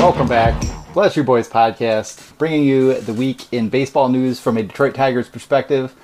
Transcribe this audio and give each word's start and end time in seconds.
Welcome 0.00 0.28
back. 0.28 0.62
Bless 0.92 1.16
You 1.16 1.24
Boys 1.24 1.48
podcast, 1.48 2.36
bringing 2.36 2.64
you 2.64 3.00
the 3.00 3.12
week 3.12 3.52
in 3.52 3.68
baseball 3.68 4.08
news 4.08 4.40
from 4.40 4.56
a 4.56 4.62
Detroit 4.62 4.94
Tigers 4.94 5.28
perspective. 5.28 5.94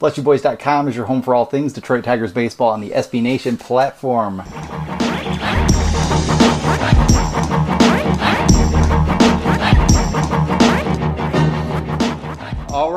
BlessYouBoys.com 0.00 0.88
is 0.88 0.96
your 0.96 1.06
home 1.06 1.22
for 1.22 1.34
all 1.34 1.46
things 1.46 1.72
Detroit 1.72 2.04
Tigers 2.04 2.32
baseball 2.32 2.70
on 2.70 2.80
the 2.80 2.90
SB 2.90 3.22
Nation 3.22 3.56
platform. 3.56 4.42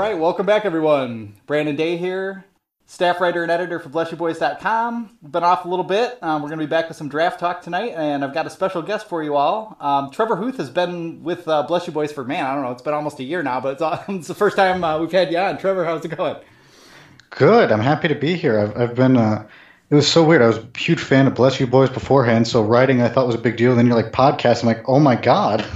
Right, 0.09 0.17
welcome 0.17 0.47
back, 0.47 0.65
everyone. 0.65 1.35
Brandon 1.45 1.75
Day 1.75 1.95
here, 1.95 2.43
staff 2.87 3.21
writer 3.21 3.43
and 3.43 3.51
editor 3.51 3.79
for 3.79 3.89
BlessYouBoys.com. 3.89 5.19
Been 5.21 5.43
off 5.43 5.65
a 5.65 5.67
little 5.67 5.85
bit. 5.85 6.17
Um, 6.23 6.41
we're 6.41 6.49
going 6.49 6.57
to 6.57 6.65
be 6.65 6.69
back 6.69 6.87
with 6.87 6.97
some 6.97 7.09
draft 7.09 7.39
talk 7.39 7.61
tonight, 7.61 7.93
and 7.95 8.25
I've 8.25 8.33
got 8.33 8.47
a 8.47 8.49
special 8.49 8.81
guest 8.81 9.07
for 9.07 9.21
you 9.21 9.35
all. 9.35 9.77
Um, 9.79 10.09
Trevor 10.09 10.35
Hooth 10.35 10.57
has 10.57 10.71
been 10.71 11.21
with 11.21 11.47
uh, 11.47 11.61
Bless 11.61 11.85
You 11.85 11.93
Boys 11.93 12.11
for 12.11 12.23
man, 12.23 12.43
I 12.43 12.55
don't 12.55 12.63
know, 12.63 12.71
it's 12.71 12.81
been 12.81 12.95
almost 12.95 13.19
a 13.19 13.23
year 13.23 13.43
now, 13.43 13.61
but 13.61 13.79
it's, 13.79 14.03
it's 14.09 14.27
the 14.27 14.33
first 14.33 14.55
time 14.55 14.83
uh, 14.83 14.97
we've 14.97 15.11
had 15.11 15.31
you 15.31 15.37
on. 15.37 15.59
Trevor, 15.59 15.85
how's 15.85 16.03
it 16.03 16.17
going? 16.17 16.37
Good. 17.29 17.71
I'm 17.71 17.79
happy 17.79 18.07
to 18.07 18.15
be 18.15 18.33
here. 18.33 18.59
I've, 18.59 18.75
I've 18.81 18.95
been. 18.95 19.15
Uh, 19.15 19.47
it 19.91 19.93
was 19.93 20.07
so 20.11 20.23
weird. 20.23 20.41
I 20.41 20.47
was 20.47 20.57
a 20.57 20.67
huge 20.75 21.01
fan 21.01 21.27
of 21.27 21.35
Bless 21.35 21.59
You 21.59 21.67
Boys 21.67 21.91
beforehand, 21.91 22.47
so 22.47 22.63
writing 22.63 23.03
I 23.03 23.09
thought 23.09 23.27
was 23.27 23.35
a 23.35 23.39
big 23.39 23.57
deal. 23.57 23.75
Then 23.75 23.85
you're 23.85 23.95
like 23.95 24.11
podcast. 24.11 24.63
I'm 24.63 24.69
like, 24.69 24.89
oh 24.89 24.99
my 24.99 25.15
god. 25.15 25.63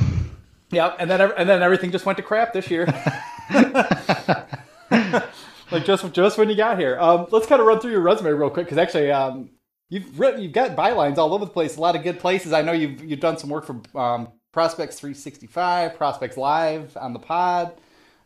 Yeah, 0.72 0.96
and 0.98 1.08
then 1.08 1.22
and 1.22 1.48
then 1.48 1.62
everything 1.62 1.92
just 1.92 2.04
went 2.04 2.18
to 2.18 2.24
crap 2.24 2.52
this 2.52 2.72
year. 2.72 2.88
like 5.72 5.86
just 5.86 6.12
just 6.14 6.38
when 6.38 6.50
you 6.50 6.56
got 6.56 6.80
here. 6.80 6.98
Um, 7.00 7.28
let's 7.32 7.48
kind 7.48 7.62
of 7.62 7.68
run 7.68 7.80
through 7.80 7.92
your 7.92 8.02
resume 8.02 8.32
real 8.32 8.50
quick 8.50 8.66
because 8.66 8.78
actually, 8.78 9.12
um, 9.12 9.50
you've 9.90 10.20
written, 10.20 10.42
you've 10.42 10.54
got 10.54 10.76
bylines 10.76 11.18
all 11.18 11.34
over 11.34 11.46
the 11.46 11.52
place. 11.52 11.78
A 11.78 11.82
lot 11.82 11.96
of 11.96 12.04
good 12.04 12.20
places. 12.20 12.54
I 12.54 12.62
know 12.62 12.72
you've 12.72 13.04
you've 13.04 13.20
done 13.20 13.38
some 13.38 13.50
work 13.50 13.66
for 13.66 13.82
um, 14.00 14.30
Prospects 14.52 15.00
365, 15.00 15.96
Prospects 15.98 16.38
Live 16.38 16.96
on 16.98 17.14
the 17.14 17.20
pod, 17.20 17.74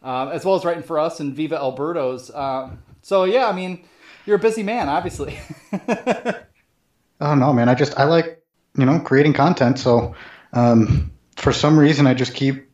um, 0.04 0.30
as 0.30 0.46
well 0.46 0.56
as 0.56 0.66
writing 0.66 0.84
for 0.84 1.00
us 1.00 1.20
and 1.20 1.36
Viva 1.36 1.56
El 1.56 1.76
Birdos. 1.76 2.36
Um, 2.36 2.80
so 3.02 3.24
yeah, 3.24 3.48
I 3.48 3.54
mean, 3.54 3.86
you're 4.26 4.36
a 4.36 4.40
busy 4.40 4.64
man, 4.64 4.90
obviously. 4.90 5.40
oh 7.22 7.36
no, 7.36 7.54
man! 7.54 7.70
I 7.70 7.76
just 7.76 7.98
I 7.98 8.04
like 8.04 8.44
you 8.78 8.86
know 8.86 9.00
creating 9.00 9.34
content. 9.34 9.80
So 9.80 10.16
um, 10.54 11.12
for 11.36 11.54
some 11.54 11.80
reason, 11.80 12.08
I 12.08 12.14
just 12.14 12.34
keep 12.34 12.67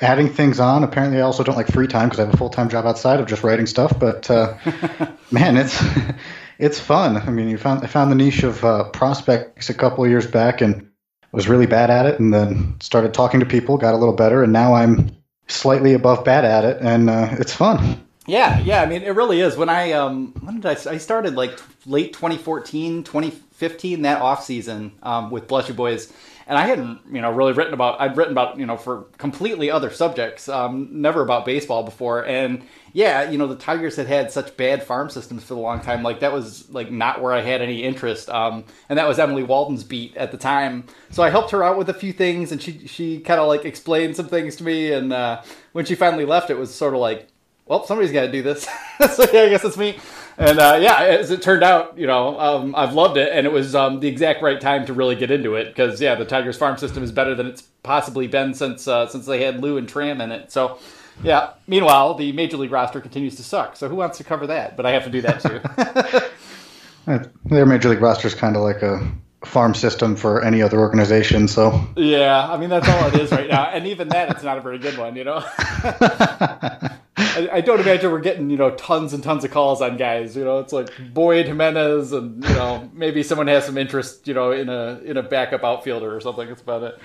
adding 0.00 0.28
things 0.28 0.60
on. 0.60 0.84
Apparently, 0.84 1.18
I 1.18 1.22
also 1.22 1.42
don't 1.42 1.56
like 1.56 1.68
free 1.68 1.86
time 1.86 2.08
because 2.08 2.20
I 2.20 2.24
have 2.24 2.34
a 2.34 2.36
full 2.36 2.50
time 2.50 2.68
job 2.68 2.86
outside 2.86 3.20
of 3.20 3.26
just 3.26 3.42
writing 3.42 3.66
stuff. 3.66 3.98
But 3.98 4.30
uh, 4.30 4.56
man, 5.30 5.56
it's 5.56 5.82
it's 6.58 6.80
fun. 6.80 7.16
I 7.16 7.30
mean, 7.30 7.48
you 7.48 7.58
found 7.58 7.84
I 7.84 7.86
found 7.86 8.10
the 8.10 8.16
niche 8.16 8.42
of 8.42 8.64
uh, 8.64 8.84
prospects 8.90 9.70
a 9.70 9.74
couple 9.74 10.04
of 10.04 10.10
years 10.10 10.26
back 10.26 10.60
and 10.60 10.90
was 11.32 11.48
really 11.48 11.66
bad 11.66 11.90
at 11.90 12.06
it, 12.06 12.20
and 12.20 12.32
then 12.32 12.76
started 12.80 13.12
talking 13.12 13.40
to 13.40 13.46
people, 13.46 13.76
got 13.76 13.94
a 13.94 13.98
little 13.98 14.14
better, 14.14 14.42
and 14.42 14.52
now 14.52 14.74
I'm 14.74 15.10
slightly 15.46 15.92
above 15.94 16.24
bad 16.24 16.44
at 16.44 16.64
it, 16.64 16.78
and 16.80 17.10
uh, 17.10 17.28
it's 17.32 17.52
fun. 17.52 18.04
Yeah, 18.26 18.60
yeah. 18.60 18.82
I 18.82 18.86
mean, 18.86 19.02
it 19.02 19.14
really 19.14 19.40
is. 19.40 19.56
When 19.56 19.70
I 19.70 19.92
um, 19.92 20.34
when 20.42 20.60
did 20.60 20.66
I? 20.66 20.92
I 20.92 20.98
started 20.98 21.34
like 21.34 21.58
late 21.86 22.12
2014, 22.12 23.02
2015, 23.02 24.02
that 24.02 24.20
off 24.20 24.44
season 24.44 24.92
um, 25.02 25.30
with 25.30 25.48
Bless 25.48 25.68
You 25.68 25.74
Boys, 25.74 26.12
and 26.48 26.56
I 26.56 26.66
hadn't 26.66 27.00
you 27.12 27.20
know 27.20 27.30
really 27.30 27.52
written 27.52 27.74
about. 27.74 28.00
I'd 28.00 28.16
written 28.16 28.32
about 28.32 28.58
you 28.58 28.64
know 28.64 28.78
for 28.78 29.02
completely 29.18 29.70
other 29.70 29.90
subjects, 29.90 30.48
um, 30.48 30.88
never 30.90 31.20
about 31.20 31.44
baseball 31.44 31.82
before. 31.82 32.26
And 32.26 32.66
yeah, 32.94 33.30
you 33.30 33.36
know 33.36 33.46
the 33.46 33.54
Tigers 33.54 33.96
had 33.96 34.06
had 34.06 34.32
such 34.32 34.56
bad 34.56 34.82
farm 34.82 35.10
systems 35.10 35.44
for 35.44 35.54
a 35.54 35.58
long 35.58 35.80
time. 35.80 36.02
Like 36.02 36.20
that 36.20 36.32
was 36.32 36.68
like 36.70 36.90
not 36.90 37.20
where 37.20 37.34
I 37.34 37.42
had 37.42 37.60
any 37.60 37.84
interest. 37.84 38.30
Um, 38.30 38.64
and 38.88 38.98
that 38.98 39.06
was 39.06 39.18
Emily 39.18 39.42
Waldon's 39.42 39.84
beat 39.84 40.16
at 40.16 40.32
the 40.32 40.38
time. 40.38 40.84
So 41.10 41.22
I 41.22 41.28
helped 41.28 41.50
her 41.50 41.62
out 41.62 41.76
with 41.76 41.90
a 41.90 41.94
few 41.94 42.14
things, 42.14 42.50
and 42.50 42.62
she 42.62 42.86
she 42.86 43.20
kind 43.20 43.38
of 43.38 43.46
like 43.46 43.66
explained 43.66 44.16
some 44.16 44.26
things 44.26 44.56
to 44.56 44.64
me. 44.64 44.90
And 44.90 45.12
uh, 45.12 45.42
when 45.72 45.84
she 45.84 45.94
finally 45.94 46.24
left, 46.24 46.48
it 46.48 46.56
was 46.56 46.74
sort 46.74 46.94
of 46.94 47.00
like 47.00 47.28
well, 47.66 47.84
somebody's 47.84 48.12
got 48.12 48.22
to 48.22 48.32
do 48.32 48.40
this. 48.40 48.62
so 49.14 49.26
yeah, 49.32 49.42
I 49.42 49.48
guess 49.50 49.64
it's 49.64 49.76
me. 49.76 49.98
And 50.38 50.60
uh, 50.60 50.78
yeah, 50.80 51.00
as 51.00 51.32
it 51.32 51.42
turned 51.42 51.64
out, 51.64 51.98
you 51.98 52.06
know, 52.06 52.38
um, 52.38 52.74
I've 52.76 52.94
loved 52.94 53.16
it, 53.16 53.30
and 53.32 53.44
it 53.44 53.52
was 53.52 53.74
um, 53.74 53.98
the 53.98 54.06
exact 54.06 54.40
right 54.40 54.60
time 54.60 54.86
to 54.86 54.92
really 54.92 55.16
get 55.16 55.32
into 55.32 55.56
it 55.56 55.66
because 55.66 56.00
yeah, 56.00 56.14
the 56.14 56.24
Tigers 56.24 56.56
farm 56.56 56.76
system 56.76 57.02
is 57.02 57.10
better 57.10 57.34
than 57.34 57.46
it's 57.46 57.62
possibly 57.82 58.28
been 58.28 58.54
since 58.54 58.86
uh, 58.86 59.08
since 59.08 59.26
they 59.26 59.42
had 59.42 59.60
Lou 59.60 59.78
and 59.78 59.88
Tram 59.88 60.20
in 60.20 60.30
it. 60.30 60.52
So 60.52 60.78
yeah. 61.22 61.54
Meanwhile, 61.66 62.14
the 62.14 62.32
major 62.32 62.56
league 62.56 62.70
roster 62.70 63.00
continues 63.00 63.34
to 63.36 63.42
suck. 63.42 63.76
So 63.76 63.88
who 63.88 63.96
wants 63.96 64.18
to 64.18 64.24
cover 64.24 64.46
that? 64.46 64.76
But 64.76 64.86
I 64.86 64.92
have 64.92 65.04
to 65.04 65.10
do 65.10 65.20
that 65.22 65.40
too. 65.40 67.20
Their 67.46 67.66
major 67.66 67.88
league 67.88 68.00
roster 68.00 68.28
is 68.28 68.34
kind 68.34 68.54
of 68.54 68.62
like 68.62 68.82
a 68.82 69.10
farm 69.44 69.74
system 69.74 70.16
for 70.16 70.44
any 70.44 70.62
other 70.62 70.78
organization. 70.78 71.48
So 71.48 71.84
yeah, 71.96 72.48
I 72.48 72.56
mean 72.58 72.70
that's 72.70 72.88
all 72.88 73.08
it 73.08 73.14
is 73.14 73.30
right 73.30 73.48
now, 73.48 73.70
and 73.70 73.86
even 73.86 74.08
that, 74.10 74.30
it's 74.30 74.42
not 74.42 74.58
a 74.58 74.60
very 74.60 74.78
good 74.78 74.98
one, 74.98 75.16
you 75.16 75.24
know. 75.24 75.44
I, 77.38 77.56
I, 77.56 77.60
don't 77.60 77.80
imagine 77.80 78.10
we're 78.10 78.20
getting 78.20 78.50
you 78.50 78.56
know 78.56 78.70
tons 78.72 79.12
and 79.12 79.22
tons 79.22 79.44
of 79.44 79.50
calls 79.50 79.80
on 79.80 79.96
guys. 79.96 80.36
You 80.36 80.44
know, 80.44 80.58
it's 80.58 80.72
like 80.72 80.90
Boyd 81.12 81.46
Jimenez, 81.46 82.12
and 82.12 82.42
you 82.42 82.54
know 82.54 82.90
maybe 82.92 83.22
someone 83.22 83.46
has 83.46 83.64
some 83.64 83.78
interest, 83.78 84.26
you 84.26 84.34
know, 84.34 84.50
in 84.50 84.68
a 84.68 85.00
in 85.04 85.16
a 85.16 85.22
backup 85.22 85.64
outfielder 85.64 86.14
or 86.14 86.20
something. 86.20 86.48
That's 86.48 86.62
about 86.62 86.82
it. 86.82 86.98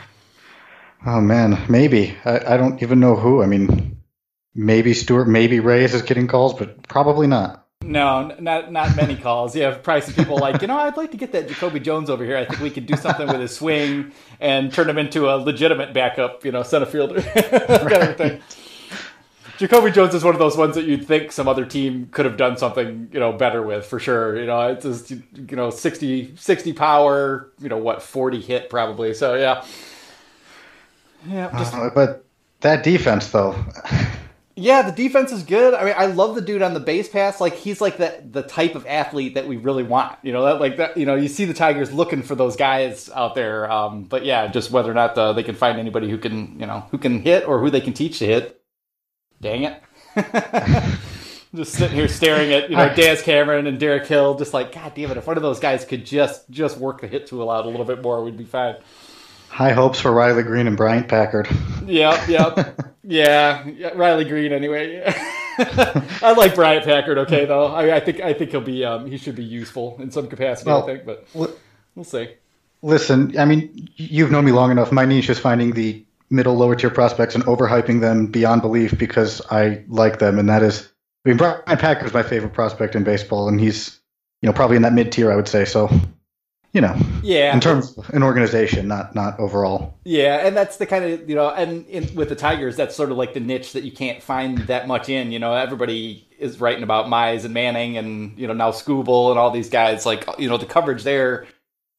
Oh 1.06 1.22
man, 1.22 1.64
maybe 1.70 2.18
I, 2.26 2.54
I 2.54 2.58
don't 2.58 2.82
even 2.82 3.00
know 3.00 3.16
who. 3.16 3.44
I 3.44 3.46
mean, 3.46 3.98
maybe 4.56 4.94
Stewart, 4.94 5.28
maybe 5.28 5.60
Reyes 5.60 5.94
is 5.94 6.02
getting 6.02 6.28
calls, 6.28 6.54
but 6.54 6.88
probably 6.88 7.28
not. 7.28 7.68
No, 7.84 8.34
not 8.40 8.72
not 8.72 8.96
many 8.96 9.16
calls. 9.16 9.56
Yeah, 9.56 9.78
probably 9.78 10.02
some 10.02 10.14
people 10.14 10.38
like, 10.38 10.62
you 10.62 10.68
know, 10.68 10.78
I'd 10.78 10.96
like 10.96 11.12
to 11.12 11.18
get 11.18 11.34
that 11.34 11.50
Jacoby 11.50 11.82
Jones 11.82 12.10
over 12.10 12.24
here. 12.24 12.38
I 12.38 12.46
think 12.46 12.62
we 12.62 12.70
could 12.70 12.86
do 12.86 12.96
something 12.96 13.28
with 13.28 13.42
his 13.42 13.54
swing 13.56 14.14
and 14.40 14.72
turn 14.72 14.90
him 14.90 14.98
into 14.98 15.30
a 15.30 15.36
legitimate 15.36 15.94
backup, 15.94 16.46
you 16.46 16.52
know, 16.52 16.64
center 16.64 16.86
fielder 16.86 17.22
kind 17.34 18.04
of 18.04 18.18
thing. 18.18 18.42
Jacoby 19.63 19.91
Jones 19.91 20.13
is 20.13 20.25
one 20.25 20.35
of 20.35 20.40
those 20.40 20.57
ones 20.57 20.75
that 20.75 20.84
you'd 20.84 21.07
think 21.07 21.31
some 21.31 21.47
other 21.47 21.63
team 21.63 22.09
could 22.12 22.25
have 22.25 22.35
done 22.35 22.57
something, 22.57 23.07
you 23.13 23.19
know, 23.22 23.31
better 23.31 23.62
with 23.62 23.85
for 23.85 23.97
sure. 23.97 24.38
You 24.38 24.46
know, 24.46 24.59
it's 24.68 24.84
just, 24.84 25.09
you 25.09 25.56
know, 25.56 25.69
60, 25.69 26.35
60 26.35 26.74
power, 26.74 27.50
you 27.62 27.69
know, 27.69 27.78
what, 27.78 28.02
40 28.02 28.41
hit 28.41 28.69
probably. 28.69 29.13
So, 29.13 29.35
yeah. 29.35 29.63
Yeah. 31.25 31.50
Just... 31.57 31.73
Uh, 31.73 31.90
but 31.96 32.25
that 32.59 32.84
defense, 32.84 33.29
though. 33.29 33.56
yeah, 34.57 34.81
the 34.81 34.91
defense 34.91 35.31
is 35.31 35.44
good. 35.44 35.73
I 35.73 35.85
mean, 35.85 35.96
I 35.97 36.07
love 36.07 36.35
the 36.35 36.41
dude 36.41 36.62
on 36.62 36.73
the 36.73 36.81
base 36.81 37.07
pass. 37.07 37.40
Like, 37.40 37.53
he's 37.53 37.79
like 37.79 37.96
the, 37.96 38.22
the 38.29 38.44
type 38.44 38.75
of 38.75 38.85
athlete 38.85 39.35
that 39.35 39.47
we 39.47 39.56
really 39.56 39.84
want. 39.84 40.18
You 40.23 40.34
know, 40.34 40.44
that, 40.44 40.59
like 40.59 40.75
that, 40.75 40.97
you 40.97 41.06
know, 41.06 41.16
you 41.16 41.29
see 41.29 41.46
the 41.46 41.53
Tigers 41.53 41.94
looking 41.94 42.22
for 42.22 42.35
those 42.35 42.57
guys 42.57 43.09
out 43.12 43.34
there. 43.34 43.72
Um, 43.72 44.03
but 44.03 44.25
yeah, 44.25 44.47
just 44.47 44.72
whether 44.72 44.91
or 44.91 44.94
not 44.94 45.18
uh, 45.18 45.31
they 45.31 45.44
can 45.44 45.55
find 45.55 45.79
anybody 45.79 46.09
who 46.09 46.17
can, 46.17 46.59
you 46.59 46.66
know, 46.66 46.82
who 46.91 46.97
can 46.97 47.22
hit 47.22 47.47
or 47.47 47.61
who 47.61 47.70
they 47.70 47.79
can 47.79 47.93
teach 47.93 48.20
to 48.20 48.26
hit 48.26 48.59
dang 49.43 49.63
it. 49.63 49.84
just 51.55 51.73
sitting 51.73 51.95
here 51.95 52.07
staring 52.07 52.51
at 52.51 52.69
you 52.69 52.75
know 52.75 52.93
Daz 52.95 53.22
Cameron 53.22 53.67
and 53.67 53.79
Derek 53.79 54.07
Hill, 54.07 54.35
just 54.35 54.53
like 54.53 54.73
God 54.73 54.93
damn 54.95 55.11
it! 55.11 55.17
If 55.17 55.28
one 55.28 55.37
of 55.37 55.43
those 55.43 55.59
guys 55.59 55.85
could 55.85 56.05
just 56.05 56.49
just 56.49 56.78
work 56.78 57.01
the 57.01 57.07
hit 57.07 57.28
tool 57.28 57.49
out 57.49 57.66
a 57.66 57.69
little 57.69 57.85
bit 57.85 58.01
more, 58.01 58.23
we'd 58.23 58.37
be 58.37 58.45
fine. 58.45 58.75
High 59.49 59.73
hopes 59.73 59.99
for 59.99 60.11
Riley 60.11 60.41
Greene 60.41 60.66
and 60.66 60.75
Bryant 60.75 61.07
Packard. 61.07 61.47
Yep, 61.85 62.29
yep, 62.29 62.79
yeah, 63.03 63.67
yeah, 63.67 63.90
Riley 63.90 64.23
Greene 64.23 64.53
anyway. 64.53 65.03
I 65.57 66.34
like 66.37 66.55
Bryant 66.55 66.85
Packard. 66.85 67.17
Okay, 67.17 67.43
though 67.43 67.66
I, 67.66 67.97
I, 67.97 67.99
think 67.99 68.22
I 68.22 68.31
think 68.34 68.51
he'll 68.51 68.61
be 68.61 68.85
um, 68.85 69.05
he 69.05 69.17
should 69.17 69.35
be 69.35 69.43
useful 69.43 69.97
in 69.99 70.09
some 70.09 70.28
capacity. 70.28 70.69
Well, 70.69 70.84
I 70.84 70.85
think, 70.85 71.05
but 71.05 71.28
we'll 71.34 72.05
see. 72.05 72.29
Listen, 72.81 73.37
I 73.37 73.43
mean, 73.43 73.90
you've 73.97 74.31
known 74.31 74.45
me 74.45 74.53
long 74.53 74.72
enough. 74.72 74.93
My 74.93 75.03
niche 75.03 75.29
is 75.29 75.40
finding 75.40 75.73
the 75.73 76.05
middle 76.34 76.56
lower 76.56 76.76
tier 76.76 76.90
prospects 76.90 77.35
and 77.35 77.46
overhyping 77.46 78.02
them 78.02 78.28
beyond 78.28 78.62
belief 78.62 78.97
because 78.97 79.41
I 79.52 79.84
like 79.88 80.20
them, 80.20 80.40
and 80.40 80.50
that 80.50 80.64
is. 80.64 80.90
I 81.26 81.30
mean, 81.30 81.38
Bryant 81.38 81.66
Packard 81.66 82.08
is 82.08 82.14
my 82.14 82.24
favorite 82.24 82.53
prospect 82.53 82.96
in 82.96 83.03
baseball, 83.06 83.47
and 83.47 83.62
he's 83.62 84.02
you 84.41 84.47
know 84.47 84.53
probably 84.53 84.76
in 84.76 84.82
that 84.82 84.94
mid 84.94 85.12
tier, 85.12 85.32
I 85.32 85.35
would 85.35 85.47
say. 85.47 85.64
So. 85.66 85.90
you 86.74 86.82
know, 86.82 86.96
yeah, 87.22 87.53
in 87.53 87.59
terms 87.59 87.96
of 88.00 88.09
an 88.09 88.24
organization, 88.24 88.88
not 88.88 89.14
not 89.14 89.40
overall. 89.40 89.94
Yeah, 90.06 90.46
and 90.46 90.58
that's 90.58 90.78
the 90.78 90.88
kind 90.88 91.06
of 91.06 91.30
you 91.30 91.35
know, 91.35 91.50
and 91.52 91.85
in, 91.85 92.14
with 92.16 92.30
the 92.30 92.36
Tigers, 92.36 92.76
that's 92.76 92.96
sort 92.96 93.12
of 93.12 93.18
like 93.18 93.36
the 93.36 93.40
niche 93.40 93.74
that 93.74 93.84
you 93.84 93.91
can't 93.91 94.24
find 94.24 94.58
that 94.58 94.88
much 94.88 95.08
in. 95.08 95.32
You 95.32 95.38
know, 95.38 95.53
everybody 95.53 96.28
is 96.40 96.59
writing 96.59 96.82
about 96.82 97.06
Mize 97.06 97.46
and 97.46 97.53
Manning, 97.53 97.97
and 97.97 98.38
you 98.40 98.47
know 98.47 98.53
now 98.53 98.72
Skubal 98.72 99.29
and 99.29 99.38
all 99.38 99.52
these 99.52 99.70
guys. 99.70 100.03
Like 100.03 100.28
you 100.40 100.50
know, 100.50 100.58
the 100.58 100.66
coverage 100.66 101.03
there 101.03 101.46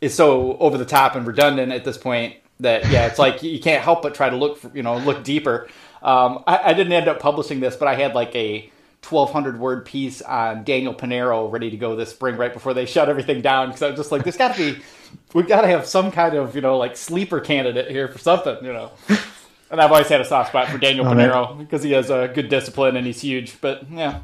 is 0.00 0.12
so 0.12 0.58
over 0.58 0.76
the 0.76 0.84
top 0.84 1.14
and 1.14 1.24
redundant 1.24 1.70
at 1.70 1.84
this 1.84 1.96
point 1.96 2.34
that 2.60 2.90
yeah, 2.90 3.06
it's 3.06 3.18
like 3.18 3.42
you 3.42 3.60
can't 3.60 3.82
help 3.82 4.02
but 4.02 4.14
try 4.14 4.30
to 4.30 4.36
look 4.36 4.58
for, 4.58 4.70
you 4.74 4.82
know 4.82 4.96
look 4.98 5.24
deeper. 5.24 5.68
Um, 6.02 6.44
I, 6.46 6.70
I 6.70 6.74
didn't 6.74 6.92
end 6.92 7.08
up 7.08 7.18
publishing 7.18 7.60
this, 7.60 7.76
but 7.76 7.88
I 7.88 7.94
had 7.94 8.14
like 8.14 8.34
a 8.36 8.70
1200 9.08 9.58
word 9.58 9.84
piece 9.84 10.22
on 10.22 10.64
Daniel 10.64 10.94
Pinero 10.94 11.48
ready 11.48 11.70
to 11.70 11.76
go 11.76 11.94
this 11.96 12.10
spring 12.10 12.36
right 12.36 12.52
before 12.52 12.74
they 12.74 12.86
shut 12.86 13.08
everything 13.08 13.40
down 13.42 13.68
because 13.68 13.82
I 13.82 13.88
was 13.88 13.96
just 13.96 14.12
like, 14.12 14.22
there's 14.22 14.36
got 14.36 14.54
to 14.56 14.74
be, 14.74 14.82
we've 15.34 15.46
got 15.46 15.62
to 15.62 15.68
have 15.68 15.86
some 15.86 16.10
kind 16.10 16.34
of, 16.34 16.54
you 16.54 16.60
know, 16.60 16.78
like 16.78 16.96
sleeper 16.96 17.40
candidate 17.40 17.90
here 17.90 18.08
for 18.08 18.18
something, 18.18 18.56
you 18.64 18.72
know. 18.72 18.92
And 19.70 19.80
I've 19.80 19.90
always 19.90 20.08
had 20.08 20.20
a 20.20 20.24
soft 20.24 20.50
spot 20.50 20.68
for 20.68 20.78
Daniel 20.78 21.06
oh, 21.06 21.10
Pinero 21.10 21.54
because 21.54 21.82
he 21.82 21.92
has 21.92 22.10
a 22.10 22.30
good 22.32 22.48
discipline 22.48 22.96
and 22.96 23.06
he's 23.06 23.20
huge, 23.20 23.60
but 23.60 23.90
yeah, 23.90 24.20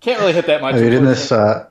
can't 0.00 0.20
really 0.20 0.32
hit 0.32 0.46
that 0.46 0.60
much. 0.60 0.74
I 0.74 0.80
mean, 0.80 0.92
in 0.92 1.04
this, 1.04 1.32
uh, 1.32 1.68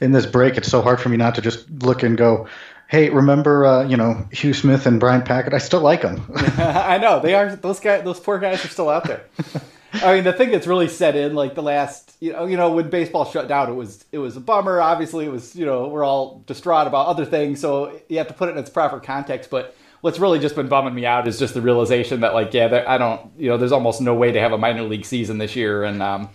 in 0.00 0.12
this 0.12 0.26
break, 0.26 0.56
it's 0.56 0.68
so 0.68 0.82
hard 0.82 1.00
for 1.00 1.08
me 1.08 1.16
not 1.16 1.34
to 1.34 1.42
just 1.42 1.68
look 1.82 2.02
and 2.02 2.16
go, 2.16 2.48
hey, 2.88 3.10
remember, 3.10 3.64
uh, 3.64 3.84
you 3.84 3.96
know, 3.96 4.26
Hugh 4.32 4.54
Smith 4.54 4.86
and 4.86 4.98
Bryant 4.98 5.26
Packard? 5.26 5.54
I 5.54 5.58
still 5.58 5.80
like 5.80 6.02
them. 6.02 6.22
I 6.34 6.98
know 6.98 7.20
they 7.20 7.34
are. 7.34 7.54
Those 7.54 7.78
guys, 7.78 8.02
those 8.02 8.18
poor 8.18 8.38
guys 8.38 8.64
are 8.64 8.68
still 8.68 8.88
out 8.88 9.04
there. 9.04 9.24
I 9.92 10.14
mean, 10.14 10.24
the 10.24 10.32
thing 10.32 10.50
that's 10.50 10.66
really 10.66 10.88
set 10.88 11.16
in, 11.16 11.34
like 11.34 11.54
the 11.54 11.62
last, 11.62 12.16
you 12.20 12.32
know, 12.32 12.46
you 12.46 12.56
know, 12.56 12.72
when 12.72 12.90
baseball 12.90 13.24
shut 13.24 13.48
down, 13.48 13.70
it 13.70 13.74
was 13.74 14.04
it 14.12 14.18
was 14.18 14.36
a 14.36 14.40
bummer. 14.40 14.80
Obviously, 14.80 15.24
it 15.24 15.30
was, 15.30 15.54
you 15.54 15.64
know, 15.64 15.88
we're 15.88 16.04
all 16.04 16.42
distraught 16.46 16.86
about 16.86 17.06
other 17.06 17.24
things, 17.24 17.60
so 17.60 17.98
you 18.08 18.18
have 18.18 18.28
to 18.28 18.34
put 18.34 18.48
it 18.48 18.52
in 18.52 18.58
its 18.58 18.68
proper 18.68 19.00
context. 19.00 19.48
But 19.48 19.74
what's 20.02 20.18
really 20.18 20.38
just 20.38 20.54
been 20.54 20.68
bumming 20.68 20.94
me 20.94 21.06
out 21.06 21.26
is 21.26 21.38
just 21.38 21.54
the 21.54 21.62
realization 21.62 22.20
that, 22.20 22.34
like, 22.34 22.52
yeah, 22.52 22.84
I 22.86 22.98
don't, 22.98 23.32
you 23.38 23.48
know, 23.48 23.56
there's 23.56 23.72
almost 23.72 24.00
no 24.02 24.14
way 24.14 24.30
to 24.30 24.40
have 24.40 24.52
a 24.52 24.58
minor 24.58 24.82
league 24.82 25.06
season 25.06 25.38
this 25.38 25.56
year, 25.56 25.84
and 25.84 26.02
um, 26.02 26.28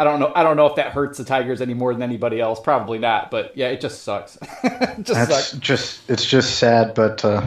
I 0.00 0.04
don't 0.04 0.18
know, 0.18 0.32
I 0.34 0.42
don't 0.42 0.56
know 0.56 0.64
if 0.64 0.76
that 0.76 0.92
hurts 0.92 1.18
the 1.18 1.24
Tigers 1.24 1.60
any 1.60 1.74
more 1.74 1.92
than 1.92 2.02
anybody 2.02 2.40
else. 2.40 2.58
Probably 2.58 2.98
not, 2.98 3.30
but 3.30 3.54
yeah, 3.54 3.68
it 3.68 3.82
just 3.82 4.02
sucks. 4.02 4.38
it 4.64 4.96
just 5.02 5.08
That's 5.08 5.48
sucks. 5.48 5.52
Just 5.58 6.08
it's 6.08 6.24
just 6.24 6.56
sad, 6.56 6.94
but 6.94 7.22
uh, 7.22 7.46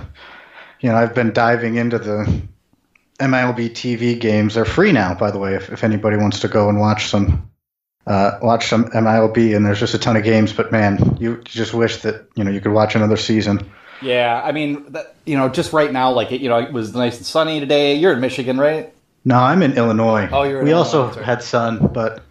you 0.80 0.90
know, 0.90 0.96
I've 0.96 1.16
been 1.16 1.34
diving 1.34 1.78
into 1.78 1.98
the 1.98 2.44
MLB 3.20 3.72
TV 3.72 4.20
games. 4.20 4.54
They're 4.54 4.66
free 4.66 4.92
now, 4.92 5.16
by 5.16 5.32
the 5.32 5.40
way, 5.40 5.56
if, 5.56 5.72
if 5.72 5.84
anybody 5.84 6.16
wants 6.16 6.42
to 6.42 6.48
go 6.48 6.70
and 6.70 6.80
watch 6.80 7.08
some 7.08 7.50
uh, 8.06 8.38
watch 8.44 8.68
some 8.68 8.86
MLB. 8.92 9.56
And 9.56 9.66
there's 9.66 9.80
just 9.80 9.96
a 9.96 9.98
ton 9.98 10.16
of 10.16 10.24
games, 10.24 10.54
but 10.54 10.72
man, 10.72 11.18
you 11.20 11.42
just 11.46 11.74
wish 11.74 12.04
that 12.04 12.28
you 12.36 12.44
know 12.44 12.52
you 12.52 12.62
could 12.62 12.74
watch 12.74 12.94
another 12.94 13.18
season. 13.18 13.68
Yeah, 14.04 14.40
I 14.44 14.52
mean, 14.52 14.92
that, 14.92 15.16
you 15.26 15.38
know, 15.38 15.50
just 15.50 15.74
right 15.74 15.92
now, 15.92 16.12
like 16.12 16.30
you 16.30 16.50
know, 16.50 16.60
it 16.60 16.72
was 16.72 16.94
nice 16.94 17.18
and 17.18 17.26
sunny 17.26 17.60
today. 17.60 17.96
You're 17.96 18.14
in 18.14 18.20
Michigan, 18.20 18.60
right? 18.60 18.94
No, 19.26 19.38
I'm 19.38 19.64
in 19.64 19.74
Illinois. 19.74 20.30
Oh, 20.32 20.44
you're. 20.44 20.64
we 20.64 20.70
Illinois, 20.70 20.78
also 20.78 21.24
had 21.24 21.42
sun, 21.42 21.88
but 21.88 22.22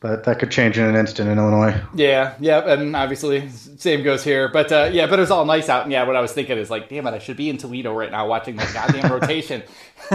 but 0.00 0.24
that 0.24 0.38
could 0.38 0.50
change 0.50 0.78
in 0.78 0.84
an 0.84 0.94
instant 0.94 1.28
in 1.28 1.38
Illinois. 1.38 1.80
Yeah, 1.94 2.34
yeah, 2.38 2.72
and 2.72 2.94
obviously 2.94 3.48
same 3.48 4.02
goes 4.04 4.22
here. 4.22 4.48
But 4.48 4.70
uh, 4.70 4.90
yeah, 4.92 5.06
but 5.06 5.18
it 5.18 5.22
was 5.22 5.30
all 5.30 5.44
nice 5.44 5.68
out. 5.68 5.82
And 5.82 5.92
yeah, 5.92 6.04
what 6.04 6.16
I 6.16 6.20
was 6.20 6.32
thinking 6.32 6.56
is 6.56 6.70
like, 6.70 6.88
damn 6.88 7.06
it, 7.06 7.14
I 7.14 7.18
should 7.18 7.36
be 7.36 7.50
in 7.50 7.58
Toledo 7.58 7.94
right 7.94 8.10
now 8.10 8.28
watching 8.28 8.56
that 8.56 8.72
goddamn 8.72 9.10
rotation. 9.20 9.62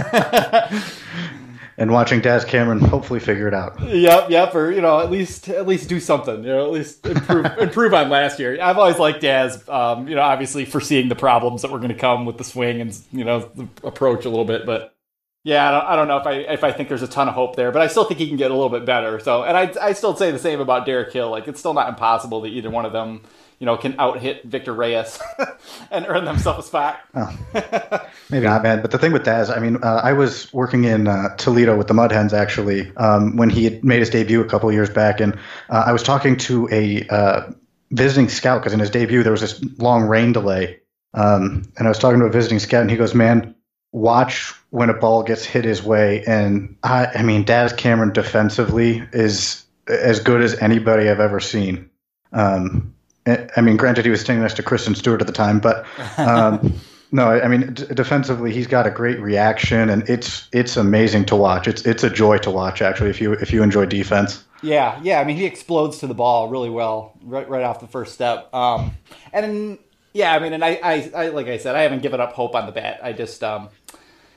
and 1.78 1.92
watching 1.92 2.22
Daz 2.22 2.46
Cameron 2.46 2.80
hopefully 2.80 3.20
figure 3.20 3.48
it 3.48 3.54
out. 3.54 3.80
Yep, 3.82 4.30
yep, 4.30 4.56
or 4.56 4.72
you 4.72 4.82
know 4.82 5.00
at 5.00 5.12
least 5.12 5.50
at 5.50 5.68
least 5.68 5.90
do 5.90 6.00
something. 6.00 6.44
You 6.44 6.50
know, 6.50 6.66
at 6.66 6.72
least 6.72 7.06
improve 7.06 7.46
improve 7.58 7.94
on 7.94 8.10
last 8.10 8.40
year. 8.40 8.62
I've 8.62 8.78
always 8.78 9.00
liked 9.00 9.22
Daz. 9.22 9.68
Um, 9.68 10.08
you 10.08 10.16
know, 10.16 10.22
obviously 10.22 10.66
foreseeing 10.66 11.10
the 11.10 11.16
problems 11.16 11.62
that 11.62 11.72
were 11.72 11.80
going 11.80 11.90
to 11.90 11.96
come 11.96 12.26
with 12.26 12.38
the 12.38 12.44
swing 12.46 12.80
and 12.80 12.98
you 13.12 13.26
know 13.26 13.52
the 13.56 13.68
approach 13.84 14.26
a 14.26 14.30
little 14.30 14.46
bit, 14.46 14.66
but 14.66 14.96
yeah, 15.44 15.68
I 15.68 15.72
don't, 15.72 15.86
I 15.90 15.96
don't 15.98 16.08
know 16.08 16.18
if 16.18 16.26
I 16.26 16.34
if 16.54 16.64
I 16.64 16.72
think 16.72 16.88
there's 16.88 17.02
a 17.02 17.08
ton 17.08 17.28
of 17.28 17.34
hope 17.34 17.58
there, 17.58 17.72
but 17.72 17.82
I 17.82 17.88
still 17.88 18.06
think 18.06 18.20
he 18.20 18.28
can 18.28 18.38
get 18.38 18.50
a 18.50 18.54
little 18.54 18.70
bit 18.70 18.86
better. 18.86 19.20
So, 19.20 19.44
and 19.44 19.58
I 19.58 19.74
I 19.82 19.94
still 19.94 20.16
say 20.16 20.32
the 20.32 20.40
same 20.40 20.62
about 20.62 20.86
Derek 20.86 21.12
Hill. 21.12 21.30
Like 21.30 21.50
it's 21.50 21.60
still 21.60 21.74
not 21.74 21.90
impossible 21.90 22.42
that 22.42 22.48
either 22.48 22.70
one 22.70 22.86
of 22.86 22.94
them, 22.94 23.24
you 23.60 23.66
know, 23.66 23.76
can 23.76 24.00
out 24.00 24.20
hit 24.20 24.46
Victor 24.46 24.74
Reyes 24.74 25.20
and 25.92 26.06
earn 26.08 26.24
themselves 26.24 26.66
a 26.66 26.68
spot. 26.70 27.00
oh, 27.14 27.38
maybe 28.30 28.46
not, 28.46 28.64
man. 28.64 28.82
But 28.82 28.92
the 28.92 28.98
thing 28.98 29.12
with 29.12 29.26
Daz, 29.26 29.50
I 29.50 29.60
mean, 29.60 29.84
uh, 29.84 30.00
I 30.02 30.14
was 30.14 30.52
working 30.54 30.86
in 30.86 31.10
uh, 31.10 31.36
Toledo 31.36 31.76
with 31.76 31.88
the 31.88 31.94
Mud 31.94 32.14
Hens 32.14 32.32
actually 32.32 32.96
um, 32.96 33.36
when 33.36 33.50
he 33.50 33.66
had 33.66 33.84
made 33.84 34.00
his 34.00 34.10
debut 34.10 34.40
a 34.40 34.48
couple 34.48 34.72
years 34.72 34.90
back, 34.90 35.20
and 35.20 35.38
uh, 35.70 35.84
I 35.86 35.92
was 35.92 36.04
talking 36.04 36.38
to 36.38 36.70
a 36.72 37.06
uh, 37.10 37.52
visiting 37.92 38.30
scout 38.30 38.62
because 38.62 38.72
in 38.72 38.80
his 38.80 38.90
debut 38.90 39.24
there 39.24 39.34
was 39.34 39.42
this 39.42 39.62
long 39.78 40.04
rain 40.04 40.32
delay, 40.32 40.80
um, 41.14 41.70
and 41.78 41.86
I 41.86 41.90
was 41.90 42.00
talking 42.00 42.22
to 42.22 42.28
a 42.28 42.32
visiting 42.32 42.60
scout, 42.60 42.80
and 42.80 42.90
he 42.90 42.96
goes, 42.96 43.14
"Man." 43.14 43.56
watch 43.94 44.56
when 44.74 44.90
a 44.90 44.94
ball 44.94 45.22
gets 45.22 45.46
hit 45.46 45.64
his 45.64 45.84
way. 45.84 46.24
And 46.26 46.76
I, 46.82 47.06
I 47.06 47.22
mean, 47.22 47.44
Daz 47.44 47.72
Cameron 47.74 48.12
defensively 48.12 49.08
is 49.14 49.64
as 49.88 50.20
good 50.20 50.42
as 50.42 50.60
anybody 50.64 51.10
I've 51.10 51.20
ever 51.20 51.40
seen. 51.40 51.88
Um, 52.32 52.92
I 53.28 53.62
mean, 53.62 53.78
granted, 53.78 54.04
he 54.04 54.10
was 54.10 54.22
standing 54.22 54.42
next 54.42 54.56
to 54.56 54.64
Christin 54.64 54.96
Stewart 54.96 55.22
at 55.22 55.28
the 55.28 55.34
time, 55.34 55.60
but 55.60 55.86
um, 56.18 56.74
no, 57.12 57.28
I 57.28 57.48
mean, 57.48 57.76
d- 57.76 57.86
defensively, 57.94 58.52
he's 58.52 58.66
got 58.66 58.88
a 58.88 58.90
great 58.90 59.20
reaction, 59.20 59.92
and 59.92 60.10
it's 60.10 60.50
it's 60.52 60.76
amazing 60.76 61.26
to 61.26 61.36
watch. 61.36 61.68
It's 61.68 61.86
it's 61.86 62.04
a 62.04 62.10
joy 62.10 62.40
to 62.40 62.50
watch, 62.50 62.82
actually, 62.82 63.12
if 63.12 63.22
you 63.22 63.34
if 63.34 63.54
you 63.54 63.62
enjoy 63.62 63.86
defense. 63.86 64.44
Yeah, 64.64 65.00
yeah. 65.04 65.20
I 65.20 65.24
mean, 65.24 65.38
he 65.38 65.46
explodes 65.46 66.00
to 66.00 66.08
the 66.08 66.16
ball 66.16 66.50
really 66.50 66.72
well 66.72 67.14
right 67.22 67.48
right 67.48 67.64
off 67.64 67.80
the 67.80 67.88
first 67.88 68.16
step. 68.16 68.52
Um, 68.52 68.98
and 69.32 69.78
yeah, 70.14 70.34
I 70.34 70.40
mean, 70.40 70.54
and 70.54 70.66
I, 70.66 70.80
I, 70.84 71.12
I 71.16 71.28
like 71.30 71.48
I 71.48 71.58
said, 71.58 71.76
I 71.76 71.84
haven't 71.84 72.02
given 72.02 72.20
up 72.20 72.34
hope 72.34 72.56
on 72.56 72.66
the 72.66 72.72
bat. 72.72 73.00
I 73.04 73.14
just 73.14 73.44
um, 73.44 73.70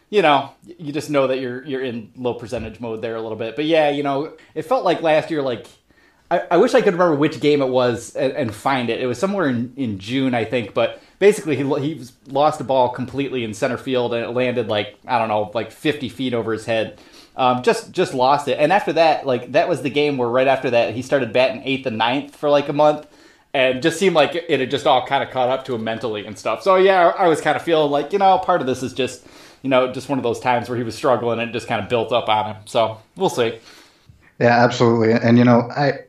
you 0.09 0.23
know, 0.23 0.51
you 0.65 0.93
just 0.93 1.11
know 1.11 1.27
that 1.27 1.41
you're 1.41 1.65
you're 1.65 1.83
in 1.83 2.13
low 2.17 2.35
percentage 2.35 2.81
mode 2.81 3.03
there 3.03 3.17
a 3.17 3.23
little 3.23 3.39
bit. 3.39 3.57
But 3.57 3.65
yeah, 3.65 3.91
you 3.91 4.03
know, 4.03 4.37
it 4.55 4.63
felt 4.63 4.85
like 4.85 5.03
last 5.03 5.31
year, 5.31 5.43
like 5.43 5.67
I, 6.31 6.43
I 6.53 6.57
wish 6.57 6.75
I 6.75 6.81
could 6.81 6.95
remember 6.95 7.15
which 7.15 7.41
game 7.41 7.63
it 7.63 7.69
was 7.69 8.15
and, 8.17 8.33
and, 8.33 8.55
find 8.55 8.91
it. 8.91 9.01
It 9.01 9.07
was 9.07 9.19
somewhere 9.19 9.49
in, 9.49 9.73
in 9.77 9.99
June, 9.99 10.35
I 10.35 10.45
think. 10.45 10.75
But 10.75 11.01
basically, 11.19 11.57
he 11.57 11.63
he 11.63 12.05
lost 12.27 12.59
the 12.59 12.65
ball 12.65 12.89
completely 12.89 13.45
in 13.45 13.55
center 13.55 13.77
field, 13.77 14.15
and 14.15 14.25
it 14.25 14.31
landed 14.31 14.69
like 14.69 14.99
I 15.07 15.19
don't 15.19 15.29
know, 15.29 15.51
like 15.55 15.71
50 15.71 16.09
feet 16.09 16.35
over 16.35 16.53
his 16.53 16.67
head. 16.67 17.01
Um, 17.37 17.63
just 17.63 17.93
just 17.93 18.15
lost 18.15 18.49
it. 18.49 18.59
And 18.59 18.73
after 18.73 18.93
that, 18.95 19.27
like 19.27 19.53
that 19.53 19.69
was 19.69 19.83
the 19.83 19.91
game 19.91 20.17
where 20.17 20.29
right 20.29 20.47
after 20.47 20.71
that 20.71 20.95
he 20.95 21.03
started 21.03 21.33
batting 21.33 21.63
eighth 21.65 21.87
and 21.87 21.99
ninth 21.99 22.35
for 22.35 22.49
like 22.49 22.69
a 22.69 22.73
month. 22.73 23.07
And 23.55 23.81
just 23.81 23.99
seemed 23.99 24.15
like 24.15 24.35
it 24.35 24.61
had 24.61 24.71
just 24.71 24.87
all 24.87 25.07
kind 25.07 25.25
of 25.25 25.31
caught 25.31 25.49
up 25.49 25.65
to 25.65 25.75
him 25.75 25.83
mentally 25.83 26.27
and 26.27 26.39
stuff. 26.39 26.63
So 26.63 26.77
yeah, 26.77 27.15
I 27.17 27.27
was 27.27 27.41
kind 27.41 27.57
of 27.57 27.63
feeling 27.63 27.91
like 27.91 28.13
you 28.13 28.19
know 28.19 28.39
part 28.39 28.61
of 28.61 28.67
this 28.67 28.83
is 28.83 28.93
just 28.93 29.27
you 29.63 29.71
know, 29.71 29.93
just 29.93 30.09
one 30.09 30.19
of 30.19 30.23
those 30.23 30.41
times 30.41 30.69
where 30.69 30.79
he 30.79 30.85
was 30.85 30.95
struggling 30.95 31.41
and 31.41 31.51
it 31.51 31.53
just 31.53 31.69
kind 31.69 31.83
of 31.83 31.89
built 31.89 32.13
up 32.13 32.29
on 32.29 32.55
him. 32.55 32.63
So 32.67 33.01
we'll 33.17 33.29
see. 33.29 33.59
Yeah, 34.39 34.65
absolutely. 34.65 35.13
And 35.13 35.39
you 35.39 35.45
know, 35.45 35.69
I 35.75 36.01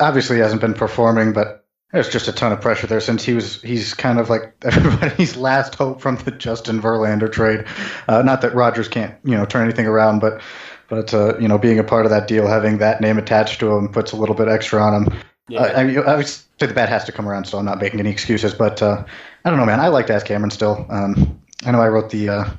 obviously 0.00 0.36
he 0.36 0.42
hasn't 0.42 0.60
been 0.60 0.74
performing, 0.74 1.32
but 1.32 1.64
there's 1.92 2.08
just 2.08 2.28
a 2.28 2.32
ton 2.32 2.52
of 2.52 2.60
pressure 2.60 2.86
there 2.86 3.00
since 3.00 3.24
he 3.24 3.34
was 3.34 3.62
he's 3.62 3.94
kind 3.94 4.18
of 4.18 4.28
like 4.28 4.54
everybody's 4.64 5.36
last 5.36 5.74
hope 5.74 6.00
from 6.00 6.16
the 6.16 6.30
Justin 6.30 6.80
Verlander 6.80 7.30
trade. 7.30 7.64
Uh, 8.08 8.22
not 8.22 8.42
that 8.42 8.54
Rogers 8.54 8.88
can't 8.88 9.14
you 9.24 9.36
know 9.36 9.44
turn 9.44 9.64
anything 9.64 9.86
around, 9.86 10.20
but 10.20 10.40
but 10.88 11.12
uh, 11.12 11.38
you 11.38 11.48
know 11.48 11.58
being 11.58 11.78
a 11.78 11.84
part 11.84 12.06
of 12.06 12.10
that 12.10 12.28
deal, 12.28 12.46
having 12.46 12.78
that 12.78 13.00
name 13.00 13.18
attached 13.18 13.60
to 13.60 13.70
him 13.70 13.88
puts 13.88 14.12
a 14.12 14.16
little 14.16 14.34
bit 14.34 14.48
extra 14.48 14.82
on 14.82 15.02
him. 15.02 15.18
Yeah. 15.48 15.62
Uh, 15.62 15.80
I, 15.80 15.84
mean, 15.84 15.98
I 16.00 16.16
would 16.16 16.26
say 16.26 16.44
the 16.58 16.74
bat 16.74 16.90
has 16.90 17.04
to 17.04 17.12
come 17.12 17.26
around, 17.26 17.46
so 17.46 17.58
I'm 17.58 17.64
not 17.64 17.80
making 17.80 18.00
any 18.00 18.10
excuses. 18.10 18.52
But 18.52 18.82
uh, 18.82 19.04
I 19.44 19.50
don't 19.50 19.58
know, 19.58 19.66
man. 19.66 19.80
I 19.80 19.88
like 19.88 20.06
Daz 20.06 20.22
Cameron 20.22 20.50
still. 20.50 20.86
Um, 20.90 21.40
I 21.64 21.70
know 21.72 21.80
I 21.80 21.88
wrote 21.88 22.10
the 22.10 22.28
uh, 22.28 22.50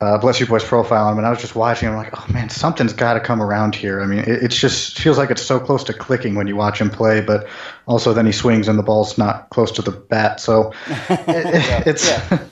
uh, 0.00 0.18
Bless 0.18 0.40
You 0.40 0.46
Boys 0.46 0.64
profile 0.64 1.06
on 1.06 1.12
him, 1.12 1.18
and 1.18 1.26
I 1.26 1.30
was 1.30 1.40
just 1.40 1.54
watching. 1.54 1.88
I'm 1.88 1.96
like, 1.96 2.10
oh 2.12 2.32
man, 2.32 2.50
something's 2.50 2.92
got 2.92 3.14
to 3.14 3.20
come 3.20 3.40
around 3.40 3.74
here. 3.74 4.00
I 4.00 4.06
mean, 4.06 4.18
it, 4.20 4.28
it's 4.28 4.56
just 4.56 4.98
feels 4.98 5.16
like 5.16 5.30
it's 5.30 5.42
so 5.42 5.60
close 5.60 5.84
to 5.84 5.92
clicking 5.92 6.34
when 6.34 6.46
you 6.46 6.56
watch 6.56 6.80
him 6.80 6.90
play, 6.90 7.20
but 7.20 7.46
also 7.86 8.12
then 8.12 8.26
he 8.26 8.32
swings 8.32 8.68
and 8.68 8.78
the 8.78 8.82
ball's 8.82 9.16
not 9.16 9.48
close 9.50 9.70
to 9.72 9.82
the 9.82 9.92
bat, 9.92 10.40
so 10.40 10.72
it, 11.08 11.28
yeah, 11.28 11.82
it's. 11.86 12.08
Yeah. 12.08 12.46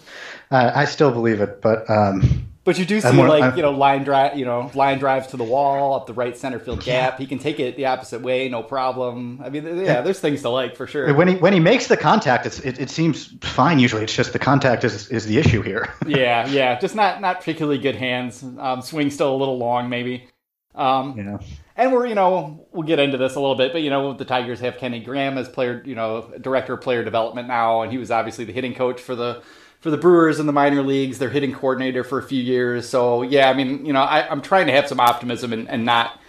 I 0.50 0.84
still 0.84 1.12
believe 1.12 1.40
it, 1.40 1.60
but 1.62 1.88
um, 1.88 2.48
but 2.64 2.78
you 2.78 2.84
do 2.84 3.00
see 3.00 3.12
more, 3.12 3.28
like 3.28 3.42
I'm, 3.42 3.56
you 3.56 3.62
know 3.62 3.70
line 3.70 4.04
drive, 4.04 4.36
you 4.36 4.44
know 4.44 4.70
line 4.74 4.98
drives 4.98 5.28
to 5.28 5.36
the 5.36 5.44
wall 5.44 5.94
up 5.94 6.06
the 6.06 6.12
right 6.12 6.36
center 6.36 6.58
field 6.58 6.84
gap. 6.84 7.18
He 7.18 7.26
can 7.26 7.38
take 7.38 7.60
it 7.60 7.76
the 7.76 7.86
opposite 7.86 8.20
way, 8.20 8.48
no 8.48 8.62
problem. 8.62 9.40
I 9.44 9.48
mean, 9.48 9.64
yeah, 9.78 10.00
there's 10.02 10.20
things 10.20 10.42
to 10.42 10.48
like 10.48 10.76
for 10.76 10.86
sure. 10.86 11.14
When 11.14 11.28
he 11.28 11.36
when 11.36 11.52
he 11.52 11.60
makes 11.60 11.86
the 11.86 11.96
contact, 11.96 12.46
it, 12.46 12.78
it 12.80 12.90
seems 12.90 13.34
fine. 13.42 13.78
Usually, 13.78 14.02
it's 14.02 14.14
just 14.14 14.32
the 14.32 14.38
contact 14.38 14.84
is 14.84 15.08
is 15.08 15.24
the 15.26 15.38
issue 15.38 15.62
here. 15.62 15.92
yeah, 16.06 16.46
yeah, 16.48 16.78
just 16.78 16.94
not 16.94 17.20
not 17.20 17.38
particularly 17.38 17.78
good 17.78 17.96
hands. 17.96 18.42
Um, 18.42 18.82
swing 18.82 19.10
still 19.10 19.34
a 19.34 19.38
little 19.38 19.58
long, 19.58 19.88
maybe. 19.88 20.28
Um, 20.74 21.16
yeah. 21.16 21.38
And 21.76 21.92
we're, 21.92 22.06
you 22.06 22.14
know, 22.14 22.66
we'll 22.72 22.86
get 22.86 22.98
into 22.98 23.16
this 23.16 23.36
a 23.36 23.40
little 23.40 23.54
bit, 23.56 23.72
but 23.72 23.80
you 23.80 23.88
know, 23.88 24.12
the 24.12 24.26
Tigers 24.26 24.60
have 24.60 24.76
Kenny 24.76 25.00
Graham 25.00 25.38
as 25.38 25.48
player, 25.48 25.82
you 25.86 25.94
know, 25.94 26.30
director 26.40 26.74
of 26.74 26.82
player 26.82 27.02
development 27.02 27.48
now, 27.48 27.80
and 27.80 27.90
he 27.90 27.96
was 27.96 28.10
obviously 28.10 28.44
the 28.44 28.52
hitting 28.52 28.74
coach 28.74 29.00
for 29.00 29.14
the 29.14 29.42
for 29.80 29.90
the 29.90 29.96
Brewers 29.96 30.38
in 30.38 30.46
the 30.46 30.52
minor 30.52 30.82
leagues. 30.82 31.18
They're 31.18 31.30
hitting 31.30 31.52
coordinator 31.52 32.04
for 32.04 32.18
a 32.18 32.22
few 32.22 32.42
years. 32.42 32.88
So 32.88 33.22
yeah, 33.22 33.50
I 33.50 33.54
mean, 33.54 33.84
you 33.84 33.92
know, 33.92 34.02
I, 34.02 34.30
am 34.30 34.42
trying 34.42 34.66
to 34.66 34.72
have 34.72 34.88
some 34.88 35.00
optimism 35.00 35.52
and, 35.52 35.68
and 35.68 35.84
not 35.84 36.20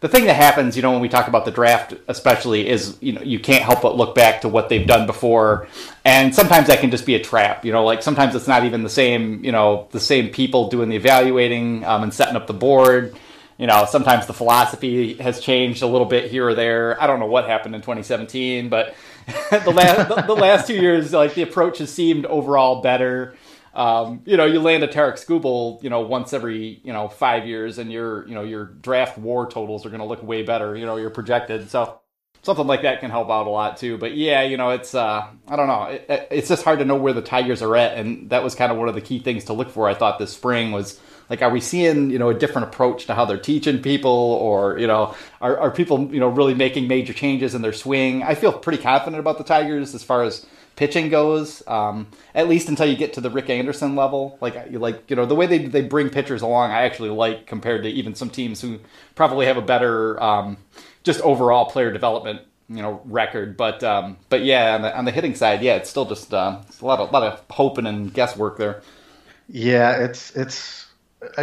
the 0.00 0.08
thing 0.08 0.24
that 0.24 0.36
happens, 0.36 0.76
you 0.76 0.82
know, 0.82 0.92
when 0.92 1.02
we 1.02 1.10
talk 1.10 1.28
about 1.28 1.44
the 1.44 1.50
draft, 1.50 1.92
especially, 2.08 2.66
is 2.66 2.96
you 3.00 3.12
know 3.12 3.20
you 3.20 3.38
can't 3.38 3.62
help 3.62 3.82
but 3.82 3.96
look 3.96 4.14
back 4.14 4.40
to 4.40 4.48
what 4.48 4.70
they've 4.70 4.86
done 4.86 5.06
before, 5.06 5.68
and 6.06 6.34
sometimes 6.34 6.68
that 6.68 6.80
can 6.80 6.90
just 6.90 7.04
be 7.04 7.14
a 7.14 7.22
trap. 7.22 7.66
You 7.66 7.72
know, 7.72 7.84
like 7.84 8.02
sometimes 8.02 8.34
it's 8.34 8.48
not 8.48 8.64
even 8.64 8.82
the 8.82 8.88
same, 8.88 9.44
you 9.44 9.52
know, 9.52 9.88
the 9.90 10.00
same 10.00 10.30
people 10.30 10.70
doing 10.70 10.88
the 10.88 10.96
evaluating 10.96 11.84
um, 11.84 12.02
and 12.02 12.14
setting 12.14 12.34
up 12.34 12.46
the 12.46 12.54
board. 12.54 13.14
You 13.58 13.66
know, 13.66 13.84
sometimes 13.84 14.26
the 14.26 14.32
philosophy 14.32 15.14
has 15.14 15.38
changed 15.38 15.82
a 15.82 15.86
little 15.86 16.06
bit 16.06 16.30
here 16.30 16.48
or 16.48 16.54
there. 16.54 17.00
I 17.00 17.06
don't 17.06 17.20
know 17.20 17.26
what 17.26 17.46
happened 17.46 17.74
in 17.74 17.82
2017, 17.82 18.70
but 18.70 18.94
the 19.50 19.70
last 19.70 20.08
the, 20.08 20.22
the 20.22 20.34
last 20.34 20.66
two 20.66 20.74
years, 20.74 21.12
like 21.12 21.34
the 21.34 21.42
approach 21.42 21.78
has 21.78 21.92
seemed 21.92 22.26
overall 22.26 22.82
better 22.82 23.34
um, 23.74 24.22
you 24.24 24.36
know, 24.36 24.46
you 24.46 24.60
land 24.60 24.82
a 24.82 24.88
Tarik 24.88 25.16
Skubal, 25.16 25.82
you 25.82 25.90
know, 25.90 26.00
once 26.00 26.32
every, 26.32 26.80
you 26.82 26.92
know, 26.92 27.08
five 27.08 27.46
years 27.46 27.78
and 27.78 27.92
your, 27.92 28.26
you 28.26 28.34
know, 28.34 28.42
your 28.42 28.64
draft 28.64 29.16
war 29.16 29.48
totals 29.48 29.86
are 29.86 29.90
going 29.90 30.00
to 30.00 30.06
look 30.06 30.22
way 30.22 30.42
better, 30.42 30.76
you 30.76 30.86
know, 30.86 30.96
you're 30.96 31.10
projected. 31.10 31.70
So 31.70 32.00
something 32.42 32.66
like 32.66 32.82
that 32.82 33.00
can 33.00 33.10
help 33.10 33.30
out 33.30 33.46
a 33.46 33.50
lot 33.50 33.76
too. 33.76 33.96
But 33.96 34.14
yeah, 34.16 34.42
you 34.42 34.56
know, 34.56 34.70
it's, 34.70 34.94
uh, 34.94 35.28
I 35.46 35.56
don't 35.56 35.68
know. 35.68 35.84
It, 35.84 36.28
it's 36.30 36.48
just 36.48 36.64
hard 36.64 36.80
to 36.80 36.84
know 36.84 36.96
where 36.96 37.12
the 37.12 37.22
Tigers 37.22 37.62
are 37.62 37.76
at. 37.76 37.96
And 37.96 38.30
that 38.30 38.42
was 38.42 38.56
kind 38.56 38.72
of 38.72 38.78
one 38.78 38.88
of 38.88 38.94
the 38.94 39.00
key 39.00 39.20
things 39.20 39.44
to 39.44 39.52
look 39.52 39.70
for, 39.70 39.88
I 39.88 39.94
thought, 39.94 40.18
this 40.18 40.32
spring 40.32 40.72
was 40.72 41.00
like, 41.30 41.40
are 41.40 41.50
we 41.50 41.60
seeing, 41.60 42.10
you 42.10 42.18
know, 42.18 42.28
a 42.28 42.34
different 42.34 42.68
approach 42.68 43.06
to 43.06 43.14
how 43.14 43.24
they're 43.24 43.38
teaching 43.38 43.80
people 43.80 44.10
or, 44.10 44.78
you 44.78 44.86
know, 44.86 45.14
are, 45.40 45.56
are 45.58 45.70
people, 45.70 46.12
you 46.12 46.20
know, 46.20 46.28
really 46.28 46.54
making 46.54 46.88
major 46.88 47.14
changes 47.14 47.54
in 47.54 47.62
their 47.62 47.72
swing? 47.72 48.22
I 48.22 48.34
feel 48.34 48.52
pretty 48.52 48.82
confident 48.82 49.20
about 49.20 49.38
the 49.38 49.44
Tigers 49.44 49.94
as 49.94 50.02
far 50.02 50.24
as, 50.24 50.44
pitching 50.76 51.10
goes, 51.10 51.62
um, 51.66 52.06
at 52.34 52.48
least 52.48 52.70
until 52.70 52.86
you 52.86 52.96
get 52.96 53.12
to 53.12 53.20
the 53.20 53.28
Rick 53.28 53.50
Anderson 53.50 53.96
level. 53.96 54.38
Like, 54.40 54.72
like 54.72 55.10
you 55.10 55.16
know, 55.16 55.26
the 55.26 55.34
way 55.34 55.46
they 55.46 55.58
they 55.66 55.82
bring 55.82 56.08
pitchers 56.08 56.40
along, 56.40 56.70
I 56.70 56.84
actually 56.84 57.10
like 57.10 57.46
compared 57.46 57.82
to 57.82 57.90
even 57.90 58.14
some 58.14 58.30
teams 58.30 58.62
who 58.62 58.78
probably 59.14 59.44
have 59.44 59.58
a 59.58 59.62
better 59.62 60.20
um, 60.22 60.56
just 61.02 61.20
overall 61.20 61.66
player 61.66 61.92
development 61.92 62.40
you 62.70 62.80
know 62.80 63.02
record. 63.04 63.56
But 63.58 63.82
um, 63.84 64.16
but 64.30 64.42
yeah, 64.42 64.74
on 64.74 64.82
the, 64.82 64.96
on 64.96 65.04
the 65.04 65.10
hitting 65.10 65.34
side, 65.34 65.60
yeah, 65.62 65.74
it's 65.74 65.90
still 65.90 66.06
just 66.06 66.32
uh, 66.32 66.60
it's 66.66 66.80
a 66.80 66.86
lot 66.86 67.00
of 67.00 67.12
lot 67.12 67.24
of 67.24 67.44
hoping 67.50 67.86
and 67.86 68.12
guesswork 68.12 68.56
there. 68.56 68.82
Yeah, 69.48 69.96
it's 69.96 70.34
it's 70.36 70.86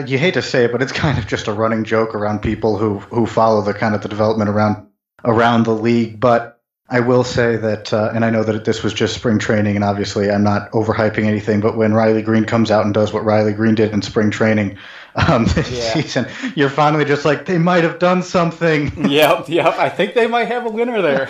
you 0.06 0.18
hate 0.18 0.34
to 0.36 0.42
say 0.42 0.66
it, 0.66 0.72
but 0.72 0.82
it's 0.82 0.92
kind 1.04 1.18
of 1.18 1.28
just 1.28 1.48
a 1.48 1.54
running 1.54 1.84
joke 1.84 2.16
around 2.16 2.42
people 2.42 2.78
who 2.78 3.00
who 3.00 3.26
follow 3.26 3.62
the 3.62 3.74
kind 3.74 3.96
of 3.96 4.02
the 4.02 4.10
development 4.10 4.50
around 4.50 4.88
around 5.24 5.64
the 5.64 5.76
league. 5.76 6.20
But 6.20 6.58
I 6.90 7.02
will 7.02 7.26
say 7.26 7.58
that, 7.58 7.92
uh, 7.92 8.12
and 8.14 8.24
I 8.24 8.30
know 8.30 8.44
that 8.44 8.64
this 8.64 8.82
was 8.82 8.94
just 8.94 9.14
spring 9.14 9.40
training, 9.40 9.76
and 9.76 9.84
obviously 9.84 10.32
I'm 10.32 10.44
not 10.44 10.72
overhyping 10.72 11.26
anything, 11.26 11.60
but 11.60 11.76
when 11.76 11.94
Riley 11.94 12.22
Greene 12.22 12.46
comes 12.46 12.72
out 12.72 12.86
and 12.86 12.94
does 12.94 13.12
what 13.12 13.26
Riley 13.26 13.52
Greene 13.52 13.76
did 13.76 13.92
in 13.92 14.02
spring 14.02 14.32
training 14.32 14.78
um, 15.16 15.46
this 15.46 15.70
yeah. 15.70 15.94
season, 15.94 16.28
you're 16.56 16.70
finally 16.70 17.04
just 17.04 17.26
like, 17.26 17.46
they 17.46 17.58
might 17.58 17.84
have 17.84 18.00
done 18.00 18.24
something. 18.24 19.06
yep, 19.10 19.50
yep. 19.50 19.78
I 19.78 19.90
think 19.90 20.14
they 20.14 20.28
might 20.28 20.48
have 20.48 20.66
a 20.66 20.70
winner 20.70 21.02
there. 21.02 21.30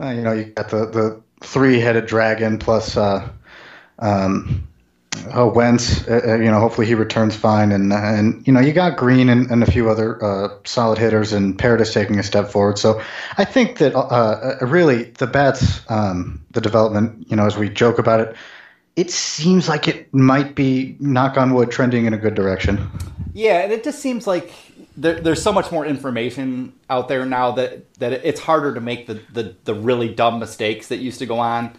uh, 0.00 0.10
you 0.10 0.22
know, 0.22 0.32
you 0.32 0.44
got 0.44 0.68
the, 0.68 0.86
the 0.86 1.22
three 1.40 1.80
headed 1.80 2.06
dragon 2.06 2.58
plus 2.60 2.96
uh, 2.96 3.28
um, 3.98 4.67
oh, 5.34 5.48
Wentz, 5.48 6.06
uh, 6.08 6.20
uh, 6.26 6.34
you 6.36 6.50
know, 6.50 6.60
hopefully 6.60 6.86
he 6.86 6.94
returns 6.94 7.36
fine, 7.36 7.72
and 7.72 7.92
and 7.92 8.46
you 8.46 8.52
know, 8.52 8.60
you 8.60 8.72
got 8.72 8.96
Greene 8.96 9.28
and, 9.28 9.50
and 9.50 9.62
a 9.62 9.70
few 9.70 9.90
other 9.90 10.22
uh, 10.24 10.48
solid 10.64 10.98
hitters, 10.98 11.32
and 11.32 11.58
Paredes 11.58 11.92
taking 11.92 12.18
a 12.18 12.22
step 12.22 12.48
forward. 12.48 12.78
So 12.78 13.02
I 13.36 13.44
think 13.44 13.78
that 13.78 13.94
uh, 13.94 13.98
uh, 14.00 14.66
really 14.66 15.04
the 15.04 15.26
bats, 15.26 15.80
um, 15.88 16.44
the 16.52 16.60
development, 16.60 17.30
you 17.30 17.36
know, 17.36 17.46
as 17.46 17.56
we 17.56 17.68
joke 17.68 17.98
about 17.98 18.20
it, 18.20 18.36
it 18.96 19.10
seems 19.10 19.68
like 19.68 19.86
it 19.88 20.12
might 20.12 20.54
be 20.54 20.96
knock 20.98 21.36
on 21.36 21.54
wood 21.54 21.70
trending 21.70 22.06
in 22.06 22.14
a 22.14 22.18
good 22.18 22.34
direction. 22.34 22.90
Yeah, 23.32 23.60
and 23.60 23.72
it 23.72 23.84
just 23.84 24.00
seems 24.00 24.26
like 24.26 24.52
there, 24.96 25.20
there's 25.20 25.42
so 25.42 25.52
much 25.52 25.70
more 25.70 25.86
information 25.86 26.72
out 26.90 27.08
there 27.08 27.24
now 27.24 27.52
that 27.52 27.92
that 27.94 28.12
it's 28.12 28.40
harder 28.40 28.74
to 28.74 28.80
make 28.80 29.06
the, 29.06 29.20
the 29.32 29.54
the 29.64 29.74
really 29.74 30.12
dumb 30.12 30.38
mistakes 30.38 30.88
that 30.88 30.96
used 30.98 31.20
to 31.20 31.26
go 31.26 31.38
on. 31.38 31.76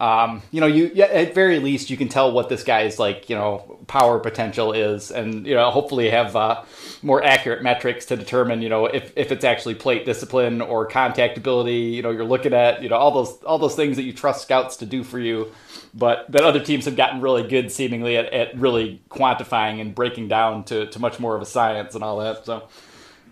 Um, 0.00 0.40
you 0.50 0.62
know, 0.62 0.66
you 0.66 1.02
at 1.02 1.34
very 1.34 1.58
least 1.58 1.90
you 1.90 1.98
can 1.98 2.08
tell 2.08 2.32
what 2.32 2.48
this 2.48 2.64
guy's 2.64 2.98
like, 2.98 3.28
you 3.28 3.36
know, 3.36 3.78
power 3.86 4.18
potential 4.18 4.72
is, 4.72 5.10
and 5.10 5.46
you 5.46 5.54
know, 5.54 5.70
hopefully 5.70 6.08
have 6.08 6.34
uh, 6.34 6.62
more 7.02 7.22
accurate 7.22 7.62
metrics 7.62 8.06
to 8.06 8.16
determine, 8.16 8.62
you 8.62 8.70
know, 8.70 8.86
if, 8.86 9.12
if 9.14 9.30
it's 9.30 9.44
actually 9.44 9.74
plate 9.74 10.06
discipline 10.06 10.62
or 10.62 10.86
contact 10.86 11.36
ability. 11.36 11.90
You 11.96 12.00
know, 12.00 12.10
you're 12.10 12.24
looking 12.24 12.54
at, 12.54 12.82
you 12.82 12.88
know, 12.88 12.96
all 12.96 13.10
those 13.10 13.42
all 13.42 13.58
those 13.58 13.74
things 13.74 13.96
that 13.96 14.04
you 14.04 14.14
trust 14.14 14.40
scouts 14.40 14.78
to 14.78 14.86
do 14.86 15.04
for 15.04 15.18
you, 15.18 15.52
but 15.92 16.24
that 16.32 16.44
other 16.44 16.60
teams 16.60 16.86
have 16.86 16.96
gotten 16.96 17.20
really 17.20 17.46
good, 17.46 17.70
seemingly 17.70 18.16
at, 18.16 18.32
at 18.32 18.58
really 18.58 19.02
quantifying 19.10 19.82
and 19.82 19.94
breaking 19.94 20.28
down 20.28 20.64
to 20.64 20.86
to 20.86 20.98
much 20.98 21.20
more 21.20 21.36
of 21.36 21.42
a 21.42 21.46
science 21.46 21.94
and 21.94 22.02
all 22.02 22.20
that. 22.20 22.46
So. 22.46 22.68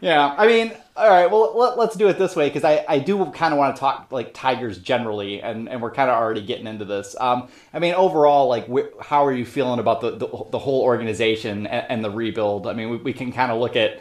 Yeah, 0.01 0.33
I 0.39 0.47
mean, 0.47 0.73
all 0.97 1.09
right. 1.11 1.29
Well, 1.29 1.57
let, 1.57 1.77
us 1.91 1.97
do 1.97 2.09
it 2.09 2.19
this 2.19 2.37
way 2.37 2.49
because 2.49 2.63
I, 2.63 2.85
I 2.89 2.99
do 3.01 3.25
kind 3.33 3.53
of 3.53 3.59
want 3.59 3.75
to 3.75 3.81
talk 3.81 4.09
like 4.13 4.33
Tigers 4.33 4.79
generally, 4.79 5.43
and, 5.43 5.69
and 5.69 5.83
we're 5.83 5.91
kind 5.91 6.09
of 6.09 6.17
already 6.17 6.41
getting 6.41 6.69
into 6.69 6.85
this. 6.85 7.17
Um, 7.19 7.49
I 7.75 7.81
mean, 7.81 7.95
overall, 7.95 8.49
like, 8.49 8.69
wh- 8.69 9.01
how 9.03 9.27
are 9.27 9.33
you 9.33 9.45
feeling 9.45 9.81
about 9.81 10.01
the 10.01 10.13
the, 10.13 10.29
the 10.51 10.59
whole 10.59 10.83
organization 10.83 11.67
and, 11.67 11.87
and, 11.89 12.05
the 12.05 12.11
rebuild? 12.11 12.69
I 12.69 12.75
mean, 12.75 12.91
we, 12.91 12.97
we 12.99 13.13
can 13.13 13.33
kind 13.33 13.51
of 13.51 13.59
look 13.59 13.75
at, 13.75 14.01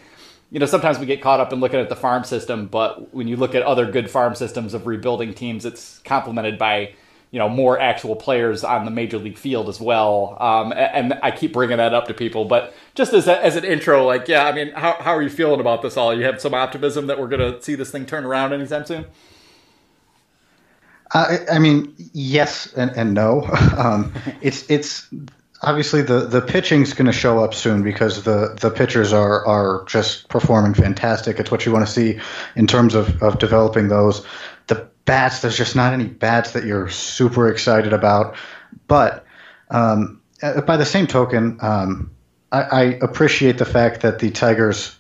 you 0.52 0.60
know, 0.60 0.68
sometimes 0.68 1.00
we 1.00 1.08
get 1.08 1.20
caught 1.20 1.40
up 1.40 1.52
in 1.52 1.60
looking 1.60 1.80
at 1.80 1.90
the 1.90 1.96
farm 1.96 2.24
system, 2.24 2.68
but 2.68 3.12
when 3.14 3.28
you 3.28 3.36
look 3.36 3.56
at 3.56 3.64
other 3.64 3.90
good 3.92 4.10
farm 4.10 4.36
systems 4.36 4.76
of 4.76 4.86
rebuilding 4.86 5.34
teams, 5.34 5.66
it's 5.66 5.98
complemented 6.00 6.60
by 6.60 6.94
you 7.32 7.40
know 7.40 7.50
more 7.50 7.80
actual 7.80 8.16
players 8.16 8.64
on 8.64 8.86
the 8.86 8.92
major 8.92 9.18
league 9.18 9.38
field 9.38 9.70
as 9.70 9.80
well. 9.80 10.38
Um, 10.40 10.74
and, 10.76 11.14
I 11.22 11.32
keep 11.32 11.54
bringing 11.54 11.78
that 11.78 11.94
up 11.94 12.08
to 12.08 12.14
people, 12.14 12.46
but 12.46 12.74
just 12.96 13.14
as 13.14 13.28
a, 13.28 13.44
as 13.44 13.56
an 13.56 13.66
intro, 13.66 14.06
like 14.06 14.28
yeah, 14.28 14.46
I 14.46 14.52
mean, 14.52 14.72
how 14.72 14.94
how 14.94 15.16
are 15.16 15.22
you 15.22 15.30
feeling 15.30 15.60
about 15.60 15.82
this 15.82 15.98
all? 15.98 16.14
You 16.14 16.26
have 16.26 16.42
some 16.42 16.54
optimism 16.54 17.08
that 17.08 17.20
we're 17.20 17.28
going 17.28 17.54
to 17.54 17.62
see 17.62 17.76
this 17.76 17.92
thing 17.92 18.06
turn 18.06 18.26
around 18.26 18.54
anytime 18.54 18.86
soon. 18.86 19.06
Uh, 21.14 21.38
I 21.52 21.60
mean, 21.60 21.94
yes 22.14 22.74
and, 22.74 22.92
and 22.92 23.14
no. 23.14 23.50
Um, 23.78 24.12
it's 24.42 24.70
it's 24.72 25.08
obviously 25.62 26.02
the 26.02 26.22
the 26.22 26.42
pitching's 26.42 26.94
going 26.94 27.06
to 27.06 27.12
show 27.12 27.44
up 27.44 27.54
soon 27.54 27.84
because 27.84 28.24
the 28.24 28.58
the 28.60 28.72
pitchers 28.72 29.14
are 29.14 29.46
are 29.46 29.86
just 29.86 30.30
performing 30.30 30.74
fantastic. 30.74 31.40
It's 31.40 31.52
what 31.52 31.66
you 31.66 31.72
want 31.72 31.86
to 31.86 31.92
see 31.92 32.20
in 32.56 32.68
terms 32.68 32.96
of 32.96 33.22
of 33.22 33.40
developing 33.40 33.88
those 33.88 34.26
bats. 35.08 35.40
There's 35.40 35.58
just 35.58 35.76
not 35.76 35.94
any 35.94 36.06
bats 36.06 36.52
that 36.52 36.66
you're 36.66 36.90
super 36.90 37.50
excited 37.50 37.94
about. 37.94 38.36
But 38.88 39.26
um, 39.72 40.22
uh, 40.44 40.62
by 40.62 40.78
the 40.78 40.86
same 40.86 41.08
token, 41.08 41.58
um, 41.62 42.12
I, 42.52 42.62
I, 42.62 42.82
appreciate 43.02 43.58
the 43.58 43.66
fact 43.66 44.02
that 44.02 44.20
the 44.20 44.30
Tigers, 44.30 44.96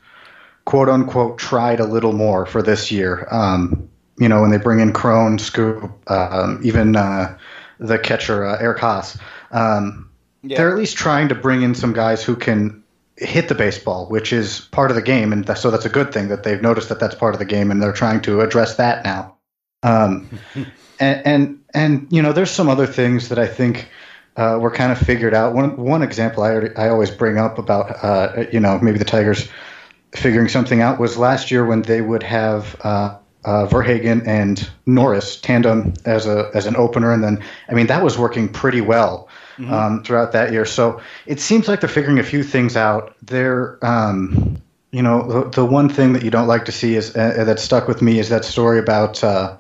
quote 0.66 0.90
unquote, 0.90 1.38
tried 1.38 1.80
a 1.80 1.86
little 1.86 2.14
more 2.14 2.46
for 2.46 2.64
this 2.64 2.92
year. 2.92 3.28
Um, 3.30 3.90
you 4.18 4.28
know, 4.28 4.42
when 4.42 4.50
they 4.50 4.58
bring 4.58 4.80
in 4.80 4.94
Cron, 4.94 5.38
Schoop, 5.38 5.94
uh, 6.08 6.58
even 6.64 6.96
uh, 6.96 7.38
the 7.80 8.00
catcher 8.00 8.46
uh, 8.46 8.58
Eric 8.60 8.80
Haase, 8.80 9.20
um, 9.52 10.10
yeah. 10.42 10.58
they're 10.58 10.72
at 10.72 10.78
least 10.78 10.98
trying 10.98 11.30
to 11.30 11.36
bring 11.36 11.62
in 11.62 11.76
some 11.76 11.94
guys 11.94 12.24
who 12.24 12.36
can 12.36 12.84
hit 13.18 13.48
the 13.48 13.56
baseball, 13.56 14.08
which 14.10 14.34
is 14.34 14.62
part 14.72 14.92
of 14.92 14.96
the 14.96 15.02
game, 15.02 15.32
and 15.32 15.58
so 15.58 15.72
that's 15.72 15.86
a 15.86 15.90
good 15.90 16.12
thing 16.12 16.30
that 16.30 16.44
they've 16.44 16.62
noticed 16.62 16.90
that 16.90 17.00
that's 17.00 17.16
part 17.16 17.36
of 17.36 17.40
the 17.40 17.46
game, 17.46 17.72
and 17.72 17.82
they're 17.82 17.94
trying 17.94 18.22
to 18.22 18.42
address 18.42 18.76
that 18.76 19.04
now. 19.04 19.37
Um, 19.84 20.28
and, 21.00 21.26
and, 21.26 21.64
and 21.74 22.08
you 22.10 22.22
know, 22.22 22.34
there's 22.34 22.52
some 22.52 22.70
other 22.70 22.88
things 22.88 23.30
that 23.30 23.40
I 23.40 23.48
think 23.48 23.90
uh, 24.38 24.60
were 24.62 24.72
kind 24.72 24.92
of 24.92 24.98
figured 24.98 25.34
out. 25.34 25.54
One 25.54 25.76
one 25.78 26.04
example 26.04 26.44
I 26.44 26.52
already, 26.52 26.76
I 26.76 26.90
always 26.90 27.12
bring 27.12 27.38
up 27.38 27.58
about 27.58 28.04
uh, 28.04 28.46
you 28.52 28.60
know 28.60 28.80
maybe 28.80 29.00
the 29.00 29.06
Tigers 29.06 29.50
figuring 30.14 30.48
something 30.48 30.80
out 30.80 31.00
was 31.00 31.18
last 31.18 31.52
year 31.52 31.66
when 31.66 31.82
they 31.82 32.02
would 32.02 32.24
have. 32.24 32.80
Uh, 32.84 33.18
uh, 33.46 33.66
Verhagen 33.66 34.22
and 34.28 34.70
Norris 34.86 35.40
tandem 35.40 35.94
as 36.04 36.26
a 36.26 36.52
as 36.54 36.66
an 36.66 36.76
opener, 36.76 37.14
and 37.14 37.24
then 37.24 37.42
I 37.70 37.76
mean 37.76 37.88
that 37.88 38.04
was 38.04 38.18
working 38.18 38.50
pretty 38.50 38.82
well 38.82 39.30
mm-hmm. 39.58 39.72
um, 39.72 40.04
throughout 40.04 40.34
that 40.34 40.52
year. 40.52 40.66
So 40.66 41.00
it 41.26 41.40
seems 41.40 41.66
like 41.70 41.80
they're 41.80 41.88
figuring 41.88 42.20
a 42.20 42.24
few 42.24 42.44
things 42.44 42.76
out. 42.76 43.16
They're 43.22 43.78
um, 43.86 44.62
you 44.92 45.02
know, 45.02 45.28
the, 45.28 45.50
the, 45.50 45.66
one 45.66 45.90
thing 45.90 46.14
that 46.14 46.24
you 46.24 46.32
don't 46.32 46.48
like 46.48 46.66
to 46.66 46.72
see 46.72 46.96
is 46.96 47.16
uh, 47.16 47.44
that 47.44 47.60
stuck 47.60 47.88
with 47.88 48.02
me 48.02 48.20
is 48.20 48.30
that 48.30 48.46
story 48.46 48.80
about 48.80 49.24
uh, 49.24 49.58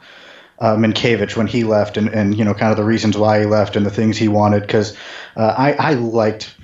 uh, 0.59 0.75
Mientkiewicz 0.75 1.35
when 1.35 1.47
he 1.47 1.63
left, 1.63 1.97
and, 1.97 2.07
and 2.09 2.37
you 2.37 2.45
know, 2.45 2.53
kind 2.53 2.71
of 2.71 2.77
the 2.77 2.83
reasons 2.83 3.17
why 3.17 3.41
he 3.41 3.45
left 3.45 3.75
and 3.75 3.85
the 3.85 3.91
things 3.91 4.17
he 4.17 4.27
wanted. 4.27 4.61
Because 4.61 4.97
uh, 5.35 5.53
I, 5.57 5.73
I 5.73 5.93
liked 5.93 6.55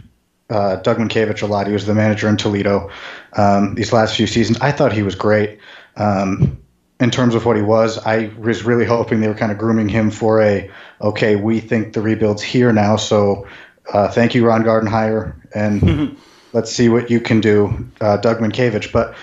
uh, 0.50 0.78
Doug 0.78 0.98
Mientkiewicz 0.98 1.42
a 1.42 1.46
lot. 1.46 1.68
He 1.68 1.74
was 1.74 1.86
the 1.86 1.94
manager 1.94 2.30
in 2.30 2.38
Toledo 2.38 2.90
um, 3.34 3.76
these 3.76 3.92
last 3.92 4.16
few 4.16 4.28
seasons. 4.28 4.60
I 4.62 4.72
thought 4.72 4.94
he 4.94 5.04
was 5.04 5.16
great. 5.16 5.60
Um, 5.96 6.60
in 7.00 7.12
terms 7.12 7.36
of 7.36 7.46
what 7.46 7.58
he 7.58 7.62
was, 7.62 7.98
I 7.98 8.32
was 8.38 8.64
really 8.64 8.86
hoping 8.86 9.20
they 9.20 9.28
were 9.28 9.34
kind 9.34 9.52
of 9.52 9.58
grooming 9.58 9.90
him 9.90 10.10
for 10.10 10.42
a 10.42 10.72
okay. 11.02 11.36
We 11.36 11.60
think 11.60 11.94
the 11.94 12.02
rebuild's 12.02 12.42
here 12.42 12.72
now, 12.72 12.96
so 12.96 13.46
uh, 13.92 14.08
thank 14.08 14.36
you, 14.36 14.46
Ron 14.46 14.64
Gardenhire, 14.64 15.36
and 15.54 16.18
let's 16.54 16.72
see 16.72 16.90
what 16.90 17.10
you 17.10 17.20
can 17.20 17.42
do, 17.42 17.90
uh, 18.00 18.18
Doug 18.18 18.40
Mientkiewicz. 18.40 18.92
But 18.92 19.16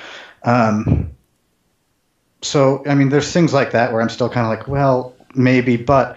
um, 0.43 1.11
so, 2.43 2.83
I 2.87 2.95
mean, 2.95 3.09
there's 3.09 3.33
things 3.33 3.53
like 3.53 3.73
that 3.73 3.93
where 3.93 4.03
I'm 4.03 4.09
still 4.09 4.29
kind 4.29 4.47
of 4.47 4.59
like, 4.59 4.69
well, 4.69 5.15
maybe, 5.35 5.77
but 5.77 6.17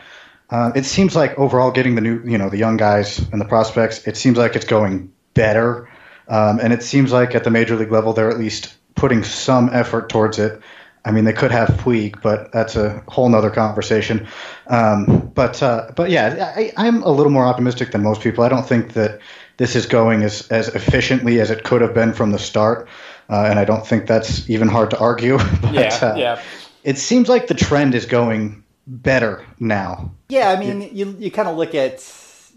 uh, 0.50 0.72
it 0.76 0.86
seems 0.86 1.16
like 1.16 1.38
overall 1.38 1.72
getting 1.72 1.96
the 1.96 2.02
new, 2.02 2.22
you 2.24 2.38
know, 2.38 2.50
the 2.50 2.58
young 2.58 2.78
guys 2.78 3.20
and 3.32 3.40
the 3.40 3.46
prospects, 3.46 4.06
it 4.08 4.18
seems 4.18 4.38
like 4.38 4.56
it's 4.56 4.66
going 4.66 5.12
better. 5.34 5.90
Um, 6.28 6.60
and 6.60 6.72
it 6.72 6.84
seems 6.84 7.12
like 7.12 7.36
at 7.36 7.44
the 7.44 7.50
major 7.50 7.76
league 7.76 7.92
level, 7.92 8.14
they're 8.14 8.30
at 8.30 8.40
least 8.40 8.76
putting 8.96 9.24
some 9.24 9.70
effort 9.74 10.10
towards 10.10 10.40
it. 10.40 10.62
I 11.06 11.12
mean, 11.12 11.26
they 11.26 11.34
could 11.34 11.52
have 11.52 11.68
Puig, 11.70 12.22
but 12.22 12.52
that's 12.54 12.78
a 12.78 13.04
whole 13.10 13.28
nother 13.28 13.50
conversation. 13.50 14.26
Um, 14.68 15.32
but 15.36 15.62
uh, 15.62 15.92
but 15.98 16.10
yeah, 16.10 16.54
I, 16.56 16.72
I'm 16.78 17.04
a 17.04 17.10
little 17.10 17.32
more 17.32 17.46
optimistic 17.46 17.92
than 17.92 18.04
most 18.04 18.22
people. 18.22 18.46
I 18.46 18.50
don't 18.50 18.66
think 18.66 18.94
that 18.94 19.20
this 19.64 19.78
is 19.78 19.86
going 19.86 20.24
as, 20.24 20.46
as 20.50 20.68
efficiently 20.76 21.40
as 21.40 21.50
it 21.50 21.64
could 21.64 21.80
have 21.80 21.94
been 21.94 22.12
from 22.12 22.34
the 22.34 22.38
start, 22.38 22.86
uh, 23.30 23.46
and 23.50 23.58
I 23.58 23.64
don't 23.64 23.88
think 23.88 24.08
that's 24.08 24.50
even 24.50 24.68
hard 24.68 24.90
to 24.90 25.00
argue. 25.00 25.38
but, 25.62 25.74
Yeah, 25.74 26.00
uh, 26.02 26.16
yeah. 26.18 26.42
It 26.84 26.98
seems 26.98 27.30
like 27.30 27.48
the 27.48 27.54
trend 27.54 27.96
is 27.96 28.06
going 28.06 28.62
better 28.88 29.46
now. 29.62 30.12
Yeah, 30.28 30.50
I 30.50 30.60
mean, 30.60 30.94
you 30.94 31.16
you 31.18 31.32
kind 31.32 31.48
of 31.48 31.56
look 31.56 31.76
at 31.76 32.06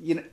you 0.02 0.16
know 0.16 0.24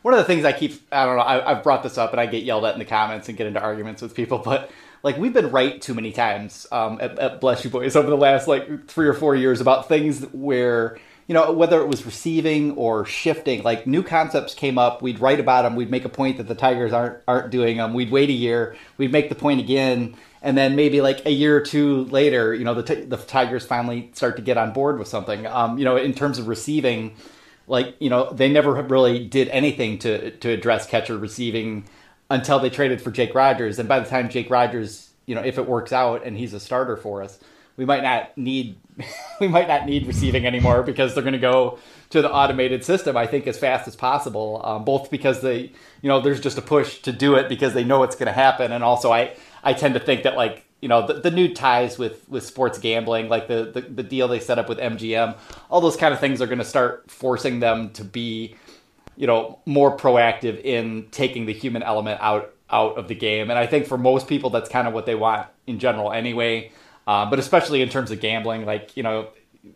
one 0.00 0.14
of 0.14 0.18
the 0.18 0.24
things 0.24 0.46
I 0.46 0.52
keep 0.52 0.80
I 0.90 1.04
don't 1.04 1.16
know 1.16 1.22
I, 1.22 1.50
I've 1.50 1.62
brought 1.62 1.82
this 1.82 1.98
up 1.98 2.12
and 2.12 2.20
I 2.20 2.24
get 2.24 2.42
yelled 2.42 2.64
at 2.64 2.72
in 2.72 2.78
the 2.78 2.86
comments 2.86 3.28
and 3.28 3.36
get 3.36 3.46
into 3.46 3.60
arguments 3.60 4.00
with 4.00 4.14
people, 4.14 4.38
but 4.38 4.70
like 5.02 5.18
we've 5.18 5.34
been 5.34 5.50
right 5.50 5.78
too 5.78 5.92
many 5.92 6.10
times 6.10 6.66
um, 6.72 6.96
at, 7.02 7.18
at 7.18 7.42
Bless 7.42 7.64
You 7.64 7.68
Boys 7.70 7.96
over 7.96 8.08
the 8.08 8.16
last 8.16 8.48
like 8.48 8.88
three 8.88 9.08
or 9.08 9.12
four 9.12 9.36
years 9.36 9.60
about 9.60 9.88
things 9.88 10.22
where 10.32 10.98
you 11.26 11.34
know 11.34 11.52
whether 11.52 11.80
it 11.80 11.86
was 11.86 12.04
receiving 12.04 12.72
or 12.72 13.04
shifting, 13.04 13.62
like 13.62 13.86
new 13.86 14.02
concepts 14.02 14.54
came 14.54 14.78
up, 14.78 15.02
we'd 15.02 15.20
write 15.20 15.40
about 15.40 15.62
them, 15.62 15.76
we'd 15.76 15.90
make 15.90 16.04
a 16.04 16.10
point 16.10 16.36
that 16.36 16.48
the 16.48 16.54
Tigers 16.54 16.92
aren't 16.92 17.18
aren't 17.26 17.50
doing 17.50 17.78
them, 17.78 17.94
we'd 17.94 18.10
wait 18.10 18.28
a 18.28 18.32
year, 18.32 18.76
we'd 18.98 19.12
make 19.12 19.28
the 19.28 19.34
point 19.34 19.60
again. 19.60 20.16
And 20.42 20.58
then 20.58 20.76
maybe 20.76 21.00
like 21.00 21.24
a 21.24 21.30
year 21.30 21.56
or 21.56 21.62
two 21.62 22.04
later, 22.04 22.52
you 22.54 22.64
know, 22.64 22.74
the, 22.74 22.82
t- 22.82 23.04
the 23.06 23.16
Tigers 23.16 23.64
finally 23.64 24.10
start 24.12 24.36
to 24.36 24.42
get 24.42 24.58
on 24.58 24.74
board 24.74 24.98
with 24.98 25.08
something. 25.08 25.46
Um, 25.46 25.78
you 25.78 25.86
know, 25.86 25.96
in 25.96 26.12
terms 26.12 26.38
of 26.38 26.48
receiving, 26.48 27.16
like 27.66 27.96
you 27.98 28.10
know 28.10 28.32
they 28.32 28.48
never 28.48 28.74
really 28.82 29.26
did 29.26 29.48
anything 29.48 29.98
to 29.98 30.30
to 30.32 30.50
address 30.50 30.86
catcher 30.86 31.16
receiving 31.16 31.84
until 32.30 32.58
they 32.58 32.70
traded 32.70 33.00
for 33.00 33.10
Jake 33.10 33.34
Rogers 33.34 33.78
and 33.78 33.88
by 33.88 34.00
the 34.00 34.08
time 34.08 34.28
Jake 34.28 34.50
Rogers 34.50 35.10
you 35.26 35.34
know 35.34 35.42
if 35.42 35.58
it 35.58 35.66
works 35.66 35.92
out 35.92 36.24
and 36.24 36.36
he's 36.36 36.52
a 36.52 36.60
starter 36.60 36.96
for 36.96 37.22
us 37.22 37.38
we 37.76 37.84
might 37.84 38.02
not 38.02 38.36
need 38.36 38.76
we 39.40 39.48
might 39.48 39.68
not 39.68 39.86
need 39.86 40.06
receiving 40.06 40.46
anymore 40.46 40.82
because 40.82 41.14
they're 41.14 41.22
going 41.22 41.32
to 41.32 41.38
go 41.38 41.78
to 42.10 42.22
the 42.22 42.32
automated 42.32 42.84
system 42.84 43.16
I 43.16 43.26
think 43.26 43.46
as 43.46 43.58
fast 43.58 43.88
as 43.88 43.96
possible 43.96 44.60
um, 44.64 44.84
both 44.84 45.10
because 45.10 45.42
they 45.42 45.72
you 46.02 46.08
know 46.08 46.20
there's 46.20 46.40
just 46.40 46.58
a 46.58 46.62
push 46.62 47.00
to 47.02 47.12
do 47.12 47.34
it 47.34 47.48
because 47.48 47.74
they 47.74 47.84
know 47.84 48.02
it's 48.02 48.16
going 48.16 48.26
to 48.26 48.32
happen 48.32 48.72
and 48.72 48.84
also 48.84 49.12
I 49.12 49.36
I 49.62 49.72
tend 49.72 49.94
to 49.94 50.00
think 50.00 50.22
that 50.22 50.36
like 50.36 50.64
you 50.80 50.88
know 50.88 51.06
the, 51.06 51.14
the 51.14 51.30
new 51.30 51.52
ties 51.52 51.98
with 51.98 52.28
with 52.28 52.44
sports 52.44 52.78
gambling 52.78 53.28
like 53.28 53.48
the, 53.48 53.70
the 53.72 53.80
the 53.80 54.02
deal 54.02 54.28
they 54.28 54.38
set 54.38 54.58
up 54.58 54.68
with 54.68 54.78
mgm 54.78 55.34
all 55.70 55.80
those 55.80 55.96
kind 55.96 56.12
of 56.12 56.20
things 56.20 56.42
are 56.42 56.46
going 56.46 56.58
to 56.58 56.64
start 56.64 57.10
forcing 57.10 57.60
them 57.60 57.88
to 57.90 58.04
be 58.04 58.54
you 59.16 59.26
know 59.26 59.58
more 59.66 59.96
proactive 59.96 60.62
in 60.62 61.06
taking 61.10 61.46
the 61.46 61.52
human 61.52 61.82
element 61.82 62.20
out 62.20 62.50
out 62.70 62.96
of 62.96 63.08
the 63.08 63.14
game. 63.14 63.50
And 63.50 63.58
i 63.58 63.66
think 63.66 63.86
for 63.86 63.98
most 63.98 64.26
people 64.26 64.50
that's 64.50 64.68
kind 64.68 64.88
of 64.88 64.94
what 64.94 65.06
they 65.06 65.14
want 65.14 65.48
in 65.66 65.78
general 65.78 66.12
anyway 66.12 66.70
uh, 67.06 67.28
but 67.28 67.38
especially 67.38 67.82
in 67.82 67.88
terms 67.88 68.10
of 68.10 68.20
gambling 68.20 68.64
like 68.64 68.96
you 68.96 69.02
know 69.02 69.28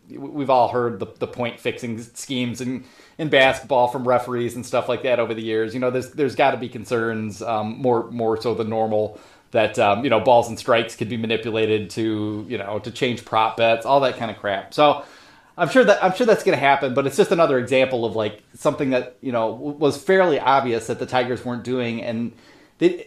we've 0.09 0.49
all 0.49 0.67
heard 0.67 0.99
the, 0.99 1.07
the 1.17 1.27
point 1.27 1.59
fixing 1.59 2.01
schemes 2.01 2.61
in, 2.61 2.83
in 3.17 3.29
basketball 3.29 3.87
from 3.87 4.07
referees 4.07 4.55
and 4.55 4.65
stuff 4.65 4.87
like 4.87 5.03
that 5.03 5.19
over 5.19 5.33
the 5.33 5.41
years. 5.41 5.73
You 5.73 5.79
know, 5.79 5.91
there's 5.91 6.11
there's 6.11 6.35
got 6.35 6.51
to 6.51 6.57
be 6.57 6.69
concerns 6.69 7.41
um, 7.41 7.81
more 7.81 8.09
more 8.11 8.39
so 8.39 8.53
than 8.53 8.69
normal 8.69 9.19
that 9.51 9.79
um, 9.79 10.03
you 10.03 10.09
know 10.09 10.19
balls 10.19 10.47
and 10.47 10.59
strikes 10.59 10.95
could 10.95 11.09
be 11.09 11.17
manipulated 11.17 11.89
to 11.91 12.45
you 12.47 12.57
know 12.57 12.79
to 12.79 12.91
change 12.91 13.25
prop 13.25 13.57
bets, 13.57 13.85
all 13.85 14.01
that 14.01 14.17
kind 14.17 14.29
of 14.29 14.37
crap. 14.37 14.73
So 14.73 15.03
I'm 15.57 15.69
sure 15.69 15.83
that 15.83 16.03
I'm 16.03 16.13
sure 16.13 16.25
that's 16.25 16.43
going 16.43 16.57
to 16.57 16.63
happen, 16.63 16.93
but 16.93 17.07
it's 17.07 17.17
just 17.17 17.31
another 17.31 17.57
example 17.57 18.05
of 18.05 18.15
like 18.15 18.43
something 18.55 18.91
that 18.91 19.17
you 19.21 19.31
know 19.31 19.51
was 19.51 20.01
fairly 20.01 20.39
obvious 20.39 20.87
that 20.87 20.99
the 20.99 21.05
Tigers 21.05 21.43
weren't 21.43 21.63
doing, 21.63 22.03
and 22.03 22.33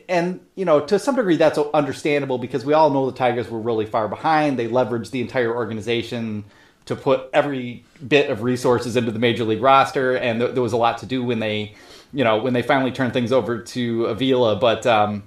and 0.08 0.40
you 0.54 0.64
know 0.64 0.80
to 0.80 0.98
some 0.98 1.16
degree 1.16 1.36
that's 1.36 1.58
understandable 1.58 2.38
because 2.38 2.64
we 2.64 2.72
all 2.72 2.90
know 2.90 3.10
the 3.10 3.16
Tigers 3.16 3.48
were 3.48 3.60
really 3.60 3.86
far 3.86 4.08
behind. 4.08 4.58
They 4.58 4.68
leveraged 4.68 5.10
the 5.10 5.20
entire 5.20 5.54
organization 5.54 6.44
to 6.84 6.96
put 6.96 7.30
every 7.32 7.84
bit 8.06 8.28
of 8.28 8.42
resources 8.42 8.96
into 8.96 9.10
the 9.10 9.18
major 9.18 9.44
league 9.44 9.62
roster, 9.62 10.16
and 10.16 10.40
th- 10.40 10.54
there 10.54 10.62
was 10.62 10.72
a 10.72 10.76
lot 10.76 10.98
to 10.98 11.06
do 11.06 11.24
when 11.24 11.38
they 11.38 11.74
you 12.12 12.24
know 12.24 12.38
when 12.38 12.52
they 12.52 12.62
finally 12.62 12.92
turned 12.92 13.12
things 13.12 13.32
over 13.32 13.60
to 13.60 14.06
Avila, 14.06 14.56
but. 14.56 14.86
Um, 14.86 15.24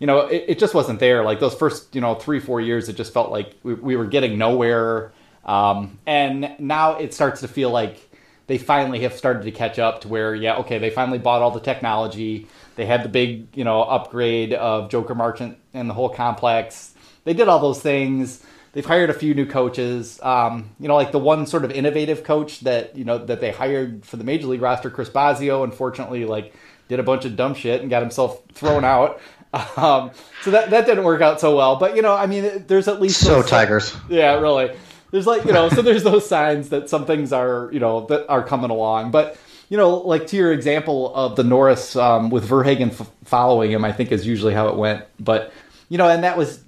you 0.00 0.06
know, 0.06 0.20
it, 0.20 0.44
it, 0.46 0.58
just 0.60 0.74
wasn't 0.74 1.00
there. 1.00 1.24
Like 1.24 1.40
those 1.40 1.54
first, 1.54 1.92
you 1.92 2.00
know, 2.00 2.14
three, 2.14 2.38
four 2.38 2.60
years, 2.60 2.88
it 2.88 2.94
just 2.94 3.12
felt 3.12 3.32
like 3.32 3.54
we, 3.64 3.74
we 3.74 3.96
were 3.96 4.06
getting 4.06 4.38
nowhere. 4.38 5.10
Um, 5.44 5.98
and 6.06 6.54
now 6.60 6.98
it 6.98 7.12
starts 7.14 7.40
to 7.40 7.48
feel 7.48 7.70
like 7.70 8.08
they 8.46 8.58
finally 8.58 9.00
have 9.00 9.14
started 9.14 9.42
to 9.44 9.50
catch 9.50 9.78
up 9.78 10.02
to 10.02 10.08
where, 10.08 10.34
yeah, 10.34 10.56
okay, 10.58 10.78
they 10.78 10.90
finally 10.90 11.18
bought 11.18 11.42
all 11.42 11.50
the 11.50 11.60
technology. 11.60 12.46
They 12.78 12.86
had 12.86 13.02
the 13.02 13.08
big, 13.08 13.48
you 13.56 13.64
know, 13.64 13.82
upgrade 13.82 14.52
of 14.52 14.88
Joker 14.88 15.12
Marchant 15.12 15.58
and 15.74 15.90
the 15.90 15.94
whole 15.94 16.08
complex. 16.08 16.94
They 17.24 17.34
did 17.34 17.48
all 17.48 17.58
those 17.58 17.80
things. 17.80 18.40
They've 18.70 18.86
hired 18.86 19.10
a 19.10 19.14
few 19.14 19.34
new 19.34 19.46
coaches. 19.46 20.20
Um, 20.22 20.70
you 20.78 20.86
know, 20.86 20.94
like 20.94 21.10
the 21.10 21.18
one 21.18 21.48
sort 21.48 21.64
of 21.64 21.72
innovative 21.72 22.22
coach 22.22 22.60
that 22.60 22.94
you 22.96 23.04
know 23.04 23.18
that 23.18 23.40
they 23.40 23.50
hired 23.50 24.06
for 24.06 24.16
the 24.16 24.22
major 24.22 24.46
league 24.46 24.62
roster, 24.62 24.90
Chris 24.90 25.10
Bosio. 25.10 25.64
Unfortunately, 25.64 26.24
like 26.24 26.54
did 26.86 27.00
a 27.00 27.02
bunch 27.02 27.24
of 27.24 27.34
dumb 27.34 27.54
shit 27.54 27.80
and 27.80 27.90
got 27.90 28.00
himself 28.00 28.40
thrown 28.52 28.84
out. 28.84 29.20
Um, 29.78 30.10
so 30.42 30.50
that 30.50 30.70
that 30.70 30.84
didn't 30.84 31.04
work 31.04 31.22
out 31.22 31.40
so 31.40 31.56
well. 31.56 31.76
But 31.76 31.96
you 31.96 32.02
know, 32.02 32.14
I 32.14 32.26
mean, 32.26 32.64
there's 32.66 32.86
at 32.86 33.00
least 33.00 33.18
So 33.22 33.42
Tigers. 33.42 33.96
Yeah, 34.10 34.34
really. 34.34 34.76
There's 35.10 35.26
like 35.26 35.46
you 35.46 35.52
know, 35.52 35.70
so 35.70 35.80
there's 35.80 36.02
those 36.04 36.28
signs 36.28 36.68
that 36.68 36.90
some 36.90 37.06
things 37.06 37.32
are 37.32 37.70
you 37.72 37.80
know 37.80 38.04
that 38.08 38.28
are 38.28 38.42
coming 38.42 38.70
along. 38.70 39.10
But 39.10 39.38
you 39.68 39.76
know, 39.76 39.96
like 39.96 40.26
to 40.28 40.36
your 40.36 40.52
example 40.52 41.14
of 41.14 41.36
the 41.36 41.44
Norris 41.44 41.96
um, 41.96 42.30
with 42.30 42.44
Verhagen 42.44 42.90
f- 42.90 43.10
following 43.24 43.70
him, 43.70 43.84
I 43.84 43.92
think 43.92 44.12
is 44.12 44.26
usually 44.26 44.54
how 44.54 44.68
it 44.68 44.76
went. 44.76 45.04
But 45.20 45.52
you 45.88 45.98
know, 45.98 46.08
and 46.08 46.24
that 46.24 46.36
was. 46.36 46.64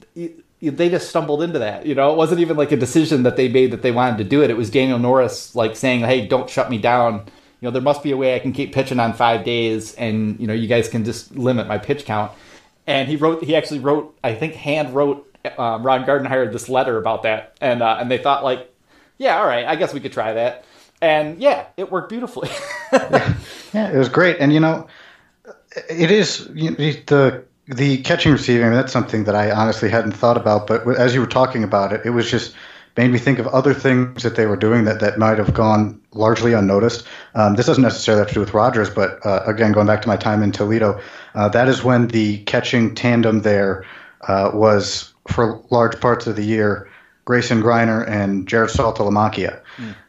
They 0.63 0.91
just 0.91 1.09
stumbled 1.09 1.43
into 1.43 1.59
that. 1.61 1.87
You 1.87 1.95
know, 1.95 2.13
it 2.13 2.19
wasn't 2.19 2.43
even 2.43 2.59
like 2.59 2.71
a 2.71 2.77
decision 2.77 3.23
that 3.23 3.37
they 3.37 3.49
made 3.49 3.71
that 3.71 3.81
they 3.81 3.93
wanted 3.93 4.19
to 4.19 4.25
do 4.25 4.43
it. 4.43 4.51
It 4.51 4.59
was 4.59 4.69
Daniel 4.69 4.99
Norris 4.99 5.55
like 5.55 5.75
saying, 5.75 6.01
"Hey, 6.01 6.27
don't 6.27 6.51
shut 6.51 6.69
me 6.69 6.77
down." 6.77 7.25
You 7.61 7.67
know, 7.67 7.71
there 7.71 7.81
must 7.81 8.03
be 8.03 8.11
a 8.11 8.17
way 8.17 8.35
I 8.35 8.41
can 8.41 8.53
keep 8.53 8.75
pitching 8.75 9.01
on 9.01 9.15
five 9.15 9.43
days, 9.43 9.95
and 9.95 10.39
you 10.39 10.47
know, 10.47 10.53
you 10.53 10.69
guys 10.69 10.89
can 10.89 11.05
just 11.05 11.35
limit 11.35 11.67
my 11.67 11.79
pitch 11.79 12.05
count 12.05 12.33
and 12.91 13.09
he 13.09 13.17
wrote 13.17 13.43
he 13.43 13.55
actually 13.57 13.79
wrote 13.79 14.17
i 14.23 14.35
think 14.35 14.55
hand 14.55 14.95
wrote 14.95 15.27
um, 15.59 15.83
ron 15.83 16.05
gardenhire 16.05 16.51
this 16.53 16.69
letter 16.69 16.99
about 16.99 17.23
that 17.23 17.57
and 17.61 17.83
uh, 17.83 17.97
and 18.01 18.11
they 18.11 18.19
thought 18.19 18.45
like 18.45 18.73
yeah 19.19 19.39
all 19.39 19.47
right 19.47 19.65
i 19.67 19.77
guess 19.77 19.95
we 19.95 20.01
could 20.01 20.13
try 20.13 20.33
that 20.33 20.65
and 21.01 21.41
yeah 21.41 21.67
it 21.77 21.91
worked 21.91 22.09
beautifully 22.09 22.49
Yeah, 23.73 23.91
it 23.93 23.97
was 23.97 24.09
great, 24.09 24.39
and 24.41 24.53
you 24.53 24.61
know, 24.61 24.87
it 25.89 26.11
is 26.11 26.49
you 26.55 26.71
know, 26.71 26.77
the 26.77 27.45
the 27.67 27.99
catching 27.99 28.33
receiving. 28.33 28.71
That's 28.73 28.93
something 28.93 29.25
that 29.25 29.37
I 29.37 29.51
honestly 29.51 29.89
hadn't 29.89 30.13
thought 30.13 30.37
about, 30.37 30.67
but 30.67 30.87
as 30.97 31.15
you 31.15 31.21
were 31.21 31.27
talking 31.27 31.63
about 31.63 31.93
it, 31.93 32.03
it 32.05 32.11
was 32.11 32.29
just 32.29 32.55
made 32.97 33.13
me 33.13 33.19
think 33.19 33.39
of 33.39 33.47
other 33.49 33.73
things 33.73 34.25
that 34.25 34.35
they 34.35 34.47
were 34.47 34.57
doing 34.57 34.85
that, 34.85 34.99
that 34.99 35.17
might 35.17 35.39
have 35.39 35.55
gone 35.55 36.01
largely 36.13 36.53
unnoticed. 36.53 37.07
Um, 37.37 37.55
this 37.55 37.67
doesn't 37.67 37.85
necessarily 37.85 38.21
have 38.21 38.29
to 38.29 38.35
do 38.35 38.41
with 38.41 38.53
Rogers, 38.53 38.91
but 38.91 39.25
uh, 39.25 39.45
again, 39.47 39.71
going 39.71 39.87
back 39.87 40.03
to 40.03 40.09
my 40.09 40.17
time 40.17 40.43
in 40.43 40.51
Toledo, 40.51 41.01
uh, 41.37 41.49
that 41.51 41.69
is 41.69 41.85
when 41.85 42.09
the 42.09 42.39
catching 42.45 42.97
tandem 42.97 43.43
there 43.43 43.87
uh, 44.23 44.51
was 44.53 45.15
for 45.29 45.63
large 45.71 46.01
parts 46.01 46.27
of 46.27 46.35
the 46.35 46.43
year 46.43 46.89
Grayson 47.25 47.63
Greiner 47.63 48.09
and 48.09 48.49
Jared 48.49 48.71
Saltalamacchia. 48.71 49.61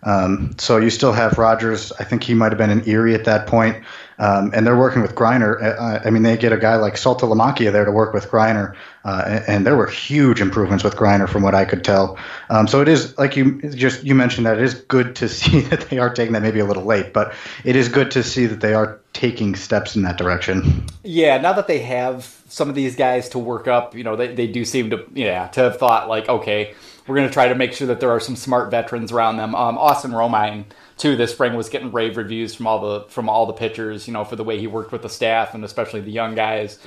Um, 0.04 0.56
so 0.58 0.78
you 0.78 0.90
still 0.90 1.14
have 1.14 1.38
Rogers. 1.38 1.92
I 1.94 2.04
think 2.04 2.24
he 2.24 2.34
might 2.34 2.52
have 2.52 2.58
been 2.58 2.70
in 2.70 2.88
Erie 2.88 3.14
at 3.14 3.26
that 3.26 3.48
point. 3.48 3.84
Um, 4.22 4.52
and 4.54 4.68
they're 4.68 4.78
working 4.78 5.02
with 5.02 5.16
Greiner. 5.16 5.60
Uh, 5.62 6.00
I 6.06 6.12
mean, 6.12 6.22
they 6.22 6.38
get 6.38 6.54
a 6.54 6.58
guy 6.58 6.76
like 6.76 6.94
Saltalamacchia 6.94 7.72
there 7.72 7.86
to 7.86 7.92
work 7.92 8.14
with 8.14 8.30
Greiner, 8.30 8.76
uh, 9.04 9.24
and, 9.26 9.44
and 9.48 9.66
there 9.66 9.76
were 9.76 9.88
huge 9.88 10.42
improvements 10.42 10.84
with 10.84 10.96
Greiner 10.96 11.28
from 11.28 11.42
what 11.42 11.56
I 11.56 11.66
could 11.66 11.84
tell. 11.84 12.20
Um, 12.52 12.68
so 12.68 12.82
it 12.82 12.88
is 12.88 13.18
like 13.18 13.36
you 13.36 13.60
just 13.72 14.04
you 14.04 14.14
mentioned 14.14 14.46
that 14.46 14.60
it 14.60 14.64
is 14.64 14.76
good 14.76 15.16
to 15.18 15.30
see 15.42 15.62
that 15.62 15.90
they 15.90 15.98
are 15.98 16.14
taking 16.14 16.34
that 16.34 16.44
maybe 16.44 16.60
a 16.60 16.66
little 16.66 16.86
late, 16.86 17.14
but 17.14 17.34
it 17.66 17.76
is 17.76 17.90
good 17.90 18.12
to 18.12 18.22
see 18.22 18.46
that 18.46 18.62
they 18.62 18.76
are 18.76 19.00
taking 19.14 19.56
steps 19.56 19.96
in 19.96 20.04
that 20.04 20.18
direction. 20.18 20.86
yeah 21.04 21.38
now 21.38 21.52
that 21.52 21.68
they 21.68 21.80
have 21.80 22.42
some 22.48 22.70
of 22.70 22.76
these 22.76 22.96
guys 22.96 23.28
to 23.28 23.40
work 23.40 23.68
up 23.68 23.96
you 23.96 24.04
know 24.04 24.16
they, 24.16 24.34
they 24.34 24.48
do 24.48 24.64
seem 24.64 24.90
to 24.90 25.04
yeah 25.14 25.48
to 25.48 25.60
have 25.60 25.78
thought 25.78 26.08
like 26.08 26.30
okay 26.30 26.74
we're 27.12 27.18
going 27.18 27.28
to 27.28 27.34
try 27.34 27.50
to 27.50 27.56
make 27.56 27.74
sure 27.74 27.88
that 27.88 28.00
there 28.00 28.10
are 28.10 28.22
some 28.22 28.38
smart 28.38 28.72
veterans 28.72 29.12
around 29.12 29.36
them. 29.36 29.54
Um, 29.54 29.78
austin 29.78 30.12
romine 30.12 30.64
too 30.96 31.18
this 31.18 31.34
spring 31.34 31.56
was 31.56 31.68
getting 31.68 31.92
rave 31.92 32.16
reviews 32.16 32.56
from 32.56 32.68
all 32.68 32.80
the 32.80 33.10
from 33.10 33.28
all 33.28 33.46
the 33.46 33.54
pitchers 33.54 34.08
you 34.08 34.14
know 34.14 34.24
for 34.24 34.38
the 34.38 34.46
way 34.46 34.60
he 34.60 34.68
worked 34.68 34.94
with 34.94 35.02
the 35.02 35.10
staff 35.10 35.54
and 35.54 35.66
especially 35.66 36.00
the 36.00 36.12
young 36.12 36.36
guys. 36.36 36.80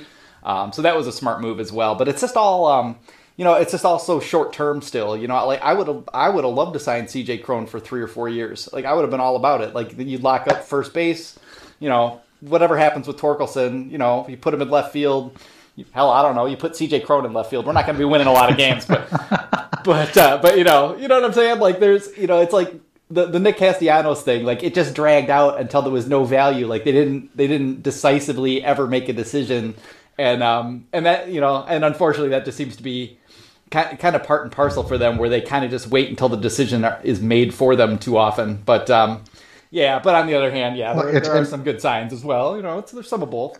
Um, 0.43 0.71
so 0.71 0.81
that 0.81 0.95
was 0.95 1.05
a 1.05 1.11
smart 1.11 1.41
move 1.41 1.59
as 1.59 1.71
well. 1.71 1.93
But 1.93 2.07
it's 2.07 2.21
just 2.21 2.35
all 2.35 2.65
um, 2.65 2.97
you 3.37 3.43
know 3.43 3.53
it's 3.53 3.71
just 3.71 3.85
all 3.85 3.99
so 3.99 4.19
short 4.19 4.51
term 4.51 4.81
still 4.81 5.15
you 5.15 5.27
know 5.27 5.45
like 5.45 5.61
i 5.61 5.73
would 5.73 5.87
have 5.87 6.09
i 6.13 6.29
would 6.29 6.43
have 6.43 6.53
loved 6.53 6.73
to 6.73 6.79
sign 6.79 7.03
cj 7.03 7.43
cron 7.43 7.67
for 7.67 7.79
three 7.79 8.01
or 8.01 8.07
four 8.07 8.27
years. 8.27 8.67
Like 8.73 8.85
i 8.85 8.93
would 8.93 9.01
have 9.01 9.11
been 9.11 9.19
all 9.19 9.35
about 9.35 9.61
it. 9.61 9.75
Like 9.75 9.95
you'd 9.97 10.23
lock 10.23 10.47
up 10.47 10.63
first 10.63 10.93
base 10.93 11.37
you 11.79 11.89
know 11.89 12.21
whatever 12.39 12.77
happens 12.77 13.07
with 13.07 13.17
torkelson 13.17 13.91
you 13.91 13.99
know 13.99 14.25
you 14.27 14.37
put 14.37 14.55
him 14.55 14.61
in 14.61 14.69
left 14.71 14.91
field. 14.91 15.37
Hell 15.91 16.09
i 16.09 16.21
don't 16.21 16.35
know 16.35 16.45
you 16.45 16.57
put 16.57 16.71
cj 16.71 17.05
cron 17.05 17.25
in 17.25 17.33
left 17.33 17.49
field. 17.49 17.65
We're 17.65 17.73
not 17.73 17.85
going 17.85 17.95
to 17.95 17.99
be 17.99 18.05
winning 18.05 18.27
a 18.27 18.31
lot 18.31 18.49
of 18.49 18.57
games 18.57 18.85
but 18.85 19.09
but 19.85 20.17
uh, 20.17 20.39
but 20.41 20.57
you 20.57 20.63
know 20.63 20.97
you 20.97 21.07
know 21.07 21.15
what 21.15 21.25
i'm 21.25 21.33
saying 21.33 21.59
like 21.59 21.79
there's 21.79 22.15
you 22.17 22.27
know 22.27 22.41
it's 22.41 22.53
like 22.53 22.73
the, 23.09 23.27
the 23.27 23.39
Nick 23.39 23.57
Castellanos 23.57 24.23
thing, 24.23 24.45
like 24.45 24.63
it 24.63 24.73
just 24.73 24.95
dragged 24.95 25.29
out 25.29 25.59
until 25.59 25.83
there 25.83 25.91
was 25.91 26.07
no 26.07 26.25
value. 26.25 26.65
Like 26.65 26.83
they 26.83 26.91
didn't 26.91 27.35
they 27.37 27.47
didn't 27.47 27.83
decisively 27.83 28.63
ever 28.63 28.87
make 28.87 29.07
a 29.09 29.13
decision, 29.13 29.75
and 30.17 30.41
um 30.41 30.87
and 30.91 31.05
that 31.05 31.29
you 31.29 31.39
know 31.39 31.63
and 31.67 31.85
unfortunately 31.85 32.29
that 32.29 32.45
just 32.45 32.57
seems 32.57 32.75
to 32.77 32.83
be 32.83 33.19
kind 33.69 34.15
of 34.15 34.23
part 34.23 34.43
and 34.43 34.51
parcel 34.51 34.83
for 34.83 34.97
them, 34.97 35.17
where 35.17 35.29
they 35.29 35.41
kind 35.41 35.65
of 35.65 35.71
just 35.71 35.87
wait 35.87 36.09
until 36.09 36.29
the 36.29 36.37
decision 36.37 36.83
is 37.03 37.21
made 37.21 37.53
for 37.53 37.75
them 37.75 37.97
too 37.97 38.17
often. 38.17 38.55
But 38.65 38.89
um, 38.89 39.23
yeah, 39.69 39.99
but 39.99 40.15
on 40.15 40.27
the 40.27 40.35
other 40.35 40.51
hand, 40.51 40.77
yeah, 40.77 40.93
there, 40.93 41.19
there 41.19 41.35
are 41.35 41.45
some 41.45 41.63
good 41.63 41.81
signs 41.81 42.13
as 42.13 42.23
well. 42.23 42.55
You 42.55 42.63
know, 42.63 42.79
it's, 42.79 42.91
there's 42.91 43.09
some 43.09 43.21
of 43.21 43.29
both. 43.29 43.59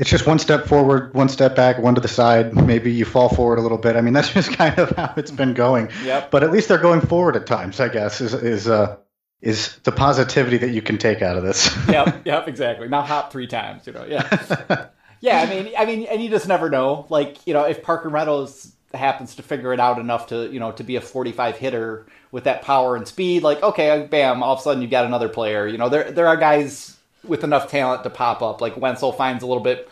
It's 0.00 0.08
just 0.08 0.26
one 0.26 0.38
step 0.38 0.64
forward, 0.66 1.12
one 1.12 1.28
step 1.28 1.54
back, 1.54 1.78
one 1.78 1.94
to 1.94 2.00
the 2.00 2.08
side. 2.08 2.56
Maybe 2.56 2.90
you 2.90 3.04
fall 3.04 3.28
forward 3.28 3.58
a 3.58 3.62
little 3.62 3.76
bit. 3.76 3.96
I 3.96 4.00
mean, 4.00 4.14
that's 4.14 4.32
just 4.32 4.50
kind 4.50 4.76
of 4.78 4.90
how 4.96 5.12
it's 5.18 5.30
been 5.30 5.52
going. 5.52 5.90
Yep. 6.04 6.30
But 6.30 6.42
at 6.42 6.50
least 6.50 6.68
they're 6.68 6.78
going 6.78 7.02
forward 7.02 7.36
at 7.36 7.46
times. 7.46 7.78
I 7.80 7.90
guess 7.90 8.22
is 8.22 8.32
is 8.32 8.66
uh, 8.66 8.96
is 9.42 9.76
the 9.84 9.92
positivity 9.92 10.56
that 10.56 10.70
you 10.70 10.80
can 10.80 10.96
take 10.96 11.20
out 11.20 11.36
of 11.36 11.44
this. 11.44 11.70
yep. 11.88 12.22
Yep. 12.24 12.48
Exactly. 12.48 12.88
Now 12.88 13.02
hop 13.02 13.30
three 13.30 13.46
times. 13.46 13.86
You 13.86 13.92
know. 13.92 14.06
Yeah. 14.06 14.86
yeah. 15.20 15.42
I 15.42 15.46
mean, 15.46 15.74
I 15.76 15.84
mean, 15.84 16.06
and 16.06 16.22
you 16.22 16.30
just 16.30 16.48
never 16.48 16.70
know. 16.70 17.04
Like, 17.10 17.46
you 17.46 17.52
know, 17.52 17.64
if 17.64 17.82
Parker 17.82 18.08
Meadows 18.08 18.72
happens 18.94 19.34
to 19.34 19.42
figure 19.42 19.74
it 19.74 19.80
out 19.80 19.98
enough 19.98 20.28
to, 20.28 20.50
you 20.50 20.60
know, 20.60 20.72
to 20.72 20.82
be 20.82 20.96
a 20.96 21.00
45 21.02 21.58
hitter 21.58 22.06
with 22.32 22.44
that 22.44 22.62
power 22.62 22.96
and 22.96 23.06
speed, 23.06 23.42
like, 23.42 23.62
okay, 23.62 24.08
bam, 24.10 24.42
all 24.42 24.54
of 24.54 24.60
a 24.60 24.62
sudden 24.62 24.80
you've 24.80 24.90
got 24.90 25.04
another 25.04 25.28
player. 25.28 25.66
You 25.66 25.76
know, 25.76 25.90
there 25.90 26.10
there 26.10 26.26
are 26.26 26.38
guys 26.38 26.96
with 27.24 27.44
enough 27.44 27.70
talent 27.70 28.02
to 28.04 28.10
pop 28.10 28.42
up. 28.42 28.60
Like 28.60 28.74
Wenceel 28.74 29.16
finds 29.16 29.42
a 29.42 29.46
little 29.46 29.62
bit 29.62 29.88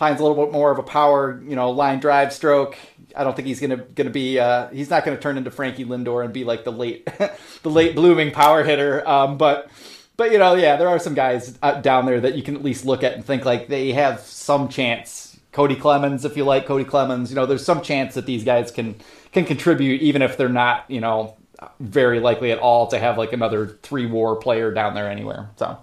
finds 0.00 0.18
a 0.18 0.24
little 0.24 0.46
bit 0.46 0.50
more 0.50 0.70
of 0.70 0.78
a 0.78 0.82
power, 0.82 1.38
you 1.46 1.54
know, 1.54 1.70
line 1.70 2.00
drive 2.00 2.32
stroke. 2.32 2.74
I 3.14 3.22
don't 3.22 3.36
think 3.36 3.46
he's 3.46 3.60
gonna 3.60 3.76
gonna 3.76 4.08
be. 4.08 4.38
Uh, 4.38 4.68
he's 4.68 4.88
not 4.88 5.04
gonna 5.04 5.18
turn 5.18 5.36
into 5.36 5.50
Frankie 5.50 5.84
Lindor 5.84 6.24
and 6.24 6.32
be 6.32 6.42
like 6.42 6.64
the 6.64 6.72
late, 6.72 7.06
the 7.62 7.68
late 7.70 7.94
blooming 7.94 8.30
power 8.30 8.64
hitter. 8.64 9.06
Um, 9.06 9.36
but, 9.36 9.70
but 10.16 10.32
you 10.32 10.38
know, 10.38 10.54
yeah, 10.54 10.76
there 10.76 10.88
are 10.88 10.98
some 10.98 11.12
guys 11.12 11.50
down 11.82 12.06
there 12.06 12.18
that 12.18 12.34
you 12.34 12.42
can 12.42 12.56
at 12.56 12.62
least 12.62 12.86
look 12.86 13.04
at 13.04 13.12
and 13.12 13.22
think 13.22 13.44
like 13.44 13.68
they 13.68 13.92
have 13.92 14.20
some 14.20 14.70
chance. 14.70 15.38
Kody 15.52 15.78
Clemens, 15.78 16.24
if 16.24 16.34
you 16.34 16.44
like 16.44 16.66
Kody 16.66 16.88
Clemens, 16.88 17.28
you 17.28 17.36
know, 17.36 17.44
there's 17.44 17.64
some 17.64 17.82
chance 17.82 18.14
that 18.14 18.24
these 18.24 18.42
guys 18.42 18.70
can 18.70 18.94
can 19.32 19.44
contribute, 19.44 20.00
even 20.00 20.22
if 20.22 20.38
they're 20.38 20.48
not, 20.48 20.86
you 20.88 21.02
know, 21.02 21.36
very 21.78 22.20
likely 22.20 22.52
at 22.52 22.58
all 22.58 22.86
to 22.86 22.98
have 22.98 23.18
like 23.18 23.34
another 23.34 23.66
three 23.82 24.06
WAR 24.06 24.36
player 24.36 24.72
down 24.72 24.94
there 24.94 25.10
anywhere. 25.10 25.50
So. 25.56 25.76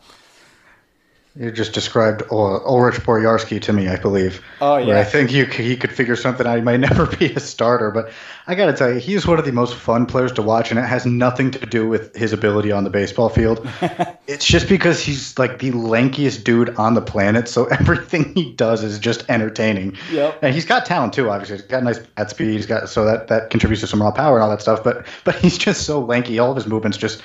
You 1.40 1.52
just 1.52 1.74
described 1.74 2.24
Ulrich 2.32 2.96
Bojarski 3.02 3.62
to 3.64 3.74
me, 3.74 3.88
I 3.88 3.98
believe. 3.98 4.42
Oh 4.60 4.78
yeah. 4.78 5.00
I 5.00 5.04
think 5.04 5.32
you 5.32 5.46
he 5.46 5.78
could 5.78 5.92
figure 5.92 6.16
something 6.16 6.48
out. 6.48 6.56
He 6.56 6.64
might 6.64 6.80
never 6.90 7.06
be 7.06 7.32
a 7.34 7.40
starter, 7.40 7.92
but 7.92 8.12
I 8.48 8.56
got 8.56 8.68
to 8.68 8.74
tell 8.74 8.92
you, 8.92 9.00
he's 9.00 9.28
one 9.28 9.38
of 9.38 9.46
the 9.46 9.52
most 9.52 9.76
fun 9.76 10.08
players 10.08 10.32
to 10.34 10.42
watch, 10.42 10.72
and 10.72 10.80
it 10.80 10.86
has 10.86 11.06
nothing 11.06 11.52
to 11.52 11.66
do 11.66 11.88
with 11.88 12.16
his 12.16 12.34
ability 12.34 12.72
on 12.72 12.86
the 12.86 12.90
baseball 12.90 13.30
field. 13.30 13.68
it's 14.28 14.46
just 14.46 14.68
because 14.68 15.00
he's 15.00 15.38
like 15.38 15.60
the 15.60 15.72
lankiest 15.72 16.44
dude 16.44 16.76
on 16.76 16.96
the 16.96 17.02
planet, 17.02 17.48
so 17.48 17.66
everything 17.80 18.34
he 18.34 18.54
does 18.54 18.84
is 18.84 18.98
just 18.98 19.30
entertaining. 19.30 19.96
Yep. 20.12 20.40
And 20.42 20.56
he's 20.56 20.66
got 20.66 20.88
talent 20.88 21.14
too. 21.14 21.30
Obviously, 21.30 21.58
he's 21.58 21.66
got 21.66 21.84
nice 21.84 22.00
bat 22.00 22.32
speed. 22.32 22.54
He's 22.54 22.66
got 22.66 22.90
so 22.90 23.06
that 23.06 23.28
that 23.28 23.52
contributes 23.52 23.82
to 23.82 23.88
some 23.88 24.02
raw 24.02 24.12
power 24.12 24.38
and 24.38 24.44
all 24.44 24.50
that 24.50 24.62
stuff. 24.62 24.84
But 24.84 25.06
but 25.24 25.36
he's 25.36 25.60
just 25.60 25.84
so 25.84 26.00
lanky. 26.00 26.40
All 26.40 26.50
of 26.50 26.56
his 26.56 26.66
movements 26.66 26.98
just 26.98 27.22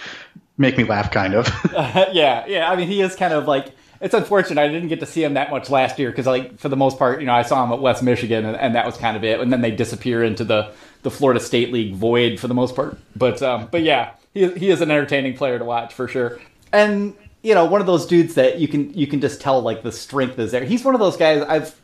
make 0.59 0.77
me 0.77 0.85
laugh, 0.85 1.11
kind 1.11 1.35
of. 1.35 1.49
uh, 1.75 2.07
yeah, 2.13 2.45
yeah. 2.47 2.71
I 2.71 2.77
mean, 2.77 2.89
he 2.89 3.01
is 3.01 3.17
kind 3.17 3.33
of 3.33 3.47
like 3.47 3.73
it's 4.03 4.15
unfortunate 4.15 4.61
I 4.61 4.67
didn't 4.67 4.89
get 4.89 4.99
to 5.01 5.07
see 5.07 5.23
him 5.23 5.35
that 5.35 5.51
much 5.51 5.71
last 5.71 5.99
year 5.99 6.11
because, 6.11 6.27
like, 6.27 6.59
for 6.59 6.69
the 6.69 6.77
most 6.77 6.99
part, 6.99 7.21
you 7.21 7.27
know, 7.27 7.33
I 7.33 7.43
saw 7.43 7.65
him 7.65 7.73
at 7.73 7.81
West 7.81 8.03
Michigan, 8.03 8.45
and, 8.45 8.57
and, 8.57 8.75
that 8.75 8.85
was 8.85 8.97
kind 8.97 9.17
of 9.17 9.23
it. 9.23 9.41
And 9.41 9.53
then 9.53 9.61
they 9.61 9.71
disappear 9.71 10.25
into 10.25 10.43
the, 10.43 10.73
the 11.03 11.11
Florida 11.11 11.39
State 11.39 11.73
League 11.73 11.95
void 11.95 12.41
for 12.41 12.49
the 12.49 12.55
most 12.55 12.75
part. 12.75 12.99
But 13.15 13.41
um, 13.43 13.69
but 13.71 13.83
yeah, 13.83 14.15
he 14.35 14.51
he 14.55 14.71
is 14.71 14.81
an 14.81 14.91
entertaining 14.91 15.37
player 15.37 15.59
to 15.59 15.65
watch 15.65 15.95
for 15.95 16.09
sure. 16.09 16.41
And 16.73 17.15
you 17.43 17.55
know, 17.55 17.65
one 17.65 17.81
of 17.81 17.87
those 17.87 18.07
dudes 18.07 18.35
that 18.35 18.59
you 18.59 18.67
can 18.67 18.93
you 18.93 19.07
can 19.07 19.21
just 19.21 19.41
tell 19.41 19.61
like 19.63 19.83
the 19.85 19.93
strength 19.93 20.39
is 20.39 20.51
there. 20.51 20.65
He's 20.65 20.85
one 20.85 20.95
of 20.95 21.01
those 21.01 21.17
guys. 21.17 21.43
I've 21.43 21.81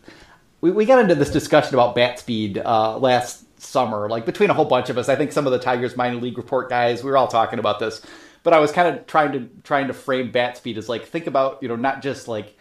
we, 0.60 0.72
we 0.72 0.86
got 0.86 0.98
into 0.98 1.14
this 1.14 1.30
discussion 1.30 1.74
about 1.74 1.94
bat 1.94 2.18
speed 2.18 2.58
uh, 2.58 2.98
last 2.98 3.44
summer, 3.60 4.08
like 4.08 4.26
between 4.26 4.50
a 4.50 4.54
whole 4.54 4.64
bunch 4.64 4.90
of 4.90 4.98
us. 4.98 5.08
I 5.08 5.14
think 5.14 5.30
some 5.30 5.46
of 5.46 5.52
the 5.52 5.58
Tigers 5.60 5.96
minor 5.96 6.16
league 6.16 6.36
report 6.36 6.68
guys, 6.68 7.04
we 7.04 7.10
were 7.10 7.16
all 7.16 7.28
talking 7.28 7.60
about 7.60 7.78
this 7.78 8.04
but 8.48 8.56
I 8.56 8.60
was 8.60 8.72
kind 8.72 8.96
of 8.96 9.06
trying 9.06 9.32
to 9.32 9.46
trying 9.62 9.88
to 9.88 9.92
frame 9.92 10.30
bat 10.30 10.56
speed 10.56 10.78
as 10.78 10.88
like 10.88 11.04
think 11.04 11.26
about 11.26 11.62
you 11.62 11.68
know 11.68 11.76
not 11.76 12.00
just 12.00 12.28
like 12.28 12.56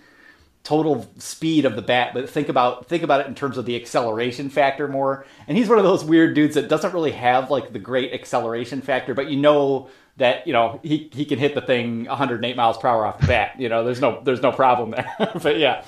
total 0.65 1.10
speed 1.17 1.63
of 1.63 1.78
the 1.78 1.82
bat, 1.82 2.13
but 2.13 2.30
think 2.30 2.50
about 2.50 2.88
think 2.88 3.04
about 3.04 3.21
it 3.21 3.28
in 3.28 3.36
terms 3.36 3.58
of 3.58 3.65
the 3.65 3.73
acceleration 3.78 4.50
factor 4.50 4.89
more. 4.89 5.26
And 5.47 5.58
he's 5.58 5.69
one 5.69 5.78
of 5.78 5.86
those 5.86 6.04
weird 6.04 6.36
dudes 6.36 6.56
that 6.56 6.67
doesn't 6.67 6.93
really 6.93 7.13
have 7.13 7.50
like 7.50 7.71
the 7.71 7.80
great 7.80 8.12
acceleration 8.12 8.82
factor, 8.82 9.13
but 9.13 9.30
you 9.30 9.38
know 9.38 9.89
that 10.17 10.45
you 10.45 10.52
know 10.52 10.82
he 10.84 11.10
he 11.13 11.23
can 11.23 11.39
hit 11.39 11.56
the 11.56 11.62
thing 11.62 12.04
108 12.04 12.58
miles 12.58 12.78
per 12.78 12.89
hour 12.89 13.06
off 13.06 13.21
the 13.21 13.28
bat. 13.28 13.58
You 13.58 13.69
know, 13.69 13.86
there's 13.86 14.02
no 14.02 14.19
there's 14.26 14.41
no 14.41 14.52
problem 14.52 14.91
there. 14.91 15.10
but 15.41 15.58
yeah. 15.58 15.86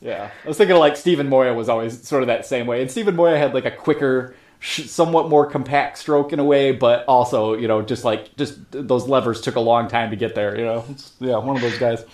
Yeah, 0.00 0.30
I 0.44 0.48
was 0.48 0.58
thinking 0.58 0.76
like 0.76 0.96
Steven 0.96 1.28
Moya 1.28 1.54
was 1.54 1.68
always 1.68 2.02
sort 2.06 2.24
of 2.24 2.26
that 2.26 2.44
same 2.44 2.66
way, 2.66 2.82
and 2.82 2.90
Steven 2.90 3.14
Moya 3.14 3.38
had 3.38 3.54
like 3.54 3.64
a 3.66 3.70
quicker, 3.70 4.34
somewhat 4.66 5.28
more 5.28 5.46
compact 5.46 5.98
stroke 5.98 6.32
in 6.32 6.38
a 6.38 6.44
way, 6.44 6.72
but 6.72 7.04
also 7.06 7.54
you 7.54 7.68
know 7.68 7.82
just 7.82 8.04
like 8.04 8.34
just 8.36 8.58
those 8.70 9.08
levers 9.08 9.40
took 9.40 9.56
a 9.56 9.60
long 9.60 9.88
time 9.88 10.10
to 10.10 10.16
get 10.16 10.34
there. 10.34 10.58
You 10.58 10.64
know, 10.64 10.84
it's, 10.90 11.12
yeah, 11.20 11.36
one 11.38 11.56
of 11.56 11.62
those 11.62 11.78
guys. 11.78 12.04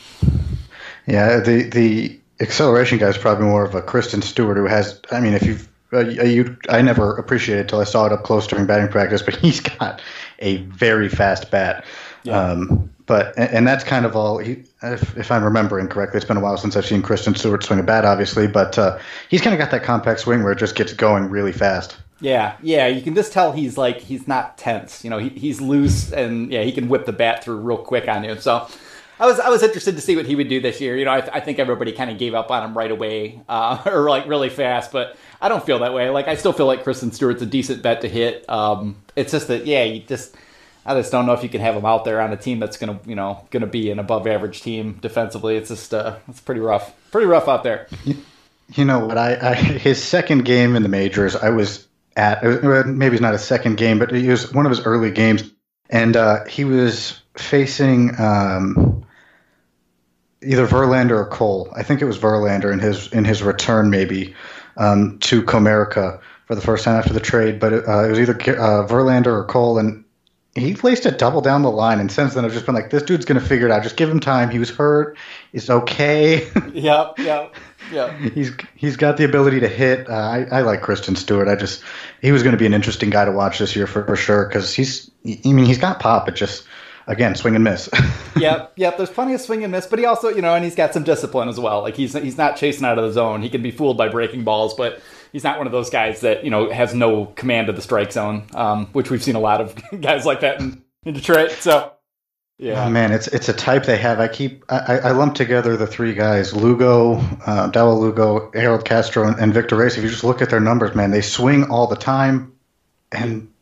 Yeah, 1.07 1.41
the 1.41 1.65
the 1.65 2.21
acceleration 2.41 2.99
guy 2.99 3.09
is 3.09 3.19
probably 3.19 3.47
more 3.47 3.65
of 3.65 3.75
a 3.75 3.83
Christin 3.83 4.23
Stewart 4.23 4.57
who 4.57 4.67
has. 4.67 5.01
I 5.11 5.21
mean, 5.21 5.35
if 5.35 5.45
you've 5.45 5.69
uh, 5.93 6.01
you, 6.09 6.57
I 6.69 6.81
never 6.81 7.17
appreciated 7.17 7.67
it 7.67 7.69
till 7.69 7.81
I 7.81 7.85
saw 7.85 8.07
it 8.07 8.13
up 8.13 8.23
close 8.23 8.47
during 8.47 8.67
batting 8.67 8.89
practice, 8.89 9.23
but 9.23 9.37
he's 9.43 9.61
got 9.61 10.01
a 10.39 10.59
very 10.59 11.09
fast 11.09 11.51
bat. 11.51 11.85
Yeah. 12.25 12.39
Um, 12.39 12.91
but 13.07 13.37
and, 13.37 13.51
and, 13.51 13.69
that's 13.69 13.83
kind 13.83 14.07
of 14.07 14.15
all. 14.15 14.39
He, 14.39 14.63
if, 14.83 15.17
if, 15.19 15.33
I'm 15.33 15.43
remembering 15.43 15.89
correctly, 15.89 16.19
it's 16.19 16.25
been 16.25 16.37
a 16.37 16.41
while 16.41 16.57
since 16.57 16.77
I've 16.77 16.87
seen 16.87 17.03
Christin 17.03 17.37
Stewart 17.37 17.65
swing 17.65 17.81
a 17.81 17.83
bat, 17.83 18.05
obviously, 18.05 18.47
but 18.47 18.79
uh, 18.79 18.99
he's 19.29 19.41
kind 19.41 19.53
of 19.53 19.59
got 19.59 19.73
that 19.73 19.83
compact 19.83 20.21
swing 20.21 20.45
where 20.45 20.53
it 20.53 20.59
just 20.59 20.77
gets 20.77 20.93
going 20.93 21.29
really 21.29 21.53
fast. 21.53 21.97
Yeah, 22.23 22.57
yeah, 22.63 22.87
you 22.87 23.03
can 23.03 23.17
just 23.17 23.33
tell 23.33 23.51
he's 23.51 23.77
like 23.77 23.99
he's 23.99 24.29
not 24.29 24.57
tense. 24.57 25.03
You 25.03 25.11
know, 25.11 25.19
he, 25.19 25.29
he's 25.29 25.61
loose 25.61 26.13
and 26.13 26.53
yeah, 26.53 26.63
he 26.63 26.71
can 26.71 26.89
whip 26.89 27.05
the 27.05 27.13
bat 27.13 27.43
through 27.43 27.57
real 27.57 27.79
quick 27.79 28.07
on 28.09 28.23
you. 28.23 28.37
So 28.39 28.69
I 29.19 29.27
was 29.27 29.41
I 29.41 29.49
was 29.49 29.65
interested 29.65 29.97
to 29.97 30.01
see 30.01 30.15
what 30.15 30.27
he 30.27 30.37
would 30.37 30.49
do 30.49 30.61
this 30.61 30.81
year. 30.81 30.97
You 30.97 31.05
know, 31.05 31.11
I, 31.11 31.29
I 31.33 31.41
think 31.41 31.59
everybody 31.59 31.91
kind 31.91 32.11
of 32.11 32.19
gave 32.19 32.35
up 32.35 32.53
on 32.53 32.63
him 32.63 32.79
right 32.79 32.91
away 32.91 33.43
uh, 33.49 33.83
or 33.87 34.09
like 34.09 34.29
really 34.29 34.51
fast, 34.51 34.93
but 34.93 35.17
I 35.41 35.49
don't 35.49 35.67
feel 35.67 35.81
that 35.81 35.93
way. 35.93 36.11
Like 36.11 36.29
I 36.29 36.37
still 36.37 36.53
feel 36.53 36.67
like 36.67 36.85
Christin 36.85 37.13
Stewart's 37.13 37.43
a 37.43 37.47
decent 37.47 37.83
bet 37.83 38.03
to 38.03 38.09
hit. 38.09 38.49
Um, 38.49 38.97
it's 39.17 39.33
just 39.33 39.49
that 39.49 39.67
yeah, 39.67 39.83
you 39.83 40.03
just 40.03 40.37
I 40.87 40.95
just 40.95 41.11
don't 41.11 41.27
know 41.27 41.33
if 41.33 41.43
you 41.43 41.49
can 41.49 41.61
have 41.61 41.75
him 41.75 41.85
out 41.85 42.05
there 42.05 42.21
on 42.21 42.33
a 42.33 42.37
team 42.37 42.61
that's 42.61 42.77
gonna 42.77 43.01
you 43.05 43.17
know 43.17 43.45
gonna 43.51 43.67
be 43.67 43.91
an 43.91 43.99
above 43.99 44.29
average 44.29 44.63
team 44.63 44.99
defensively. 45.01 45.57
It's 45.57 45.71
just 45.71 45.93
uh, 45.93 46.19
it's 46.29 46.41
pretty 46.41 46.61
rough, 46.61 46.95
pretty 47.11 47.27
rough 47.27 47.49
out 47.49 47.65
there. 47.65 47.89
You 48.75 48.85
know 48.85 49.07
what? 49.07 49.19
I, 49.19 49.51
I 49.51 49.55
his 49.55 50.03
second 50.03 50.45
game 50.45 50.77
in 50.77 50.83
the 50.83 50.89
majors, 50.89 51.37
I 51.37 51.51
was 51.51 51.87
at 52.17 52.43
maybe 52.87 53.15
it's 53.15 53.23
not 53.23 53.35
a 53.35 53.39
second 53.39 53.77
game, 53.77 53.99
but 53.99 54.13
it 54.13 54.29
was 54.29 54.53
one 54.53 54.67
of 54.67 54.71
his 54.71 54.81
early 54.81 55.11
games, 55.11 55.45
and 55.91 56.17
uh, 56.17 56.45
he 56.45 56.65
was 56.65 57.21
facing 57.37 58.19
um, 58.21 59.05
either 60.43 60.67
Verlander 60.67 61.13
or 61.13 61.27
Cole. 61.27 61.73
I 61.75 61.83
think 61.83 62.03
it 62.03 62.05
was 62.05 62.19
Verlander 62.19 62.73
in 62.73 62.79
his 62.79 63.09
in 63.13 63.25
his 63.25 63.43
return 63.43 63.91
maybe 63.91 64.35
um, 64.77 65.19
to 65.21 65.43
Comerica 65.43 66.21
for 66.47 66.55
the 66.55 66.61
first 66.61 66.85
time 66.85 66.97
after 66.97 67.13
the 67.13 67.21
trade, 67.21 67.61
but 67.61 67.73
it, 67.73 67.89
uh, 67.89 68.05
it 68.05 68.11
was 68.11 68.21
either 68.21 68.35
uh, 68.35 68.87
Verlander 68.87 69.29
or 69.29 69.45
Cole, 69.45 69.79
and 69.79 70.05
he 70.55 70.75
placed 70.75 71.07
a 71.07 71.11
double 71.11 71.41
down 71.41 71.63
the 71.63 71.71
line. 71.71 71.99
And 71.99 72.13
since 72.13 72.35
then, 72.35 72.45
I've 72.45 72.53
just 72.53 72.67
been 72.67 72.75
like, 72.75 72.91
this 72.91 73.03
dude's 73.03 73.25
going 73.25 73.41
to 73.41 73.47
figure 73.47 73.67
it 73.67 73.73
out. 73.73 73.83
Just 73.83 73.97
give 73.97 74.11
him 74.11 74.21
time. 74.21 74.51
He 74.51 74.59
was 74.59 74.71
hurt. 74.71 75.17
It's 75.53 75.71
okay. 75.71 76.51
yep, 76.73 77.19
yep. 77.19 77.55
Yeah, 77.93 78.17
he's 78.35 78.53
he's 78.75 78.97
got 78.97 79.17
the 79.17 79.25
ability 79.25 79.61
to 79.61 79.69
hit. 79.69 80.09
Uh, 80.09 80.13
I, 80.13 80.47
I 80.51 80.61
like 80.63 80.83
Christin 80.83 81.17
Stewart. 81.17 81.49
I 81.49 81.57
just 81.57 81.83
he 82.21 82.33
was 82.33 82.43
going 82.43 82.53
to 82.53 82.59
be 82.59 82.67
an 82.67 82.75
interesting 82.75 83.11
guy 83.11 83.25
to 83.25 83.33
watch 83.33 83.59
this 83.59 83.77
year 83.77 83.87
for, 83.87 84.05
for 84.05 84.17
sure 84.17 84.47
because 84.47 84.75
he's 84.75 85.11
I 85.25 85.53
mean 85.53 85.65
he's 85.65 85.79
got 85.79 86.01
pop. 86.01 86.29
It 86.29 86.35
just 86.35 86.65
again 87.07 87.35
swing 87.35 87.55
and 87.55 87.65
miss. 87.65 87.89
yep, 88.37 88.73
yep. 88.77 88.97
There's 88.97 89.11
plenty 89.11 89.35
of 89.35 89.41
swing 89.41 89.63
and 89.65 89.73
miss, 89.73 89.87
but 89.87 89.99
he 89.99 90.05
also 90.05 90.29
you 90.29 90.43
know 90.43 90.55
and 90.55 90.65
he's 90.65 90.75
got 90.75 90.95
some 90.95 91.05
discipline 91.05 91.49
as 91.49 91.61
well. 91.61 91.83
Like 91.83 91.97
he's 91.97 92.15
he's 92.15 92.39
not 92.39 92.57
chasing 92.57 92.85
out 92.85 92.99
of 92.99 93.05
the 93.05 93.13
zone. 93.13 93.43
He 93.43 93.49
can 93.49 93.63
be 93.63 93.71
fooled 93.71 93.99
by 93.99 94.09
breaking 94.09 94.45
balls, 94.45 94.75
but 94.75 95.01
he's 95.33 95.45
not 95.45 95.59
one 95.59 95.67
of 95.67 95.73
those 95.73 95.91
guys 95.91 96.21
that 96.21 96.45
you 96.45 96.51
know 96.51 96.71
has 96.71 96.95
no 96.95 97.27
command 97.27 97.69
of 97.69 97.77
the 97.77 97.83
strike 97.83 98.13
zone, 98.13 98.47
um, 98.55 98.87
which 98.87 99.11
we've 99.11 99.23
seen 99.23 99.37
a 99.37 99.41
lot 99.41 99.61
of 99.61 99.75
guys 100.01 100.25
like 100.25 100.41
that 100.41 100.61
in, 100.61 100.83
in 101.05 101.15
Detroit. 101.15 101.51
So 101.53 101.93
yeah, 102.63 102.87
oh, 102.87 102.91
man, 102.91 103.11
it's 103.11 103.27
it's 103.27 103.49
a 103.49 103.53
type 103.53 103.87
they 103.87 103.97
have. 103.97 104.21
I 104.21 104.29
keep 104.29 104.65
I, 104.69 104.99
I 104.99 105.11
lump 105.11 105.35
together 105.35 105.77
the 105.77 105.87
three 105.87 106.15
guys: 106.15 106.55
Lugo, 106.55 107.17
uh, 107.45 107.69
Dawel 107.73 107.99
Lugo, 107.99 108.53
Harold 108.55 108.85
Castro, 108.85 109.27
and, 109.27 109.37
and 109.41 109.53
Victor 109.53 109.75
Reyes. 109.75 109.97
If 109.97 110.05
you 110.05 110.09
just 110.09 110.23
look 110.23 110.41
at 110.41 110.49
their 110.49 110.61
numbers, 110.61 110.95
man, 110.95 111.11
they 111.11 111.23
swing 111.23 111.69
all 111.71 111.89
the 111.89 111.97
time, 111.97 112.53
and 113.11 113.53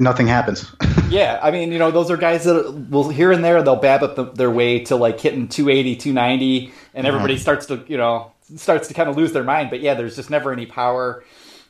nothing 0.00 0.26
happens. 0.26 0.74
yeah, 1.08 1.38
I 1.40 1.52
mean, 1.52 1.70
you 1.70 1.78
know, 1.78 1.92
those 1.92 2.10
are 2.10 2.16
guys 2.16 2.42
that 2.46 2.88
will 2.90 3.08
here 3.08 3.30
and 3.30 3.44
there 3.44 3.62
they'll 3.62 3.76
bab 3.76 4.02
up 4.02 4.16
the, 4.16 4.24
their 4.24 4.50
way 4.50 4.80
to 4.86 4.96
like 4.96 5.20
hitting 5.20 5.46
280, 5.46 5.94
290, 5.94 6.72
and 6.94 7.06
everybody 7.06 7.34
mm-hmm. 7.34 7.40
starts 7.40 7.66
to 7.66 7.84
you 7.86 7.96
know 7.96 8.32
starts 8.56 8.88
to 8.88 8.94
kind 8.94 9.08
of 9.08 9.16
lose 9.16 9.32
their 9.32 9.44
mind. 9.44 9.70
But 9.70 9.82
yeah, 9.82 9.94
there's 9.94 10.16
just 10.16 10.30
never 10.30 10.52
any 10.52 10.66
power, 10.66 11.22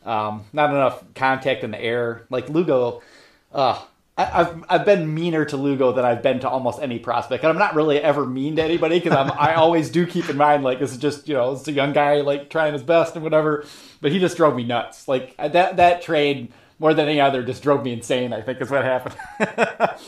um, 0.07 0.46
not 0.55 0.70
enough 0.70 1.05
contact 1.14 1.64
in 1.64 1.70
the 1.70 1.81
air. 1.81 2.24
Like 2.31 2.48
Lugo, 2.48 3.03
uh, 3.53 3.79
I, 4.18 4.40
I've 4.40 4.64
I've 4.68 4.85
been 4.85 5.14
meaner 5.14 5.44
to 5.44 5.57
Lugo 5.57 5.92
than 5.92 6.04
I've 6.04 6.22
been 6.22 6.40
to 6.40 6.48
almost 6.48 6.83
any 6.83 6.98
prospect, 6.98 7.44
and 7.44 7.50
I'm 7.50 7.59
not 7.59 7.76
really 7.76 7.98
ever 8.00 8.26
mean 8.26 8.57
to 8.57 8.62
anybody 8.62 8.98
because 8.98 9.16
I'm 9.16 9.31
I 9.38 9.54
always 9.54 9.90
do 9.90 10.07
keep 10.07 10.28
in 10.28 10.37
mind 10.37 10.64
like 10.64 10.81
this 10.81 10.90
is 10.90 10.98
just 10.98 11.28
you 11.28 11.35
know 11.35 11.52
it's 11.52 11.68
a 11.68 11.72
young 11.72 11.92
guy 11.92 12.20
like 12.20 12.50
trying 12.50 12.72
his 12.72 12.83
best 12.83 13.14
and 13.14 13.22
whatever, 13.22 13.64
but 14.00 14.11
he 14.11 14.18
just 14.18 14.37
drove 14.37 14.57
me 14.57 14.64
nuts. 14.64 15.07
Like 15.07 15.37
that 15.37 15.76
that 15.76 16.02
trade 16.02 16.52
more 16.81 16.94
than 16.94 17.09
any 17.09 17.20
other 17.20 17.44
just 17.44 17.62
drove 17.62 17.85
me 17.85 17.92
insane. 17.92 18.33
I 18.33 18.42
think 18.42 18.61
is 18.61 18.70
what 18.70 18.85
happened. 18.85 19.14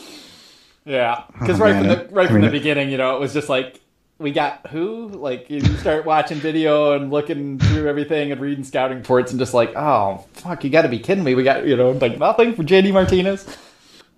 yeah, 0.85 1.23
because 1.39 1.61
Oh, 1.61 1.63
right 1.63 1.73
man, 1.73 1.97
from 1.97 2.07
the 2.09 2.13
right 2.13 2.25
I 2.25 2.31
from 2.31 2.41
mean, 2.41 2.45
the 2.45 2.51
beginning, 2.51 2.89
you 2.89 2.97
know, 2.97 3.15
it 3.15 3.19
was 3.21 3.33
just 3.33 3.47
like 3.47 3.79
we 4.19 4.31
got 4.31 4.67
who 4.67 5.07
like 5.07 5.49
you 5.49 5.61
start 5.77 6.05
watching 6.05 6.37
video 6.37 6.93
and 6.93 7.11
looking 7.11 7.57
through 7.59 7.87
everything 7.87 8.31
and 8.31 8.39
reading 8.41 8.63
scouting 8.63 8.97
reports 8.97 9.31
and 9.31 9.39
just 9.39 9.53
like 9.53 9.73
oh 9.75 10.23
fuck 10.33 10.63
you 10.63 10.69
got 10.69 10.83
to 10.83 10.89
be 10.89 10.99
kidding 10.99 11.23
me 11.23 11.33
we 11.33 11.41
got 11.43 11.65
you 11.65 11.75
know 11.75 11.89
like 11.93 12.19
nothing 12.19 12.53
for 12.53 12.61
JD 12.61 12.93
Martinez 12.93 13.47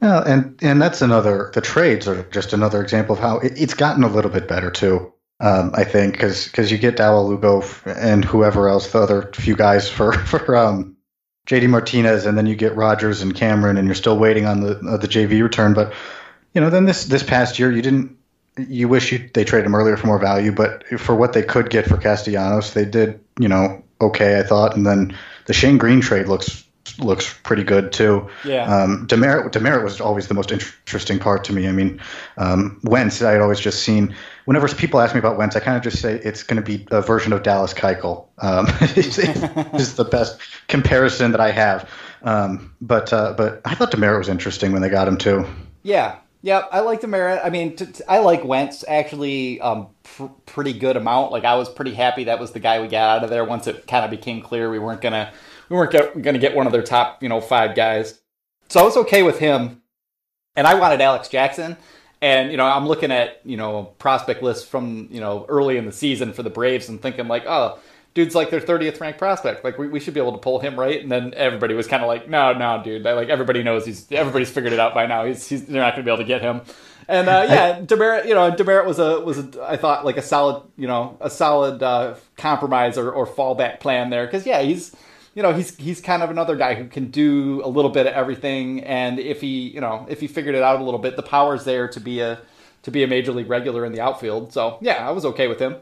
Yeah, 0.03 0.21
and 0.25 0.59
and 0.61 0.81
that's 0.81 1.01
another. 1.01 1.49
The 1.53 1.61
trades 1.61 2.09
are 2.09 2.23
just 2.23 2.51
another 2.51 2.81
example 2.81 3.15
of 3.15 3.21
how 3.21 3.39
it, 3.39 3.53
it's 3.55 3.73
gotten 3.73 4.03
a 4.03 4.09
little 4.09 4.29
bit 4.29 4.49
better 4.49 4.69
too. 4.69 5.13
Um, 5.39 5.71
I 5.73 5.85
think 5.85 6.13
because 6.13 6.45
because 6.45 6.69
you 6.69 6.77
get 6.77 6.97
Dawel 6.97 7.25
Lugo 7.25 7.63
and 7.85 8.25
whoever 8.25 8.67
else, 8.67 8.91
the 8.91 8.99
other 8.99 9.31
few 9.33 9.55
guys 9.55 9.89
for 9.89 10.11
for 10.25 10.57
um, 10.57 10.97
JD 11.47 11.69
Martinez, 11.69 12.25
and 12.25 12.37
then 12.37 12.47
you 12.47 12.55
get 12.55 12.75
Rogers 12.75 13.21
and 13.21 13.33
Cameron, 13.33 13.77
and 13.77 13.87
you're 13.87 13.95
still 13.95 14.19
waiting 14.19 14.45
on 14.45 14.59
the 14.59 14.77
uh, 14.79 14.97
the 14.97 15.07
JV 15.07 15.41
return. 15.41 15.73
But 15.73 15.93
you 16.53 16.59
know, 16.59 16.69
then 16.69 16.83
this 16.83 17.05
this 17.05 17.23
past 17.23 17.57
year, 17.57 17.71
you 17.71 17.81
didn't. 17.81 18.17
You 18.57 18.89
wish 18.89 19.09
you 19.13 19.29
they 19.33 19.45
traded 19.45 19.67
him 19.67 19.73
earlier 19.73 19.95
for 19.95 20.07
more 20.07 20.19
value, 20.19 20.51
but 20.51 20.85
for 20.99 21.15
what 21.15 21.31
they 21.31 21.43
could 21.43 21.69
get 21.69 21.87
for 21.87 21.95
Castellanos, 21.95 22.73
they 22.73 22.83
did. 22.83 23.21
You 23.39 23.47
know, 23.47 23.81
okay, 24.01 24.37
I 24.37 24.43
thought, 24.43 24.75
and 24.75 24.85
then 24.85 25.17
the 25.45 25.53
Shane 25.53 25.77
Greene 25.77 26.01
trade 26.01 26.27
looks 26.27 26.65
looks 26.99 27.33
pretty 27.43 27.63
good 27.63 27.91
too. 27.91 28.27
Yeah. 28.43 28.63
Um, 28.63 29.07
Demeritte 29.07 29.51
Demeritte 29.51 29.83
was 29.83 30.01
always 30.01 30.27
the 30.27 30.33
most 30.33 30.51
interesting 30.51 31.19
part 31.19 31.43
to 31.45 31.53
me. 31.53 31.67
I 31.67 31.71
mean, 31.71 31.99
um, 32.37 32.79
Wentz, 32.83 33.21
I 33.21 33.31
had 33.31 33.41
always 33.41 33.59
just 33.59 33.83
seen. 33.83 34.15
Whenever 34.45 34.67
people 34.67 34.99
ask 34.99 35.15
me 35.15 35.19
about 35.19 35.37
Wentz, 35.37 35.55
I 35.55 35.61
kind 35.61 35.77
of 35.77 35.83
just 35.83 36.01
say 36.01 36.15
it's 36.15 36.43
going 36.43 36.61
to 36.61 36.77
be 36.77 36.85
a 36.91 37.01
version 37.01 37.31
of 37.31 37.43
Dallas 37.43 37.73
Keuchel. 37.73 38.25
Um, 38.39 38.65
it's, 38.81 39.17
it's 39.17 39.93
the 39.93 40.03
best 40.03 40.39
comparison 40.67 41.31
that 41.31 41.39
I 41.39 41.51
have. 41.51 41.89
Um, 42.23 42.73
but 42.81 43.13
uh, 43.13 43.33
but 43.37 43.61
I 43.65 43.75
thought 43.75 43.91
Demeritte 43.91 44.19
was 44.19 44.29
interesting 44.29 44.71
when 44.71 44.81
they 44.81 44.89
got 44.89 45.07
him 45.07 45.17
too. 45.17 45.45
Yeah, 45.83 46.17
yeah, 46.43 46.63
I 46.71 46.81
like 46.81 46.99
Demeritte. 46.99 47.39
I 47.43 47.49
mean, 47.49 47.77
t- 47.77 47.85
t- 47.85 48.03
I 48.07 48.19
like 48.19 48.43
Wentz 48.43 48.83
actually 48.85 49.61
um, 49.61 49.87
pr- 50.03 50.25
pretty 50.45 50.73
good 50.73 50.97
amount. 50.97 51.31
Like 51.31 51.45
I 51.45 51.55
was 51.55 51.69
pretty 51.69 51.93
happy 51.93 52.25
that 52.25 52.37
was 52.37 52.51
the 52.51 52.59
guy 52.59 52.81
we 52.81 52.89
got 52.89 53.17
out 53.17 53.23
of 53.23 53.29
there 53.29 53.45
once 53.45 53.65
it 53.65 53.87
kind 53.87 54.03
of 54.03 54.11
became 54.11 54.41
clear 54.41 54.69
we 54.69 54.77
weren't 54.77 54.99
gonna 54.99 55.31
we 55.73 55.79
weren't 55.79 56.21
gonna 56.21 56.37
get 56.37 56.55
one 56.55 56.67
of 56.67 56.71
their 56.71 56.83
top 56.83 57.23
you 57.23 57.29
know 57.29 57.41
five 57.41 57.75
guys. 57.75 58.19
So 58.69 58.79
I 58.79 58.83
was 58.83 58.95
okay 58.95 59.23
with 59.23 59.39
him, 59.39 59.81
and 60.55 60.67
I 60.67 60.75
wanted 60.75 61.01
Alex 61.01 61.29
Jackson. 61.29 61.77
And 62.21 62.51
you 62.51 62.57
know, 62.57 62.65
I'm 62.65 62.87
looking 62.87 63.11
at 63.11 63.41
you 63.43 63.57
know 63.57 63.85
prospect 63.97 64.43
lists 64.43 64.67
from 64.67 65.07
you 65.09 65.19
know 65.19 65.47
early 65.49 65.77
in 65.77 65.85
the 65.85 65.91
season 65.91 66.31
for 66.31 66.43
the 66.43 66.51
Braves 66.51 66.89
and 66.89 67.01
thinking 67.01 67.27
like, 67.27 67.45
oh, 67.47 67.79
dude's 68.13 68.35
like 68.35 68.51
their 68.51 68.61
30th 68.61 69.01
ranked 69.01 69.17
prospect. 69.17 69.63
Like 69.63 69.79
we, 69.79 69.87
we 69.87 69.99
should 69.99 70.13
be 70.13 70.19
able 70.19 70.33
to 70.33 70.37
pull 70.37 70.59
him, 70.59 70.79
right? 70.79 71.01
And 71.01 71.11
then 71.11 71.33
everybody 71.35 71.73
was 71.73 71.87
kind 71.87 72.03
of 72.03 72.07
like, 72.07 72.29
no, 72.29 72.53
no, 72.53 72.81
dude. 72.83 73.01
Like 73.01 73.29
everybody 73.29 73.63
knows 73.63 73.83
he's 73.83 74.09
everybody's 74.11 74.51
figured 74.51 74.73
it 74.73 74.79
out 74.79 74.93
by 74.93 75.07
now. 75.07 75.25
He's, 75.25 75.47
he's 75.47 75.65
they're 75.65 75.81
not 75.81 75.95
going 75.95 76.05
to 76.05 76.09
be 76.09 76.13
able 76.13 76.23
to 76.23 76.27
get 76.27 76.41
him. 76.41 76.61
And 77.07 77.27
uh, 77.27 77.45
yeah, 77.49 77.79
Demeritte, 77.81 78.27
you 78.27 78.35
know, 78.35 78.51
Demeritte 78.51 78.85
was 78.85 78.99
a 78.99 79.19
was 79.21 79.39
a, 79.39 79.67
I 79.67 79.75
thought 79.75 80.05
like 80.05 80.17
a 80.17 80.21
solid, 80.21 80.63
you 80.77 80.87
know, 80.87 81.17
a 81.19 81.31
solid 81.31 81.81
uh, 81.81 82.15
compromise 82.37 82.99
or, 82.99 83.11
or 83.11 83.25
fallback 83.25 83.79
plan 83.79 84.11
there 84.11 84.27
because 84.27 84.45
yeah, 84.45 84.61
he's 84.61 84.95
you 85.33 85.41
know 85.43 85.53
he's 85.53 85.75
he's 85.77 86.01
kind 86.01 86.21
of 86.23 86.29
another 86.29 86.55
guy 86.55 86.75
who 86.75 86.87
can 86.87 87.09
do 87.09 87.61
a 87.63 87.67
little 87.67 87.91
bit 87.91 88.05
of 88.05 88.13
everything, 88.13 88.83
and 88.83 89.19
if 89.19 89.41
he 89.41 89.69
you 89.69 89.81
know 89.81 90.05
if 90.09 90.19
he 90.19 90.27
figured 90.27 90.55
it 90.55 90.63
out 90.63 90.79
a 90.79 90.83
little 90.83 90.99
bit, 90.99 91.15
the 91.15 91.23
power's 91.23 91.65
there 91.65 91.87
to 91.87 91.99
be 91.99 92.19
a 92.19 92.39
to 92.83 92.91
be 92.91 93.03
a 93.03 93.07
major 93.07 93.31
league 93.31 93.49
regular 93.49 93.85
in 93.85 93.91
the 93.91 94.01
outfield. 94.01 94.53
So 94.53 94.77
yeah, 94.81 95.07
I 95.07 95.11
was 95.11 95.25
okay 95.25 95.47
with 95.47 95.59
him. 95.59 95.75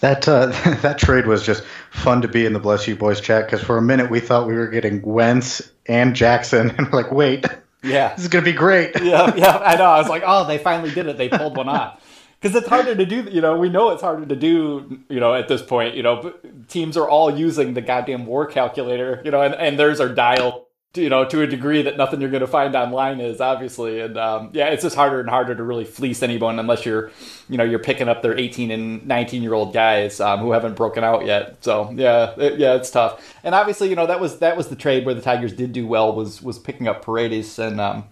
That 0.00 0.28
uh, 0.28 0.46
that 0.82 0.98
trade 0.98 1.26
was 1.26 1.44
just 1.44 1.64
fun 1.90 2.22
to 2.22 2.28
be 2.28 2.46
in 2.46 2.52
the 2.52 2.60
Bless 2.60 2.86
You 2.86 2.96
Boys 2.96 3.20
chat 3.20 3.46
because 3.46 3.62
for 3.62 3.76
a 3.76 3.82
minute 3.82 4.10
we 4.10 4.20
thought 4.20 4.46
we 4.46 4.54
were 4.54 4.68
getting 4.68 5.02
Wentz 5.02 5.70
and 5.86 6.14
Jackson, 6.14 6.70
and 6.78 6.90
we're 6.90 7.02
like, 7.02 7.12
wait, 7.12 7.46
Yeah, 7.82 8.08
this 8.14 8.24
is 8.24 8.28
going 8.28 8.44
to 8.44 8.50
be 8.50 8.56
great. 8.56 9.00
yeah, 9.02 9.34
yeah. 9.34 9.58
I 9.58 9.76
know. 9.76 9.84
I 9.84 9.98
was 9.98 10.08
like, 10.08 10.22
oh, 10.24 10.46
they 10.46 10.58
finally 10.58 10.90
did 10.92 11.06
it. 11.06 11.18
They 11.18 11.28
pulled 11.28 11.56
one 11.56 11.68
off. 11.68 12.02
Because 12.40 12.54
it's 12.54 12.68
harder 12.68 12.94
to 12.94 13.04
do. 13.04 13.28
You 13.30 13.40
know, 13.40 13.58
we 13.58 13.68
know 13.68 13.90
it's 13.90 14.02
harder 14.02 14.24
to 14.24 14.36
do. 14.36 15.00
You 15.08 15.20
know, 15.20 15.34
at 15.34 15.48
this 15.48 15.62
point, 15.62 15.94
you 15.96 16.02
know, 16.02 16.34
teams 16.68 16.96
are 16.96 17.08
all 17.08 17.36
using 17.36 17.74
the 17.74 17.80
goddamn 17.80 18.26
war 18.26 18.46
calculator. 18.46 19.20
You 19.24 19.30
know, 19.30 19.42
and, 19.42 19.54
and 19.54 19.78
theirs 19.78 20.00
are 20.00 20.08
dialed. 20.08 20.64
You 20.94 21.10
know, 21.10 21.24
to 21.26 21.42
a 21.42 21.46
degree 21.46 21.82
that 21.82 21.98
nothing 21.98 22.20
you're 22.20 22.30
going 22.30 22.40
to 22.40 22.46
find 22.46 22.74
online 22.74 23.20
is 23.20 23.42
obviously, 23.42 24.00
and 24.00 24.16
um, 24.16 24.50
yeah, 24.54 24.68
it's 24.68 24.82
just 24.82 24.96
harder 24.96 25.20
and 25.20 25.28
harder 25.28 25.54
to 25.54 25.62
really 25.62 25.84
fleece 25.84 26.22
anyone 26.22 26.58
unless 26.58 26.86
you're, 26.86 27.10
you 27.50 27.58
know, 27.58 27.62
you're 27.62 27.78
picking 27.78 28.08
up 28.08 28.22
their 28.22 28.36
18 28.36 28.70
and 28.70 29.06
19 29.06 29.42
year 29.42 29.52
old 29.52 29.74
guys 29.74 30.18
um, 30.18 30.40
who 30.40 30.52
haven't 30.52 30.76
broken 30.76 31.04
out 31.04 31.26
yet. 31.26 31.62
So 31.62 31.90
yeah, 31.94 32.34
it, 32.38 32.58
yeah, 32.58 32.74
it's 32.74 32.90
tough. 32.90 33.34
And 33.44 33.54
obviously, 33.54 33.90
you 33.90 33.96
know, 33.96 34.06
that 34.06 34.18
was 34.18 34.38
that 34.38 34.56
was 34.56 34.68
the 34.68 34.76
trade 34.76 35.04
where 35.04 35.14
the 35.14 35.20
Tigers 35.20 35.52
did 35.52 35.74
do 35.74 35.86
well 35.86 36.14
was 36.14 36.40
was 36.40 36.58
picking 36.58 36.88
up 36.88 37.04
Paredes 37.04 37.58
and. 37.58 37.80
Um, 37.80 38.04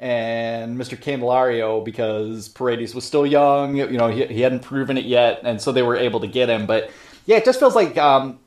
and 0.00 0.76
Mr. 0.76 0.98
Candelario 0.98 1.84
because 1.84 2.48
Paredes 2.48 2.94
was 2.94 3.04
still 3.04 3.26
young. 3.26 3.76
You 3.76 3.86
know, 3.86 4.08
he, 4.08 4.26
he 4.26 4.40
hadn't 4.40 4.60
proven 4.60 4.98
it 4.98 5.04
yet, 5.04 5.40
and 5.44 5.60
so 5.60 5.72
they 5.72 5.82
were 5.82 5.96
able 5.96 6.20
to 6.20 6.26
get 6.26 6.48
him. 6.48 6.66
But 6.66 6.90
yeah, 7.26 7.36
it 7.36 7.44
just 7.44 7.58
feels 7.60 7.74
like, 7.74 7.96
um, 7.96 8.38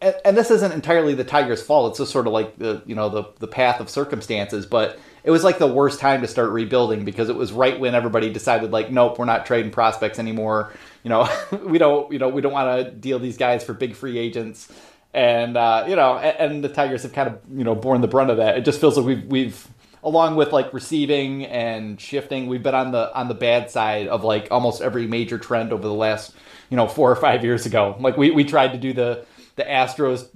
and, 0.00 0.36
this 0.36 0.50
isn't 0.50 0.72
entirely 0.72 1.14
the 1.14 1.24
Tigers' 1.24 1.62
fault. 1.62 1.90
It's 1.90 1.98
just 1.98 2.12
sort 2.12 2.26
of 2.26 2.32
like 2.32 2.58
the 2.58 2.82
you 2.86 2.94
know 2.94 3.08
the 3.08 3.24
the 3.38 3.48
path 3.48 3.80
of 3.80 3.90
circumstances. 3.90 4.66
But 4.66 4.98
it 5.24 5.30
was 5.30 5.44
like 5.44 5.58
the 5.58 5.66
worst 5.66 6.00
time 6.00 6.20
to 6.22 6.28
start 6.28 6.50
rebuilding 6.50 7.04
because 7.04 7.28
it 7.28 7.36
was 7.36 7.52
right 7.52 7.78
when 7.78 7.94
everybody 7.94 8.32
decided 8.32 8.70
like, 8.70 8.90
nope, 8.90 9.18
we're 9.18 9.24
not 9.24 9.46
trading 9.46 9.72
prospects 9.72 10.18
anymore. 10.18 10.72
You 11.02 11.10
know, 11.10 11.28
we 11.64 11.78
don't 11.78 12.10
you 12.12 12.18
know 12.18 12.28
we 12.28 12.40
don't 12.40 12.52
want 12.52 12.86
to 12.86 12.90
deal 12.90 13.18
these 13.18 13.36
guys 13.36 13.62
for 13.62 13.74
big 13.74 13.94
free 13.94 14.18
agents. 14.18 14.72
And 15.12 15.56
uh, 15.56 15.84
you 15.88 15.96
know, 15.96 16.18
and, 16.18 16.52
and 16.52 16.64
the 16.64 16.68
Tigers 16.68 17.02
have 17.02 17.12
kind 17.12 17.28
of 17.28 17.40
you 17.52 17.64
know 17.64 17.74
borne 17.74 18.00
the 18.00 18.08
brunt 18.08 18.30
of 18.30 18.38
that. 18.38 18.56
It 18.56 18.64
just 18.64 18.80
feels 18.80 18.96
like 18.96 19.06
we've 19.06 19.24
we've 19.26 19.68
along 20.04 20.36
with 20.36 20.52
like 20.52 20.72
receiving 20.72 21.46
and 21.46 22.00
shifting, 22.00 22.46
we've 22.46 22.62
been 22.62 22.74
on 22.74 22.92
the 22.92 23.12
on 23.14 23.28
the 23.28 23.34
bad 23.34 23.70
side 23.70 24.06
of 24.06 24.22
like 24.22 24.48
almost 24.50 24.82
every 24.82 25.06
major 25.06 25.38
trend 25.38 25.72
over 25.72 25.82
the 25.82 25.94
last 25.94 26.34
you 26.70 26.76
know 26.76 26.86
four 26.86 27.10
or 27.10 27.16
five 27.16 27.42
years 27.42 27.66
ago. 27.66 27.96
Like 27.98 28.16
we, 28.16 28.30
we 28.30 28.44
tried 28.44 28.72
to 28.72 28.78
do 28.78 28.92
the 28.92 29.24
the 29.56 29.64
Astros 29.64 30.28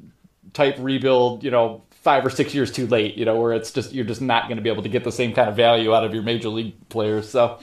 type 0.54 0.76
rebuild, 0.78 1.44
you 1.44 1.50
know, 1.50 1.82
five 1.90 2.24
or 2.24 2.30
six 2.30 2.54
years 2.54 2.72
too 2.72 2.86
late. 2.86 3.16
You 3.16 3.26
know, 3.26 3.38
where 3.40 3.52
it's 3.52 3.70
just 3.70 3.92
you're 3.92 4.06
just 4.06 4.22
not 4.22 4.44
going 4.44 4.56
to 4.56 4.62
be 4.62 4.70
able 4.70 4.82
to 4.82 4.88
get 4.88 5.04
the 5.04 5.12
same 5.12 5.34
kind 5.34 5.48
of 5.48 5.56
value 5.56 5.94
out 5.94 6.04
of 6.04 6.14
your 6.14 6.22
major 6.22 6.48
league 6.48 6.74
players. 6.88 7.28
So 7.28 7.58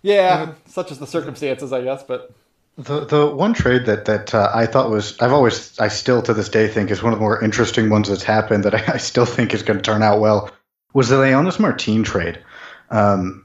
yeah, 0.00 0.54
such 0.66 0.90
as 0.90 0.98
the 0.98 1.06
circumstances, 1.06 1.72
I 1.72 1.82
guess. 1.82 2.02
But 2.02 2.34
The 2.78 3.04
the 3.04 3.26
one 3.26 3.52
trade 3.52 3.84
that 3.86 4.06
that 4.06 4.34
uh, 4.34 4.50
I 4.54 4.64
thought 4.66 4.90
was 4.90 5.20
I've 5.20 5.32
always 5.32 5.78
I 5.78 5.88
still 5.88 6.22
to 6.22 6.32
this 6.32 6.48
day 6.48 6.68
think 6.68 6.90
is 6.90 7.02
one 7.02 7.12
of 7.12 7.18
the 7.18 7.22
more 7.22 7.42
interesting 7.44 7.90
ones 7.90 8.08
that's 8.08 8.22
happened 8.22 8.64
that 8.64 8.74
I, 8.88 8.94
I 8.94 8.96
still 8.96 9.26
think 9.26 9.52
is 9.52 9.62
going 9.62 9.78
to 9.78 9.82
turn 9.82 10.02
out 10.02 10.20
well 10.20 10.50
was 10.94 11.08
the 11.08 11.16
Leonys 11.16 11.58
Martin 11.58 12.02
trade. 12.02 12.38
Um, 12.90 13.44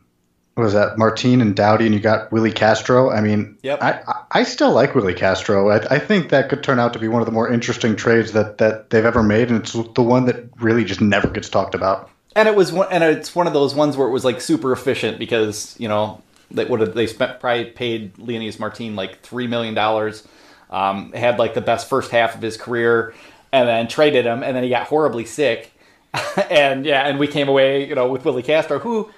was 0.55 0.73
that 0.73 0.97
Martin 0.97 1.39
and 1.39 1.55
Dowdy 1.55 1.85
and 1.85 1.93
you 1.93 2.01
got 2.01 2.31
Willi 2.31 2.51
Castro? 2.51 3.11
I 3.11 3.21
mean, 3.21 3.57
Yep. 3.61 3.81
I 3.83 4.01
I 4.31 4.43
still 4.43 4.71
like 4.71 4.95
Willi 4.95 5.13
Castro. 5.13 5.69
I, 5.69 5.77
I 5.91 5.99
think 5.99 6.29
that 6.29 6.49
could 6.49 6.63
turn 6.63 6.79
out 6.79 6.93
to 6.93 6.99
be 6.99 7.07
one 7.07 7.21
of 7.21 7.27
the 7.27 7.31
more 7.31 7.47
interesting 7.51 7.95
trades 7.95 8.31
that 8.31 8.57
that 8.57 8.89
they've 8.89 9.05
ever 9.05 9.21
made, 9.21 9.49
and 9.51 9.59
it's 9.61 9.73
the 9.73 10.01
one 10.01 10.25
that 10.25 10.49
really 10.59 10.83
just 10.83 10.99
never 10.99 11.27
gets 11.27 11.47
talked 11.49 11.75
about. 11.75 12.09
and 12.35 12.47
it 12.47 12.55
was 12.55 12.71
one, 12.71 12.87
and 12.91 13.03
it's 13.03 13.35
one 13.35 13.45
of 13.47 13.53
those 13.53 13.75
ones 13.75 13.95
where 13.97 14.07
it 14.07 14.11
was 14.11 14.25
like 14.25 14.41
super 14.41 14.71
efficient 14.71 15.19
because 15.19 15.75
you 15.79 15.87
know 15.87 16.21
they 16.49 16.65
would 16.65 16.79
have 16.79 16.95
they 16.95 17.05
spent 17.05 17.39
probably 17.39 17.65
paid 17.65 18.15
Leonys 18.15 18.59
Martin 18.59 18.95
like 18.95 19.21
three 19.21 19.45
million 19.45 19.75
dollars, 19.75 20.27
um, 20.71 21.11
had 21.13 21.37
like 21.37 21.53
the 21.53 21.61
best 21.61 21.87
first 21.87 22.09
half 22.09 22.33
of 22.33 22.41
his 22.41 22.57
career, 22.57 23.13
and 23.53 23.69
then 23.69 23.87
traded 23.87 24.25
him, 24.25 24.41
and 24.41 24.55
then 24.55 24.63
he 24.63 24.69
got 24.69 24.87
horribly 24.87 25.25
sick, 25.25 25.71
and 26.49 26.85
yeah, 26.85 27.07
and 27.07 27.19
we 27.19 27.27
came 27.27 27.47
away 27.49 27.87
you 27.87 27.95
know 27.95 28.07
with 28.07 28.25
Willi 28.25 28.43
Castro 28.43 28.79
who. 28.79 29.11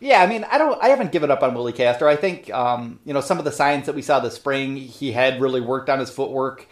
Yeah, 0.00 0.20
I 0.20 0.26
mean, 0.26 0.44
I 0.50 0.58
don't. 0.58 0.82
I 0.82 0.88
haven't 0.88 1.12
given 1.12 1.30
up 1.30 1.42
on 1.42 1.54
Willi 1.54 1.72
Castro. 1.72 2.10
I 2.10 2.16
think, 2.16 2.52
um, 2.52 2.98
you 3.06 3.14
know, 3.14 3.22
some 3.22 3.38
of 3.38 3.44
the 3.46 3.52
signs 3.52 3.86
that 3.86 3.94
we 3.94 4.02
saw 4.02 4.20
this 4.20 4.34
spring, 4.34 4.76
he 4.76 5.12
had 5.12 5.40
really 5.40 5.62
worked 5.62 5.88
on 5.88 5.98
his 5.98 6.10
footwork 6.10 6.66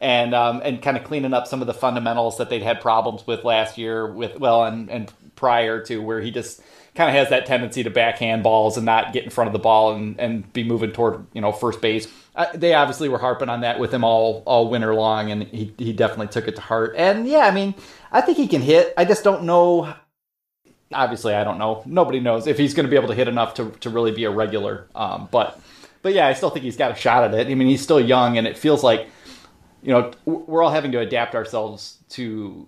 and 0.00 0.34
um, 0.34 0.60
and 0.64 0.80
kind 0.80 0.96
of 0.96 1.04
cleaning 1.04 1.34
up 1.34 1.46
some 1.46 1.60
of 1.60 1.66
the 1.66 1.74
fundamentals 1.74 2.38
that 2.38 2.50
they'd 2.50 2.62
had 2.62 2.80
problems 2.80 3.26
with 3.26 3.44
last 3.44 3.78
year 3.78 4.10
with 4.10 4.38
well 4.38 4.64
and 4.64 4.90
and 4.90 5.12
prior 5.34 5.82
to 5.84 5.98
where 5.98 6.20
he 6.20 6.30
just 6.30 6.60
kind 6.98 7.08
of 7.08 7.14
has 7.14 7.30
that 7.30 7.46
tendency 7.46 7.84
to 7.84 7.90
backhand 7.90 8.42
balls 8.42 8.76
and 8.76 8.84
not 8.84 9.12
get 9.12 9.22
in 9.22 9.30
front 9.30 9.46
of 9.46 9.52
the 9.52 9.58
ball 9.60 9.94
and, 9.94 10.18
and 10.18 10.52
be 10.52 10.64
moving 10.64 10.90
toward 10.90 11.24
you 11.32 11.40
know 11.40 11.52
first 11.52 11.80
base. 11.80 12.08
Uh, 12.34 12.46
they 12.54 12.74
obviously 12.74 13.08
were 13.08 13.18
harping 13.18 13.48
on 13.48 13.60
that 13.60 13.78
with 13.78 13.94
him 13.94 14.02
all 14.02 14.42
all 14.46 14.68
winter 14.68 14.92
long, 14.92 15.30
and 15.30 15.44
he 15.44 15.72
he 15.78 15.92
definitely 15.92 16.26
took 16.26 16.48
it 16.48 16.56
to 16.56 16.60
heart. 16.60 16.94
And 16.96 17.28
yeah, 17.28 17.46
I 17.46 17.52
mean, 17.52 17.76
I 18.10 18.20
think 18.20 18.36
he 18.36 18.48
can 18.48 18.60
hit. 18.60 18.94
I 18.96 19.04
just 19.04 19.22
don't 19.22 19.44
know. 19.44 19.94
Obviously, 20.92 21.34
I 21.34 21.44
don't 21.44 21.58
know. 21.58 21.84
Nobody 21.86 22.18
knows 22.18 22.48
if 22.48 22.58
he's 22.58 22.74
going 22.74 22.84
to 22.84 22.90
be 22.90 22.96
able 22.96 23.08
to 23.08 23.14
hit 23.14 23.28
enough 23.28 23.54
to 23.54 23.70
to 23.78 23.90
really 23.90 24.10
be 24.10 24.24
a 24.24 24.30
regular. 24.30 24.88
Um, 24.96 25.28
but 25.30 25.60
but 26.02 26.14
yeah, 26.14 26.26
I 26.26 26.32
still 26.32 26.50
think 26.50 26.64
he's 26.64 26.76
got 26.76 26.90
a 26.90 26.96
shot 26.96 27.22
at 27.22 27.32
it. 27.32 27.46
I 27.46 27.54
mean, 27.54 27.68
he's 27.68 27.82
still 27.82 28.00
young, 28.00 28.38
and 28.38 28.46
it 28.48 28.58
feels 28.58 28.82
like 28.82 29.06
you 29.84 29.92
know 29.92 30.10
we're 30.24 30.64
all 30.64 30.72
having 30.72 30.90
to 30.90 30.98
adapt 30.98 31.36
ourselves 31.36 31.98
to 32.10 32.66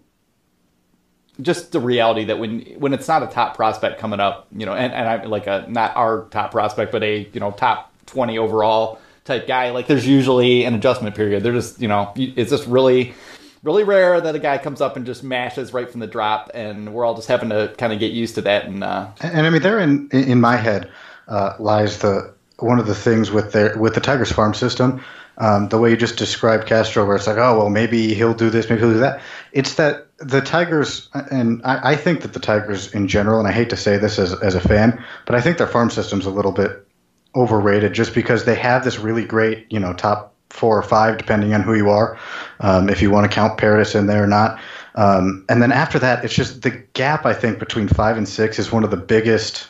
just 1.42 1.72
the 1.72 1.81
reality 1.81 2.24
that 2.24 2.38
when 2.38 2.61
when 2.79 2.92
it's 2.92 3.09
not 3.09 3.22
a 3.22 3.26
top 3.26 3.57
prospect 3.57 3.98
coming 3.98 4.20
up, 4.20 4.46
you 4.57 4.66
know, 4.66 4.74
and, 4.74 4.92
and 4.92 5.09
I 5.09 5.24
like 5.24 5.46
a 5.46 5.66
not 5.68 5.96
our 5.96 6.26
top 6.31 6.50
prospect, 6.50 6.92
but 6.92 7.03
a 7.03 7.29
you 7.33 7.40
know 7.40 7.50
top 7.53 7.92
twenty 8.07 8.38
overall 8.38 9.00
type 9.24 9.46
guy, 9.46 9.70
like 9.70 9.87
there's 9.87 10.07
usually 10.07 10.64
an 10.64 10.74
adjustment 10.74 11.14
period. 11.14 11.42
They're 11.42 11.53
just 11.53 11.81
you 11.81 11.88
know 11.88 12.12
it's 12.16 12.50
just 12.50 12.66
really 12.66 13.14
really 13.62 13.85
rare 13.85 14.20
that 14.20 14.35
a 14.35 14.38
guy 14.38 14.59
comes 14.59 14.81
up 14.81 14.96
and 14.96 15.05
just 15.05 15.22
mashes 15.22 15.72
right 15.72 15.90
from 15.90 16.00
the 16.00 16.07
drop, 16.07 16.50
and 16.55 16.92
we're 16.92 17.05
all 17.05 17.14
just 17.14 17.29
having 17.29 17.50
to 17.50 17.74
kind 17.79 17.92
of 17.92 17.98
get 17.98 18.12
used 18.12 18.35
to 18.37 18.42
that. 18.42 18.66
And 18.66 18.83
uh, 18.83 19.09
and, 19.20 19.38
and 19.38 19.46
I 19.46 19.50
mean, 19.50 19.62
there 19.62 19.79
in 19.79 20.09
in 20.11 20.40
my 20.40 20.57
head 20.57 20.90
uh, 21.29 21.55
lies 21.59 21.98
the 21.98 22.35
one 22.59 22.79
of 22.79 22.87
the 22.87 22.94
things 22.94 23.31
with 23.31 23.53
their 23.53 23.76
with 23.79 23.94
the 23.94 24.00
Tigers 24.00 24.33
farm 24.33 24.55
system. 24.55 25.03
Um, 25.40 25.70
the 25.70 25.79
way 25.79 25.90
you 25.90 25.96
just 25.96 26.18
described 26.18 26.66
Castro, 26.66 27.07
where 27.07 27.16
it's 27.16 27.26
like, 27.26 27.38
oh 27.38 27.59
well, 27.59 27.70
maybe 27.70 28.14
he'll 28.14 28.35
do 28.35 28.50
this, 28.50 28.68
maybe 28.68 28.83
he'll 28.83 28.92
do 28.92 28.98
that. 28.98 29.22
It's 29.53 29.74
that 29.74 30.07
the 30.18 30.42
Tigers, 30.42 31.09
and 31.14 31.62
I, 31.64 31.92
I 31.92 31.96
think 31.96 32.20
that 32.20 32.35
the 32.35 32.40
Tigers 32.40 32.94
in 32.94 33.09
general, 33.09 33.38
and 33.38 33.48
I 33.48 33.53
hate 33.53 33.70
to 33.70 33.76
say 33.76 33.96
this 33.96 34.18
as 34.18 34.35
as 34.42 34.55
a 34.55 34.61
fan, 34.61 35.03
but 35.24 35.35
I 35.35 35.40
think 35.40 35.57
their 35.57 35.66
farm 35.66 35.90
system's 35.90 36.26
a 36.26 36.31
little 36.31 36.53
bit 36.53 36.87
overrated 37.35 37.94
just 37.94 38.14
because 38.14 38.44
they 38.44 38.55
have 38.55 38.85
this 38.85 38.98
really 38.98 39.24
great, 39.24 39.66
you 39.70 39.81
know, 39.81 39.94
top 39.94 40.35
four 40.50 40.76
or 40.76 40.83
five, 40.83 41.16
depending 41.16 41.55
on 41.55 41.62
who 41.62 41.74
you 41.74 41.88
are, 41.88 42.18
um, 42.61 42.90
if 42.90 43.00
you 43.00 43.11
want 43.11 43.31
to 43.31 43.35
count 43.35 43.57
Paredes 43.57 43.94
in 43.94 44.07
there 44.07 44.22
or 44.22 44.26
not. 44.26 44.61
Um, 44.96 45.44
and 45.48 45.62
then 45.62 45.72
after 45.72 45.98
that, 46.00 46.24
it's 46.24 46.35
just 46.35 46.62
the 46.62 46.70
gap, 46.70 47.24
I 47.24 47.33
think, 47.33 47.59
between 47.59 47.88
five 47.88 48.16
and 48.16 48.29
six 48.29 48.59
is 48.59 48.72
one 48.72 48.85
of 48.85 48.90
the 48.90 48.96
biggest 48.96 49.68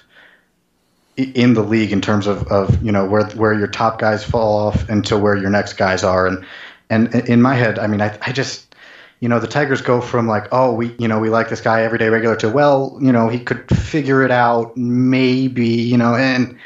in 1.22 1.54
the 1.54 1.62
league 1.62 1.92
in 1.92 2.00
terms 2.00 2.26
of, 2.26 2.46
of 2.48 2.82
you 2.82 2.92
know 2.92 3.06
where 3.06 3.26
where 3.30 3.54
your 3.54 3.68
top 3.68 3.98
guys 3.98 4.24
fall 4.24 4.66
off 4.66 4.88
into 4.88 5.16
where 5.18 5.36
your 5.36 5.50
next 5.50 5.74
guys 5.74 6.04
are. 6.04 6.26
And 6.26 6.44
and 6.88 7.14
in 7.14 7.42
my 7.42 7.54
head 7.54 7.78
I 7.78 7.86
mean 7.86 8.00
I, 8.00 8.18
I 8.22 8.32
just 8.32 8.74
you 9.20 9.28
know 9.28 9.38
the 9.38 9.46
Tigers 9.46 9.82
go 9.82 10.00
from 10.00 10.26
like 10.26 10.48
oh 10.52 10.72
we 10.72 10.94
you 10.98 11.08
know 11.08 11.18
we 11.18 11.30
like 11.30 11.48
this 11.48 11.60
guy 11.60 11.82
everyday 11.82 12.08
regular 12.08 12.36
to 12.36 12.48
well 12.48 12.98
you 13.00 13.12
know 13.12 13.28
he 13.28 13.38
could 13.38 13.68
figure 13.76 14.22
it 14.22 14.30
out 14.30 14.76
maybe 14.76 15.66
you 15.66 15.96
know 15.96 16.14
and 16.14 16.58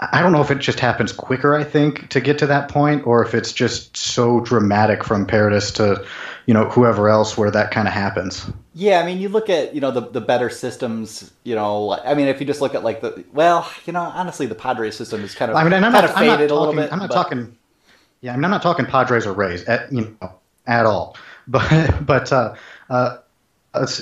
I 0.00 0.22
don't 0.22 0.32
know 0.32 0.40
if 0.40 0.50
it 0.50 0.58
just 0.58 0.80
happens 0.80 1.12
quicker, 1.12 1.54
I 1.54 1.62
think, 1.62 2.08
to 2.10 2.20
get 2.20 2.38
to 2.38 2.48
that 2.48 2.68
point, 2.68 3.06
or 3.06 3.24
if 3.24 3.32
it's 3.32 3.52
just 3.52 3.96
so 3.96 4.40
dramatic 4.40 5.04
from 5.04 5.24
Paredes 5.24 5.70
to, 5.72 6.04
you 6.46 6.54
know, 6.54 6.68
whoever 6.68 7.08
else 7.08 7.36
where 7.36 7.50
that 7.50 7.70
kind 7.70 7.88
of 7.88 7.94
happens. 7.94 8.46
Yeah, 8.74 9.00
I 9.00 9.06
mean, 9.06 9.18
you 9.18 9.28
look 9.28 9.48
at 9.48 9.74
you 9.74 9.80
know 9.80 9.90
the 9.90 10.02
the 10.02 10.20
better 10.20 10.50
systems. 10.50 11.32
You 11.44 11.54
know, 11.54 11.98
I 12.04 12.14
mean, 12.14 12.28
if 12.28 12.40
you 12.40 12.46
just 12.46 12.60
look 12.60 12.74
at 12.74 12.84
like 12.84 13.00
the 13.00 13.24
well, 13.32 13.70
you 13.86 13.92
know, 13.92 14.00
honestly, 14.00 14.46
the 14.46 14.54
Padres 14.54 14.96
system 14.96 15.22
is 15.22 15.34
kind 15.34 15.50
of 15.50 15.56
I 15.56 15.62
mean, 15.62 15.72
kind 15.72 15.92
not, 15.92 16.04
of 16.04 16.14
faded 16.14 16.28
talking, 16.28 16.50
a 16.50 16.54
little 16.54 16.74
bit. 16.74 16.92
I'm 16.92 16.98
not 16.98 17.08
but... 17.08 17.14
talking. 17.14 17.56
Yeah, 18.20 18.32
I 18.32 18.36
mean, 18.36 18.44
I'm 18.44 18.50
not 18.50 18.62
talking 18.62 18.86
Padres 18.86 19.26
or 19.26 19.32
Rays 19.32 19.64
at 19.64 19.92
you 19.92 20.16
know 20.20 20.34
at 20.66 20.86
all, 20.86 21.16
but 21.48 22.04
but 22.04 22.32
uh, 22.32 22.54
uh, 22.90 23.16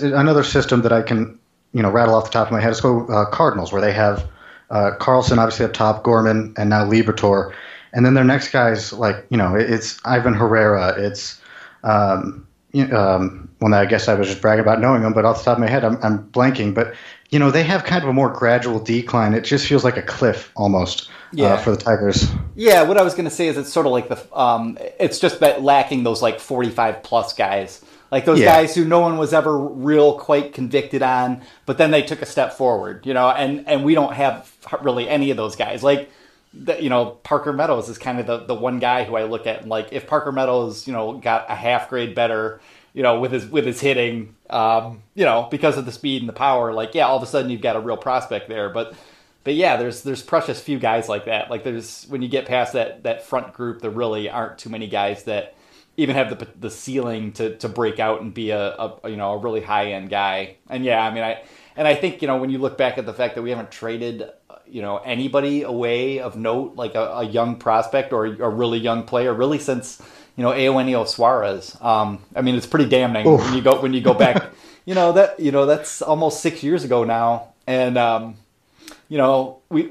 another 0.00 0.42
system 0.42 0.82
that 0.82 0.92
I 0.92 1.02
can 1.02 1.38
you 1.72 1.82
know 1.82 1.90
rattle 1.90 2.14
off 2.14 2.24
the 2.24 2.30
top 2.30 2.48
of 2.48 2.52
my 2.52 2.60
head 2.60 2.72
is 2.72 2.80
go 2.80 3.06
uh, 3.06 3.26
Cardinals, 3.26 3.72
where 3.72 3.82
they 3.82 3.92
have 3.92 4.28
uh, 4.70 4.92
Carlson 4.98 5.38
obviously 5.38 5.66
up 5.66 5.74
top, 5.74 6.02
Gorman, 6.02 6.54
and 6.56 6.70
now 6.70 6.84
Liberatore. 6.84 7.54
And 7.94 8.06
then 8.06 8.14
their 8.14 8.24
next 8.24 8.52
guys 8.52 8.92
like 8.92 9.26
you 9.28 9.36
know 9.36 9.54
it's 9.54 10.00
Ivan 10.04 10.32
Herrera, 10.32 10.94
it's 10.96 11.41
um, 11.82 12.46
um, 12.92 13.48
that 13.60 13.74
I 13.74 13.86
guess 13.86 14.08
I 14.08 14.14
was 14.14 14.28
just 14.28 14.40
bragging 14.40 14.62
about 14.62 14.80
knowing 14.80 15.02
them, 15.02 15.12
but 15.12 15.24
off 15.24 15.38
the 15.38 15.44
top 15.44 15.58
of 15.58 15.60
my 15.60 15.68
head 15.68 15.84
I'm, 15.84 15.98
I'm 16.02 16.30
blanking. 16.30 16.74
But 16.74 16.94
you 17.30 17.38
know 17.38 17.50
they 17.50 17.62
have 17.64 17.84
kind 17.84 18.02
of 18.02 18.08
a 18.08 18.12
more 18.12 18.30
gradual 18.30 18.78
decline. 18.78 19.34
It 19.34 19.44
just 19.44 19.66
feels 19.66 19.84
like 19.84 19.96
a 19.96 20.02
cliff 20.02 20.50
almost. 20.56 21.08
Uh, 21.08 21.34
yeah. 21.34 21.46
Uh, 21.54 21.56
for 21.56 21.70
the 21.70 21.78
Tigers. 21.78 22.30
Yeah, 22.56 22.82
what 22.82 22.98
I 22.98 23.02
was 23.02 23.14
going 23.14 23.24
to 23.24 23.30
say 23.30 23.48
is 23.48 23.56
it's 23.56 23.72
sort 23.72 23.86
of 23.86 23.92
like 23.92 24.08
the 24.08 24.38
um, 24.38 24.76
it's 25.00 25.18
just 25.18 25.40
that 25.40 25.62
lacking 25.62 26.02
those 26.02 26.20
like 26.20 26.40
45 26.40 27.02
plus 27.02 27.32
guys 27.32 27.82
like 28.12 28.26
those 28.26 28.40
yeah. 28.40 28.44
guys 28.44 28.74
who 28.74 28.84
no 28.84 29.00
one 29.00 29.16
was 29.16 29.32
ever 29.32 29.58
real 29.58 30.18
quite 30.18 30.52
convicted 30.52 31.02
on, 31.02 31.40
but 31.64 31.78
then 31.78 31.90
they 31.90 32.02
took 32.02 32.20
a 32.20 32.26
step 32.26 32.52
forward, 32.52 33.06
you 33.06 33.14
know, 33.14 33.30
and, 33.30 33.66
and 33.66 33.84
we 33.84 33.94
don't 33.94 34.12
have 34.12 34.54
really 34.82 35.08
any 35.08 35.30
of 35.30 35.38
those 35.38 35.56
guys. 35.56 35.82
Like, 35.82 36.10
the, 36.54 36.82
you 36.82 36.90
know, 36.90 37.06
Parker 37.22 37.52
Meadows 37.52 37.88
is 37.88 37.98
kind 37.98 38.20
of 38.20 38.26
the, 38.26 38.38
the 38.38 38.54
one 38.54 38.78
guy 38.78 39.04
who 39.04 39.16
I 39.16 39.24
look 39.24 39.46
at 39.46 39.62
and 39.62 39.70
like, 39.70 39.88
if 39.92 40.06
Parker 40.06 40.32
Meadows, 40.32 40.86
you 40.86 40.92
know, 40.92 41.14
got 41.14 41.50
a 41.50 41.54
half 41.54 41.88
grade 41.88 42.14
better, 42.14 42.60
you 42.92 43.02
know, 43.02 43.20
with 43.20 43.32
his, 43.32 43.46
with 43.46 43.64
his 43.64 43.80
hitting, 43.80 44.34
um, 44.50 45.02
you 45.14 45.24
know, 45.24 45.48
because 45.50 45.78
of 45.78 45.86
the 45.86 45.92
speed 45.92 46.22
and 46.22 46.28
the 46.28 46.34
power, 46.34 46.72
like, 46.72 46.94
yeah, 46.94 47.06
all 47.06 47.16
of 47.16 47.22
a 47.22 47.26
sudden 47.26 47.50
you've 47.50 47.62
got 47.62 47.76
a 47.76 47.80
real 47.80 47.96
prospect 47.96 48.48
there. 48.48 48.68
But, 48.68 48.94
but 49.44 49.54
yeah, 49.54 49.76
there's 49.76 50.02
there's 50.02 50.22
precious 50.22 50.60
few 50.60 50.78
guys 50.78 51.08
like 51.08 51.24
that. 51.24 51.50
Like 51.50 51.64
there's 51.64 52.04
when 52.04 52.22
you 52.22 52.28
get 52.28 52.46
past 52.46 52.74
that 52.74 53.02
that 53.02 53.24
front 53.24 53.52
group, 53.52 53.80
there 53.80 53.90
really 53.90 54.30
aren't 54.30 54.58
too 54.58 54.70
many 54.70 54.86
guys 54.86 55.24
that 55.24 55.56
even 55.96 56.14
have 56.16 56.38
the 56.38 56.46
the 56.58 56.70
ceiling 56.70 57.32
to 57.32 57.56
to 57.56 57.68
break 57.68 57.98
out 57.98 58.20
and 58.20 58.32
be 58.32 58.50
a, 58.50 58.72
a 58.72 59.10
you 59.10 59.16
know 59.16 59.32
a 59.32 59.38
really 59.38 59.60
high 59.60 59.92
end 59.92 60.10
guy. 60.10 60.56
And 60.68 60.84
yeah, 60.84 61.04
I 61.04 61.12
mean 61.12 61.24
I 61.24 61.42
and 61.76 61.88
I 61.88 61.94
think 61.94 62.22
you 62.22 62.28
know 62.28 62.36
when 62.36 62.50
you 62.50 62.58
look 62.58 62.78
back 62.78 62.98
at 62.98 63.06
the 63.06 63.14
fact 63.14 63.34
that 63.34 63.42
we 63.42 63.50
haven't 63.50 63.70
traded 63.70 64.30
you 64.72 64.80
know 64.80 64.96
anybody 64.98 65.62
away 65.62 66.20
of 66.20 66.36
note 66.36 66.76
like 66.76 66.94
a, 66.94 67.18
a 67.18 67.24
young 67.24 67.56
prospect 67.56 68.12
or 68.12 68.24
a 68.24 68.48
really 68.48 68.78
young 68.78 69.02
player 69.04 69.34
really 69.34 69.58
since 69.58 70.00
you 70.36 70.42
know 70.42 70.54
Eugenio 70.54 71.04
Suarez. 71.04 71.76
Um, 71.80 72.24
I 72.34 72.40
mean 72.40 72.54
it's 72.54 72.66
pretty 72.66 72.88
damning 72.88 73.26
Oof. 73.26 73.40
when 73.40 73.54
you 73.54 73.62
go 73.62 73.80
when 73.80 73.92
you 73.92 74.00
go 74.00 74.14
back. 74.14 74.50
you 74.86 74.94
know 74.94 75.12
that 75.12 75.38
you 75.38 75.52
know 75.52 75.66
that's 75.66 76.02
almost 76.02 76.40
six 76.40 76.62
years 76.62 76.84
ago 76.84 77.04
now, 77.04 77.52
and 77.66 77.98
um, 77.98 78.36
you 79.08 79.18
know 79.18 79.60
we 79.68 79.90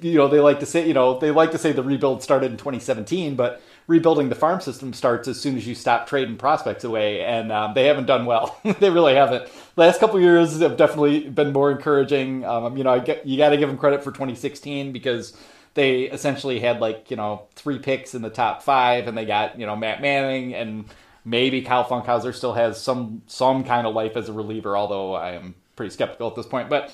you 0.00 0.16
know 0.16 0.28
they 0.28 0.40
like 0.40 0.60
to 0.60 0.66
say 0.66 0.86
you 0.86 0.94
know 0.94 1.18
they 1.18 1.30
like 1.30 1.50
to 1.50 1.58
say 1.58 1.72
the 1.72 1.82
rebuild 1.82 2.22
started 2.22 2.50
in 2.50 2.56
2017, 2.56 3.34
but 3.34 3.60
rebuilding 3.86 4.28
the 4.28 4.34
farm 4.34 4.60
system 4.60 4.92
starts 4.92 5.28
as 5.28 5.40
soon 5.40 5.56
as 5.56 5.66
you 5.66 5.74
stop 5.74 6.06
trading 6.06 6.36
prospects 6.36 6.84
away, 6.84 7.22
and 7.22 7.50
um, 7.50 7.74
they 7.74 7.86
haven't 7.86 8.06
done 8.06 8.26
well. 8.26 8.58
they 8.80 8.90
really 8.90 9.14
haven't. 9.14 9.48
Last 9.76 10.00
couple 10.00 10.20
years 10.20 10.60
have 10.60 10.76
definitely 10.76 11.28
been 11.28 11.52
more 11.52 11.70
encouraging. 11.70 12.44
Um, 12.44 12.76
you 12.76 12.84
know, 12.84 13.00
get, 13.00 13.26
you 13.26 13.36
got 13.36 13.50
to 13.50 13.56
give 13.56 13.68
them 13.68 13.78
credit 13.78 14.02
for 14.02 14.12
2016 14.12 14.92
because 14.92 15.36
they 15.74 16.02
essentially 16.02 16.60
had 16.60 16.80
like 16.80 17.10
you 17.10 17.16
know 17.16 17.46
three 17.54 17.78
picks 17.78 18.14
in 18.14 18.22
the 18.22 18.30
top 18.30 18.62
five, 18.62 19.08
and 19.08 19.16
they 19.16 19.24
got 19.24 19.58
you 19.58 19.66
know 19.66 19.76
Matt 19.76 20.00
Manning 20.00 20.54
and 20.54 20.84
maybe 21.24 21.62
Kyle 21.62 21.84
Funkhouser 21.84 22.34
still 22.34 22.54
has 22.54 22.80
some 22.80 23.22
some 23.26 23.64
kind 23.64 23.86
of 23.86 23.94
life 23.94 24.16
as 24.16 24.28
a 24.28 24.32
reliever, 24.32 24.76
although 24.76 25.14
I 25.14 25.32
am 25.32 25.54
pretty 25.76 25.92
skeptical 25.92 26.28
at 26.28 26.34
this 26.34 26.46
point. 26.46 26.68
But 26.68 26.92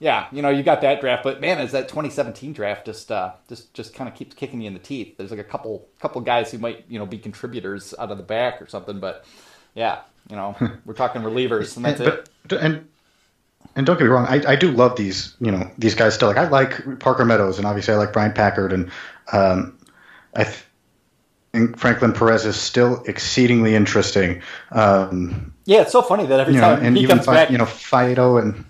yeah, 0.00 0.28
you 0.30 0.42
know, 0.42 0.48
you 0.48 0.62
got 0.62 0.80
that 0.82 1.00
draft, 1.00 1.24
but 1.24 1.40
man, 1.40 1.58
is 1.58 1.72
that 1.72 1.88
2017 1.88 2.52
draft 2.52 2.86
just 2.86 3.10
uh, 3.10 3.32
just 3.48 3.74
just 3.74 3.94
kind 3.94 4.08
of 4.08 4.14
keeps 4.14 4.34
kicking 4.34 4.60
you 4.60 4.68
in 4.68 4.74
the 4.74 4.78
teeth. 4.78 5.16
There's 5.16 5.30
like 5.30 5.40
a 5.40 5.44
couple 5.44 5.88
couple 5.98 6.20
guys 6.20 6.52
who 6.52 6.58
might 6.58 6.84
you 6.88 6.98
know 6.98 7.06
be 7.06 7.18
contributors 7.18 7.94
out 7.98 8.10
of 8.12 8.16
the 8.16 8.22
back 8.22 8.62
or 8.62 8.66
something, 8.68 9.00
but 9.00 9.24
yeah, 9.74 10.00
you 10.30 10.36
know, 10.36 10.54
we're 10.84 10.94
talking 10.94 11.22
relievers, 11.22 11.76
and 11.76 11.84
that's 11.84 12.00
and, 12.00 12.10
it. 12.10 12.28
But, 12.46 12.60
and 12.60 12.88
and 13.74 13.86
don't 13.86 13.98
get 13.98 14.04
me 14.04 14.10
wrong, 14.10 14.26
I, 14.28 14.52
I 14.52 14.56
do 14.56 14.70
love 14.70 14.94
these 14.94 15.34
you 15.40 15.50
know 15.50 15.68
these 15.78 15.96
guys 15.96 16.14
still. 16.14 16.28
Like 16.28 16.36
I 16.36 16.48
like 16.48 17.00
Parker 17.00 17.24
Meadows, 17.24 17.58
and 17.58 17.66
obviously 17.66 17.94
I 17.94 17.96
like 17.96 18.12
Bryant 18.12 18.36
Packard, 18.36 18.72
and 18.72 18.90
um, 19.32 19.78
I. 20.36 20.44
think 20.44 20.68
Franklin 21.78 22.12
Perez 22.12 22.44
is 22.44 22.56
still 22.56 23.02
exceedingly 23.06 23.74
interesting. 23.74 24.42
Um, 24.70 25.54
yeah, 25.64 25.80
it's 25.80 25.92
so 25.92 26.02
funny 26.02 26.26
that 26.26 26.38
every 26.38 26.52
time 26.52 26.78
know, 26.78 26.86
and 26.86 26.96
he 26.96 27.02
even 27.02 27.16
comes 27.16 27.26
Fi- 27.26 27.34
back, 27.34 27.50
you 27.50 27.56
know, 27.56 27.64
Faedo 27.64 28.40
and 28.40 28.66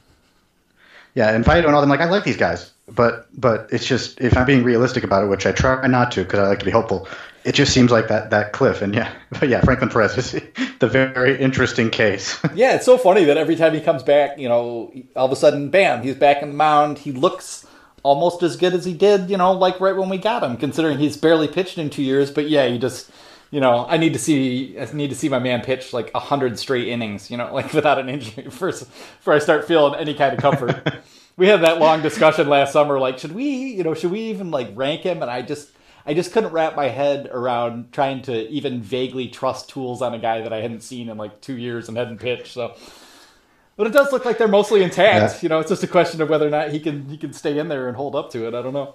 yeah, 1.19 1.35
and 1.35 1.45
Vito 1.45 1.67
and 1.67 1.75
all 1.75 1.81
them, 1.81 1.91
like 1.91 1.99
I 1.99 2.09
like 2.09 2.23
these 2.23 2.37
guys, 2.37 2.71
but 2.87 3.27
but 3.35 3.69
it's 3.73 3.85
just 3.85 4.21
if 4.21 4.37
I'm 4.37 4.47
being 4.47 4.63
realistic 4.63 5.03
about 5.03 5.25
it, 5.25 5.27
which 5.27 5.47
I 5.47 5.51
try 5.51 5.85
not 5.89 6.13
to 6.13 6.23
because 6.23 6.39
I 6.39 6.47
like 6.47 6.61
to 6.61 6.65
be 6.65 6.71
hopeful. 6.71 7.09
It 7.43 7.57
just 7.57 7.75
seems 7.75 7.91
like 7.91 8.07
that 8.07 8.31
that 8.31 8.53
cliff, 8.53 8.83
and 8.83 8.95
yeah, 8.95 9.13
but 9.41 9.49
yeah, 9.49 9.61
Franklin 9.63 9.91
Perez 9.91 10.17
is 10.17 10.31
the 10.79 10.87
very 10.87 11.37
interesting 11.41 11.91
case. 11.91 12.39
yeah, 12.55 12.77
it's 12.77 12.85
so 12.85 12.97
funny 12.97 13.25
that 13.25 13.37
every 13.37 13.57
time 13.57 13.75
he 13.75 13.81
comes 13.81 14.05
back, 14.05 14.39
you 14.39 14.49
know, 14.49 14.93
all 15.17 15.27
of 15.27 15.33
a 15.33 15.37
sudden, 15.37 15.71
bam, 15.71 16.05
he's 16.05 16.15
back 16.15 16.41
in 16.41 16.51
the 16.51 16.55
mound. 16.55 16.99
He 16.99 17.11
looks 17.11 17.67
almost 18.05 18.45
as 18.45 18.55
good 18.55 18.73
as 18.73 18.85
he 18.85 18.95
did, 18.95 19.29
you 19.29 19.39
know, 19.39 19.51
like 19.51 19.81
right 19.81 19.97
when 19.97 20.09
we 20.09 20.19
got 20.19 20.45
him, 20.45 20.57
considering 20.57 20.99
he's 20.99 21.17
barely 21.17 21.49
pitched 21.49 21.79
in 21.79 21.91
two 21.91 22.05
years. 22.05 22.31
But 22.31 22.49
yeah, 22.49 22.69
he 22.69 22.79
just 22.79 23.11
you 23.51 23.61
know, 23.61 23.87
I 23.89 23.97
need 23.97 24.13
to 24.13 24.19
see 24.19 24.79
I 24.79 24.91
need 24.93 25.11
to 25.11 25.17
see 25.17 25.29
my 25.29 25.39
man 25.39 25.63
pitch 25.63 25.93
like 25.93 26.11
a 26.15 26.21
hundred 26.21 26.59
straight 26.59 26.89
innings, 26.89 27.31
you 27.31 27.37
know, 27.37 27.53
like 27.55 27.73
without 27.73 27.99
an 27.99 28.09
injury 28.09 28.45
first 28.51 28.89
before 28.89 29.35
I 29.35 29.39
start 29.39 29.67
feeling 29.67 29.95
any 29.95 30.15
kind 30.15 30.35
of 30.35 30.41
comfort. 30.41 31.01
we 31.37 31.49
had 31.49 31.63
that 31.63 31.79
long 31.79 32.03
discussion 32.03 32.49
last 32.49 32.73
summer, 32.73 32.99
like 32.99 33.19
should 33.19 33.33
we, 33.33 33.45
you 33.45 33.85
know, 33.85 33.95
should 33.95 34.11
we 34.11 34.21
even 34.23 34.51
like 34.51 34.71
rank 34.75 35.03
him? 35.03 35.23
And 35.23 35.31
I 35.31 35.43
just 35.43 35.71
I 36.05 36.15
just 36.15 36.33
couldn't 36.33 36.53
wrap 36.53 36.75
my 36.75 36.89
head 36.89 37.29
around 37.31 37.93
trying 37.93 38.23
to 38.23 38.49
even 38.49 38.83
vaguely 38.83 39.29
trust 39.29 39.69
tools 39.69 40.03
on 40.03 40.15
a 40.15 40.19
guy 40.19 40.41
that 40.41 40.53
I 40.53 40.61
hadn't 40.61 40.81
seen 40.81 41.09
in 41.09 41.17
like 41.17 41.41
two 41.41 41.57
years 41.57 41.89
and 41.89 41.97
hadn't 41.97 42.19
pitched. 42.19 42.55
So, 42.55 42.75
but 43.77 43.87
it 43.87 43.93
does 43.93 44.11
look 44.11 44.25
like 44.25 44.39
they're 44.39 44.49
mostly 44.49 44.83
intact. 44.83 45.35
Yeah. 45.35 45.39
You 45.43 45.49
know, 45.51 45.61
it's 45.61 45.69
just 45.69 45.83
a 45.83 45.87
question 45.87 46.23
of 46.23 46.31
whether 46.31 46.47
or 46.47 46.51
not 46.51 46.71
he 46.71 46.81
can 46.81 47.09
he 47.09 47.17
can 47.17 47.33
stay 47.33 47.59
in 47.59 47.69
there 47.69 47.89
and 47.89 47.97
hold 47.97 48.15
up 48.15 48.31
to 48.33 48.47
it. 48.47 48.55
I 48.55 48.63
don't 48.63 48.73
know. 48.73 48.95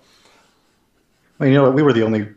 Well, 1.39 1.49
you 1.49 1.56
know, 1.56 1.72
we 1.72 1.82
were 1.82 1.93
the 1.93 2.04
only. 2.04 2.28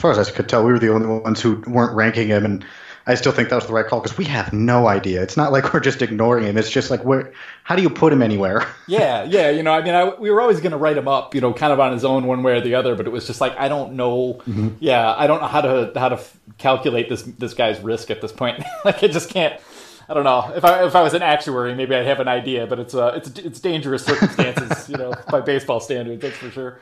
Uh, 0.00 0.02
far 0.02 0.20
as 0.20 0.28
I 0.28 0.32
could 0.32 0.48
tell, 0.48 0.64
we 0.64 0.72
were 0.72 0.78
the 0.78 0.92
only 0.92 1.06
ones 1.06 1.40
who 1.40 1.62
weren't 1.66 1.94
ranking 1.94 2.28
him, 2.28 2.44
and 2.44 2.64
I 3.06 3.14
still 3.14 3.32
think 3.32 3.50
that 3.50 3.54
was 3.54 3.66
the 3.66 3.72
right 3.72 3.86
call 3.86 4.00
because 4.00 4.16
we 4.16 4.24
have 4.24 4.52
no 4.52 4.88
idea. 4.88 5.22
It's 5.22 5.36
not 5.36 5.52
like 5.52 5.74
we're 5.74 5.80
just 5.80 6.02
ignoring 6.02 6.44
him. 6.44 6.56
It's 6.56 6.70
just 6.70 6.90
like 6.90 7.04
where, 7.04 7.32
how 7.64 7.76
do 7.76 7.82
you 7.82 7.90
put 7.90 8.12
him 8.12 8.22
anywhere? 8.22 8.66
yeah, 8.88 9.24
yeah. 9.24 9.50
You 9.50 9.62
know, 9.62 9.72
I 9.72 9.82
mean, 9.82 9.94
I, 9.94 10.14
we 10.14 10.30
were 10.30 10.40
always 10.40 10.60
going 10.60 10.72
to 10.72 10.78
write 10.78 10.96
him 10.96 11.08
up, 11.08 11.34
you 11.34 11.40
know, 11.40 11.52
kind 11.52 11.72
of 11.72 11.80
on 11.80 11.92
his 11.92 12.04
own, 12.04 12.26
one 12.26 12.42
way 12.42 12.52
or 12.52 12.60
the 12.60 12.74
other. 12.74 12.94
But 12.94 13.06
it 13.06 13.10
was 13.10 13.26
just 13.26 13.40
like 13.40 13.56
I 13.58 13.68
don't 13.68 13.94
know. 13.94 14.34
Mm-hmm. 14.46 14.68
Yeah, 14.80 15.14
I 15.14 15.26
don't 15.26 15.40
know 15.40 15.48
how 15.48 15.60
to 15.60 15.92
how 15.96 16.08
to 16.08 16.20
calculate 16.58 17.08
this 17.08 17.22
this 17.22 17.54
guy's 17.54 17.80
risk 17.80 18.10
at 18.10 18.20
this 18.20 18.32
point. 18.32 18.62
like 18.84 19.02
I 19.02 19.08
just 19.08 19.30
can't. 19.30 19.60
I 20.08 20.14
don't 20.14 20.24
know 20.24 20.52
if 20.56 20.64
I 20.64 20.84
if 20.86 20.96
I 20.96 21.02
was 21.02 21.14
an 21.14 21.22
actuary, 21.22 21.74
maybe 21.74 21.94
I'd 21.94 22.06
have 22.06 22.18
an 22.18 22.26
idea, 22.26 22.66
but 22.66 22.80
it's 22.80 22.94
uh 22.94 23.12
it's 23.14 23.30
it's 23.38 23.60
dangerous 23.60 24.04
circumstances, 24.04 24.88
you 24.88 24.96
know, 24.96 25.14
by 25.30 25.40
baseball 25.40 25.78
standards, 25.78 26.20
that's 26.20 26.36
for 26.36 26.50
sure. 26.50 26.80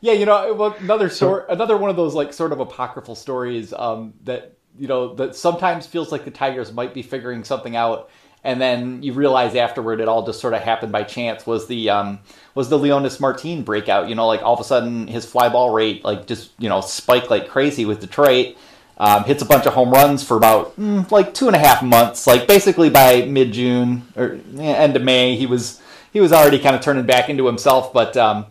Yeah, 0.00 0.12
you 0.12 0.26
know, 0.26 0.54
well, 0.54 0.76
another 0.78 1.08
story, 1.08 1.44
another 1.48 1.76
one 1.76 1.90
of 1.90 1.96
those 1.96 2.14
like 2.14 2.32
sort 2.32 2.52
of 2.52 2.60
apocryphal 2.60 3.14
stories 3.14 3.72
um, 3.72 4.14
that 4.24 4.56
you 4.78 4.88
know 4.88 5.14
that 5.14 5.34
sometimes 5.34 5.86
feels 5.86 6.12
like 6.12 6.24
the 6.24 6.30
Tigers 6.30 6.72
might 6.72 6.92
be 6.92 7.02
figuring 7.02 7.44
something 7.44 7.76
out, 7.76 8.10
and 8.44 8.60
then 8.60 9.02
you 9.02 9.12
realize 9.12 9.54
afterward 9.54 10.00
it 10.00 10.08
all 10.08 10.24
just 10.24 10.40
sort 10.40 10.54
of 10.54 10.60
happened 10.60 10.92
by 10.92 11.02
chance. 11.02 11.46
Was 11.46 11.66
the 11.66 11.90
um, 11.90 12.20
was 12.54 12.68
the 12.68 12.78
Leonys 12.78 13.20
Martin 13.20 13.62
breakout? 13.62 14.08
You 14.08 14.14
know, 14.14 14.26
like 14.26 14.42
all 14.42 14.54
of 14.54 14.60
a 14.60 14.64
sudden 14.64 15.06
his 15.06 15.24
fly 15.24 15.48
ball 15.48 15.70
rate 15.70 16.04
like 16.04 16.26
just 16.26 16.52
you 16.58 16.68
know 16.68 16.80
spiked 16.80 17.30
like 17.30 17.48
crazy 17.48 17.84
with 17.84 18.00
Detroit. 18.00 18.56
Um, 18.98 19.24
hits 19.24 19.42
a 19.42 19.44
bunch 19.44 19.66
of 19.66 19.74
home 19.74 19.90
runs 19.90 20.24
for 20.24 20.38
about 20.38 20.74
mm, 20.80 21.10
like 21.10 21.34
two 21.34 21.48
and 21.48 21.54
a 21.54 21.58
half 21.58 21.82
months. 21.82 22.26
Like 22.26 22.48
basically 22.48 22.88
by 22.88 23.26
mid 23.26 23.52
June 23.52 24.10
or 24.16 24.38
yeah, 24.52 24.72
end 24.72 24.96
of 24.96 25.02
May, 25.02 25.36
he 25.36 25.46
was 25.46 25.82
he 26.14 26.20
was 26.20 26.32
already 26.32 26.58
kind 26.58 26.74
of 26.74 26.80
turning 26.80 27.04
back 27.04 27.28
into 27.28 27.44
himself. 27.46 27.92
But 27.92 28.16
um, 28.16 28.46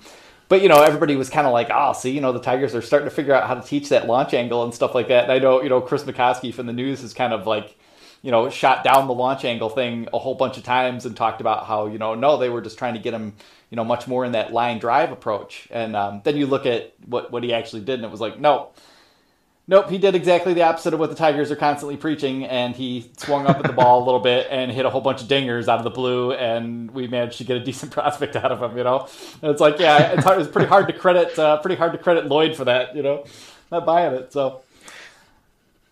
but 0.47 0.61
you 0.61 0.69
know 0.69 0.81
everybody 0.81 1.15
was 1.15 1.29
kind 1.29 1.47
of 1.47 1.53
like, 1.53 1.69
oh, 1.73 1.93
see, 1.93 2.11
you 2.11 2.21
know 2.21 2.31
the 2.31 2.39
Tigers 2.39 2.75
are 2.75 2.81
starting 2.81 3.09
to 3.09 3.15
figure 3.15 3.33
out 3.33 3.47
how 3.47 3.55
to 3.55 3.65
teach 3.65 3.89
that 3.89 4.07
launch 4.07 4.33
angle 4.33 4.63
and 4.63 4.73
stuff 4.73 4.95
like 4.95 5.07
that. 5.07 5.23
And 5.23 5.31
I 5.31 5.39
know 5.39 5.61
you 5.61 5.69
know 5.69 5.81
Chris 5.81 6.03
McCosky 6.03 6.53
from 6.53 6.67
the 6.67 6.73
news 6.73 7.03
is 7.03 7.13
kind 7.13 7.33
of 7.33 7.47
like 7.47 7.77
you 8.21 8.31
know 8.31 8.49
shot 8.49 8.83
down 8.83 9.07
the 9.07 9.13
launch 9.13 9.45
angle 9.45 9.69
thing 9.69 10.07
a 10.13 10.19
whole 10.19 10.35
bunch 10.35 10.57
of 10.57 10.63
times 10.63 11.05
and 11.05 11.15
talked 11.15 11.41
about 11.41 11.65
how 11.65 11.87
you 11.87 11.97
know 11.97 12.15
no 12.15 12.37
they 12.37 12.49
were 12.49 12.61
just 12.61 12.77
trying 12.77 12.93
to 12.93 12.99
get 12.99 13.13
him 13.13 13.33
you 13.69 13.75
know 13.75 13.83
much 13.83 14.07
more 14.07 14.25
in 14.25 14.33
that 14.33 14.53
line 14.53 14.79
drive 14.79 15.11
approach. 15.11 15.67
And 15.71 15.95
um, 15.95 16.21
then 16.23 16.37
you 16.37 16.45
look 16.45 16.65
at 16.65 16.93
what 17.05 17.31
what 17.31 17.43
he 17.43 17.53
actually 17.53 17.81
did 17.81 17.95
and 17.95 18.05
it 18.05 18.11
was 18.11 18.21
like 18.21 18.39
no 18.39 18.51
Nope, 18.55 18.77
he 19.67 19.97
did 19.97 20.13
exactly 20.13 20.53
the 20.53 20.61
opposite 20.61 20.93
of 20.93 20.99
what 20.99 21.09
the 21.09 21.15
Tigers 21.15 21.51
are 21.51 21.55
constantly 21.55 21.97
preaching, 21.97 22.45
and 22.45 22.75
he 22.75 23.09
swung 23.17 23.47
up 23.47 23.57
at 23.57 23.63
the 23.63 23.73
ball 23.73 24.03
a 24.03 24.05
little 24.05 24.19
bit 24.19 24.47
and 24.51 24.71
hit 24.71 24.85
a 24.85 24.91
whole 24.91 25.01
bunch 25.01 25.23
of 25.23 25.27
dingers 25.27 25.67
out 25.67 25.79
of 25.79 25.83
the 25.83 25.89
blue, 25.89 26.33
and 26.33 26.91
we 26.91 27.07
managed 27.07 27.39
to 27.39 27.43
get 27.43 27.57
a 27.57 27.59
decent 27.59 27.91
prospect 27.93 28.35
out 28.35 28.51
of 28.51 28.61
him. 28.61 28.77
You 28.77 28.83
know, 28.83 29.07
and 29.41 29.51
it's 29.51 29.61
like, 29.61 29.79
yeah, 29.79 30.11
it's, 30.13 30.23
hard, 30.23 30.39
it's 30.39 30.51
pretty 30.51 30.67
hard 30.67 30.87
to 30.87 30.93
credit, 30.93 31.37
uh, 31.39 31.57
pretty 31.61 31.77
hard 31.77 31.93
to 31.93 31.97
credit 31.97 32.27
Lloyd 32.27 32.55
for 32.55 32.65
that. 32.65 32.95
You 32.95 33.01
know, 33.01 33.25
not 33.71 33.85
buying 33.85 34.13
it. 34.13 34.31
So 34.33 34.61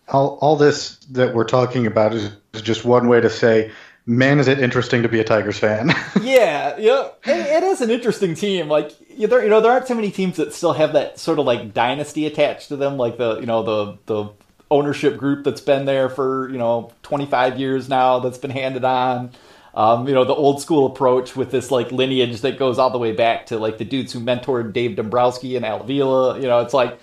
all 0.08 0.38
all 0.40 0.56
this 0.56 0.96
that 1.10 1.34
we're 1.34 1.44
talking 1.44 1.86
about 1.86 2.14
is, 2.14 2.30
is 2.52 2.62
just 2.62 2.84
one 2.84 3.08
way 3.08 3.20
to 3.20 3.30
say 3.30 3.72
man, 4.06 4.38
is 4.38 4.48
it 4.48 4.60
interesting 4.60 5.02
to 5.02 5.08
be 5.08 5.20
a 5.20 5.24
Tigers 5.24 5.58
fan. 5.58 5.88
yeah, 6.22 6.76
yeah, 6.78 7.08
it, 7.24 7.62
it 7.62 7.62
is 7.62 7.80
an 7.80 7.90
interesting 7.90 8.34
team. 8.34 8.68
Like 8.68 8.92
you 9.10 9.26
there, 9.26 9.42
you 9.42 9.50
know, 9.50 9.60
there 9.60 9.72
aren't 9.72 9.88
so 9.88 9.94
many 9.94 10.10
teams 10.10 10.36
that 10.36 10.52
still 10.52 10.72
have 10.72 10.92
that 10.92 11.18
sort 11.18 11.38
of 11.38 11.46
like 11.46 11.74
dynasty 11.74 12.26
attached 12.26 12.68
to 12.68 12.76
them, 12.76 12.96
like 12.96 13.16
the 13.18 13.40
you 13.40 13.46
know 13.46 13.62
the 13.62 13.98
the 14.06 14.30
ownership 14.70 15.16
group 15.16 15.44
that's 15.44 15.60
been 15.60 15.84
there 15.84 16.08
for 16.08 16.50
you 16.50 16.58
know 16.58 16.92
25 17.02 17.58
years 17.58 17.88
now, 17.88 18.18
that's 18.18 18.38
been 18.38 18.50
handed 18.50 18.84
on. 18.84 19.30
Um, 19.74 20.06
you 20.06 20.14
know, 20.14 20.24
the 20.24 20.34
old 20.34 20.62
school 20.62 20.86
approach 20.86 21.34
with 21.34 21.50
this 21.50 21.70
like 21.72 21.90
lineage 21.90 22.42
that 22.42 22.58
goes 22.58 22.78
all 22.78 22.90
the 22.90 22.98
way 22.98 23.10
back 23.10 23.46
to 23.46 23.58
like 23.58 23.78
the 23.78 23.84
dudes 23.84 24.12
who 24.12 24.20
mentored 24.20 24.72
Dave 24.72 24.94
Dombrowski 24.94 25.56
and 25.56 25.64
Al 25.64 25.80
Avila. 25.80 26.38
You 26.38 26.46
know, 26.46 26.60
it's 26.60 26.74
like 26.74 27.00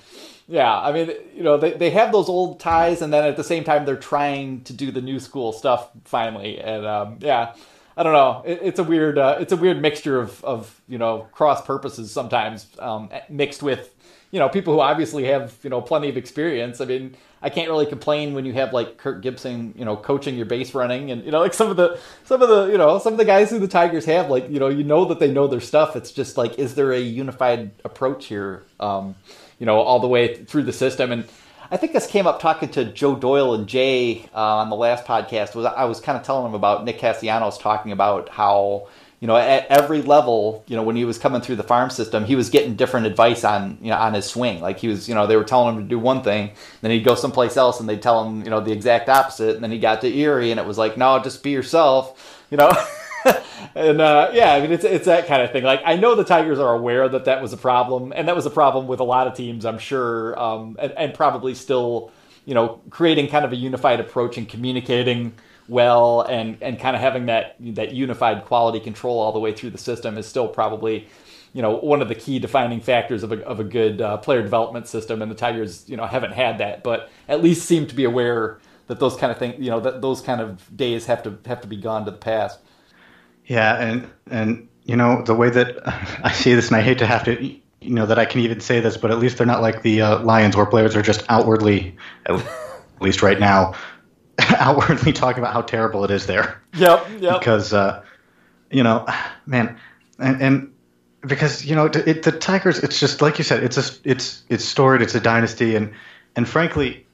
yeah, 0.52 0.78
I 0.78 0.92
mean, 0.92 1.14
you 1.34 1.44
know, 1.44 1.58
they, 1.58 1.72
they 1.72 1.90
have 1.92 2.12
those 2.12 2.28
old 2.28 2.60
ties, 2.60 3.02
and 3.02 3.14
then 3.14 3.24
at 3.24 3.38
the 3.38 3.44
same 3.44 3.64
time, 3.64 3.86
they're 3.86 3.96
trying 3.96 4.66
to 4.66 4.74
do 4.74 4.92
the 4.92 5.02
new 5.02 5.18
school 5.18 5.54
stuff 5.54 5.90
finally. 6.04 6.60
And 6.60 6.86
um, 6.86 7.20
yeah, 7.22 7.56
I 7.96 8.04
don't 8.04 8.12
know. 8.12 8.44
It, 8.46 8.60
it's 8.62 8.80
a 8.80 8.84
weird 8.84 9.18
uh, 9.18 9.38
it's 9.40 9.54
a 9.54 9.58
weird 9.58 9.82
mixture 9.82 10.20
of 10.20 10.44
of 10.44 10.82
you 10.90 10.98
know 10.98 11.30
cross 11.32 11.66
purposes 11.66 12.12
sometimes 12.12 12.68
um, 12.80 13.10
mixed 13.30 13.64
with 13.64 13.96
you 14.32 14.40
know 14.40 14.50
people 14.50 14.74
who 14.74 14.82
obviously 14.82 15.24
have 15.28 15.58
you 15.64 15.70
know 15.70 15.82
plenty 15.82 16.10
of 16.10 16.18
experience. 16.18 16.82
I 16.82 16.86
mean, 16.86 17.16
I 17.42 17.50
can't 17.50 17.70
really 17.70 17.86
complain 17.86 18.34
when 18.34 18.44
you 18.44 18.52
have 18.52 18.74
like 18.74 18.98
Kirk 18.98 19.22
Gibson, 19.22 19.74
you 19.78 19.86
know, 19.86 19.96
coaching 19.96 20.36
your 20.36 20.48
base 20.48 20.76
running, 20.76 21.12
and 21.12 21.24
you 21.24 21.32
know, 21.32 21.40
like 21.40 21.54
some 21.54 21.70
of 21.70 21.78
the 21.78 21.98
some 22.26 22.42
of 22.42 22.50
the 22.50 22.66
you 22.66 22.78
know 22.78 23.00
some 23.00 23.14
of 23.14 23.20
the 23.20 23.26
guys 23.26 23.50
who 23.50 23.58
the 23.58 23.70
Tigers 23.70 24.04
have, 24.04 24.30
like 24.30 24.50
you 24.50 24.60
know, 24.60 24.68
you 24.68 24.84
know 24.84 25.06
that 25.06 25.20
they 25.20 25.32
know 25.32 25.48
their 25.48 25.62
stuff. 25.62 25.96
It's 25.96 26.12
just 26.12 26.38
like, 26.38 26.60
is 26.60 26.76
there 26.76 26.92
a 26.92 27.00
unified 27.00 27.72
approach 27.86 28.26
here? 28.26 28.64
Um, 28.82 29.16
you 29.62 29.68
know, 29.68 29.80
all 29.80 30.00
the 30.00 30.08
way 30.08 30.44
through 30.44 30.64
the 30.64 30.74
system. 30.74 31.12
And 31.12 31.24
I 31.70 31.78
think 31.78 31.94
this 31.94 32.08
came 32.08 32.26
up 32.26 32.42
talking 32.42 32.68
to 32.70 32.84
Joe 32.84 33.16
Doyle 33.16 33.54
and 33.54 33.68
Jay 33.68 34.26
uh, 34.34 34.58
on 34.58 34.72
the 34.72 34.76
last 34.76 35.06
podcast. 35.06 35.54
Was 35.54 35.66
I 35.66 35.86
was 35.86 36.02
kind 36.02 36.18
of 36.18 36.24
telling 36.24 36.46
them 36.46 36.56
about 36.56 36.84
Nick 36.84 36.98
Castellanos 36.98 37.60
talking 37.60 37.92
about 37.92 38.30
how 38.30 38.88
you 39.20 39.28
know 39.28 39.38
at 39.38 39.68
every 39.68 40.02
level, 40.02 40.64
you 40.68 40.76
know, 40.76 40.82
when 40.82 40.96
he 40.96 41.06
was 41.06 41.20
coming 41.20 41.42
through 41.42 41.58
the 41.58 41.64
farm 41.64 41.92
system, 41.92 42.26
he 42.26 42.36
was 42.36 42.50
getting 42.50 42.76
different 42.76 43.06
advice 43.06 43.44
on 43.44 43.78
you 43.82 43.92
know 43.92 43.98
on 43.98 44.16
his 44.16 44.26
swing. 44.26 44.62
Like 44.62 44.80
he 44.80 44.88
was, 44.88 45.08
you 45.08 45.14
know, 45.14 45.28
they 45.28 45.38
were 45.38 45.44
telling 45.44 45.76
him 45.76 45.84
to 45.84 45.88
do 45.88 46.00
one 46.00 46.24
thing, 46.24 46.52
then 46.82 46.90
he'd 46.90 47.06
go 47.06 47.14
someplace 47.14 47.56
else 47.56 47.80
and 47.80 47.88
they'd 47.88 48.02
tell 48.02 48.26
him, 48.26 48.44
you 48.44 48.50
know, 48.50 48.62
the 48.62 48.72
exact 48.72 49.10
opposite. 49.10 49.54
And 49.54 49.64
then 49.64 49.72
he 49.72 49.78
got 49.78 50.02
to 50.02 50.12
Erie 50.12 50.50
and 50.50 50.60
it 50.60 50.66
was 50.66 50.80
like, 50.80 50.98
no, 50.98 51.20
just 51.20 51.44
be 51.44 51.52
yourself, 51.52 52.46
you 52.50 52.58
know. 52.58 52.72
and 53.76 54.02
uh, 54.02 54.32
yeah, 54.34 54.54
I 54.54 54.62
mean 54.62 54.72
it's 54.72 54.84
it's 54.84 55.06
that 55.06 55.28
kind 55.28 55.42
of 55.42 55.52
thing. 55.52 55.64
Like 55.64 55.82
I 55.86 55.96
know 55.96 56.16
the 56.16 56.24
Tigers 56.24 56.60
are 56.60 56.74
aware 56.74 57.08
that 57.10 57.26
that 57.26 57.42
was 57.42 57.54
a 57.54 57.58
problem, 57.58 58.14
and 58.16 58.28
that 58.28 58.36
was 58.36 58.46
a 58.46 58.50
problem 58.50 58.88
with 58.88 59.00
a 59.00 59.04
lot 59.04 59.28
of 59.28 59.36
teams, 59.36 59.66
I'm 59.66 59.80
sure, 59.80 60.38
um, 60.40 60.76
and, 60.80 60.92
and 60.94 61.14
probably 61.14 61.54
still, 61.54 62.12
you 62.46 62.54
know, 62.54 62.82
creating 62.90 63.28
kind 63.28 63.46
of 63.46 63.52
a 63.52 63.56
unified 63.56 64.00
approach 64.00 64.38
and 64.38 64.48
communicating 64.48 65.34
well, 65.68 66.22
and 66.22 66.58
and 66.62 66.80
kind 66.80 66.96
of 66.96 67.02
having 67.02 67.28
that 67.28 67.56
that 67.60 67.94
unified 67.94 68.46
quality 68.46 68.80
control 68.80 69.20
all 69.20 69.32
the 69.32 69.40
way 69.40 69.54
through 69.54 69.70
the 69.72 69.78
system 69.78 70.18
is 70.18 70.28
still 70.28 70.48
probably 70.48 71.08
you 71.54 71.62
know 71.62 71.78
one 71.78 72.02
of 72.02 72.08
the 72.08 72.16
key 72.16 72.40
defining 72.40 72.80
factors 72.80 73.24
of 73.24 73.32
a, 73.32 73.46
of 73.46 73.60
a 73.60 73.64
good 73.64 74.02
uh, 74.02 74.18
player 74.18 74.42
development 74.42 74.88
system 74.88 75.22
and 75.22 75.30
the 75.30 75.36
tigers 75.36 75.84
you 75.90 75.98
know 75.98 76.06
haven't 76.06 76.32
had 76.32 76.58
that 76.60 76.82
but 76.84 77.10
at 77.28 77.44
least 77.44 77.66
seem 77.66 77.86
to 77.86 77.94
be 77.94 78.06
aware 78.06 78.60
that 78.88 79.00
those 79.00 79.16
kind 79.18 79.32
of 79.32 79.38
things 79.38 79.56
you 79.60 79.70
know 79.70 79.80
that 79.80 80.02
those 80.02 80.22
kind 80.22 80.40
of 80.40 80.76
days 80.76 81.06
have 81.06 81.22
to 81.24 81.38
have 81.46 81.62
to 81.62 81.68
be 81.68 81.76
gone 81.76 82.06
to 82.06 82.12
the 82.12 82.18
past 82.18 82.60
yeah, 83.46 83.76
and 83.76 84.10
and 84.30 84.68
you 84.84 84.96
know 84.96 85.22
the 85.24 85.36
way 85.36 85.50
that 85.50 85.78
I 86.24 86.32
see 86.32 86.54
this, 86.54 86.68
and 86.68 86.78
I 86.78 86.82
hate 86.82 87.00
to 87.00 87.06
have 87.06 87.24
to, 87.26 87.44
you 87.44 87.60
know, 87.82 88.06
that 88.06 88.20
I 88.20 88.26
can 88.26 88.42
even 88.42 88.60
say 88.60 88.80
this, 88.80 88.98
but 88.98 89.12
at 89.12 89.20
least 89.20 89.38
they're 89.38 89.48
not 89.48 89.62
like 89.62 89.82
the 89.82 90.02
uh, 90.02 90.20
Lions, 90.20 90.56
where 90.56 90.66
players 90.66 90.96
are 90.96 91.02
just 91.02 91.24
outwardly, 91.30 91.96
at 92.26 92.44
least 93.02 93.22
right 93.22 93.40
now, 93.40 93.76
outwardly 94.40 95.14
talking 95.14 95.42
about 95.42 95.54
how 95.54 95.62
terrible 95.62 96.04
it 96.04 96.12
is 96.12 96.26
there. 96.26 96.62
Yep, 96.76 97.08
yep. 97.20 97.40
Because, 97.40 97.74
uh, 97.74 98.04
you 98.70 98.84
know, 98.84 99.06
man, 99.46 99.78
and, 100.20 100.42
and 100.42 100.74
because 101.22 101.66
you 101.66 101.76
know 101.76 101.86
it, 101.86 102.24
the 102.24 102.32
Tigers, 102.32 102.80
it's 102.80 103.00
just 103.00 103.22
like 103.22 103.38
you 103.38 103.44
said, 103.44 103.64
it's 103.64 103.78
a 103.78 104.10
it's 104.10 104.44
it's 104.50 104.66
storied, 104.66 105.02
it's 105.02 105.16
a 105.16 105.20
dynasty, 105.20 105.76
and 105.76 105.94
and 106.36 106.48
frankly, 106.48 107.06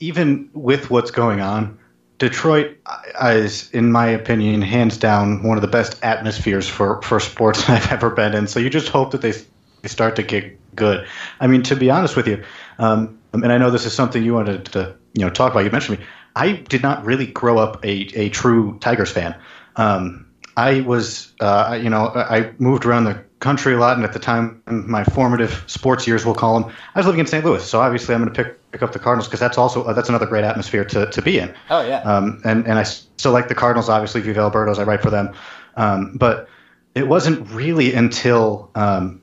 even 0.00 0.50
with 0.52 0.90
what's 0.90 1.10
going 1.10 1.40
on, 1.40 1.78
Detroit 2.22 2.76
is, 3.20 3.68
in 3.72 3.90
my 3.90 4.06
opinion, 4.06 4.62
hands 4.62 4.96
down 4.96 5.42
one 5.42 5.58
of 5.58 5.60
the 5.60 5.66
best 5.66 5.98
atmospheres 6.04 6.68
for, 6.68 7.02
for 7.02 7.18
sports 7.18 7.68
I've 7.68 7.90
ever 7.90 8.10
been 8.10 8.32
in. 8.32 8.46
So 8.46 8.60
you 8.60 8.70
just 8.70 8.90
hope 8.90 9.10
that 9.10 9.22
they, 9.22 9.32
they 9.32 9.88
start 9.88 10.14
to 10.16 10.22
get 10.22 10.56
good. 10.76 11.04
I 11.40 11.48
mean, 11.48 11.64
to 11.64 11.74
be 11.74 11.90
honest 11.90 12.14
with 12.14 12.28
you, 12.28 12.44
um, 12.78 13.18
and 13.32 13.52
I 13.52 13.58
know 13.58 13.72
this 13.72 13.86
is 13.86 13.92
something 13.92 14.22
you 14.22 14.34
wanted 14.34 14.66
to 14.66 14.94
you 15.14 15.24
know 15.24 15.30
talk 15.30 15.50
about. 15.50 15.64
You 15.64 15.72
mentioned 15.72 15.98
me. 15.98 16.04
I 16.36 16.52
did 16.52 16.80
not 16.80 17.04
really 17.04 17.26
grow 17.26 17.58
up 17.58 17.84
a, 17.84 17.90
a 18.16 18.28
true 18.28 18.78
Tigers 18.78 19.10
fan. 19.10 19.34
Um, 19.74 20.28
I 20.56 20.82
was, 20.82 21.32
uh, 21.40 21.76
you 21.82 21.90
know, 21.90 22.06
I 22.14 22.52
moved 22.58 22.84
around 22.84 23.04
the 23.04 23.24
country 23.42 23.74
a 23.74 23.78
lot, 23.78 23.96
and 23.96 24.04
at 24.04 24.12
the 24.12 24.18
time, 24.18 24.62
my 24.66 25.04
formative 25.04 25.64
sports 25.66 26.06
years, 26.06 26.24
we'll 26.24 26.34
call 26.34 26.60
them, 26.60 26.72
I 26.94 26.98
was 27.00 27.06
living 27.06 27.20
in 27.20 27.26
St. 27.26 27.44
Louis. 27.44 27.62
So 27.62 27.80
obviously, 27.80 28.14
I'm 28.14 28.22
going 28.22 28.32
to 28.32 28.44
pick 28.44 28.58
pick 28.70 28.82
up 28.82 28.92
the 28.92 28.98
Cardinals 28.98 29.28
because 29.28 29.40
that's 29.40 29.58
also 29.58 29.84
uh, 29.84 29.92
that's 29.92 30.08
another 30.08 30.24
great 30.24 30.44
atmosphere 30.44 30.84
to, 30.86 31.10
to 31.10 31.20
be 31.20 31.38
in. 31.38 31.54
Oh 31.68 31.82
yeah. 31.86 32.00
Um, 32.00 32.40
and 32.44 32.66
and 32.66 32.78
I 32.78 32.84
still 32.84 33.32
like 33.32 33.48
the 33.48 33.54
Cardinals. 33.54 33.90
Obviously, 33.90 34.22
Viva 34.22 34.40
El 34.40 34.50
Birdos. 34.50 34.78
I 34.78 34.84
write 34.84 35.02
for 35.02 35.10
them. 35.10 35.34
Um, 35.76 36.16
but 36.16 36.48
it 36.94 37.08
wasn't 37.08 37.48
really 37.50 37.92
until 37.92 38.70
um, 38.74 39.20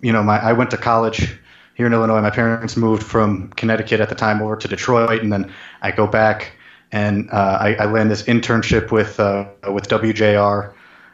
you 0.00 0.12
know 0.12 0.22
my 0.22 0.38
I 0.38 0.52
went 0.52 0.70
to 0.72 0.76
college 0.76 1.38
here 1.74 1.86
in 1.86 1.92
Illinois. 1.92 2.20
My 2.20 2.30
parents 2.30 2.76
moved 2.76 3.02
from 3.02 3.50
Connecticut 3.50 4.00
at 4.00 4.08
the 4.08 4.14
time 4.16 4.42
over 4.42 4.56
to 4.56 4.66
Detroit, 4.66 5.22
and 5.22 5.32
then 5.32 5.52
I 5.82 5.92
go 5.92 6.06
back 6.06 6.52
and 6.90 7.28
uh, 7.30 7.58
I, 7.60 7.74
I 7.74 7.84
land 7.84 8.10
this 8.10 8.22
internship 8.22 8.90
with 8.90 9.20
uh, 9.20 9.46
with 9.70 9.88
WJR. 9.88 10.72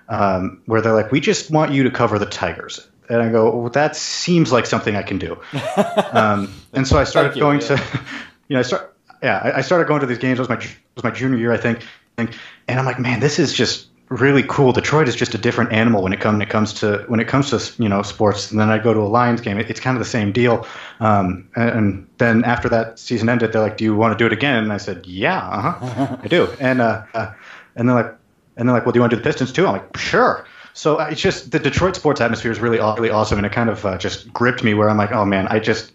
Um, 0.09 0.61
where 0.67 0.83
they're 0.83 0.93
like, 0.93 1.11
we 1.13 1.21
just 1.21 1.51
want 1.51 1.73
you 1.73 1.85
to 1.85 1.91
cover 1.91 2.19
the 2.19 2.27
Tigers 2.27 2.87
and 3.09 3.23
I 3.23 3.31
go, 3.31 3.55
well, 3.57 3.71
that 3.71 3.97
seems 3.97 4.53
like 4.53 4.67
something 4.67 4.97
I 4.97 5.03
can 5.03 5.19
do. 5.19 5.39
um, 6.13 6.53
and 6.73 6.87
so 6.87 6.99
I 6.99 7.05
started 7.05 7.39
going 7.39 7.61
yeah. 7.61 7.77
to, 7.77 7.83
you 8.49 8.55
know, 8.55 8.61
I 8.61 8.63
start, 8.63 8.97
yeah, 9.23 9.41
I, 9.43 9.59
I, 9.59 9.61
started 9.61 9.89
going 9.89 10.01
to 10.01 10.07
these 10.07 10.19
games. 10.19 10.39
It 10.39 10.43
was 10.43 10.49
my 10.49 10.57
it 10.57 10.69
was 10.95 11.05
my 11.05 11.11
junior 11.11 11.39
year, 11.39 11.53
I 11.53 11.57
think, 11.57 11.81
and 12.19 12.29
I'm 12.69 12.85
like, 12.85 12.99
man, 12.99 13.21
this 13.21 13.39
is 13.39 13.53
just 13.53 13.89
really 14.09 14.43
cool. 14.47 14.73
Detroit 14.73 15.09
is 15.09 15.17
just 15.17 15.35
a 15.35 15.39
different 15.39 15.73
animal 15.73 16.03
when 16.03 16.13
it 16.13 16.21
comes 16.21 16.35
when 16.35 16.43
it 16.43 16.51
comes 16.51 16.73
to 16.75 17.05
when 17.09 17.21
it 17.21 17.29
comes 17.29 17.51
to 17.51 17.83
you 17.83 17.89
know 17.89 18.03
sports. 18.03 18.51
And 18.51 18.61
then 18.61 18.69
I 18.69 18.79
go 18.79 18.93
to 18.93 19.01
a 19.01 19.09
Lions 19.09 19.41
game. 19.41 19.59
It, 19.59 19.71
it's 19.71 19.81
kind 19.81 19.97
of 19.97 19.99
the 20.01 20.09
same 20.09 20.33
deal. 20.33 20.67
Um, 21.01 21.49
and, 21.57 21.71
and, 21.71 22.07
then 22.19 22.45
after 22.45 22.69
that 22.69 22.99
season 22.99 23.29
ended, 23.29 23.53
they're 23.53 23.63
like, 23.63 23.77
"Do 23.77 23.85
you 23.85 23.95
want 23.95 24.17
to 24.17 24.23
do 24.23 24.27
it 24.27 24.33
again?" 24.33 24.63
And 24.63 24.73
I 24.73 24.77
said, 24.77 25.07
"Yeah, 25.07 25.39
uh-huh, 25.39 26.17
I 26.23 26.29
do." 26.29 26.49
And 26.61 26.81
uh, 26.81 27.05
uh, 27.15 27.33
and 27.77 27.89
they're 27.89 27.97
like, 27.97 28.15
and 28.57 28.69
they're 28.69 28.75
like, 28.75 28.85
"Well, 28.85 28.93
do 28.93 28.99
you 28.99 29.03
want 29.03 29.11
to 29.11 29.17
do 29.17 29.23
the 29.23 29.29
Pistons 29.29 29.53
too?" 29.53 29.67
I'm 29.67 29.75
like, 29.75 29.97
"Sure." 29.97 30.47
So 30.73 31.01
uh, 31.01 31.07
it's 31.11 31.21
just 31.21 31.53
the 31.53 31.59
Detroit 31.59 31.95
sports 31.97 32.21
atmosphere 32.21 32.51
is 32.51 32.59
really 32.59 32.79
really 32.79 33.11
awesome, 33.11 33.39
and 33.39 33.47
it 33.47 33.53
kind 33.53 33.71
of 33.71 33.85
uh, 33.87 33.99
just 33.99 34.33
gripped 34.33 34.65
me 34.65 34.75
where 34.75 34.91
I'm 34.91 34.97
like, 34.97 35.13
oh 35.13 35.25
man, 35.25 35.47
I 35.49 35.61
just 35.61 35.93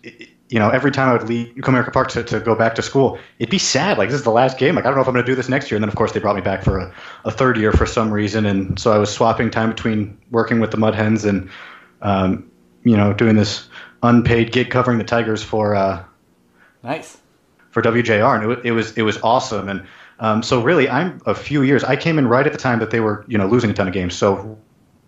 you 0.50 0.58
know, 0.58 0.70
every 0.70 0.92
time 0.92 1.10
I 1.10 1.14
would 1.14 1.30
leave 1.30 1.54
Comerica 1.58 1.94
Park 1.94 2.10
to, 2.12 2.24
to 2.24 2.40
go 2.40 2.56
back 2.56 2.74
to 2.76 2.82
school, 2.82 3.20
it'd 3.38 3.52
be 3.52 3.60
sad. 3.60 4.00
Like, 4.00 4.10
this 4.10 4.18
is 4.18 4.24
the 4.24 4.32
last 4.32 4.58
game. 4.58 4.76
Like, 4.76 4.86
I 4.86 4.88
don't 4.88 4.96
know 4.96 5.02
if 5.02 5.08
I'm 5.08 5.14
going 5.14 5.24
to 5.24 5.32
do 5.32 5.36
this 5.36 5.48
next 5.48 5.70
year. 5.70 5.76
And 5.76 5.84
then, 5.84 5.90
of 5.90 5.96
course, 5.96 6.12
they 6.12 6.20
brought 6.20 6.36
me 6.36 6.42
back 6.42 6.64
for 6.64 6.80
a, 6.80 6.94
a 7.24 7.32
third 7.32 7.56
year 7.58 7.72
for 7.72 7.86
some 7.86 8.12
reason. 8.12 8.48
And 8.48 8.80
so 8.80 8.92
I 8.92 8.98
was 8.98 9.14
swapping 9.14 9.52
time 9.52 9.70
between 9.70 10.18
working 10.32 10.60
with 10.60 10.72
the 10.72 10.78
Mud 10.78 10.96
Hens 10.96 11.24
and, 11.24 11.50
um, 12.02 12.50
you 12.84 12.98
know, 12.98 13.14
doing 13.14 13.36
this 13.36 13.70
unpaid 14.02 14.52
gig 14.52 14.72
covering 14.72 14.98
the 14.98 15.04
Tigers 15.04 15.44
for, 15.44 15.76
uh, 15.76 16.04
nice 16.82 17.18
for 17.70 17.84
WJR. 17.84 18.42
And 18.42 18.52
it, 18.52 18.66
it 18.66 18.72
was, 18.72 18.98
it 18.98 19.04
was 19.04 19.20
awesome. 19.22 19.70
And, 19.70 19.86
um, 20.20 20.44
so 20.44 20.62
really, 20.62 20.90
I'm 20.90 21.22
a 21.26 21.34
few 21.34 21.62
years. 21.62 21.84
I 21.84 21.96
came 21.96 22.20
in 22.20 22.28
right 22.28 22.46
at 22.46 22.52
the 22.52 22.60
time 22.60 22.80
that 22.80 22.92
they 22.92 23.00
were, 23.00 23.24
you 23.28 23.38
know, 23.38 23.48
losing 23.48 23.70
a 23.70 23.74
ton 23.74 23.88
of 23.88 23.94
games. 23.94 24.16
So 24.16 24.58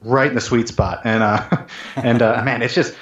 right 0.02 0.28
in 0.28 0.36
the 0.36 0.42
sweet 0.42 0.68
spot. 0.68 1.02
And, 1.04 1.22
uh, 1.24 1.66
and, 1.96 2.22
uh, 2.22 2.42
man, 2.44 2.62
it's 2.62 2.74
just, 2.74 2.96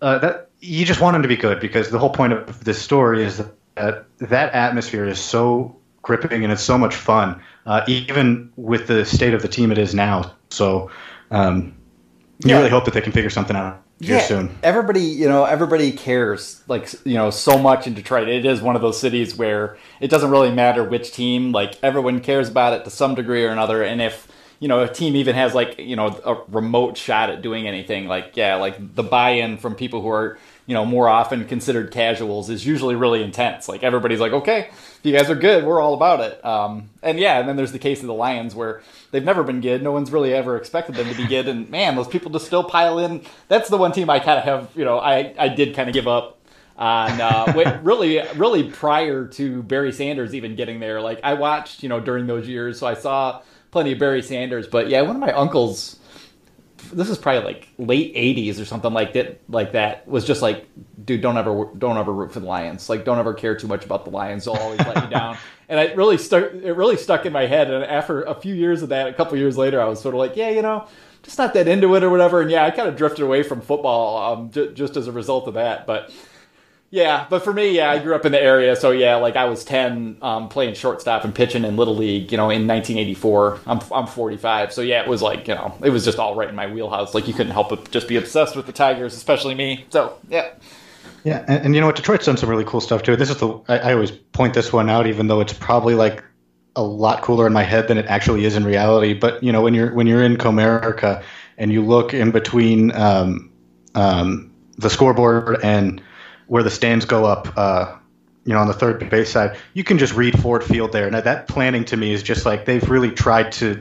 uh, 0.00 0.18
that, 0.18 0.50
you 0.60 0.84
just 0.84 1.00
want 1.00 1.14
them 1.14 1.22
to 1.22 1.28
be 1.28 1.36
good 1.36 1.60
because 1.60 1.90
the 1.90 1.98
whole 1.98 2.10
point 2.10 2.32
of 2.32 2.64
this 2.64 2.80
story 2.80 3.24
is 3.24 3.42
that 3.74 4.06
that 4.18 4.52
atmosphere 4.52 5.06
is 5.06 5.18
so 5.18 5.76
gripping 6.02 6.44
and 6.44 6.52
it's 6.52 6.62
so 6.62 6.76
much 6.76 6.94
fun, 6.94 7.40
uh, 7.66 7.82
even 7.86 8.52
with 8.56 8.86
the 8.86 9.04
state 9.04 9.34
of 9.34 9.42
the 9.42 9.48
team 9.48 9.72
it 9.72 9.78
is 9.78 9.94
now. 9.94 10.34
So 10.50 10.90
um, 11.30 11.74
you 12.44 12.50
yeah. 12.50 12.58
really 12.58 12.70
hope 12.70 12.84
that 12.84 12.94
they 12.94 13.00
can 13.00 13.12
figure 13.12 13.30
something 13.30 13.56
out 13.56 13.82
here 14.02 14.16
yeah, 14.16 14.22
soon. 14.22 14.58
Everybody, 14.62 15.02
you 15.02 15.28
know, 15.28 15.44
everybody 15.44 15.92
cares 15.92 16.62
like 16.66 16.92
you 17.04 17.14
know 17.14 17.30
so 17.30 17.58
much 17.58 17.86
in 17.86 17.94
Detroit. 17.94 18.28
It 18.28 18.44
is 18.44 18.60
one 18.60 18.76
of 18.76 18.82
those 18.82 18.98
cities 18.98 19.36
where 19.36 19.76
it 20.00 20.08
doesn't 20.08 20.30
really 20.30 20.52
matter 20.52 20.84
which 20.84 21.12
team. 21.12 21.52
Like 21.52 21.78
everyone 21.82 22.20
cares 22.20 22.48
about 22.48 22.72
it 22.72 22.84
to 22.84 22.90
some 22.90 23.14
degree 23.14 23.44
or 23.44 23.50
another, 23.50 23.82
and 23.82 24.02
if 24.02 24.28
you 24.62 24.68
know, 24.68 24.80
a 24.80 24.88
team 24.88 25.16
even 25.16 25.34
has 25.34 25.56
like, 25.56 25.80
you 25.80 25.96
know, 25.96 26.20
a 26.24 26.36
remote 26.46 26.96
shot 26.96 27.30
at 27.30 27.42
doing 27.42 27.66
anything, 27.66 28.06
like, 28.06 28.36
yeah, 28.36 28.54
like 28.54 28.94
the 28.94 29.02
buy 29.02 29.30
in 29.30 29.58
from 29.58 29.74
people 29.74 30.00
who 30.00 30.08
are, 30.08 30.38
you 30.66 30.74
know, 30.74 30.84
more 30.84 31.08
often 31.08 31.44
considered 31.46 31.90
casuals 31.90 32.48
is 32.48 32.64
usually 32.64 32.94
really 32.94 33.22
intense. 33.22 33.68
Like 33.68 33.82
everybody's 33.82 34.20
like, 34.20 34.32
okay, 34.32 34.68
if 34.70 35.00
you 35.02 35.12
guys 35.12 35.28
are 35.28 35.34
good, 35.34 35.64
we're 35.64 35.80
all 35.80 35.94
about 35.94 36.20
it. 36.20 36.44
Um, 36.44 36.90
and 37.02 37.18
yeah, 37.18 37.40
and 37.40 37.48
then 37.48 37.56
there's 37.56 37.72
the 37.72 37.78
case 37.78 38.00
of 38.00 38.06
the 38.06 38.14
Lions 38.14 38.54
where 38.54 38.82
they've 39.10 39.24
never 39.24 39.42
been 39.42 39.60
good. 39.60 39.82
No 39.82 39.92
one's 39.92 40.12
really 40.12 40.32
ever 40.32 40.56
expected 40.56 40.94
them 40.94 41.08
to 41.08 41.16
be 41.16 41.26
good. 41.26 41.48
And 41.48 41.68
man, 41.68 41.96
those 41.96 42.08
people 42.08 42.30
just 42.30 42.46
still 42.46 42.62
pile 42.62 42.98
in. 42.98 43.22
That's 43.48 43.68
the 43.68 43.76
one 43.76 43.92
team 43.92 44.08
I 44.08 44.20
kind 44.20 44.38
of 44.38 44.44
have, 44.44 44.70
you 44.76 44.84
know, 44.84 44.98
I, 44.98 45.34
I 45.38 45.48
did 45.48 45.74
kind 45.74 45.88
of 45.88 45.94
give 45.94 46.06
up 46.06 46.38
on 46.76 47.20
uh, 47.20 47.80
really, 47.82 48.20
really 48.36 48.70
prior 48.70 49.26
to 49.26 49.62
Barry 49.64 49.92
Sanders 49.92 50.34
even 50.34 50.54
getting 50.54 50.80
there. 50.80 51.00
Like 51.00 51.20
I 51.24 51.34
watched, 51.34 51.82
you 51.82 51.88
know, 51.88 52.00
during 52.00 52.26
those 52.26 52.46
years, 52.46 52.78
so 52.78 52.86
I 52.86 52.94
saw 52.94 53.42
plenty 53.72 53.92
of 53.92 53.98
Barry 53.98 54.22
Sanders. 54.22 54.66
But 54.66 54.88
yeah, 54.88 55.02
one 55.02 55.16
of 55.16 55.20
my 55.20 55.32
uncles, 55.32 55.98
this 56.90 57.08
is 57.08 57.18
probably 57.18 57.44
like 57.44 57.68
late 57.78 58.14
'80s 58.14 58.60
or 58.60 58.64
something 58.64 58.92
like 58.92 59.12
that. 59.12 59.40
Like 59.48 59.72
that 59.72 60.08
was 60.08 60.24
just 60.24 60.42
like, 60.42 60.66
dude, 61.04 61.20
don't 61.20 61.36
ever, 61.36 61.68
don't 61.78 61.96
ever 61.98 62.12
root 62.12 62.32
for 62.32 62.40
the 62.40 62.46
Lions. 62.46 62.88
Like, 62.88 63.04
don't 63.04 63.18
ever 63.18 63.34
care 63.34 63.56
too 63.56 63.66
much 63.66 63.84
about 63.84 64.04
the 64.04 64.10
Lions. 64.10 64.44
They'll 64.44 64.54
always 64.54 64.80
let 64.80 65.04
you 65.04 65.10
down. 65.10 65.36
And 65.68 65.78
it 65.78 65.96
really 65.96 66.18
stuck. 66.18 66.52
It 66.52 66.72
really 66.72 66.96
stuck 66.96 67.26
in 67.26 67.32
my 67.32 67.46
head. 67.46 67.70
And 67.70 67.84
after 67.84 68.22
a 68.22 68.34
few 68.34 68.54
years 68.54 68.82
of 68.82 68.88
that, 68.90 69.08
a 69.08 69.12
couple 69.12 69.38
years 69.38 69.56
later, 69.56 69.80
I 69.80 69.84
was 69.84 70.00
sort 70.00 70.14
of 70.14 70.18
like, 70.18 70.36
yeah, 70.36 70.50
you 70.50 70.62
know. 70.62 70.86
Just 71.22 71.38
not 71.38 71.54
that 71.54 71.68
into 71.68 71.94
it 71.94 72.02
or 72.02 72.10
whatever, 72.10 72.40
and 72.40 72.50
yeah, 72.50 72.64
I 72.64 72.72
kind 72.72 72.88
of 72.88 72.96
drifted 72.96 73.22
away 73.22 73.44
from 73.44 73.60
football 73.60 74.32
um, 74.32 74.50
j- 74.50 74.74
just 74.74 74.96
as 74.96 75.06
a 75.06 75.12
result 75.12 75.46
of 75.46 75.54
that. 75.54 75.86
But 75.86 76.12
yeah, 76.92 77.26
but 77.30 77.42
for 77.42 77.54
me, 77.54 77.70
yeah, 77.74 77.90
I 77.90 78.00
grew 78.00 78.14
up 78.14 78.26
in 78.26 78.32
the 78.32 78.40
area, 78.40 78.76
so 78.76 78.90
yeah, 78.90 79.16
like 79.16 79.34
I 79.34 79.46
was 79.46 79.64
ten, 79.64 80.18
um, 80.20 80.50
playing 80.50 80.74
shortstop 80.74 81.24
and 81.24 81.34
pitching 81.34 81.64
in 81.64 81.74
little 81.74 81.96
league, 81.96 82.30
you 82.30 82.36
know, 82.36 82.50
in 82.50 82.66
1984. 82.66 83.60
I'm 83.66 83.80
I'm 83.90 84.06
45, 84.06 84.74
so 84.74 84.82
yeah, 84.82 85.00
it 85.00 85.08
was 85.08 85.22
like 85.22 85.48
you 85.48 85.54
know, 85.54 85.74
it 85.82 85.88
was 85.88 86.04
just 86.04 86.18
all 86.18 86.34
right 86.34 86.50
in 86.50 86.54
my 86.54 86.70
wheelhouse. 86.70 87.14
Like 87.14 87.26
you 87.26 87.32
couldn't 87.32 87.52
help 87.52 87.70
but 87.70 87.90
just 87.90 88.08
be 88.08 88.18
obsessed 88.18 88.56
with 88.56 88.66
the 88.66 88.72
Tigers, 88.72 89.14
especially 89.14 89.54
me. 89.54 89.86
So 89.88 90.18
yeah. 90.28 90.50
Yeah, 91.24 91.46
and, 91.48 91.64
and 91.64 91.74
you 91.74 91.80
know 91.80 91.86
what? 91.86 91.96
Detroit's 91.96 92.26
done 92.26 92.36
some 92.36 92.50
really 92.50 92.64
cool 92.64 92.82
stuff 92.82 93.02
too. 93.02 93.16
This 93.16 93.30
is 93.30 93.38
the 93.38 93.58
I, 93.68 93.78
I 93.78 93.92
always 93.94 94.10
point 94.10 94.52
this 94.52 94.70
one 94.70 94.90
out, 94.90 95.06
even 95.06 95.28
though 95.28 95.40
it's 95.40 95.54
probably 95.54 95.94
like 95.94 96.22
a 96.76 96.82
lot 96.82 97.22
cooler 97.22 97.46
in 97.46 97.54
my 97.54 97.62
head 97.62 97.88
than 97.88 97.96
it 97.96 98.04
actually 98.04 98.44
is 98.44 98.54
in 98.54 98.64
reality. 98.64 99.14
But 99.14 99.42
you 99.42 99.50
know, 99.50 99.62
when 99.62 99.72
you're 99.72 99.94
when 99.94 100.06
you're 100.06 100.22
in 100.22 100.36
Comerica 100.36 101.22
and 101.56 101.72
you 101.72 101.82
look 101.82 102.12
in 102.12 102.32
between 102.32 102.94
um, 102.94 103.50
um, 103.94 104.52
the 104.76 104.90
scoreboard 104.90 105.58
and 105.62 106.02
where 106.46 106.62
the 106.62 106.70
stands 106.70 107.04
go 107.04 107.24
up, 107.24 107.52
uh, 107.56 107.96
you 108.44 108.52
know, 108.52 108.60
on 108.60 108.66
the 108.66 108.74
third 108.74 109.08
base 109.08 109.30
side, 109.30 109.56
you 109.74 109.84
can 109.84 109.98
just 109.98 110.14
read 110.14 110.38
Ford 110.40 110.64
Field 110.64 110.92
there. 110.92 111.10
Now 111.10 111.20
that 111.20 111.48
planning 111.48 111.84
to 111.86 111.96
me 111.96 112.12
is 112.12 112.22
just 112.22 112.44
like 112.44 112.64
they've 112.64 112.88
really 112.88 113.10
tried 113.10 113.52
to 113.52 113.80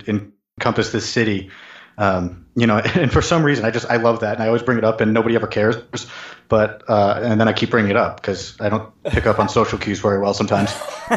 encompass 0.57 0.91
this 0.91 1.09
city. 1.09 1.49
Um, 1.97 2.45
you 2.55 2.67
know, 2.67 2.77
and 2.95 3.11
for 3.11 3.21
some 3.21 3.43
reason, 3.43 3.65
I 3.65 3.71
just 3.71 3.89
I 3.89 3.97
love 3.97 4.21
that, 4.21 4.35
and 4.35 4.43
I 4.43 4.47
always 4.47 4.63
bring 4.63 4.77
it 4.77 4.83
up, 4.83 5.01
and 5.01 5.13
nobody 5.13 5.35
ever 5.35 5.47
cares. 5.47 5.75
But 6.47 6.83
uh, 6.87 7.19
and 7.23 7.39
then 7.39 7.47
I 7.47 7.53
keep 7.53 7.69
bringing 7.69 7.91
it 7.91 7.97
up 7.97 8.17
because 8.17 8.59
I 8.59 8.69
don't 8.69 9.03
pick 9.03 9.25
up 9.25 9.39
on 9.39 9.49
social 9.59 9.77
cues 9.77 9.99
very 9.99 10.19
well 10.19 10.33
sometimes. 10.33 10.73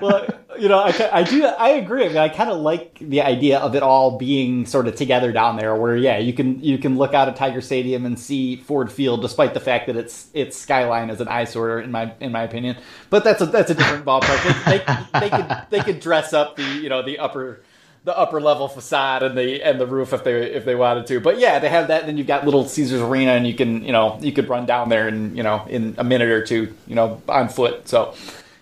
well, 0.00 0.26
you 0.58 0.68
know, 0.68 0.78
I, 0.78 1.10
I 1.12 1.22
do, 1.22 1.44
I 1.44 1.70
agree. 1.70 2.04
I 2.04 2.08
mean, 2.08 2.16
I 2.16 2.28
kind 2.28 2.50
of 2.50 2.58
like 2.58 2.98
the 2.98 3.22
idea 3.22 3.58
of 3.58 3.74
it 3.74 3.82
all 3.82 4.18
being 4.18 4.66
sort 4.66 4.86
of 4.86 4.96
together 4.96 5.32
down 5.32 5.56
there, 5.56 5.74
where 5.74 5.96
yeah, 5.96 6.18
you 6.18 6.32
can 6.32 6.62
you 6.62 6.78
can 6.78 6.96
look 6.96 7.14
out 7.14 7.28
at 7.28 7.36
Tiger 7.36 7.60
Stadium 7.60 8.06
and 8.06 8.18
see 8.18 8.56
Ford 8.56 8.90
Field, 8.90 9.22
despite 9.22 9.54
the 9.54 9.60
fact 9.60 9.86
that 9.86 9.96
its 9.96 10.28
its 10.34 10.56
skyline 10.56 11.10
is 11.10 11.20
an 11.20 11.28
eyesore 11.28 11.80
in 11.80 11.90
my 11.90 12.12
in 12.20 12.32
my 12.32 12.42
opinion. 12.42 12.76
But 13.10 13.24
that's 13.24 13.40
a 13.40 13.46
that's 13.46 13.70
a 13.70 13.74
different 13.74 14.04
ballpark. 14.06 14.64
They, 14.64 14.78
they, 14.78 15.20
they 15.20 15.30
could 15.30 15.56
they 15.70 15.80
could 15.80 16.00
dress 16.00 16.32
up 16.32 16.56
the 16.56 16.64
you 16.64 16.88
know 16.88 17.02
the 17.02 17.18
upper 17.18 17.60
the 18.04 18.16
upper 18.16 18.40
level 18.40 18.68
facade 18.68 19.22
and 19.22 19.36
the 19.36 19.62
and 19.62 19.80
the 19.80 19.86
roof 19.86 20.12
if 20.12 20.24
they 20.24 20.52
if 20.52 20.64
they 20.64 20.74
wanted 20.74 21.06
to. 21.06 21.20
But 21.20 21.38
yeah, 21.38 21.58
they 21.58 21.70
have 21.70 21.88
that. 21.88 22.06
Then 22.06 22.18
you've 22.18 22.26
got 22.26 22.44
little 22.44 22.66
Caesars 22.68 23.00
Arena, 23.00 23.32
and 23.32 23.46
you 23.46 23.54
can 23.54 23.82
you 23.82 23.92
know 23.92 24.18
you 24.20 24.32
could 24.32 24.48
run 24.48 24.66
down 24.66 24.90
there 24.90 25.08
and 25.08 25.36
you 25.36 25.42
know 25.42 25.64
in 25.68 25.94
a 25.98 26.04
minute 26.04 26.28
or 26.28 26.44
two 26.44 26.74
you 26.86 26.94
know 26.94 27.20
on 27.28 27.48
foot. 27.48 27.88
So 27.88 28.14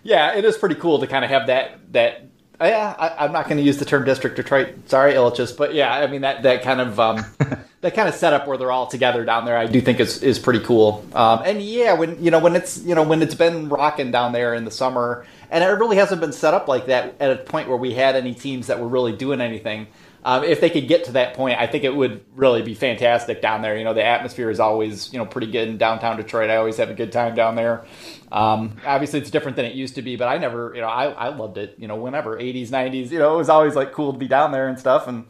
yeah, 0.03 0.35
it 0.35 0.45
is 0.45 0.57
pretty 0.57 0.75
cool 0.77 1.01
to 1.01 1.07
kind 1.07 1.25
of 1.25 1.31
have 1.31 1.47
that 1.47 1.93
that. 1.93 2.27
Yeah, 2.61 2.95
I, 2.97 3.25
am 3.25 3.33
not 3.33 3.47
going 3.47 3.57
to 3.57 3.63
use 3.65 3.79
the 3.79 3.85
term 3.85 4.05
district 4.05 4.37
Detroit. 4.37 4.89
Sorry, 4.89 5.15
Ilitches, 5.15 5.57
but 5.57 5.75
yeah, 5.75 5.93
I 5.93 6.07
mean 6.07 6.21
that 6.21 6.45
that 6.45 6.63
kind 6.63 6.81
of 6.81 7.01
um, 7.01 7.25
that 7.81 7.95
kind 7.95 8.09
of 8.09 8.15
setup 8.15 8.47
where 8.47 8.57
they're 8.57 8.71
all 8.71 8.87
together 8.87 9.25
down 9.25 9.45
there. 9.45 9.59
I 9.59 9.67
do 9.67 9.81
think 9.81 9.99
is 9.99 10.23
is 10.23 10.39
pretty 10.39 10.61
cool. 10.61 11.05
Um, 11.13 11.43
and 11.45 11.61
yeah, 11.61 11.95
when 11.95 12.23
you 12.23 12.31
know 12.31 12.39
when 12.39 12.55
it's 12.55 12.79
you 12.79 12.95
know 12.95 13.03
when 13.03 13.21
it's 13.21 13.35
been 13.35 13.69
rocking 13.69 14.13
down 14.13 14.33
there 14.33 14.55
in 14.55 14.65
the 14.65 14.71
summer, 14.71 15.27
and 15.51 15.65
it 15.65 15.67
really 15.67 15.97
hasn't 15.97 16.21
been 16.21 16.33
set 16.33 16.55
up 16.55 16.69
like 16.69 16.87
that 16.87 17.17
at 17.19 17.33
a 17.33 17.37
point 17.37 17.69
where 17.69 17.77
we 17.77 17.95
had 17.95 18.15
any 18.15 18.33
teams 18.33 18.69
that 18.69 18.79
were 18.79 18.89
really 18.89 19.13
doing 19.13 19.41
anything. 19.41 19.89
Um, 20.25 20.45
if 20.45 20.61
they 20.61 20.71
could 20.71 20.87
get 20.87 21.05
to 21.05 21.13
that 21.13 21.35
point, 21.35 21.59
I 21.59 21.67
think 21.67 21.83
it 21.83 21.95
would 21.95 22.25
really 22.35 22.63
be 22.63 22.75
fantastic 22.75 23.43
down 23.43 23.61
there. 23.61 23.77
You 23.77 23.83
know, 23.83 23.93
the 23.93 24.05
atmosphere 24.05 24.51
is 24.51 24.61
always 24.61 25.13
you 25.13 25.19
know 25.19 25.27
pretty 25.27 25.51
good 25.51 25.69
in 25.69 25.79
downtown 25.79 26.17
Detroit. 26.17 26.49
I 26.49 26.57
always 26.57 26.77
have 26.77 26.91
a 26.91 26.95
good 26.95 27.11
time 27.11 27.35
down 27.35 27.57
there. 27.57 27.85
Um, 28.31 28.77
obviously, 28.87 29.19
it's 29.19 29.31
different 29.31 29.57
than 29.57 29.65
it 29.65 29.75
used 29.75 29.97
to 29.97 30.03
be, 30.03 30.17
but 30.17 30.29
I 30.29 30.39
never, 30.39 30.73
you 30.75 30.81
know, 30.81 30.89
I, 30.89 31.07
I 31.11 31.29
loved 31.29 31.59
it. 31.59 31.75
You 31.77 31.89
know, 31.89 31.97
whenever 31.97 32.39
80s, 32.39 32.69
90s, 32.69 33.11
you 33.11 33.19
know, 33.19 33.35
it 33.35 33.37
was 33.37 33.49
always 33.49 33.75
like 33.75 33.93
cool 33.93 34.13
to 34.13 34.19
be 34.19 34.29
down 34.29 34.53
there 34.53 34.69
and 34.69 34.79
stuff. 34.79 35.09
And 35.09 35.25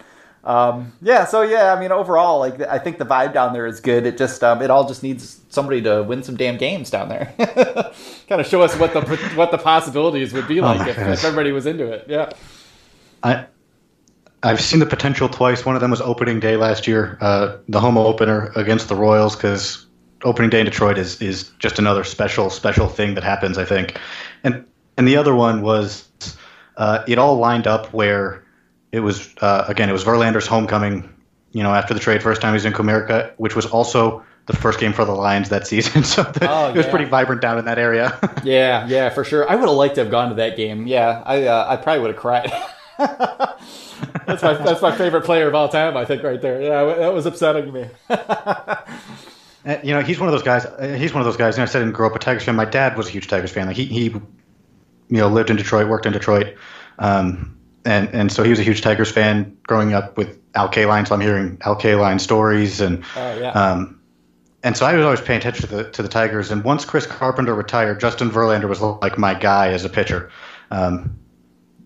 um, 0.45 0.93
yeah, 1.01 1.25
so 1.25 1.43
yeah, 1.43 1.73
I 1.73 1.81
mean, 1.81 1.91
overall, 1.91 2.39
like 2.41 2.61
I 2.61 2.79
think 2.79 2.99
the 2.99 3.07
vibe 3.07 3.33
down 3.33 3.53
there 3.53 3.67
is 3.67 3.81
good. 3.81 4.07
It 4.07 4.19
just 4.19 4.43
um, 4.45 4.61
it 4.61 4.71
all 4.71 4.87
just 4.87 5.03
needs 5.03 5.41
somebody 5.49 5.81
to 5.83 6.03
win 6.03 6.23
some 6.23 6.37
damn 6.37 6.59
games 6.59 6.91
down 6.91 7.09
there. 7.09 7.33
kind 8.29 8.41
of 8.41 8.47
show 8.47 8.61
us 8.61 8.77
what 8.77 8.93
the 8.93 9.01
what 9.37 9.53
the 9.53 9.59
possibilities 9.59 10.33
would 10.33 10.49
be 10.49 10.61
like 10.61 10.81
oh 10.81 10.91
if, 10.91 10.99
if 10.99 11.25
everybody 11.25 11.53
was 11.53 11.67
into 11.67 11.91
it. 11.91 12.07
Yeah. 12.09 12.31
I 13.23 13.47
I've 14.43 14.61
seen 14.61 14.81
the 14.81 14.87
potential 14.87 15.29
twice. 15.29 15.65
One 15.65 15.77
of 15.77 15.81
them 15.81 15.91
was 15.91 16.01
opening 16.01 16.41
day 16.41 16.57
last 16.57 16.87
year, 16.89 17.17
uh, 17.21 17.57
the 17.69 17.81
home 17.81 17.97
opener 17.97 18.51
against 18.57 18.89
the 18.89 18.97
Royals, 18.97 19.37
because 19.37 19.87
opening 20.25 20.51
day 20.51 20.61
in 20.61 20.67
Detroit 20.67 20.99
is 20.99 21.21
is 21.23 21.51
just 21.59 21.79
another 21.79 22.05
special 22.05 22.51
special 22.51 22.89
thing 22.89 23.15
that 23.15 23.25
happens. 23.25 23.59
I 23.59 23.65
think, 23.65 23.99
and 24.43 24.65
and 24.97 25.07
the 25.07 25.17
other 25.17 25.35
one 25.35 25.63
was 25.63 26.09
uh, 26.77 27.05
it 27.07 27.19
all 27.19 27.37
lined 27.37 27.67
up 27.67 27.93
where 27.93 28.45
it 28.91 29.01
was 29.01 29.33
uh, 29.41 29.65
again 29.69 29.89
it 29.89 29.93
was 29.93 30.05
Verlander's 30.05 30.47
homecoming. 30.47 31.09
You 31.53 31.63
know, 31.63 31.75
after 31.75 31.93
the 31.93 32.01
trade, 32.01 32.23
first 32.23 32.41
time 32.41 32.53
he 32.53 32.55
was 32.55 32.65
in 32.65 32.73
Comerica, 32.73 33.33
which 33.37 33.55
was 33.55 33.67
also 33.67 34.25
the 34.47 34.55
first 34.55 34.81
game 34.81 34.93
for 34.95 35.05
the 35.05 35.13
Lions 35.13 35.51
that 35.51 35.67
season. 35.67 36.03
So 36.05 36.23
the, 36.23 36.51
oh, 36.51 36.71
it 36.71 36.77
was 36.77 36.87
pretty 36.87 37.05
vibrant 37.05 37.43
down 37.43 37.59
in 37.59 37.67
that 37.67 37.79
area. 37.79 38.19
yeah, 38.43 38.87
yeah, 38.87 39.11
for 39.11 39.23
sure. 39.23 39.49
I 39.49 39.55
would 39.55 39.69
have 39.69 39.77
liked 39.77 39.97
to 39.97 40.03
have 40.03 40.11
gone 40.11 40.31
to 40.31 40.35
that 40.37 40.57
game. 40.57 40.87
Yeah, 40.87 41.23
I 41.25 41.45
uh, 41.45 41.67
I 41.69 41.77
probably 41.77 42.01
would 42.01 42.11
have 42.11 42.21
cried. 42.21 42.51
that's 44.27 44.43
my 44.43 44.55
that's 44.55 44.83
my 44.83 44.97
favorite 44.97 45.25
player 45.25 45.49
of 45.49 45.55
all 45.55 45.69
time. 45.69 45.97
I 45.97 46.05
think 46.05 46.23
right 46.23 46.41
there. 46.41 46.61
Yeah, 46.61 46.85
that 46.95 47.13
was 47.13 47.27
upsetting 47.27 47.67
to 47.67 47.73
me. 47.73 47.89
You 49.65 49.95
know, 49.95 50.01
he's 50.01 50.19
one 50.19 50.29
of 50.29 50.33
those 50.33 50.43
guys. 50.43 50.67
Uh, 50.67 50.97
he's 50.99 51.15
one 51.15 51.21
of 51.21 51.25
those 51.25 51.37
guys. 51.37 51.55
And 51.55 51.63
I 51.63 51.67
said, 51.67 51.83
I 51.83 51.85
didn't 51.85 51.95
grow 51.95 52.09
up 52.09 52.17
a 52.17 52.19
Tigers 52.19 52.43
fan. 52.43 52.57
My 52.57 52.65
dad 52.65 52.97
was 52.97 53.07
a 53.07 53.11
huge 53.11 53.29
Tigers 53.29 53.53
fan. 53.53 53.69
Like 53.69 53.77
he, 53.77 53.85
he, 53.85 54.05
you 54.07 54.23
know, 55.09 55.29
lived 55.29 55.51
in 55.51 55.57
Detroit, 55.57 55.89
worked 55.89 56.05
in 56.05 56.13
Detroit, 56.13 56.57
um, 56.99 57.57
and 57.85 58.09
and 58.13 58.33
so 58.33 58.43
he 58.43 58.51
was 58.51 58.59
a 58.59 58.65
huge 58.65 58.81
Tigers 58.81 59.13
fan 59.13 59.57
growing 59.63 59.93
up 59.95 60.17
with 60.17 60.37
Al 60.57 60.69
Kaline. 60.69 61.07
So 61.07 61.15
I'm 61.15 61.21
hearing 61.21 61.59
Al 61.65 61.77
Kaline 61.77 62.21
stories, 62.21 62.81
and 62.81 63.05
oh, 63.17 63.39
yeah. 63.39 63.51
um, 63.51 64.01
and 64.65 64.77
so 64.77 64.85
I 64.85 64.95
was 64.95 65.05
always 65.05 65.21
paying 65.21 65.39
attention 65.39 65.69
to 65.69 65.77
the 65.77 65.91
to 65.93 66.03
the 66.03 66.09
Tigers. 66.09 66.51
And 66.51 66.65
once 66.65 66.85
Chris 66.85 67.07
Carpenter 67.07 67.55
retired, 67.55 68.01
Justin 68.01 68.31
Verlander 68.31 68.69
was 68.69 68.81
like 68.81 69.17
my 69.17 69.35
guy 69.35 69.69
as 69.69 69.85
a 69.85 69.89
pitcher. 69.89 70.31
Um, 70.73 71.19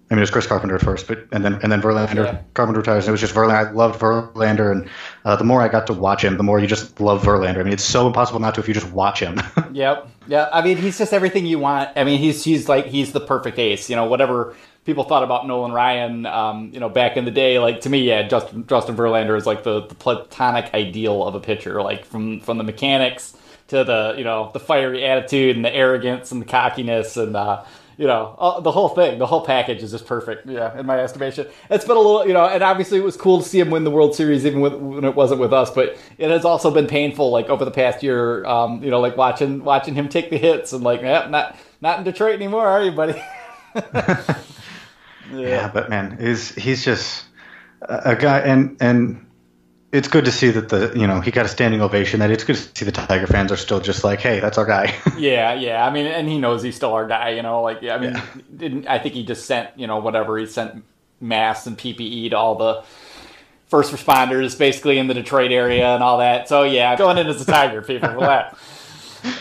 I 0.09 0.15
mean, 0.15 0.19
it 0.19 0.23
was 0.23 0.31
Chris 0.31 0.47
Carpenter 0.47 0.77
at 0.77 0.83
first, 0.83 1.09
but 1.09 1.27
and 1.33 1.45
then 1.45 1.55
and 1.63 1.73
then 1.73 1.83
Verlander. 1.83 2.27
Yeah. 2.27 2.41
Carpenter 2.55 2.79
retires, 2.79 3.05
and 3.05 3.09
it 3.09 3.13
was 3.13 3.21
just 3.21 3.35
Verlander. 3.35 3.69
I 3.69 3.71
loved 3.73 4.01
Verlander, 4.01 4.71
and 4.71 4.89
uh, 5.25 5.35
the 5.35 5.43
more 5.43 5.61
I 5.61 5.69
got 5.69 5.89
to 5.89 5.93
watch 5.93 6.23
him, 6.23 6.37
the 6.37 6.45
more 6.45 6.61
you 6.61 6.69
just 6.69 7.01
love 7.01 7.25
Verlander. 7.25 7.59
I 7.59 7.65
mean, 7.65 7.73
it's 7.73 7.83
so 7.83 8.07
impossible 8.07 8.39
not 8.39 8.55
to 8.55 8.61
if 8.61 8.69
you 8.69 8.75
just 8.75 8.91
watch 8.93 9.19
him. 9.19 9.41
yep, 9.73 10.09
yeah. 10.29 10.49
I 10.53 10.63
mean, 10.63 10.77
he's 10.77 10.97
just 10.97 11.13
everything 11.13 11.45
you 11.45 11.59
want. 11.59 11.91
I 11.97 12.05
mean, 12.05 12.21
he's 12.21 12.45
he's 12.45 12.69
like 12.69 12.87
he's 12.87 13.11
the 13.13 13.21
perfect 13.21 13.59
ace. 13.59 13.91
You 13.91 13.97
know, 13.97 14.05
whatever 14.05 14.55
people 14.85 15.03
thought 15.03 15.25
about 15.25 15.49
Nolan 15.49 15.73
Ryan, 15.73 16.25
um, 16.25 16.71
you 16.73 16.79
know, 16.79 16.89
back 16.89 17.17
in 17.17 17.25
the 17.25 17.33
day, 17.33 17.59
like 17.59 17.81
to 17.81 17.91
me, 17.91 18.03
yeah, 18.03 18.23
Justin 18.29 18.65
Justin 18.69 18.95
Verlander 18.95 19.37
is 19.37 19.45
like 19.45 19.65
the, 19.65 19.89
the 19.89 19.97
platonic 19.97 20.73
ideal 20.73 21.25
of 21.25 21.35
a 21.35 21.41
pitcher, 21.41 21.83
like 21.83 22.05
from 22.05 22.39
from 22.39 22.59
the 22.59 22.65
mechanics 22.65 23.37
to 23.69 23.83
the 23.83 24.15
you 24.17 24.25
know 24.25 24.51
the 24.53 24.61
fiery 24.61 25.05
attitude 25.05 25.57
and 25.57 25.65
the 25.65 25.75
arrogance 25.75 26.31
and 26.31 26.41
the 26.41 26.47
cockiness 26.47 27.17
and 27.17 27.37
uh, 27.37 27.65
you 27.97 28.07
know, 28.07 28.35
uh, 28.39 28.61
the 28.61 28.71
whole 28.71 28.91
thing, 28.91 29.19
the 29.19 29.27
whole 29.27 29.41
package 29.41 29.83
is 29.83 29.91
just 29.91 30.07
perfect. 30.07 30.47
Yeah, 30.47 30.79
in 30.79 30.85
my 30.85 30.99
estimation, 31.01 31.47
it's 31.71 31.85
been 31.85 31.97
a 31.97 32.01
little, 32.01 32.27
you 32.27 32.35
know, 32.35 32.47
and 32.47 32.63
obviously 32.63 32.99
it 32.99 33.05
was 33.05 33.17
cool 33.17 33.41
to 33.41 33.49
see 33.49 33.59
him 33.59 33.71
win 33.71 33.85
the 33.85 33.91
World 33.91 34.15
Series 34.15 34.45
even 34.45 34.61
when 34.61 35.05
it 35.05 35.15
wasn't 35.15 35.41
with 35.41 35.53
us. 35.53 35.71
But 35.71 35.97
it 36.19 36.31
has 36.31 36.45
also 36.45 36.71
been 36.71 36.87
painful, 36.87 37.31
like 37.31 37.49
over 37.49 37.65
the 37.65 37.71
past 37.71 38.03
year, 38.03 38.45
um, 38.45 38.83
you 38.83 38.91
know, 38.91 39.01
like 39.01 39.17
watching 39.17 39.65
watching 39.65 39.95
him 39.95 40.09
take 40.09 40.31
the 40.31 40.37
hits 40.37 40.73
and 40.73 40.85
like, 40.85 41.01
yeah, 41.01 41.27
not 41.29 41.57
not 41.81 41.99
in 41.99 42.05
Detroit 42.05 42.35
anymore, 42.35 42.67
are 42.67 42.85
you, 42.85 42.93
buddy? 42.93 43.23
yeah. 43.75 44.43
yeah. 45.35 45.71
but 45.73 45.89
man, 45.89 46.19
he's 46.21 46.55
he's 46.55 46.85
just 46.85 47.25
a 47.81 48.15
guy, 48.15 48.41
and 48.41 48.77
and 48.81 49.26
it's 49.93 50.09
good 50.09 50.25
to 50.25 50.33
see 50.33 50.51
that 50.51 50.69
the 50.69 50.93
you 50.97 51.07
know 51.07 51.21
he 51.21 51.31
got 51.31 51.47
a 51.47 51.49
standing 51.49 51.81
ovation. 51.81 52.21
That 52.21 52.31
it's 52.31 52.45
good 52.45 52.57
to 52.57 52.79
see 52.79 52.85
the 52.85 52.93
Tiger 52.93 53.27
fans 53.27 53.53
are 53.53 53.57
still 53.57 53.81
just 53.81 54.05
like, 54.05 54.21
hey, 54.21 54.41
that's 54.41 54.59
our 54.59 54.67
guy. 54.67 54.95
yeah, 55.19 55.55
yeah. 55.55 55.87
I 55.87 55.91
mean, 55.91 56.07
and 56.07 56.29
he 56.29 56.39
knows 56.39 56.63
he's 56.63 56.77
still 56.77 56.93
our 56.93 57.07
guy. 57.07 57.31
You 57.31 57.43
know, 57.43 57.63
like 57.63 57.83
yeah, 57.83 57.95
I 57.95 57.99
mean, 57.99 58.13
yeah. 58.13 58.27
didn't 58.57 58.87
I 58.89 58.99
think 58.99 59.15
he 59.15 59.25
just 59.25 59.47
sent 59.47 59.71
you 59.77 59.87
know 59.87 59.99
whatever 59.99 60.39
he 60.39 60.47
sent 60.47 60.85
masks 61.21 61.67
and 61.67 61.79
PPE 61.79 62.31
to 62.31 62.37
all 62.37 62.57
the 62.57 62.85
first 63.69 63.93
responders 63.93 64.57
basically 64.59 64.99
in 64.99 65.07
the 65.07 65.15
Detroit 65.15 65.51
area 65.53 65.95
and 65.95 66.03
all 66.03 66.19
that. 66.19 66.49
So 66.49 66.63
yeah, 66.63 66.97
going 66.97 67.19
in 67.19 67.27
as 67.27 67.41
a 67.41 67.45
Tiger, 67.45 67.83
people 67.83 68.11
relax. 68.11 68.59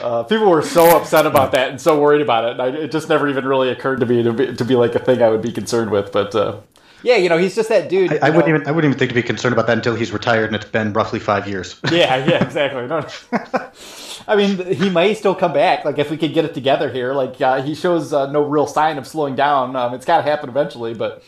Uh, 0.01 0.23
people 0.23 0.49
were 0.49 0.63
so 0.63 0.97
upset 0.97 1.27
about 1.27 1.51
that 1.51 1.69
and 1.69 1.79
so 1.79 1.99
worried 1.99 2.21
about 2.21 2.43
it. 2.45 2.51
And 2.51 2.61
I, 2.61 2.67
it 2.69 2.91
just 2.91 3.07
never 3.07 3.27
even 3.27 3.45
really 3.45 3.69
occurred 3.69 3.99
to 3.99 4.07
me 4.07 4.23
to 4.23 4.33
be, 4.33 4.55
to 4.55 4.65
be 4.65 4.75
like 4.75 4.95
a 4.95 4.99
thing 4.99 5.21
I 5.21 5.29
would 5.29 5.43
be 5.43 5.51
concerned 5.51 5.91
with. 5.91 6.11
But 6.11 6.33
uh, 6.33 6.57
yeah, 7.05 7.17
you 7.17 7.29
know, 7.29 7.37
he's 7.37 7.53
just 7.53 7.69
that 7.69 7.87
dude. 7.87 8.13
I, 8.13 8.27
I 8.27 8.29
wouldn't 8.31 8.49
even 8.49 8.67
I 8.67 8.71
wouldn't 8.71 8.89
even 8.89 8.97
think 8.97 9.09
to 9.09 9.15
be 9.15 9.21
concerned 9.21 9.53
about 9.53 9.67
that 9.67 9.77
until 9.77 9.93
he's 9.93 10.11
retired 10.11 10.47
and 10.47 10.55
it's 10.55 10.65
been 10.65 10.91
roughly 10.91 11.19
five 11.19 11.47
years. 11.47 11.79
yeah, 11.91 12.25
yeah, 12.25 12.43
exactly. 12.43 12.87
No, 12.87 13.07
I 14.27 14.35
mean, 14.35 14.73
he 14.73 14.89
may 14.89 15.13
still 15.13 15.35
come 15.35 15.53
back. 15.53 15.85
Like 15.85 15.99
if 15.99 16.09
we 16.09 16.17
could 16.17 16.33
get 16.33 16.45
it 16.45 16.55
together 16.55 16.91
here, 16.91 17.13
like 17.13 17.39
uh, 17.39 17.61
he 17.61 17.75
shows 17.75 18.11
uh, 18.11 18.31
no 18.31 18.41
real 18.41 18.65
sign 18.65 18.97
of 18.97 19.05
slowing 19.05 19.35
down. 19.35 19.75
Um, 19.75 19.93
it's 19.93 20.05
got 20.05 20.17
to 20.17 20.23
happen 20.23 20.49
eventually, 20.49 20.93
but. 20.93 21.23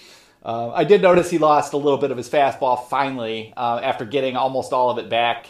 Uh, 0.46 0.72
I 0.72 0.86
did 0.86 1.02
notice 1.02 1.30
he 1.30 1.40
lost 1.40 1.74
a 1.74 1.78
little 1.78 1.98
bit 1.98 2.10
of 2.10 2.16
his 2.16 2.30
fastball 2.30 2.88
finally 2.88 3.54
uh, 3.58 3.82
after 3.84 4.06
getting 4.06 4.38
almost 4.38 4.72
all 4.72 4.90
of 4.90 4.98
it 4.98 5.10
back, 5.10 5.48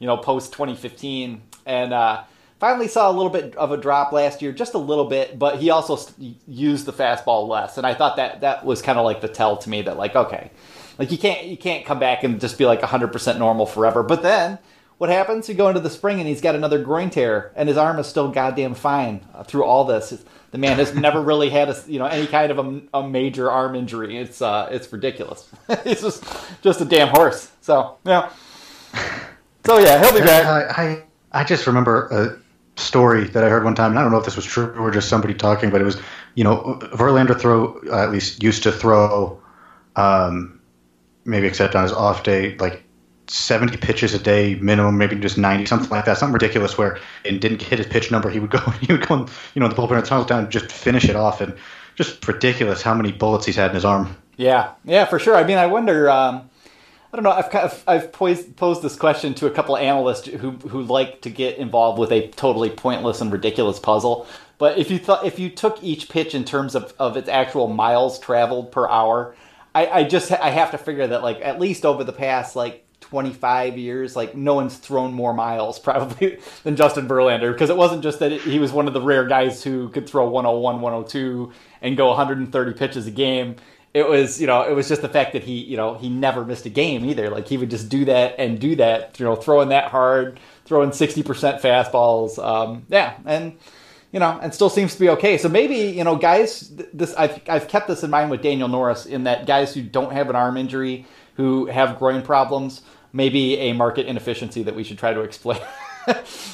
you 0.00 0.08
know, 0.08 0.16
post 0.16 0.52
2015. 0.54 1.40
And 1.66 1.92
uh, 1.92 2.24
finally 2.60 2.86
saw 2.86 3.10
a 3.10 3.14
little 3.14 3.30
bit 3.30 3.56
of 3.56 3.72
a 3.72 3.76
drop 3.76 4.12
last 4.12 4.42
year, 4.42 4.52
just 4.52 4.74
a 4.74 4.78
little 4.78 5.06
bit, 5.06 5.38
but 5.38 5.58
he 5.58 5.70
also 5.70 5.98
used 6.46 6.86
the 6.86 6.92
fastball 6.92 7.48
less, 7.48 7.78
and 7.78 7.86
I 7.86 7.94
thought 7.94 8.16
that 8.16 8.42
that 8.42 8.64
was 8.64 8.82
kind 8.82 8.98
of 8.98 9.04
like 9.04 9.22
the 9.22 9.28
tell 9.28 9.56
to 9.56 9.70
me 9.70 9.82
that 9.82 9.96
like 9.96 10.14
okay, 10.14 10.50
like 10.98 11.10
you 11.10 11.18
can't 11.18 11.46
you 11.46 11.56
can't 11.56 11.84
come 11.84 11.98
back 11.98 12.22
and 12.22 12.40
just 12.40 12.58
be 12.58 12.66
like 12.66 12.82
100% 12.82 13.38
normal 13.38 13.66
forever. 13.66 14.02
But 14.02 14.22
then 14.22 14.58
what 14.98 15.08
happens? 15.08 15.48
You 15.48 15.54
go 15.54 15.68
into 15.68 15.80
the 15.80 15.88
spring 15.88 16.18
and 16.18 16.28
he's 16.28 16.42
got 16.42 16.54
another 16.54 16.78
groin 16.78 17.08
tear, 17.08 17.52
and 17.56 17.68
his 17.70 17.78
arm 17.78 17.98
is 17.98 18.06
still 18.06 18.30
goddamn 18.30 18.74
fine 18.74 19.24
uh, 19.34 19.42
through 19.42 19.64
all 19.64 19.84
this. 19.84 20.22
The 20.50 20.58
man 20.58 20.76
has 20.76 20.94
never 20.94 21.22
really 21.22 21.48
had 21.48 21.70
a 21.70 21.82
you 21.86 21.98
know 21.98 22.04
any 22.04 22.26
kind 22.26 22.52
of 22.52 22.58
a, 22.58 22.82
a 22.98 23.08
major 23.08 23.50
arm 23.50 23.74
injury. 23.74 24.18
It's 24.18 24.42
uh 24.42 24.68
it's 24.70 24.92
ridiculous. 24.92 25.48
he's 25.84 26.02
just 26.02 26.22
just 26.60 26.82
a 26.82 26.84
damn 26.84 27.08
horse. 27.08 27.50
So 27.62 27.96
yeah. 28.04 28.30
So 29.64 29.78
yeah, 29.78 29.98
he'll 30.00 30.12
be 30.12 30.20
back. 30.20 30.44
I 30.44 30.82
I, 30.82 31.40
I 31.40 31.44
just 31.44 31.66
remember. 31.66 32.38
Story 32.80 33.24
that 33.28 33.44
I 33.44 33.48
heard 33.48 33.64
one 33.64 33.74
time, 33.74 33.90
and 33.90 33.98
I 33.98 34.02
don't 34.02 34.10
know 34.10 34.18
if 34.18 34.24
this 34.24 34.36
was 34.36 34.44
true 34.44 34.72
or 34.74 34.90
just 34.90 35.08
somebody 35.08 35.34
talking, 35.34 35.70
but 35.70 35.80
it 35.80 35.84
was, 35.84 36.00
you 36.34 36.44
know, 36.44 36.78
Verlander 36.92 37.38
throw 37.38 37.80
uh, 37.90 38.02
at 38.02 38.10
least 38.10 38.42
used 38.42 38.62
to 38.62 38.72
throw, 38.72 39.40
um, 39.96 40.60
maybe 41.24 41.46
except 41.46 41.74
on 41.74 41.82
his 41.82 41.92
off 41.92 42.22
day, 42.22 42.56
like 42.56 42.82
70 43.28 43.76
pitches 43.76 44.14
a 44.14 44.18
day 44.18 44.56
minimum, 44.56 44.98
maybe 44.98 45.16
just 45.16 45.38
90, 45.38 45.66
something 45.66 45.90
like 45.90 46.04
that, 46.04 46.18
something 46.18 46.32
ridiculous 46.32 46.76
where 46.76 46.98
and 47.24 47.40
didn't 47.40 47.62
hit 47.62 47.78
his 47.78 47.86
pitch 47.86 48.10
number, 48.10 48.28
he 48.28 48.40
would 48.40 48.50
go, 48.50 48.58
he 48.80 48.92
would 48.92 49.06
go, 49.06 49.26
you 49.54 49.60
know, 49.60 49.68
the 49.68 49.74
bullpen 49.74 49.96
and 49.96 50.04
tunnel 50.04 50.24
down 50.24 50.44
and 50.44 50.50
just 50.50 50.72
finish 50.72 51.04
it 51.04 51.16
off, 51.16 51.40
and 51.40 51.54
just 51.94 52.26
ridiculous 52.26 52.82
how 52.82 52.94
many 52.94 53.12
bullets 53.12 53.46
he's 53.46 53.56
had 53.56 53.70
in 53.70 53.74
his 53.74 53.84
arm. 53.84 54.16
Yeah, 54.36 54.72
yeah, 54.84 55.04
for 55.04 55.18
sure. 55.18 55.36
I 55.36 55.44
mean, 55.44 55.58
I 55.58 55.66
wonder. 55.66 56.10
Um, 56.10 56.49
I 57.12 57.16
don't 57.16 57.24
know. 57.24 57.32
I've 57.32 57.50
kind 57.50 57.64
of, 57.64 57.82
I've 57.88 58.12
posed, 58.12 58.56
posed 58.56 58.82
this 58.82 58.94
question 58.94 59.34
to 59.34 59.46
a 59.46 59.50
couple 59.50 59.76
analysts 59.76 60.26
who 60.28 60.52
who 60.52 60.82
like 60.82 61.22
to 61.22 61.30
get 61.30 61.58
involved 61.58 61.98
with 61.98 62.12
a 62.12 62.28
totally 62.28 62.70
pointless 62.70 63.20
and 63.20 63.32
ridiculous 63.32 63.80
puzzle. 63.80 64.26
But 64.58 64.78
if 64.78 64.90
you 64.90 64.98
thought 64.98 65.24
if 65.24 65.38
you 65.38 65.50
took 65.50 65.82
each 65.82 66.08
pitch 66.08 66.34
in 66.34 66.44
terms 66.44 66.74
of, 66.74 66.94
of 66.98 67.16
its 67.16 67.28
actual 67.28 67.66
miles 67.66 68.20
traveled 68.20 68.70
per 68.70 68.88
hour, 68.88 69.34
I, 69.74 69.86
I 69.86 70.04
just 70.04 70.30
I 70.30 70.50
have 70.50 70.70
to 70.70 70.78
figure 70.78 71.08
that 71.08 71.22
like 71.22 71.40
at 71.42 71.58
least 71.58 71.84
over 71.84 72.04
the 72.04 72.12
past 72.12 72.54
like 72.54 72.86
25 73.00 73.76
years, 73.76 74.14
like 74.14 74.36
no 74.36 74.54
one's 74.54 74.76
thrown 74.76 75.12
more 75.12 75.34
miles 75.34 75.78
probably 75.80 76.38
than 76.62 76.76
Justin 76.76 77.08
Verlander 77.08 77.52
because 77.52 77.70
it 77.70 77.76
wasn't 77.76 78.04
just 78.04 78.20
that 78.20 78.30
it, 78.30 78.42
he 78.42 78.60
was 78.60 78.70
one 78.70 78.86
of 78.86 78.94
the 78.94 79.00
rare 79.00 79.26
guys 79.26 79.64
who 79.64 79.88
could 79.88 80.08
throw 80.08 80.28
101, 80.28 80.80
102 80.80 81.52
and 81.82 81.96
go 81.96 82.08
130 82.08 82.72
pitches 82.74 83.08
a 83.08 83.10
game 83.10 83.56
it 83.92 84.08
was 84.08 84.40
you 84.40 84.46
know 84.46 84.62
it 84.62 84.72
was 84.72 84.88
just 84.88 85.02
the 85.02 85.08
fact 85.08 85.32
that 85.32 85.42
he 85.42 85.58
you 85.58 85.76
know 85.76 85.94
he 85.94 86.08
never 86.08 86.44
missed 86.44 86.66
a 86.66 86.70
game 86.70 87.04
either. 87.04 87.28
Like 87.28 87.48
he 87.48 87.56
would 87.56 87.70
just 87.70 87.88
do 87.88 88.04
that 88.04 88.36
and 88.38 88.58
do 88.60 88.76
that 88.76 89.18
you 89.18 89.24
know 89.24 89.34
throwing 89.34 89.70
that 89.70 89.90
hard 89.90 90.38
throwing 90.64 90.90
60% 90.90 91.24
fastballs 91.60 92.38
um, 92.38 92.84
yeah 92.88 93.14
and 93.26 93.58
you 94.12 94.20
know 94.20 94.38
and 94.40 94.54
still 94.54 94.70
seems 94.70 94.94
to 94.94 95.00
be 95.00 95.08
okay. 95.10 95.38
So 95.38 95.48
maybe 95.48 95.74
you 95.74 96.04
know 96.04 96.16
guys 96.16 96.72
this 96.92 97.14
I've, 97.14 97.42
I've 97.48 97.68
kept 97.68 97.88
this 97.88 98.04
in 98.04 98.10
mind 98.10 98.30
with 98.30 98.42
daniel 98.42 98.68
norris 98.68 99.06
in 99.06 99.24
that 99.24 99.46
guys 99.46 99.74
who 99.74 99.82
don't 99.82 100.12
have 100.12 100.30
an 100.30 100.36
arm 100.36 100.56
injury 100.56 101.06
who 101.34 101.66
have 101.66 101.98
groin 101.98 102.22
problems 102.22 102.82
maybe 103.12 103.56
a 103.56 103.72
market 103.72 104.06
inefficiency 104.06 104.62
that 104.62 104.76
we 104.76 104.84
should 104.84 104.98
try 104.98 105.12
to 105.12 105.20
explain. 105.20 105.60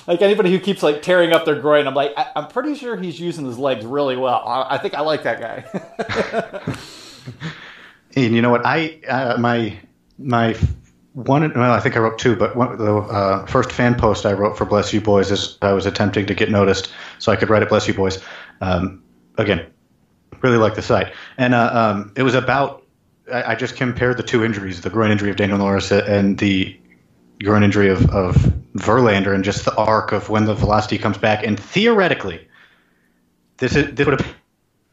Like 0.07 0.21
anybody 0.23 0.51
who 0.51 0.59
keeps 0.59 0.83
like 0.83 1.03
tearing 1.03 1.33
up 1.33 1.45
their 1.45 1.59
groin 1.59 1.87
i'm 1.87 1.95
like 1.95 2.13
I, 2.17 2.27
am 2.35 2.49
pretty 2.49 2.75
sure 2.75 2.97
he's 2.97 3.19
using 3.19 3.47
his 3.47 3.59
legs 3.59 3.87
really 3.87 4.17
well. 4.17 4.43
I, 4.45 4.75
I 4.75 4.79
think 4.79 4.95
i 4.95 5.01
like 5.01 5.23
that 5.23 5.41
guy 5.41 6.77
and 8.17 8.35
you 8.35 8.43
know 8.43 8.51
what? 8.51 8.65
I 8.65 9.01
uh, 9.09 9.37
my 9.39 9.79
my 10.19 10.57
one. 11.13 11.53
Well, 11.55 11.73
I 11.73 11.81
think 11.81 11.97
I 11.97 12.01
wrote 12.01 12.19
two, 12.19 12.37
but 12.37 12.57
one, 12.57 12.77
the 12.77 12.97
uh, 12.97 13.47
first 13.47 13.73
fan 13.73 13.95
post 13.95 14.27
I 14.27 14.33
wrote 14.33 14.57
for 14.57 14.65
Bless 14.65 14.93
You 14.93 15.01
Boys 15.01 15.31
is 15.31 15.59
I 15.63 15.73
was 15.73 15.87
attempting 15.87 16.27
to 16.27 16.35
get 16.35 16.51
noticed, 16.51 16.93
so 17.19 17.33
I 17.33 17.37
could 17.37 17.51
write 17.51 17.63
it 17.63 17.69
Bless 17.69 17.87
You 17.87 17.95
Boys. 17.95 18.23
Um, 18.61 19.03
again, 19.39 19.67
really 20.43 20.59
like 20.59 20.75
the 20.75 20.83
site, 20.83 21.13
and 21.39 21.55
uh, 21.55 21.71
um, 21.73 22.13
it 22.17 22.23
was 22.23 22.35
about. 22.35 22.83
I, 23.33 23.53
I, 23.53 23.55
just 23.57 23.75
compared 23.75 24.19
the 24.19 24.23
two 24.23 24.45
injuries: 24.45 24.81
the 24.83 24.91
groin 24.91 25.11
injury 25.11 25.31
of 25.31 25.37
Daniel 25.37 25.59
Norris 25.59 25.91
and 25.91 26.39
the 26.39 26.79
groin 27.43 27.63
injury 27.63 27.89
of, 27.89 28.09
of 28.11 28.37
Verlander, 28.77 29.35
and 29.35 29.43
just 29.43 29.65
the 29.65 29.75
arc 29.75 30.13
of 30.13 30.29
when 30.29 30.45
the 30.45 30.55
velocity 30.55 30.97
comes 30.97 31.19
back. 31.19 31.45
And 31.45 31.59
theoretically, 31.59 32.47
this 33.59 33.75
is 33.75 33.95
this 33.95 34.07
would 34.07 34.21
have 34.21 34.35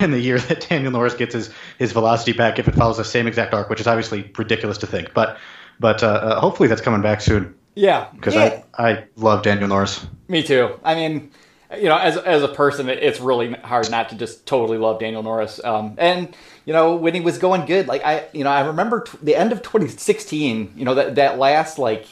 in 0.04 0.12
the 0.12 0.20
year 0.20 0.40
that 0.40 0.68
Daniel 0.70 0.92
Norris 0.92 1.14
gets 1.14 1.34
his, 1.34 1.50
his 1.80 1.92
velocity 1.92 2.34
back 2.34 2.60
if 2.60 2.68
it 2.68 2.76
follows 2.76 2.98
the 2.98 3.06
same 3.06 3.28
exact 3.28 3.54
arc, 3.54 3.70
which 3.70 3.80
is 3.80 3.88
obviously 3.88 4.32
ridiculous 4.38 4.78
to 4.80 4.88
think. 4.88 5.14
But 5.14 5.38
but 5.80 6.04
uh, 6.04 6.08
uh, 6.08 6.40
hopefully 6.40 6.70
that's 6.70 6.82
coming 6.82 7.02
back 7.02 7.22
soon. 7.22 7.56
Yeah, 7.76 8.08
because. 8.14 8.36
I 8.36 8.64
I 8.78 9.06
love 9.16 9.44
Daniel 9.44 9.68
Norris. 9.68 10.06
Me 10.28 10.44
too. 10.44 10.80
I 10.84 10.96
mean, 10.96 11.32
you 11.78 11.86
know, 11.86 11.98
as 11.98 12.18
as 12.18 12.44
a 12.44 12.48
person, 12.48 12.90
it's 12.90 13.20
really 13.20 13.54
hard 13.54 13.90
not 13.90 14.10
to 14.10 14.16
just 14.16 14.46
totally 14.46 14.78
love 14.78 15.00
Daniel 15.00 15.24
Norris. 15.24 15.64
Um, 15.64 15.96
and 15.98 16.36
you 16.66 16.74
know, 16.74 16.96
when 16.96 17.14
he 17.14 17.22
was 17.22 17.38
going 17.38 17.66
good, 17.66 17.88
like 17.88 18.04
I, 18.06 18.26
you 18.34 18.44
know, 18.44 18.52
I 18.52 18.66
remember 18.68 19.02
t- 19.02 19.18
the 19.22 19.36
end 19.36 19.52
of 19.52 19.62
2016. 19.64 20.74
You 20.76 20.86
know, 20.86 20.94
that 20.96 21.16
that 21.16 21.40
last 21.40 21.80
like 21.80 22.06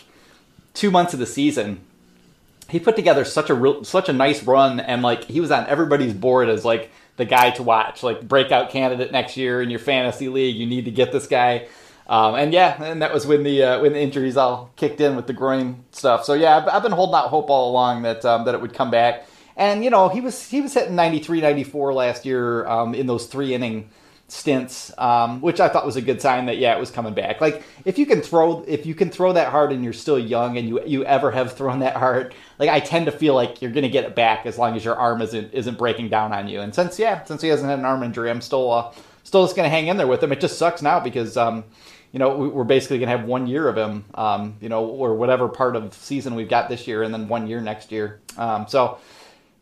two 0.74 0.90
months 0.90 1.14
of 1.14 1.20
the 1.20 1.26
season, 1.26 1.82
he 2.70 2.80
put 2.80 2.96
together 2.96 3.24
such 3.24 3.50
a 3.50 3.54
real, 3.54 3.84
such 3.84 4.10
a 4.10 4.14
nice 4.14 4.44
run, 4.44 4.80
and 4.80 5.02
like 5.02 5.26
he 5.26 5.40
was 5.40 5.52
on 5.52 5.68
everybody's 5.68 6.14
board 6.14 6.50
as 6.50 6.66
like 6.66 6.90
the 7.18 7.26
guy 7.26 7.52
to 7.52 7.64
watch, 7.64 8.04
like 8.04 8.28
breakout 8.28 8.70
candidate 8.70 9.12
next 9.12 9.38
year 9.38 9.62
in 9.62 9.70
your 9.70 9.80
fantasy 9.80 10.30
league. 10.30 10.56
You 10.56 10.66
need 10.66 10.86
to 10.86 10.92
get 10.92 11.12
this 11.12 11.28
guy. 11.28 11.68
Um, 12.08 12.36
and 12.36 12.54
yeah, 12.54 12.82
and 12.84 13.02
that 13.02 13.14
was 13.14 13.26
when 13.26 13.44
the 13.44 13.64
uh, 13.64 13.82
when 13.82 13.94
the 13.94 14.00
injuries 14.00 14.38
all 14.38 14.72
kicked 14.76 15.00
in 15.00 15.16
with 15.16 15.28
the 15.28 15.34
groin 15.34 15.86
stuff. 15.92 16.26
So 16.26 16.34
yeah, 16.34 16.58
I've, 16.58 16.68
I've 16.68 16.84
been 16.84 16.92
holding 16.92 17.16
out 17.16 17.28
hope 17.30 17.50
all 17.50 17.72
along 17.72 18.02
that 18.02 18.26
um, 18.26 18.46
that 18.46 18.56
it 18.56 18.62
would 18.62 18.74
come 18.74 18.92
back. 18.92 19.28
And 19.56 19.84
you 19.84 19.90
know, 19.90 20.10
he 20.10 20.22
was 20.22 20.50
he 20.50 20.62
was 20.62 20.74
hitting 20.74 20.96
93, 20.96 21.42
94 21.42 21.94
last 21.94 22.26
year 22.26 22.66
um, 22.68 22.94
in 22.94 23.08
those 23.08 23.28
three 23.28 23.54
inning 23.54 23.90
stints, 24.32 24.94
um, 24.98 25.42
which 25.42 25.60
I 25.60 25.68
thought 25.68 25.86
was 25.86 25.98
a 25.98 26.02
good 26.02 26.22
sign 26.22 26.46
that 26.46 26.58
yeah, 26.58 26.74
it 26.76 26.80
was 26.80 26.90
coming 26.90 27.14
back. 27.14 27.42
Like 27.42 27.64
if 27.84 28.00
you 28.00 28.06
can 28.06 28.22
throw 28.22 28.64
if 28.66 28.86
you 28.86 28.96
can 28.96 29.10
throw 29.10 29.34
that 29.34 29.50
hard 29.50 29.74
and 29.74 29.84
you're 29.84 29.92
still 29.92 30.18
young 30.18 30.58
and 30.58 30.70
you 30.70 30.82
you 30.86 31.04
ever 31.04 31.32
have 31.32 31.54
thrown 31.54 31.80
that 31.80 31.98
hard, 31.98 32.34
like 32.58 32.70
I 32.70 32.80
tend 32.80 33.08
to 33.08 33.12
feel 33.12 33.36
like 33.36 33.62
you're 33.62 33.72
gonna 33.72 33.90
get 33.90 34.06
it 34.06 34.16
back 34.16 34.46
as 34.46 34.58
long 34.58 34.78
as 34.78 34.86
your 34.86 34.96
arm 34.96 35.22
isn't 35.22 35.54
isn't 35.54 35.78
breaking 35.78 36.08
down 36.08 36.32
on 36.32 36.48
you. 36.48 36.62
And 36.62 36.74
since 36.74 36.98
yeah, 36.98 37.24
since 37.26 37.42
he 37.42 37.50
hasn't 37.50 37.70
had 37.70 37.80
an 37.80 37.86
arm 37.86 38.04
injury, 38.04 38.30
I'm 38.30 38.40
still 38.40 38.72
uh, 38.72 38.94
still 39.24 39.44
just 39.44 39.56
to 39.56 39.68
hang 39.68 39.88
in 39.88 39.98
there 39.98 40.08
with 40.08 40.24
him. 40.24 40.32
It 40.32 40.40
just 40.40 40.58
sucks 40.58 40.82
now 40.82 41.02
because 41.02 41.36
um, 41.36 41.66
you 42.14 42.20
know 42.20 42.38
we're 42.38 42.64
basically 42.64 43.00
to 43.00 43.08
have 43.08 43.26
one 43.26 43.48
year 43.48 43.68
of 43.68 43.78
him, 43.78 44.06
um, 44.14 44.56
you 44.62 44.70
know, 44.70 44.86
or 44.86 45.14
whatever 45.14 45.50
part 45.50 45.76
of 45.76 45.94
season 45.94 46.36
we've 46.36 46.50
got 46.50 46.70
this 46.70 46.88
year, 46.88 47.04
and 47.04 47.14
then 47.14 47.28
one 47.28 47.48
year 47.48 47.60
next 47.60 47.92
year. 47.92 48.22
Um, 48.38 48.66
so 48.70 48.98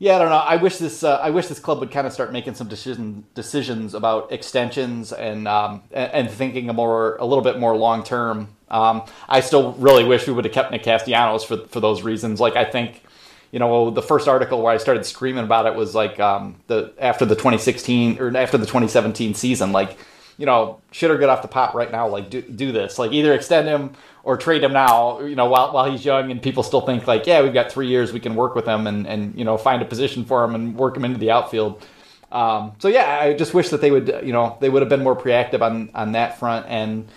yeah, 0.01 0.15
I 0.15 0.19
don't 0.19 0.29
know. 0.29 0.37
I 0.37 0.55
wish 0.55 0.77
this 0.77 1.03
uh, 1.03 1.17
I 1.17 1.29
wish 1.29 1.47
this 1.47 1.59
club 1.59 1.81
would 1.81 1.91
kind 1.91 2.07
of 2.07 2.13
start 2.13 2.31
making 2.31 2.55
some 2.55 2.69
decision, 2.69 3.25
decisions 3.35 3.93
about 3.93 4.31
extensions 4.31 5.11
and, 5.11 5.45
um, 5.45 5.83
and, 5.91 6.31
thinking 6.31 6.69
a 6.69 6.73
more 6.73 7.17
a 7.17 7.25
little 7.25 7.43
bit 7.43 7.59
more 7.59 7.75
long 7.75 8.05
term. 8.05 8.47
Um, 8.69 9.03
I 9.27 9.41
still 9.41 9.73
really 9.73 10.05
wish 10.05 10.25
we 10.25 10.31
would 10.31 10.45
have 10.45 10.53
kept 10.53 10.71
Nick 10.71 10.83
Castellanos 10.83 11.43
for 11.43 11.57
for 11.67 11.81
those 11.81 12.01
reasons. 12.01 12.39
Like 12.39 12.55
I 12.55 12.63
think, 12.63 13.03
you 13.51 13.59
know, 13.59 13.89
the 13.89 14.01
first 14.01 14.29
article 14.29 14.61
where 14.61 14.73
I 14.73 14.77
started 14.77 15.05
screaming 15.05 15.43
about 15.43 15.65
it 15.65 15.75
was 15.75 15.93
like 15.93 16.17
um, 16.17 16.55
the 16.67 16.93
after 16.97 17.25
the 17.25 17.35
2016 17.35 18.19
or 18.21 18.35
after 18.37 18.57
the 18.57 18.65
2017 18.65 19.33
season. 19.33 19.73
Like, 19.73 19.97
you 20.39 20.45
know, 20.45 20.79
shit 20.91 21.11
or 21.11 21.17
get 21.17 21.27
off 21.27 21.41
the 21.41 21.49
pot 21.49 21.75
right 21.75 21.91
now. 21.91 22.07
Like 22.07 22.29
do 22.29 22.41
do 22.41 22.71
this. 22.71 22.97
Like 22.97 23.11
either 23.11 23.33
extend 23.33 23.67
him 23.67 23.91
or 24.23 24.37
trade 24.37 24.63
him 24.63 24.71
now, 24.71 25.19
you 25.19 25.35
know, 25.35 25.47
while 25.47 25.73
while 25.73 25.91
he's 25.91 26.03
young 26.03 26.31
and 26.31 26.41
people 26.41 26.63
still 26.63 26.81
think 26.81 27.05
like, 27.05 27.27
yeah, 27.27 27.43
we've 27.43 27.53
got 27.53 27.71
three 27.71 27.87
years, 27.87 28.13
we 28.13 28.21
can 28.21 28.35
work 28.35 28.55
with 28.55 28.65
him 28.65 28.87
and 28.87 29.05
and 29.05 29.37
you 29.37 29.43
know 29.43 29.57
find 29.57 29.81
a 29.81 29.85
position 29.85 30.23
for 30.23 30.43
him 30.45 30.55
and 30.55 30.75
work 30.75 30.95
him 30.95 31.03
into 31.03 31.19
the 31.19 31.29
outfield. 31.29 31.85
Um, 32.31 32.71
so 32.79 32.87
yeah, 32.87 33.19
I 33.21 33.33
just 33.33 33.53
wish 33.53 33.69
that 33.69 33.81
they 33.81 33.91
would, 33.91 34.07
you 34.23 34.31
know, 34.31 34.57
they 34.61 34.69
would 34.69 34.81
have 34.81 34.89
been 34.89 35.03
more 35.03 35.15
proactive 35.15 35.61
on 35.61 35.91
on 35.93 36.13
that 36.13 36.39
front 36.39 36.65
and. 36.67 37.07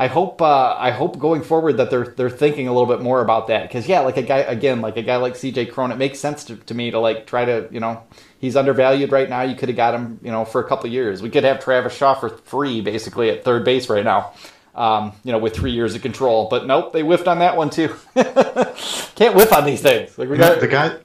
I 0.00 0.06
hope 0.06 0.40
uh, 0.40 0.76
I 0.78 0.92
hope 0.92 1.18
going 1.18 1.42
forward 1.42 1.78
that 1.78 1.90
they're 1.90 2.14
they're 2.16 2.30
thinking 2.30 2.68
a 2.68 2.72
little 2.72 2.86
bit 2.86 3.02
more 3.02 3.20
about 3.20 3.48
that 3.48 3.62
because 3.64 3.88
yeah, 3.88 3.98
like 3.98 4.16
a 4.16 4.22
guy 4.22 4.38
again, 4.38 4.80
like 4.80 4.96
a 4.96 5.02
guy 5.02 5.16
like 5.16 5.34
CJ 5.34 5.72
Cron, 5.72 5.90
it 5.90 5.96
makes 5.96 6.20
sense 6.20 6.44
to, 6.44 6.54
to 6.54 6.72
me 6.72 6.92
to 6.92 7.00
like 7.00 7.26
try 7.26 7.44
to 7.44 7.68
you 7.72 7.80
know 7.80 8.04
he's 8.38 8.56
undervalued 8.56 9.12
right 9.12 9.28
now. 9.28 9.42
You 9.42 9.54
could 9.54 9.68
have 9.68 9.76
got 9.76 9.94
him 9.94 10.20
you 10.22 10.30
know 10.30 10.44
for 10.44 10.60
a 10.60 10.68
couple 10.68 10.90
years. 10.90 11.22
We 11.22 11.30
could 11.30 11.44
have 11.44 11.62
Travis 11.62 11.96
Shaw 11.96 12.14
for 12.14 12.30
free 12.30 12.80
basically 12.80 13.30
at 13.30 13.44
third 13.44 13.64
base 13.64 13.88
right 13.88 14.04
now 14.04 14.32
um, 14.78 15.12
you 15.24 15.32
know, 15.32 15.38
with 15.38 15.54
three 15.54 15.72
years 15.72 15.96
of 15.96 16.02
control. 16.02 16.46
But 16.48 16.66
nope, 16.66 16.92
they 16.92 17.02
whiffed 17.02 17.26
on 17.26 17.40
that 17.40 17.56
one 17.56 17.68
too. 17.68 17.94
Can't 18.14 19.34
whiff 19.34 19.52
on 19.52 19.66
these 19.66 19.82
things. 19.82 20.16
Like 20.16 20.30
we 20.30 20.38
got 20.38 20.60
the 20.60 20.68
guy, 20.68 20.96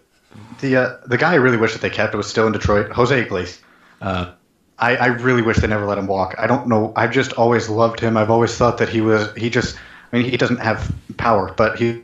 the 0.61 0.77
uh, 0.77 0.97
the 1.07 1.17
guy 1.17 1.33
I 1.33 1.35
really 1.35 1.57
wish 1.57 1.73
that 1.73 1.81
they 1.81 1.89
kept 1.89 2.13
was 2.13 2.27
still 2.27 2.45
in 2.45 2.53
Detroit, 2.53 2.91
Jose 2.91 3.19
Iglesias. 3.19 3.59
Uh, 3.99 4.33
I, 4.77 4.95
I 4.95 5.05
really 5.07 5.41
wish 5.41 5.57
they 5.57 5.67
never 5.67 5.85
let 5.85 5.97
him 5.97 6.07
walk. 6.07 6.35
I 6.37 6.45
don't 6.45 6.67
know. 6.67 6.93
I've 6.95 7.11
just 7.11 7.33
always 7.33 7.67
loved 7.67 7.99
him. 7.99 8.15
I've 8.15 8.29
always 8.29 8.55
thought 8.55 8.77
that 8.77 8.89
he 8.89 9.01
was. 9.01 9.35
He 9.35 9.49
just. 9.49 9.75
I 10.11 10.17
mean, 10.17 10.29
he 10.29 10.37
doesn't 10.37 10.59
have 10.59 10.93
power, 11.17 11.51
but 11.57 11.79
he. 11.79 12.03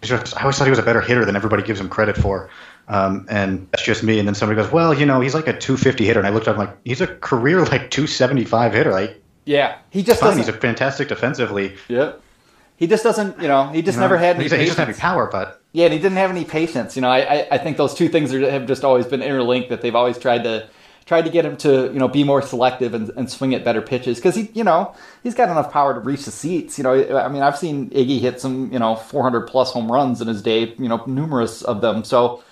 Just, 0.00 0.36
I 0.36 0.42
always 0.42 0.56
thought 0.56 0.64
he 0.64 0.70
was 0.70 0.78
a 0.78 0.82
better 0.82 1.00
hitter 1.00 1.24
than 1.24 1.36
everybody 1.36 1.62
gives 1.62 1.80
him 1.80 1.88
credit 1.88 2.16
for. 2.16 2.50
Um, 2.88 3.26
and 3.30 3.66
that's 3.70 3.84
just 3.84 4.02
me. 4.02 4.18
And 4.18 4.28
then 4.28 4.34
somebody 4.34 4.60
goes, 4.60 4.70
"Well, 4.70 4.92
you 4.92 5.06
know, 5.06 5.20
he's 5.20 5.34
like 5.34 5.46
a 5.46 5.58
250 5.58 6.04
hitter," 6.04 6.20
and 6.20 6.26
I 6.26 6.30
looked 6.30 6.48
up, 6.48 6.58
I'm 6.58 6.66
like, 6.66 6.76
he's 6.84 7.00
a 7.00 7.06
career 7.06 7.60
like 7.60 7.90
275 7.90 8.74
hitter. 8.74 8.92
Like 8.92 9.22
yeah, 9.44 9.78
he 9.90 10.02
just 10.02 10.20
fine. 10.20 10.36
He's 10.36 10.48
a 10.48 10.52
fantastic 10.52 11.08
defensively. 11.08 11.76
Yeah, 11.88 12.12
he 12.76 12.86
just 12.86 13.02
doesn't. 13.02 13.40
You 13.40 13.48
know, 13.48 13.68
he 13.68 13.82
just 13.82 13.96
you 13.96 14.00
know, 14.00 14.04
never 14.06 14.16
had 14.16 14.36
any. 14.36 14.44
He 14.44 14.48
doesn't 14.48 14.76
have 14.76 14.88
any 14.88 14.98
power, 14.98 15.28
but 15.30 15.62
yeah, 15.72 15.84
and 15.84 15.94
he 15.94 15.98
didn't 15.98 16.18
have 16.18 16.30
any 16.30 16.44
patience. 16.44 16.96
You 16.96 17.02
know, 17.02 17.10
I 17.10 17.20
I, 17.20 17.48
I 17.52 17.58
think 17.58 17.76
those 17.76 17.94
two 17.94 18.08
things 18.08 18.32
are, 18.32 18.50
have 18.50 18.66
just 18.66 18.84
always 18.84 19.06
been 19.06 19.22
interlinked. 19.22 19.68
That 19.70 19.80
they've 19.82 19.94
always 19.94 20.18
tried 20.18 20.44
to 20.44 20.68
tried 21.06 21.22
to 21.22 21.30
get 21.30 21.44
him 21.44 21.56
to 21.58 21.92
you 21.92 21.98
know 21.98 22.08
be 22.08 22.24
more 22.24 22.40
selective 22.40 22.94
and, 22.94 23.10
and 23.10 23.30
swing 23.30 23.54
at 23.54 23.64
better 23.64 23.82
pitches 23.82 24.16
because 24.18 24.34
he 24.34 24.50
you 24.54 24.64
know 24.64 24.94
he's 25.22 25.34
got 25.34 25.50
enough 25.50 25.70
power 25.70 25.94
to 25.94 26.00
reach 26.00 26.24
the 26.24 26.30
seats. 26.30 26.78
You 26.78 26.84
know, 26.84 27.18
I 27.18 27.28
mean, 27.28 27.42
I've 27.42 27.58
seen 27.58 27.90
Iggy 27.90 28.20
hit 28.20 28.40
some 28.40 28.72
you 28.72 28.78
know 28.78 28.96
400 28.96 29.42
plus 29.42 29.70
home 29.70 29.90
runs 29.92 30.20
in 30.20 30.28
his 30.28 30.42
day. 30.42 30.74
You 30.78 30.88
know, 30.88 31.04
numerous 31.06 31.62
of 31.62 31.80
them. 31.80 32.04
So 32.04 32.42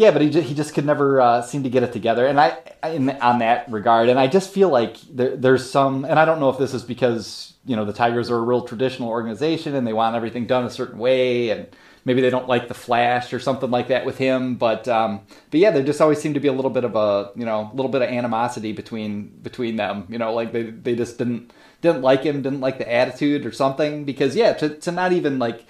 yeah, 0.00 0.12
but 0.12 0.22
he 0.22 0.30
just, 0.30 0.48
he 0.48 0.54
just 0.54 0.72
could 0.72 0.86
never 0.86 1.20
uh, 1.20 1.42
seem 1.42 1.62
to 1.64 1.68
get 1.68 1.82
it 1.82 1.92
together. 1.92 2.26
And 2.26 2.40
I, 2.40 2.56
in, 2.84 3.10
on 3.10 3.40
that 3.40 3.70
regard, 3.70 4.08
and 4.08 4.18
I 4.18 4.28
just 4.28 4.50
feel 4.50 4.70
like 4.70 4.96
there, 5.02 5.36
there's 5.36 5.70
some, 5.70 6.06
and 6.06 6.18
I 6.18 6.24
don't 6.24 6.40
know 6.40 6.48
if 6.48 6.56
this 6.56 6.72
is 6.72 6.82
because 6.82 7.52
you 7.66 7.76
know 7.76 7.84
the 7.84 7.92
Tigers 7.92 8.30
are 8.30 8.38
a 8.38 8.40
real 8.40 8.62
traditional 8.62 9.10
organization 9.10 9.74
and 9.74 9.86
they 9.86 9.92
want 9.92 10.16
everything 10.16 10.46
done 10.46 10.64
a 10.64 10.70
certain 10.70 10.98
way, 10.98 11.50
and 11.50 11.66
maybe 12.06 12.22
they 12.22 12.30
don't 12.30 12.48
like 12.48 12.66
the 12.66 12.72
flash 12.72 13.34
or 13.34 13.38
something 13.38 13.70
like 13.70 13.88
that 13.88 14.06
with 14.06 14.16
him. 14.16 14.54
But 14.54 14.88
um, 14.88 15.20
but 15.50 15.60
yeah, 15.60 15.70
there 15.70 15.82
just 15.82 16.00
always 16.00 16.18
seemed 16.18 16.34
to 16.34 16.40
be 16.40 16.48
a 16.48 16.54
little 16.54 16.70
bit 16.70 16.84
of 16.84 16.96
a 16.96 17.32
you 17.36 17.44
know 17.44 17.70
a 17.70 17.76
little 17.76 17.90
bit 17.90 18.00
of 18.00 18.08
animosity 18.08 18.72
between 18.72 19.28
between 19.42 19.76
them. 19.76 20.06
You 20.08 20.16
know, 20.16 20.32
like 20.32 20.52
they 20.52 20.62
they 20.62 20.94
just 20.96 21.18
didn't 21.18 21.52
didn't 21.82 22.00
like 22.00 22.22
him, 22.22 22.40
didn't 22.40 22.60
like 22.60 22.78
the 22.78 22.90
attitude 22.90 23.44
or 23.44 23.52
something. 23.52 24.06
Because 24.06 24.34
yeah, 24.34 24.54
to 24.54 24.70
to 24.70 24.92
not 24.92 25.12
even 25.12 25.38
like 25.38 25.66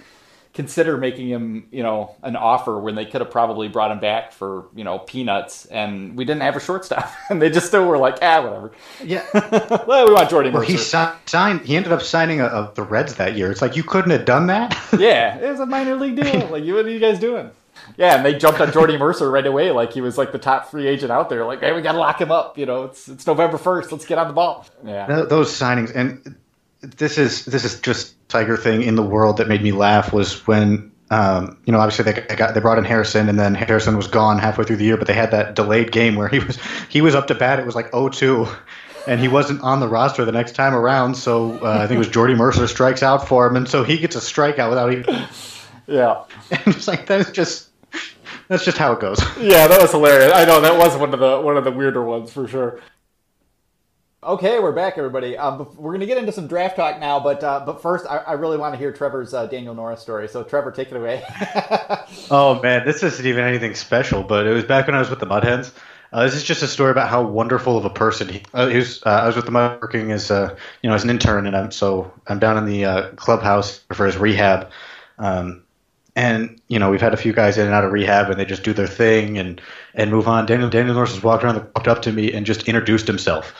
consider 0.53 0.97
making 0.97 1.29
him, 1.29 1.67
you 1.71 1.83
know, 1.83 2.15
an 2.23 2.35
offer 2.35 2.77
when 2.79 2.95
they 2.95 3.05
could 3.05 3.21
have 3.21 3.31
probably 3.31 3.67
brought 3.67 3.91
him 3.91 3.99
back 3.99 4.33
for, 4.33 4.67
you 4.75 4.83
know, 4.83 4.99
peanuts. 4.99 5.65
And 5.65 6.17
we 6.17 6.25
didn't 6.25 6.41
have 6.41 6.55
a 6.55 6.59
shortstop, 6.59 7.11
and 7.29 7.41
they 7.41 7.49
just 7.49 7.67
still 7.67 7.87
were 7.87 7.97
like, 7.97 8.17
ah, 8.21 8.43
whatever. 8.43 8.71
Yeah. 9.03 9.25
well, 9.87 10.07
we 10.07 10.13
want 10.13 10.29
Jordy 10.29 10.49
Mercer. 10.49 10.59
Well, 10.59 10.77
he 10.77 10.77
signed. 11.25 11.61
He 11.61 11.75
ended 11.75 11.91
up 11.91 12.01
signing 12.01 12.41
a, 12.41 12.45
a, 12.45 12.71
the 12.75 12.83
Reds 12.83 13.15
that 13.15 13.35
year. 13.35 13.51
It's 13.51 13.61
like 13.61 13.75
you 13.75 13.83
couldn't 13.83 14.11
have 14.11 14.25
done 14.25 14.47
that. 14.47 14.77
yeah, 14.97 15.37
it 15.37 15.49
was 15.49 15.59
a 15.59 15.65
minor 15.65 15.95
league 15.95 16.15
deal. 16.15 16.47
Like, 16.47 16.63
what 16.65 16.85
are 16.85 16.89
you 16.89 16.99
guys 16.99 17.19
doing? 17.19 17.51
Yeah, 17.97 18.17
and 18.17 18.25
they 18.25 18.37
jumped 18.37 18.61
on 18.61 18.71
Jordy 18.71 18.97
Mercer 18.97 19.31
right 19.31 19.45
away, 19.45 19.71
like 19.71 19.93
he 19.93 20.01
was 20.01 20.17
like 20.17 20.31
the 20.31 20.37
top 20.37 20.69
free 20.69 20.87
agent 20.87 21.11
out 21.11 21.29
there. 21.29 21.45
Like, 21.45 21.61
hey, 21.61 21.73
we 21.73 21.81
got 21.81 21.93
to 21.93 21.97
lock 21.97 22.19
him 22.19 22.31
up. 22.31 22.57
You 22.57 22.65
know, 22.65 22.83
it's 22.83 23.07
it's 23.07 23.25
November 23.25 23.57
first. 23.57 23.91
Let's 23.91 24.05
get 24.05 24.17
on 24.17 24.27
the 24.27 24.33
ball. 24.33 24.65
Yeah, 24.85 25.23
those 25.23 25.51
signings, 25.51 25.95
and 25.95 26.35
this 26.81 27.17
is 27.17 27.45
this 27.45 27.63
is 27.63 27.79
just 27.79 28.15
Tiger 28.29 28.57
thing 28.57 28.81
in 28.83 28.95
the 28.95 29.03
world 29.03 29.37
that 29.37 29.47
made 29.47 29.61
me 29.61 29.71
laugh 29.71 30.13
was 30.13 30.45
when 30.47 30.91
um, 31.09 31.57
you 31.65 31.73
know 31.73 31.79
obviously 31.79 32.11
they 32.11 32.35
got 32.35 32.53
they 32.53 32.59
brought 32.59 32.77
in 32.77 32.85
Harrison 32.85 33.29
and 33.29 33.39
then 33.39 33.55
Harrison 33.55 33.97
was 33.97 34.07
gone 34.07 34.39
halfway 34.39 34.63
through 34.63 34.77
the 34.77 34.85
year, 34.85 34.97
but 34.97 35.07
they 35.07 35.13
had 35.13 35.31
that 35.31 35.55
delayed 35.55 35.91
game 35.91 36.15
where 36.15 36.27
he 36.27 36.39
was 36.39 36.57
he 36.89 37.01
was 37.01 37.15
up 37.15 37.27
to 37.27 37.35
bat. 37.35 37.59
It 37.59 37.65
was 37.65 37.75
like 37.75 37.91
0-2 37.91 38.53
and 39.07 39.19
he 39.19 39.27
wasn't 39.27 39.61
on 39.61 39.79
the 39.79 39.87
roster 39.87 40.25
the 40.25 40.31
next 40.31 40.53
time 40.53 40.73
around. 40.73 41.15
So 41.15 41.59
uh, 41.65 41.79
I 41.79 41.87
think 41.87 41.95
it 41.95 41.99
was 41.99 42.09
Jordy 42.09 42.35
Mercer 42.35 42.67
strikes 42.67 43.03
out 43.03 43.27
for 43.27 43.47
him, 43.47 43.55
and 43.55 43.67
so 43.67 43.83
he 43.83 43.97
gets 43.97 44.15
a 44.15 44.19
strikeout 44.19 44.69
without 44.69 44.91
even. 44.91 45.27
Yeah, 45.87 46.23
and 46.51 46.67
it's 46.67 46.87
like 46.87 47.05
that's 47.05 47.31
just 47.31 47.69
that's 48.47 48.63
just 48.63 48.77
how 48.77 48.93
it 48.93 49.01
goes. 49.01 49.19
Yeah, 49.37 49.67
that 49.67 49.81
was 49.81 49.91
hilarious. 49.91 50.31
I 50.33 50.45
know 50.45 50.61
that 50.61 50.77
was 50.77 50.95
one 50.95 51.13
of 51.13 51.19
the 51.19 51.41
one 51.41 51.57
of 51.57 51.65
the 51.65 51.71
weirder 51.71 52.01
ones 52.01 52.31
for 52.31 52.47
sure. 52.47 52.79
Okay, 54.23 54.59
we're 54.59 54.71
back, 54.71 54.99
everybody. 54.99 55.35
Um, 55.35 55.67
we're 55.75 55.93
going 55.93 56.01
to 56.01 56.05
get 56.05 56.19
into 56.19 56.31
some 56.31 56.45
draft 56.45 56.75
talk 56.75 56.99
now, 56.99 57.19
but 57.19 57.43
uh, 57.43 57.63
but 57.65 57.81
first, 57.81 58.05
I, 58.05 58.17
I, 58.17 58.33
really 58.33 58.55
want 58.55 58.71
to 58.75 58.77
hear 58.77 58.91
Trevor's 58.91 59.33
uh, 59.33 59.47
Daniel 59.47 59.73
Norris 59.73 59.99
story. 59.99 60.27
So, 60.27 60.43
Trevor, 60.43 60.69
take 60.69 60.91
it 60.91 60.95
away. 60.95 61.23
oh 62.29 62.61
man, 62.61 62.85
this 62.85 63.01
isn't 63.01 63.25
even 63.25 63.43
anything 63.43 63.73
special, 63.73 64.21
but 64.21 64.45
it 64.45 64.53
was 64.53 64.63
back 64.63 64.85
when 64.85 64.95
I 64.95 64.99
was 64.99 65.09
with 65.09 65.17
the 65.17 65.25
Mudhens. 65.25 65.73
Uh, 66.13 66.23
this 66.23 66.35
is 66.35 66.43
just 66.43 66.61
a 66.61 66.67
story 66.67 66.91
about 66.91 67.09
how 67.09 67.23
wonderful 67.23 67.79
of 67.79 67.85
a 67.85 67.89
person 67.89 68.29
he, 68.29 68.43
uh, 68.53 68.67
he 68.67 68.77
was. 68.77 69.01
Uh, 69.03 69.09
I 69.09 69.25
was 69.25 69.35
with 69.35 69.45
the 69.45 69.51
Mud 69.51 69.81
working 69.81 70.11
as 70.11 70.29
a 70.29 70.55
you 70.83 70.89
know 70.91 70.95
as 70.95 71.03
an 71.03 71.09
intern, 71.09 71.47
and 71.47 71.57
I'm 71.57 71.71
so 71.71 72.13
I'm 72.27 72.37
down 72.37 72.59
in 72.59 72.65
the 72.65 73.13
clubhouse 73.15 73.79
for 73.91 74.05
his 74.05 74.17
rehab. 74.17 74.69
Um, 75.17 75.63
and 76.15 76.61
you 76.67 76.77
know 76.77 76.91
we've 76.91 77.01
had 77.01 77.15
a 77.15 77.17
few 77.17 77.33
guys 77.33 77.57
in 77.57 77.65
and 77.65 77.73
out 77.73 77.85
of 77.85 77.91
rehab, 77.91 78.29
and 78.29 78.39
they 78.39 78.45
just 78.45 78.61
do 78.61 78.73
their 78.73 78.85
thing 78.85 79.39
and 79.39 79.59
and 79.95 80.11
move 80.11 80.27
on. 80.27 80.45
Daniel 80.45 80.69
Daniel 80.69 80.93
Norris 80.93 81.13
was 81.13 81.23
walked 81.23 81.43
around, 81.43 81.55
walked 81.75 81.87
up 81.87 82.03
to 82.03 82.11
me, 82.11 82.31
and 82.31 82.45
just 82.45 82.67
introduced 82.67 83.07
himself 83.07 83.55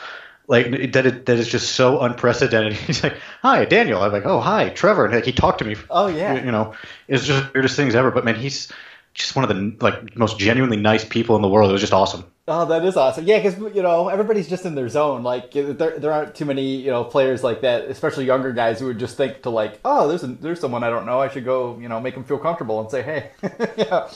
like 0.48 0.92
that 0.92 1.06
it, 1.06 1.26
that 1.26 1.38
is 1.38 1.48
just 1.48 1.72
so 1.72 2.00
unprecedented. 2.00 2.72
He's 2.86 3.02
like, 3.02 3.16
"Hi, 3.42 3.64
Daniel." 3.64 4.02
I'm 4.02 4.12
like, 4.12 4.26
"Oh, 4.26 4.40
hi, 4.40 4.70
Trevor." 4.70 5.06
And 5.06 5.14
like, 5.14 5.24
he 5.24 5.32
talked 5.32 5.58
to 5.58 5.64
me. 5.64 5.76
Oh 5.90 6.06
yeah. 6.08 6.34
You, 6.34 6.46
you 6.46 6.52
know, 6.52 6.74
it's 7.08 7.24
just 7.24 7.46
the 7.46 7.50
weirdest 7.54 7.76
things 7.76 7.94
ever. 7.94 8.10
But 8.10 8.24
man, 8.24 8.34
he's 8.34 8.72
just 9.14 9.36
one 9.36 9.48
of 9.48 9.54
the 9.54 9.76
like 9.84 10.16
most 10.16 10.38
genuinely 10.38 10.76
nice 10.76 11.04
people 11.04 11.36
in 11.36 11.42
the 11.42 11.48
world. 11.48 11.70
It 11.70 11.72
was 11.72 11.80
just 11.80 11.92
awesome. 11.92 12.24
Oh, 12.48 12.66
that 12.66 12.84
is 12.84 12.96
awesome. 12.96 13.24
Yeah, 13.26 13.40
because 13.40 13.58
you 13.74 13.82
know 13.82 14.08
everybody's 14.08 14.48
just 14.48 14.66
in 14.66 14.74
their 14.74 14.88
zone. 14.88 15.22
Like 15.22 15.52
there, 15.52 15.98
there 15.98 16.12
aren't 16.12 16.34
too 16.34 16.44
many 16.44 16.76
you 16.76 16.90
know 16.90 17.04
players 17.04 17.44
like 17.44 17.60
that, 17.60 17.84
especially 17.84 18.24
younger 18.24 18.52
guys 18.52 18.80
who 18.80 18.86
would 18.86 18.98
just 18.98 19.16
think 19.16 19.42
to 19.42 19.50
like, 19.50 19.78
oh, 19.84 20.08
there's 20.08 20.24
a, 20.24 20.28
there's 20.28 20.60
someone 20.60 20.82
I 20.82 20.90
don't 20.90 21.06
know. 21.06 21.20
I 21.20 21.28
should 21.28 21.44
go 21.44 21.78
you 21.78 21.88
know 21.88 22.00
make 22.00 22.14
them 22.14 22.24
feel 22.24 22.38
comfortable 22.38 22.80
and 22.80 22.90
say, 22.90 23.02
hey, 23.02 23.30
yeah, 23.76 24.08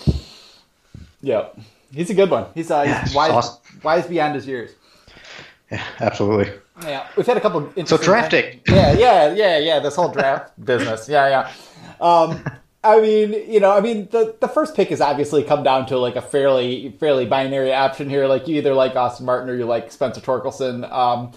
yeah. 1.21 1.49
He's 1.93 2.11
a 2.11 2.15
good 2.15 2.31
one. 2.31 2.47
He's, 2.53 2.69
uh, 2.71 2.83
yeah, 2.85 3.03
he's 3.03 3.15
wise, 3.15 3.31
awesome. 3.31 3.81
wise 3.83 4.07
beyond 4.09 4.35
his 4.35 4.47
years. 4.47 4.73
Yeah, 5.71 5.85
absolutely. 6.01 6.53
Yeah, 6.83 7.07
we've 7.17 7.27
had 7.27 7.37
a 7.37 7.41
couple. 7.41 7.73
So 7.87 7.97
drafting. 7.97 8.61
Yeah, 8.69 8.93
yeah, 8.93 9.33
yeah, 9.35 9.59
yeah. 9.59 9.79
This 9.81 9.97
whole 9.97 10.11
draft 10.11 10.53
business. 10.65 11.09
Yeah, 11.09 11.29
yeah. 11.29 11.53
Um, 12.01 12.45
I 12.85 13.01
mean, 13.01 13.33
you 13.51 13.59
know, 13.59 13.73
I 13.73 13.81
mean, 13.81 14.09
the 14.11 14.37
the 14.41 14.49
first 14.49 14.77
pick 14.77 14.91
has 14.91 15.01
obviously 15.01 15.43
come 15.43 15.63
down 15.63 15.87
to 15.87 15.99
like 15.99 16.17
a 16.17 16.23
fairly 16.23 16.91
fairly 17.01 17.27
binary 17.27 17.73
option 17.73 18.09
here. 18.09 18.27
Like 18.27 18.47
you 18.47 18.57
either 18.57 18.75
like 18.75 18.95
Austin 18.95 19.27
Martin 19.27 19.51
or 19.51 19.57
you 19.57 19.65
like 19.65 19.91
Spencer 19.91 20.21
Torkelson. 20.21 20.91
Um, 20.93 21.33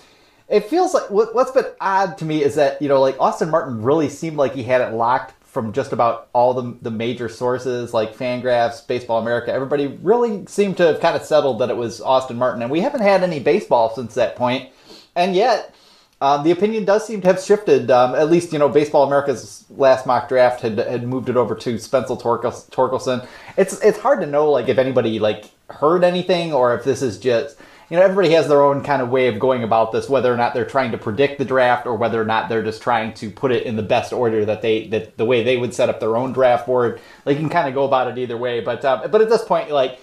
it 0.47 0.65
feels 0.65 0.93
like 0.93 1.09
what, 1.09 1.33
what's 1.33 1.51
been 1.51 1.65
odd 1.79 2.17
to 2.17 2.25
me 2.25 2.43
is 2.43 2.55
that 2.55 2.81
you 2.81 2.87
know, 2.87 2.99
like 3.01 3.15
Austin 3.19 3.49
Martin 3.49 3.81
really 3.81 4.09
seemed 4.09 4.37
like 4.37 4.53
he 4.53 4.63
had 4.63 4.81
it 4.81 4.93
locked 4.93 5.33
from 5.49 5.73
just 5.73 5.93
about 5.93 6.29
all 6.33 6.53
the, 6.53 6.77
the 6.81 6.91
major 6.91 7.27
sources 7.27 7.93
like 7.93 8.15
Fangraphs, 8.15 8.85
Baseball 8.85 9.19
America, 9.19 9.51
everybody 9.51 9.87
really 9.87 10.45
seemed 10.45 10.77
to 10.77 10.83
have 10.85 10.99
kind 10.99 11.15
of 11.15 11.23
settled 11.23 11.59
that 11.59 11.71
it 11.71 11.77
was 11.77 12.01
Austin 12.01 12.37
Martin. 12.37 12.61
And 12.61 12.69
we 12.69 12.81
haven't 12.81 13.01
had 13.01 13.23
any 13.23 13.39
baseball 13.39 13.93
since 13.95 14.13
that 14.13 14.35
point. 14.35 14.69
And 15.15 15.35
yet, 15.35 15.73
um, 16.21 16.43
the 16.43 16.51
opinion 16.51 16.85
does 16.85 17.07
seem 17.07 17.21
to 17.21 17.27
have 17.27 17.41
shifted. 17.41 17.89
Um, 17.89 18.13
at 18.13 18.29
least, 18.29 18.53
you 18.53 18.59
know, 18.59 18.69
Baseball 18.69 19.05
America's 19.05 19.65
last 19.69 20.05
mock 20.05 20.29
draft 20.29 20.61
had, 20.61 20.77
had 20.77 21.07
moved 21.07 21.29
it 21.29 21.37
over 21.37 21.55
to 21.55 21.79
Spencer 21.79 22.15
Torkelson. 22.15 23.27
It's 23.57 23.81
it's 23.81 23.97
hard 23.97 24.19
to 24.19 24.27
know 24.27 24.51
like 24.51 24.67
if 24.67 24.77
anybody 24.77 25.17
like 25.17 25.45
heard 25.69 26.03
anything 26.03 26.53
or 26.53 26.75
if 26.75 26.83
this 26.83 27.01
is 27.01 27.17
just 27.17 27.57
you 27.89 27.97
know, 27.97 28.03
everybody 28.03 28.31
has 28.31 28.47
their 28.47 28.61
own 28.61 28.83
kind 28.83 29.01
of 29.01 29.09
way 29.09 29.27
of 29.27 29.39
going 29.39 29.63
about 29.63 29.91
this, 29.91 30.07
whether 30.07 30.31
or 30.31 30.37
not 30.37 30.53
they're 30.53 30.65
trying 30.65 30.91
to 30.91 30.97
predict 30.97 31.39
the 31.39 31.45
draft 31.45 31.87
or 31.87 31.95
whether 31.95 32.21
or 32.21 32.25
not 32.25 32.47
they're 32.47 32.63
just 32.63 32.83
trying 32.83 33.13
to 33.15 33.31
put 33.31 33.51
it 33.51 33.63
in 33.63 33.75
the 33.75 33.83
best 33.83 34.13
order 34.13 34.45
that 34.45 34.61
they 34.61 34.87
that 34.87 35.17
the 35.17 35.25
way 35.25 35.43
they 35.43 35.57
would 35.57 35.73
set 35.73 35.89
up 35.89 35.99
their 35.99 36.15
own 36.15 36.31
draft 36.31 36.67
board. 36.67 37.01
You 37.25 37.35
can 37.35 37.49
kind 37.49 37.67
of 37.67 37.73
go 37.73 37.85
about 37.85 38.07
it 38.07 38.17
either 38.19 38.37
way, 38.37 38.59
but 38.59 38.85
uh, 38.85 39.07
but 39.07 39.21
at 39.21 39.29
this 39.29 39.43
point, 39.43 39.71
like, 39.71 39.99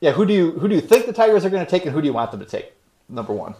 yeah, 0.00 0.12
who 0.12 0.24
do 0.24 0.32
you 0.32 0.52
who 0.52 0.68
do 0.68 0.76
you 0.76 0.80
think 0.80 1.06
the 1.06 1.12
Tigers 1.12 1.44
are 1.44 1.50
going 1.50 1.64
to 1.64 1.70
take, 1.70 1.84
and 1.84 1.92
who 1.92 2.00
do 2.00 2.06
you 2.06 2.12
want 2.12 2.30
them 2.30 2.40
to 2.40 2.46
take? 2.46 2.72
Number 3.08 3.32
one. 3.32 3.54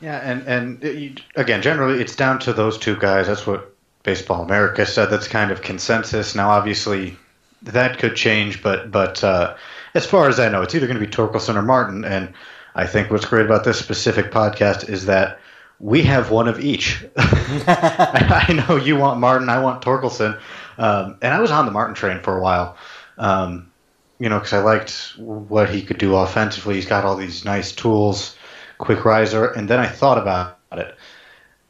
Yeah, 0.00 0.18
and 0.18 0.42
and 0.48 1.22
again, 1.36 1.62
generally, 1.62 2.00
it's 2.00 2.16
down 2.16 2.40
to 2.40 2.52
those 2.52 2.76
two 2.78 2.96
guys. 2.96 3.28
That's 3.28 3.46
what 3.46 3.72
Baseball 4.02 4.42
America 4.42 4.84
said. 4.84 5.06
That's 5.06 5.28
kind 5.28 5.52
of 5.52 5.62
consensus. 5.62 6.34
Now, 6.34 6.50
obviously, 6.50 7.16
that 7.62 7.98
could 8.00 8.16
change, 8.16 8.60
but 8.60 8.90
but 8.90 9.22
uh, 9.22 9.54
as 9.94 10.04
far 10.04 10.28
as 10.28 10.40
I 10.40 10.48
know, 10.48 10.62
it's 10.62 10.74
either 10.74 10.88
going 10.88 10.98
to 10.98 11.06
be 11.06 11.12
Torkelson 11.12 11.54
or 11.54 11.62
Martin, 11.62 12.04
and 12.04 12.34
I 12.74 12.86
think 12.86 13.10
what's 13.10 13.26
great 13.26 13.44
about 13.44 13.64
this 13.64 13.78
specific 13.78 14.30
podcast 14.30 14.88
is 14.88 15.06
that 15.06 15.38
we 15.78 16.02
have 16.02 16.30
one 16.30 16.48
of 16.48 16.60
each. 16.60 17.04
I 17.16 18.64
know 18.68 18.76
you 18.76 18.96
want 18.96 19.20
Martin, 19.20 19.48
I 19.48 19.60
want 19.60 19.82
Torkelson, 19.82 20.40
um, 20.78 21.18
and 21.20 21.34
I 21.34 21.40
was 21.40 21.50
on 21.50 21.66
the 21.66 21.72
Martin 21.72 21.94
train 21.94 22.20
for 22.20 22.36
a 22.36 22.40
while. 22.40 22.76
Um, 23.18 23.70
you 24.18 24.28
know, 24.28 24.38
because 24.38 24.52
I 24.52 24.62
liked 24.62 25.14
what 25.18 25.68
he 25.68 25.82
could 25.82 25.98
do 25.98 26.14
offensively. 26.14 26.76
He's 26.76 26.86
got 26.86 27.04
all 27.04 27.16
these 27.16 27.44
nice 27.44 27.72
tools, 27.72 28.36
quick 28.78 29.04
riser, 29.04 29.46
and 29.46 29.68
then 29.68 29.80
I 29.80 29.86
thought 29.86 30.18
about 30.18 30.58
it, 30.72 30.96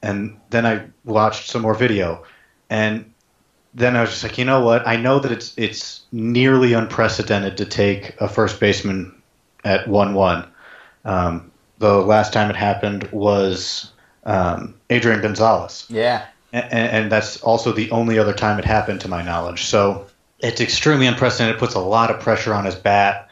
and 0.03 0.39
then 0.51 0.67
I 0.67 0.85
watched 1.05 1.51
some 1.51 1.63
more 1.63 1.75
video, 1.75 2.25
and 2.69 3.13
then 3.75 3.97
I 3.97 4.03
was 4.03 4.11
just 4.11 4.23
like, 4.23 4.37
you 4.37 4.45
know 4.45 4.65
what? 4.65 4.87
I 4.87 4.97
know 4.97 5.19
that 5.19 5.33
it's 5.33 5.55
it's 5.57 6.03
nearly 6.13 6.75
unprecedented 6.75 7.57
to 7.57 7.65
take 7.65 8.21
a 8.21 8.29
first 8.29 8.61
baseman 8.61 9.21
at 9.65 9.89
one 9.89 10.13
one 10.13 10.52
um, 11.05 11.51
the 11.79 12.01
last 12.01 12.33
time 12.33 12.51
it 12.51 12.57
happened 12.57 13.09
was 13.13 13.91
um, 14.25 14.75
Adrian 14.91 15.21
Gonzalez. 15.21 15.87
Yeah. 15.89 16.27
And, 16.53 16.73
and, 16.73 17.13
that's 17.13 17.41
also 17.43 17.73
the 17.73 17.91
only 17.91 18.19
other 18.19 18.35
time 18.35 18.59
it 18.59 18.65
happened 18.65 19.01
to 19.01 19.09
my 19.09 19.23
knowledge. 19.23 19.65
So 19.65 20.07
it's 20.39 20.61
extremely 20.61 21.07
unprecedented. 21.07 21.57
It 21.57 21.59
puts 21.59 21.75
a 21.75 21.81
lot 21.81 22.11
of 22.11 22.21
pressure 22.21 22.53
on 22.53 22.67
his 22.67 22.75
bat. 22.75 23.31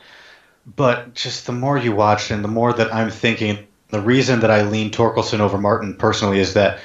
But 0.76 1.14
just 1.14 1.46
the 1.46 1.52
more 1.52 1.76
you 1.76 1.92
watch 1.92 2.30
and 2.30 2.42
the 2.42 2.48
more 2.48 2.72
that 2.72 2.94
I'm 2.94 3.10
thinking, 3.10 3.66
the 3.90 4.00
reason 4.00 4.40
that 4.40 4.50
I 4.50 4.62
lean 4.62 4.90
Torkelson 4.90 5.40
over 5.40 5.58
Martin 5.58 5.96
personally 5.96 6.38
is 6.38 6.54
that 6.54 6.78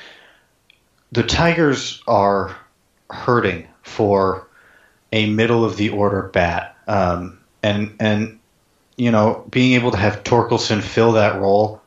the 1.12 1.24
Tigers 1.24 2.02
are 2.08 2.56
hurting 3.10 3.68
for 3.84 4.48
a 5.12 5.30
middle 5.30 5.64
of 5.64 5.78
the 5.78 5.90
order 5.90 6.24
bat. 6.24 6.76
Um, 6.88 7.40
and 7.64 7.96
and 8.00 8.40
you 8.98 9.12
know, 9.12 9.46
being 9.50 9.74
able 9.74 9.92
to 9.92 9.98
have 9.98 10.24
Torkelson 10.24 10.82
fill 10.82 11.14
that 11.14 11.40
role, 11.40 11.82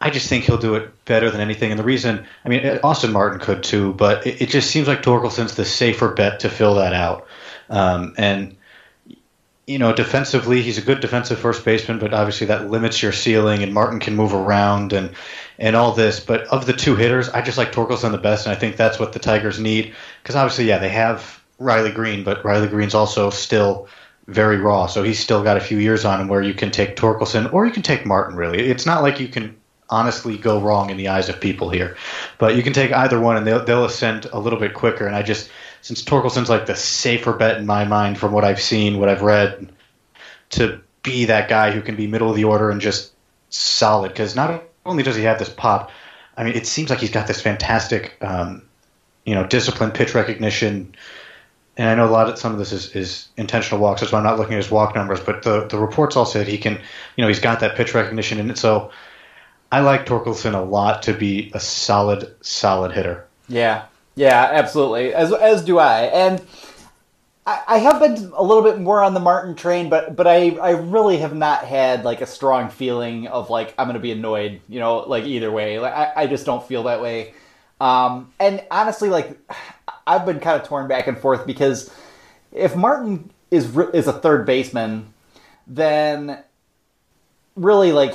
I 0.00 0.10
just 0.10 0.28
think 0.28 0.44
he'll 0.44 0.58
do 0.58 0.74
it 0.74 1.04
better 1.04 1.30
than 1.30 1.40
anything. 1.40 1.70
And 1.70 1.78
the 1.78 1.84
reason, 1.84 2.26
I 2.44 2.48
mean, 2.48 2.80
Austin 2.82 3.12
Martin 3.12 3.38
could 3.38 3.62
too, 3.62 3.94
but 3.94 4.26
it, 4.26 4.42
it 4.42 4.48
just 4.48 4.70
seems 4.70 4.88
like 4.88 5.02
Torkelson's 5.02 5.54
the 5.54 5.64
safer 5.64 6.08
bet 6.08 6.40
to 6.40 6.48
fill 6.48 6.74
that 6.76 6.92
out. 6.92 7.26
Um, 7.70 8.14
and 8.18 8.56
you 9.66 9.78
know, 9.78 9.92
defensively, 9.92 10.60
he's 10.60 10.78
a 10.78 10.82
good 10.82 11.00
defensive 11.00 11.38
first 11.38 11.64
baseman, 11.64 12.00
but 12.00 12.12
obviously 12.12 12.48
that 12.48 12.68
limits 12.68 13.00
your 13.00 13.12
ceiling. 13.12 13.62
And 13.62 13.72
Martin 13.72 14.00
can 14.00 14.16
move 14.16 14.34
around 14.34 14.92
and 14.92 15.10
and 15.58 15.76
all 15.76 15.92
this. 15.92 16.18
But 16.18 16.42
of 16.48 16.66
the 16.66 16.72
two 16.72 16.96
hitters, 16.96 17.28
I 17.28 17.42
just 17.42 17.58
like 17.58 17.72
Torkelson 17.72 18.10
the 18.10 18.18
best, 18.18 18.46
and 18.46 18.54
I 18.54 18.58
think 18.58 18.76
that's 18.76 18.98
what 18.98 19.12
the 19.12 19.20
Tigers 19.20 19.60
need. 19.60 19.94
Because 20.22 20.34
obviously, 20.34 20.64
yeah, 20.64 20.78
they 20.78 20.88
have 20.88 21.40
Riley 21.58 21.92
Greene, 21.92 22.24
but 22.24 22.44
Riley 22.44 22.66
Greene's 22.66 22.94
also 22.94 23.30
still 23.30 23.88
very 24.26 24.58
raw. 24.58 24.86
So 24.86 25.02
he's 25.02 25.18
still 25.18 25.42
got 25.42 25.56
a 25.56 25.60
few 25.60 25.78
years 25.78 26.04
on 26.04 26.20
him 26.20 26.28
where 26.28 26.42
you 26.42 26.54
can 26.54 26.70
take 26.70 26.96
Torkelson 26.96 27.52
or 27.52 27.66
you 27.66 27.72
can 27.72 27.82
take 27.82 28.06
Martin, 28.06 28.36
really. 28.36 28.68
It's 28.70 28.86
not 28.86 29.02
like 29.02 29.20
you 29.20 29.28
can 29.28 29.56
honestly 29.90 30.38
go 30.38 30.60
wrong 30.60 30.90
in 30.90 30.96
the 30.96 31.08
eyes 31.08 31.28
of 31.28 31.40
people 31.40 31.68
here. 31.70 31.96
But 32.38 32.56
you 32.56 32.62
can 32.62 32.72
take 32.72 32.92
either 32.92 33.20
one 33.20 33.36
and 33.36 33.46
they'll, 33.46 33.64
they'll 33.64 33.84
ascend 33.84 34.26
a 34.32 34.38
little 34.38 34.58
bit 34.58 34.74
quicker. 34.74 35.06
And 35.06 35.14
I 35.14 35.22
just, 35.22 35.50
since 35.82 36.02
Torkelson's 36.02 36.48
like 36.48 36.66
the 36.66 36.76
safer 36.76 37.32
bet 37.32 37.58
in 37.58 37.66
my 37.66 37.84
mind 37.84 38.18
from 38.18 38.32
what 38.32 38.44
I've 38.44 38.60
seen, 38.60 38.98
what 38.98 39.08
I've 39.08 39.22
read, 39.22 39.72
to 40.50 40.80
be 41.02 41.26
that 41.26 41.48
guy 41.48 41.72
who 41.72 41.82
can 41.82 41.96
be 41.96 42.06
middle 42.06 42.30
of 42.30 42.36
the 42.36 42.44
order 42.44 42.70
and 42.70 42.80
just 42.80 43.12
solid. 43.50 44.08
Because 44.08 44.34
not 44.34 44.62
only 44.86 45.02
does 45.02 45.16
he 45.16 45.24
have 45.24 45.38
this 45.38 45.50
pop, 45.50 45.90
I 46.36 46.44
mean, 46.44 46.54
it 46.54 46.66
seems 46.66 46.88
like 46.88 47.00
he's 47.00 47.10
got 47.10 47.26
this 47.26 47.40
fantastic, 47.40 48.16
um, 48.22 48.62
you 49.26 49.34
know, 49.34 49.46
discipline, 49.46 49.90
pitch 49.90 50.14
recognition, 50.14 50.94
and 51.76 51.88
I 51.88 51.94
know 51.94 52.06
a 52.06 52.10
lot 52.10 52.28
of 52.28 52.38
some 52.38 52.52
of 52.52 52.58
this 52.58 52.72
is, 52.72 52.94
is 52.94 53.28
intentional 53.36 53.80
walks, 53.80 54.00
that's 54.00 54.12
why 54.12 54.18
I'm 54.18 54.24
not 54.24 54.38
looking 54.38 54.54
at 54.54 54.62
his 54.62 54.70
walk 54.70 54.94
numbers. 54.94 55.20
But 55.20 55.42
the 55.42 55.66
the 55.66 55.78
reports 55.78 56.16
all 56.16 56.26
said 56.26 56.46
he 56.46 56.58
can, 56.58 56.74
you 57.16 57.22
know, 57.22 57.28
he's 57.28 57.40
got 57.40 57.60
that 57.60 57.76
pitch 57.76 57.94
recognition 57.94 58.38
in 58.38 58.50
it. 58.50 58.58
So 58.58 58.90
I 59.70 59.80
like 59.80 60.04
Torkelson 60.04 60.54
a 60.54 60.60
lot 60.60 61.02
to 61.04 61.14
be 61.14 61.50
a 61.54 61.60
solid, 61.60 62.34
solid 62.42 62.92
hitter. 62.92 63.26
Yeah, 63.48 63.86
yeah, 64.14 64.50
absolutely. 64.52 65.14
As 65.14 65.32
as 65.32 65.64
do 65.64 65.78
I, 65.78 66.02
and 66.02 66.42
I, 67.46 67.62
I 67.66 67.78
have 67.78 68.00
been 68.00 68.32
a 68.36 68.42
little 68.42 68.62
bit 68.62 68.78
more 68.78 69.02
on 69.02 69.14
the 69.14 69.20
Martin 69.20 69.54
train, 69.54 69.88
but 69.88 70.14
but 70.14 70.26
I 70.26 70.50
I 70.50 70.70
really 70.72 71.18
have 71.18 71.34
not 71.34 71.64
had 71.64 72.04
like 72.04 72.20
a 72.20 72.26
strong 72.26 72.68
feeling 72.68 73.28
of 73.28 73.48
like 73.48 73.74
I'm 73.78 73.86
going 73.86 73.94
to 73.94 74.00
be 74.00 74.12
annoyed, 74.12 74.60
you 74.68 74.78
know, 74.78 74.98
like 74.98 75.24
either 75.24 75.50
way. 75.50 75.78
Like 75.78 75.94
I, 75.94 76.12
I 76.16 76.26
just 76.26 76.44
don't 76.44 76.66
feel 76.66 76.82
that 76.84 77.00
way. 77.00 77.32
Um, 77.80 78.32
and 78.38 78.62
honestly, 78.70 79.08
like 79.08 79.38
I've 80.06 80.26
been 80.26 80.40
kind 80.40 80.60
of 80.60 80.66
torn 80.66 80.88
back 80.88 81.06
and 81.06 81.18
forth 81.18 81.46
because 81.46 81.92
if 82.52 82.76
Martin 82.76 83.30
is 83.50 83.76
is 83.92 84.06
a 84.06 84.12
third 84.12 84.46
baseman, 84.46 85.12
then 85.66 86.42
really 87.56 87.92
like 87.92 88.14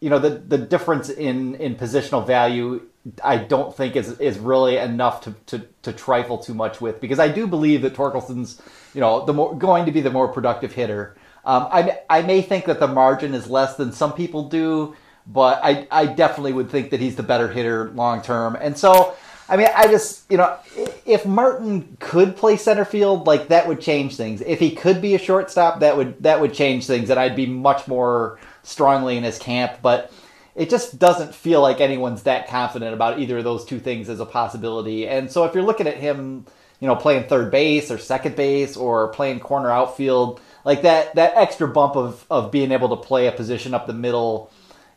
you 0.00 0.10
know 0.10 0.18
the 0.18 0.30
the 0.30 0.58
difference 0.58 1.08
in 1.08 1.54
in 1.56 1.74
positional 1.74 2.26
value 2.26 2.82
I 3.22 3.36
don't 3.38 3.74
think 3.74 3.96
is 3.96 4.18
is 4.20 4.38
really 4.38 4.76
enough 4.76 5.22
to, 5.22 5.34
to, 5.46 5.66
to 5.82 5.92
trifle 5.92 6.38
too 6.38 6.54
much 6.54 6.80
with 6.80 7.00
because 7.00 7.18
I 7.18 7.28
do 7.28 7.46
believe 7.46 7.82
that 7.82 7.94
Torkelson's 7.94 8.60
you 8.94 9.00
know 9.00 9.24
the 9.24 9.32
more 9.32 9.56
going 9.56 9.86
to 9.86 9.92
be 9.92 10.00
the 10.00 10.10
more 10.10 10.28
productive 10.28 10.72
hitter. 10.72 11.16
Um, 11.44 11.68
I 11.70 12.00
I 12.10 12.22
may 12.22 12.42
think 12.42 12.66
that 12.66 12.80
the 12.80 12.88
margin 12.88 13.34
is 13.34 13.48
less 13.48 13.76
than 13.76 13.92
some 13.92 14.12
people 14.12 14.48
do, 14.48 14.96
but 15.26 15.60
I 15.62 15.86
I 15.90 16.06
definitely 16.06 16.52
would 16.52 16.70
think 16.70 16.90
that 16.90 17.00
he's 17.00 17.16
the 17.16 17.22
better 17.22 17.48
hitter 17.48 17.90
long 17.90 18.22
term, 18.22 18.56
and 18.60 18.76
so 18.76 19.16
I 19.48 19.56
mean, 19.56 19.68
I 19.74 19.86
just, 19.86 20.30
you 20.30 20.36
know, 20.36 20.58
if 21.06 21.24
Martin 21.24 21.96
could 22.00 22.36
play 22.36 22.56
center 22.56 22.84
field, 22.84 23.26
like 23.26 23.48
that 23.48 23.66
would 23.66 23.80
change 23.80 24.16
things. 24.16 24.42
If 24.42 24.58
he 24.58 24.72
could 24.72 25.00
be 25.00 25.14
a 25.14 25.18
shortstop, 25.18 25.80
that 25.80 25.96
would 25.96 26.22
that 26.22 26.40
would 26.40 26.52
change 26.52 26.86
things, 26.86 27.08
and 27.08 27.18
I'd 27.18 27.36
be 27.36 27.46
much 27.46 27.88
more 27.88 28.38
strongly 28.62 29.16
in 29.16 29.24
his 29.24 29.38
camp. 29.38 29.78
But 29.80 30.12
it 30.54 30.68
just 30.68 30.98
doesn't 30.98 31.34
feel 31.34 31.62
like 31.62 31.80
anyone's 31.80 32.24
that 32.24 32.48
confident 32.48 32.92
about 32.92 33.20
either 33.20 33.38
of 33.38 33.44
those 33.44 33.64
two 33.64 33.78
things 33.78 34.08
as 34.08 34.20
a 34.20 34.26
possibility. 34.26 35.08
And 35.08 35.30
so 35.30 35.44
if 35.44 35.54
you're 35.54 35.62
looking 35.62 35.86
at 35.86 35.96
him, 35.96 36.44
you 36.80 36.88
know, 36.88 36.96
playing 36.96 37.28
third 37.28 37.50
base 37.50 37.90
or 37.90 37.96
second 37.96 38.36
base 38.36 38.76
or 38.76 39.08
playing 39.08 39.40
corner 39.40 39.70
outfield, 39.70 40.40
like 40.64 40.82
that 40.82 41.14
that 41.14 41.36
extra 41.36 41.68
bump 41.68 41.96
of 41.96 42.26
of 42.30 42.50
being 42.50 42.70
able 42.70 42.90
to 42.90 42.96
play 42.96 43.28
a 43.28 43.32
position 43.32 43.72
up 43.72 43.86
the 43.86 43.94
middle 43.94 44.50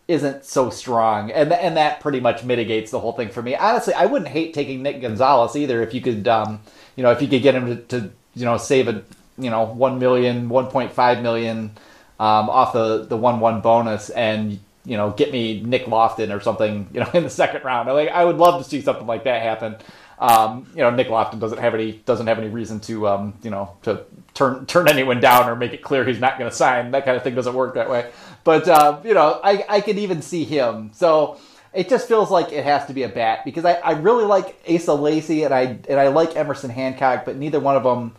isn't 0.07 0.45
so 0.45 0.69
strong, 0.69 1.31
and 1.31 1.53
and 1.53 1.77
that 1.77 1.99
pretty 1.99 2.19
much 2.19 2.43
mitigates 2.43 2.91
the 2.91 2.99
whole 2.99 3.13
thing 3.13 3.29
for 3.29 3.41
me. 3.41 3.55
Honestly, 3.55 3.93
I 3.93 4.05
wouldn't 4.05 4.29
hate 4.29 4.53
taking 4.53 4.83
Nick 4.83 5.01
Gonzalez 5.01 5.55
either 5.55 5.81
if 5.81 5.93
you 5.93 6.01
could, 6.01 6.27
um, 6.27 6.61
you 6.95 7.03
know, 7.03 7.11
if 7.11 7.21
you 7.21 7.27
could 7.27 7.41
get 7.41 7.55
him 7.55 7.67
to, 7.67 7.75
to 7.99 8.11
you 8.35 8.45
know 8.45 8.57
save 8.57 8.87
a 8.87 9.03
you 9.37 9.49
know 9.49 9.63
one 9.63 9.99
million, 9.99 10.49
one 10.49 10.67
point 10.67 10.91
five 10.91 11.21
million 11.21 11.71
um, 12.19 12.49
off 12.49 12.73
the 12.73 13.05
the 13.05 13.17
one 13.17 13.39
one 13.39 13.61
bonus 13.61 14.09
and 14.11 14.59
you 14.85 14.97
know 14.97 15.11
get 15.11 15.31
me 15.31 15.61
Nick 15.61 15.87
Loftin 15.87 16.31
or 16.31 16.39
something 16.39 16.87
you 16.93 16.99
know 16.99 17.09
in 17.13 17.23
the 17.23 17.29
second 17.29 17.63
round. 17.63 17.89
Like 17.89 18.09
I 18.09 18.23
would 18.25 18.37
love 18.37 18.63
to 18.63 18.69
see 18.69 18.81
something 18.81 19.07
like 19.07 19.23
that 19.23 19.41
happen. 19.41 19.75
Um, 20.19 20.67
you 20.75 20.81
know, 20.81 20.91
Nick 20.91 21.09
Loftin 21.09 21.39
doesn't 21.39 21.57
have 21.57 21.73
any 21.73 21.93
doesn't 21.93 22.27
have 22.27 22.37
any 22.37 22.49
reason 22.49 22.79
to 22.81 23.07
um, 23.07 23.33
you 23.41 23.49
know 23.49 23.75
to 23.83 24.03
turn 24.35 24.67
turn 24.67 24.87
anyone 24.87 25.19
down 25.19 25.49
or 25.49 25.55
make 25.55 25.73
it 25.73 25.81
clear 25.81 26.05
he's 26.05 26.19
not 26.19 26.37
going 26.37 26.49
to 26.49 26.55
sign. 26.55 26.91
That 26.91 27.05
kind 27.05 27.17
of 27.17 27.23
thing 27.23 27.33
doesn't 27.33 27.55
work 27.55 27.73
that 27.73 27.89
way. 27.89 28.11
But 28.43 28.67
uh, 28.67 28.99
you 29.03 29.13
know, 29.13 29.39
I 29.43 29.65
I 29.67 29.81
could 29.81 29.97
even 29.97 30.21
see 30.21 30.43
him. 30.43 30.91
So 30.93 31.39
it 31.73 31.89
just 31.89 32.07
feels 32.07 32.29
like 32.29 32.51
it 32.51 32.63
has 32.63 32.85
to 32.87 32.93
be 32.93 33.03
a 33.03 33.09
bat 33.09 33.45
because 33.45 33.65
I, 33.65 33.73
I 33.73 33.91
really 33.91 34.25
like 34.25 34.61
Asa 34.69 34.93
Lacy 34.93 35.43
and 35.43 35.53
I 35.53 35.79
and 35.87 35.99
I 35.99 36.07
like 36.07 36.35
Emerson 36.35 36.69
Hancock, 36.69 37.25
but 37.25 37.37
neither 37.37 37.59
one 37.59 37.75
of 37.75 37.83
them 37.83 38.15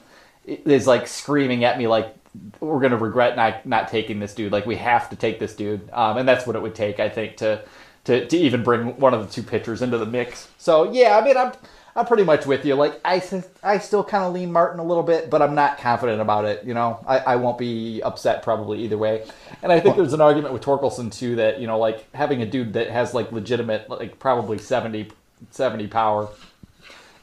is 0.46 0.86
like 0.86 1.06
screaming 1.06 1.64
at 1.64 1.78
me 1.78 1.86
like 1.86 2.14
we're 2.60 2.80
gonna 2.80 2.96
regret 2.96 3.36
not 3.36 3.66
not 3.66 3.88
taking 3.88 4.18
this 4.18 4.34
dude. 4.34 4.52
Like 4.52 4.66
we 4.66 4.76
have 4.76 5.10
to 5.10 5.16
take 5.16 5.38
this 5.38 5.54
dude, 5.54 5.88
um, 5.92 6.16
and 6.16 6.28
that's 6.28 6.46
what 6.46 6.56
it 6.56 6.62
would 6.62 6.74
take, 6.74 7.00
I 7.00 7.08
think, 7.08 7.36
to 7.38 7.62
to 8.04 8.26
to 8.26 8.36
even 8.36 8.62
bring 8.62 8.98
one 8.98 9.14
of 9.14 9.26
the 9.26 9.32
two 9.32 9.42
pitchers 9.42 9.82
into 9.82 9.98
the 9.98 10.06
mix. 10.06 10.48
So 10.58 10.90
yeah, 10.90 11.18
I 11.18 11.24
mean, 11.24 11.36
I'm 11.36 11.52
I'm 11.94 12.06
pretty 12.06 12.24
much 12.24 12.46
with 12.46 12.64
you. 12.64 12.74
Like 12.74 13.00
I, 13.04 13.22
I 13.62 13.78
still 13.78 14.02
kind 14.02 14.24
of 14.24 14.32
lean 14.32 14.50
Martin 14.52 14.80
a 14.80 14.84
little 14.84 15.02
bit, 15.02 15.28
but 15.28 15.42
I'm 15.42 15.54
not 15.54 15.78
confident 15.78 16.20
about 16.20 16.44
it. 16.46 16.64
You 16.64 16.74
know, 16.74 17.04
I, 17.06 17.18
I 17.18 17.36
won't 17.36 17.58
be 17.58 18.00
upset 18.02 18.42
probably 18.42 18.82
either 18.84 18.96
way. 18.96 19.26
And 19.62 19.70
I 19.70 19.80
think 19.80 19.96
there's 19.96 20.14
an 20.14 20.20
argument 20.20 20.54
with 20.54 20.62
Torkelson 20.62 21.12
too 21.12 21.36
that 21.36 21.60
you 21.60 21.66
know, 21.66 21.78
like 21.78 22.12
having 22.14 22.40
a 22.42 22.46
dude 22.46 22.72
that 22.74 22.90
has 22.90 23.12
like 23.12 23.30
legitimate, 23.30 23.90
like 23.90 24.18
probably 24.18 24.58
70, 24.58 25.10
70 25.50 25.86
power 25.88 26.28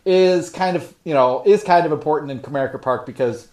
is 0.05 0.49
kind 0.49 0.77
of 0.77 0.95
you 1.03 1.13
know 1.13 1.43
is 1.45 1.63
kind 1.63 1.85
of 1.85 1.91
important 1.91 2.31
in 2.31 2.39
Comerica 2.39 2.81
Park 2.81 3.05
because 3.05 3.47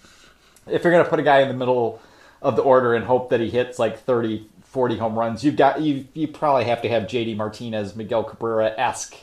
if 0.67 0.85
you're 0.85 0.93
going 0.93 1.05
to 1.05 1.11
put 1.11 1.19
a 1.19 1.23
guy 1.23 1.41
in 1.41 1.49
the 1.49 1.55
middle 1.55 2.01
of 2.43 2.57
the 2.57 2.63
order 2.63 2.95
and 2.95 3.05
hope 3.05 3.31
that 3.31 3.41
he 3.41 3.51
hits 3.51 3.79
like 3.79 3.99
30, 3.99 4.49
40 4.65 4.99
home 4.99 5.19
runs. 5.19 5.45
You've 5.45 5.57
got 5.57 5.81
you 5.81 6.07
you 6.15 6.29
probably 6.29 6.65
have 6.65 6.83
to 6.83 6.89
have 6.89 7.05
JD 7.05 7.37
Martinez, 7.37 7.97
Miguel 7.97 8.25
Cabrera 8.25 8.73
esque 8.79 9.17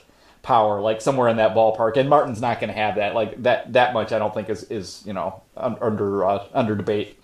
power, 0.43 0.81
like 0.81 1.01
somewhere 1.01 1.29
in 1.29 1.37
that 1.37 1.55
ballpark. 1.55 1.97
And 1.97 2.07
Martin's 2.07 2.41
not 2.41 2.59
going 2.59 2.67
to 2.71 2.75
have 2.79 2.95
that. 2.95 3.15
Like 3.15 3.41
that 3.41 3.73
that 3.73 3.93
much, 3.93 4.11
I 4.11 4.19
don't 4.19 4.33
think 4.33 4.49
is 4.49 4.63
is 4.65 5.01
you 5.05 5.13
know 5.13 5.41
under 5.57 6.23
uh, 6.23 6.45
under 6.53 6.75
debate. 6.75 7.19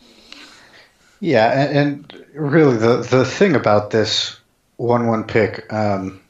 Yeah, 1.19 1.51
and, 1.51 1.77
and, 1.77 2.25
really 2.33 2.77
the 2.77 2.97
the 2.97 3.25
thing 3.25 3.55
about 3.55 3.91
this 3.91 4.39
one 4.77 5.05
one 5.05 5.25
pick 5.25 5.71
um, 5.71 6.21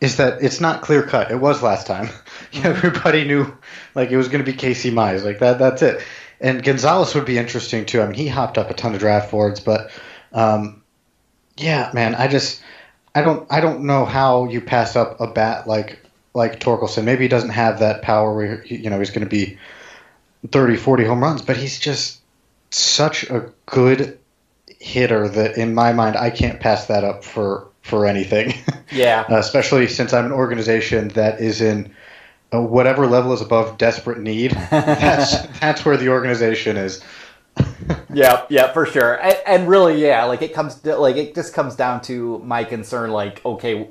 is 0.00 0.18
that 0.18 0.42
it's 0.42 0.60
not 0.60 0.82
clear 0.82 1.02
cut. 1.02 1.32
It 1.32 1.40
was 1.40 1.62
last 1.62 1.88
time. 1.88 2.08
Mm-hmm. 2.52 2.66
Everybody 2.66 3.24
knew 3.24 3.54
like 3.94 4.10
it 4.10 4.16
was 4.16 4.28
going 4.28 4.42
to 4.42 4.50
be 4.50 4.56
Casey 4.56 4.90
Mize. 4.90 5.24
Like 5.24 5.40
that. 5.40 5.58
That's 5.58 5.82
it. 5.82 6.02
And 6.40 6.62
Gonzalez 6.62 7.14
would 7.14 7.24
be 7.24 7.38
interesting 7.38 7.84
too. 7.84 8.00
I 8.00 8.06
mean, 8.06 8.14
he 8.14 8.28
hopped 8.28 8.56
up 8.56 8.70
a 8.70 8.74
ton 8.74 8.94
of 8.94 9.00
draft 9.00 9.30
boards, 9.30 9.58
but 9.58 9.90
um, 10.32 10.82
yeah, 11.56 11.90
man, 11.92 12.14
I 12.14 12.28
just 12.28 12.62
I 13.14 13.22
don't 13.22 13.50
I 13.50 13.60
don't 13.60 13.84
know 13.84 14.04
how 14.04 14.44
you 14.44 14.60
pass 14.60 14.96
up 14.96 15.20
a 15.20 15.26
bat 15.26 15.66
like 15.66 16.05
like 16.36 16.60
Torkelson. 16.60 17.04
Maybe 17.04 17.22
he 17.22 17.28
doesn't 17.28 17.50
have 17.50 17.78
that 17.78 18.02
power 18.02 18.34
where 18.36 18.64
you 18.66 18.90
know 18.90 18.98
he's 18.98 19.10
going 19.10 19.24
to 19.24 19.30
be 19.30 19.58
30, 20.52 20.76
40 20.76 21.04
home 21.04 21.22
runs, 21.22 21.42
but 21.42 21.56
he's 21.56 21.78
just 21.78 22.20
such 22.70 23.24
a 23.24 23.50
good 23.64 24.18
hitter 24.78 25.28
that 25.28 25.56
in 25.56 25.74
my 25.74 25.92
mind 25.92 26.16
I 26.16 26.28
can't 26.28 26.60
pass 26.60 26.86
that 26.86 27.02
up 27.02 27.24
for 27.24 27.68
for 27.82 28.06
anything. 28.06 28.54
Yeah. 28.92 29.24
uh, 29.28 29.38
especially 29.38 29.88
since 29.88 30.12
I'm 30.12 30.26
an 30.26 30.32
organization 30.32 31.08
that 31.08 31.40
is 31.40 31.60
in 31.60 31.92
uh, 32.54 32.62
whatever 32.62 33.08
level 33.08 33.32
is 33.32 33.40
above 33.40 33.78
desperate 33.78 34.20
need. 34.20 34.52
That's 34.70 35.44
that's 35.58 35.84
where 35.84 35.96
the 35.96 36.08
organization 36.08 36.76
is. 36.76 37.02
yeah, 38.14 38.44
yeah, 38.48 38.72
for 38.72 38.86
sure. 38.86 39.14
And, 39.20 39.36
and, 39.44 39.68
really, 39.68 40.00
yeah, 40.00 40.24
like 40.24 40.40
it 40.40 40.54
comes 40.54 40.76
to, 40.82 40.96
like 40.96 41.16
it 41.16 41.34
just 41.34 41.52
comes 41.52 41.74
down 41.74 42.00
to 42.02 42.38
my 42.44 42.62
concern. 42.62 43.10
Like, 43.10 43.44
okay, 43.44 43.88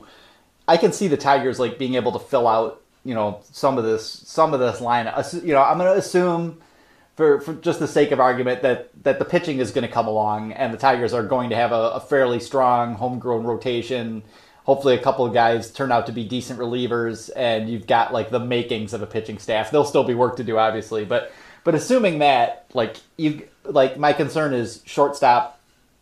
I 0.67 0.77
can 0.77 0.91
see 0.91 1.07
the 1.07 1.17
Tigers 1.17 1.59
like 1.59 1.77
being 1.77 1.95
able 1.95 2.11
to 2.13 2.19
fill 2.19 2.47
out, 2.47 2.81
you 3.03 3.13
know, 3.13 3.41
some 3.51 3.77
of 3.77 3.83
this 3.83 4.05
some 4.07 4.53
of 4.53 4.59
this 4.59 4.81
line. 4.81 5.05
You 5.33 5.53
know, 5.53 5.61
I'm 5.61 5.77
going 5.77 5.91
to 5.91 5.97
assume 5.97 6.61
for, 7.15 7.39
for 7.39 7.53
just 7.53 7.79
the 7.79 7.87
sake 7.87 8.11
of 8.11 8.19
argument 8.19 8.61
that 8.63 8.89
that 9.03 9.19
the 9.19 9.25
pitching 9.25 9.59
is 9.59 9.71
going 9.71 9.87
to 9.87 9.91
come 9.91 10.07
along 10.07 10.53
and 10.53 10.73
the 10.73 10.77
Tigers 10.77 11.13
are 11.13 11.23
going 11.23 11.49
to 11.49 11.55
have 11.55 11.71
a, 11.71 11.91
a, 11.91 11.99
fairly 11.99 12.39
strong 12.39 12.95
homegrown 12.95 13.43
rotation. 13.43 14.23
Hopefully, 14.65 14.95
a 14.95 15.01
couple 15.01 15.25
of 15.25 15.33
guys 15.33 15.71
turn 15.71 15.91
out 15.91 16.07
to 16.07 16.11
be 16.11 16.23
decent 16.23 16.59
relievers, 16.59 17.29
and 17.35 17.69
you've 17.69 17.85
got 17.85 18.11
like 18.11 18.31
the 18.31 18.39
makings 18.39 18.93
of 18.93 19.01
a 19.01 19.05
pitching 19.05 19.37
staff. 19.37 19.69
There'll 19.69 19.85
still 19.85 20.03
be 20.03 20.15
work 20.15 20.37
to 20.37 20.43
do, 20.43 20.57
obviously, 20.57 21.05
but 21.05 21.31
but 21.63 21.75
assuming 21.75 22.19
that, 22.19 22.65
like 22.73 22.97
you, 23.17 23.47
like 23.63 23.97
my 23.97 24.13
concern 24.13 24.53
is 24.53 24.81
shortstop, 24.85 25.59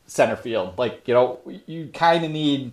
center 0.07 0.35
field. 0.35 0.77
Like 0.77 1.07
you 1.07 1.13
know, 1.13 1.39
you 1.67 1.89
kind 1.93 2.23
of 2.23 2.31
need 2.31 2.71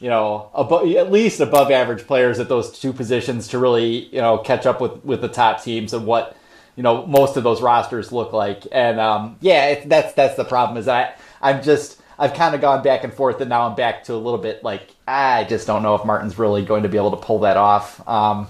you 0.00 0.08
know, 0.08 0.50
above, 0.54 0.88
at 0.92 1.10
least 1.10 1.40
above 1.40 1.70
average 1.70 2.06
players 2.06 2.38
at 2.38 2.48
those 2.48 2.78
two 2.78 2.92
positions 2.92 3.48
to 3.48 3.58
really, 3.58 4.06
you 4.06 4.20
know, 4.20 4.38
catch 4.38 4.66
up 4.66 4.80
with, 4.80 5.04
with 5.04 5.20
the 5.20 5.28
top 5.28 5.62
teams 5.62 5.92
and 5.92 6.06
what 6.06 6.36
you 6.76 6.84
know 6.84 7.04
most 7.06 7.36
of 7.36 7.42
those 7.42 7.60
rosters 7.60 8.12
look 8.12 8.32
like. 8.32 8.66
And 8.70 9.00
um, 9.00 9.36
yeah, 9.40 9.66
it, 9.66 9.88
that's 9.88 10.14
that's 10.14 10.36
the 10.36 10.44
problem. 10.44 10.78
Is 10.78 10.86
I 10.86 11.12
I'm 11.42 11.62
just 11.62 12.00
I've 12.18 12.34
kind 12.34 12.54
of 12.54 12.60
gone 12.60 12.82
back 12.82 13.02
and 13.02 13.12
forth, 13.12 13.40
and 13.40 13.50
now 13.50 13.68
I'm 13.68 13.74
back 13.74 14.04
to 14.04 14.14
a 14.14 14.16
little 14.16 14.38
bit 14.38 14.62
like 14.62 14.94
I 15.06 15.44
just 15.44 15.66
don't 15.66 15.82
know 15.82 15.96
if 15.96 16.04
Martin's 16.04 16.38
really 16.38 16.64
going 16.64 16.84
to 16.84 16.88
be 16.88 16.96
able 16.96 17.10
to 17.10 17.16
pull 17.16 17.40
that 17.40 17.56
off. 17.56 18.06
Um, 18.08 18.46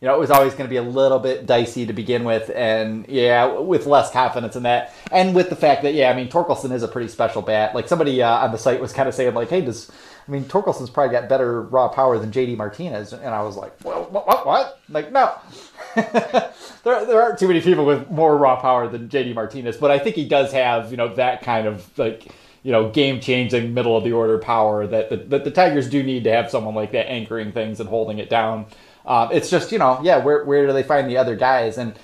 you 0.00 0.06
know, 0.06 0.14
it 0.14 0.20
was 0.20 0.30
always 0.30 0.52
going 0.52 0.64
to 0.64 0.70
be 0.70 0.76
a 0.76 0.82
little 0.82 1.18
bit 1.18 1.44
dicey 1.44 1.86
to 1.86 1.92
begin 1.92 2.22
with, 2.24 2.50
and 2.50 3.06
yeah, 3.08 3.46
with 3.46 3.86
less 3.86 4.10
confidence 4.12 4.54
in 4.56 4.64
that, 4.64 4.92
and 5.12 5.34
with 5.34 5.48
the 5.48 5.56
fact 5.56 5.82
that 5.82 5.94
yeah, 5.94 6.10
I 6.10 6.14
mean 6.14 6.28
Torkelson 6.28 6.72
is 6.72 6.82
a 6.82 6.88
pretty 6.88 7.08
special 7.08 7.42
bat. 7.42 7.76
Like 7.76 7.86
somebody 7.86 8.20
uh, 8.22 8.44
on 8.44 8.50
the 8.50 8.58
site 8.58 8.80
was 8.80 8.92
kind 8.92 9.08
of 9.08 9.14
saying 9.14 9.34
like, 9.34 9.50
hey, 9.50 9.60
does 9.60 9.90
I 10.28 10.30
mean 10.30 10.44
Torkelson's 10.44 10.90
probably 10.90 11.12
got 11.12 11.28
better 11.28 11.62
raw 11.62 11.88
power 11.88 12.18
than 12.18 12.30
JD 12.30 12.56
Martinez, 12.56 13.14
and 13.14 13.34
I 13.34 13.42
was 13.42 13.56
like, 13.56 13.72
well, 13.82 14.04
what, 14.10 14.26
what, 14.26 14.46
what? 14.46 14.80
Like 14.90 15.10
no, 15.10 15.34
there, 15.94 16.52
there 17.06 17.22
aren't 17.22 17.38
too 17.38 17.48
many 17.48 17.60
people 17.60 17.84
with 17.84 18.10
more 18.10 18.36
raw 18.36 18.60
power 18.60 18.88
than 18.88 19.08
JD 19.08 19.34
Martinez, 19.34 19.76
but 19.76 19.90
I 19.90 19.98
think 19.98 20.16
he 20.16 20.28
does 20.28 20.52
have, 20.52 20.90
you 20.90 20.96
know, 20.96 21.14
that 21.14 21.42
kind 21.42 21.66
of 21.66 21.96
like, 21.98 22.28
you 22.62 22.72
know, 22.72 22.90
game 22.90 23.20
changing 23.20 23.74
middle 23.74 23.96
of 23.96 24.04
the 24.04 24.12
order 24.12 24.38
power 24.38 24.86
that 24.86 25.08
the, 25.08 25.16
that 25.16 25.44
the 25.44 25.50
Tigers 25.50 25.88
do 25.88 26.02
need 26.02 26.24
to 26.24 26.32
have 26.32 26.50
someone 26.50 26.74
like 26.74 26.92
that 26.92 27.10
anchoring 27.10 27.52
things 27.52 27.80
and 27.80 27.88
holding 27.88 28.18
it 28.18 28.28
down. 28.28 28.66
Um, 29.06 29.30
it's 29.32 29.48
just, 29.48 29.72
you 29.72 29.78
know, 29.78 29.98
yeah, 30.02 30.18
where, 30.18 30.44
where 30.44 30.66
do 30.66 30.72
they 30.72 30.82
find 30.82 31.08
the 31.08 31.16
other 31.16 31.34
guys? 31.34 31.78
And 31.78 31.94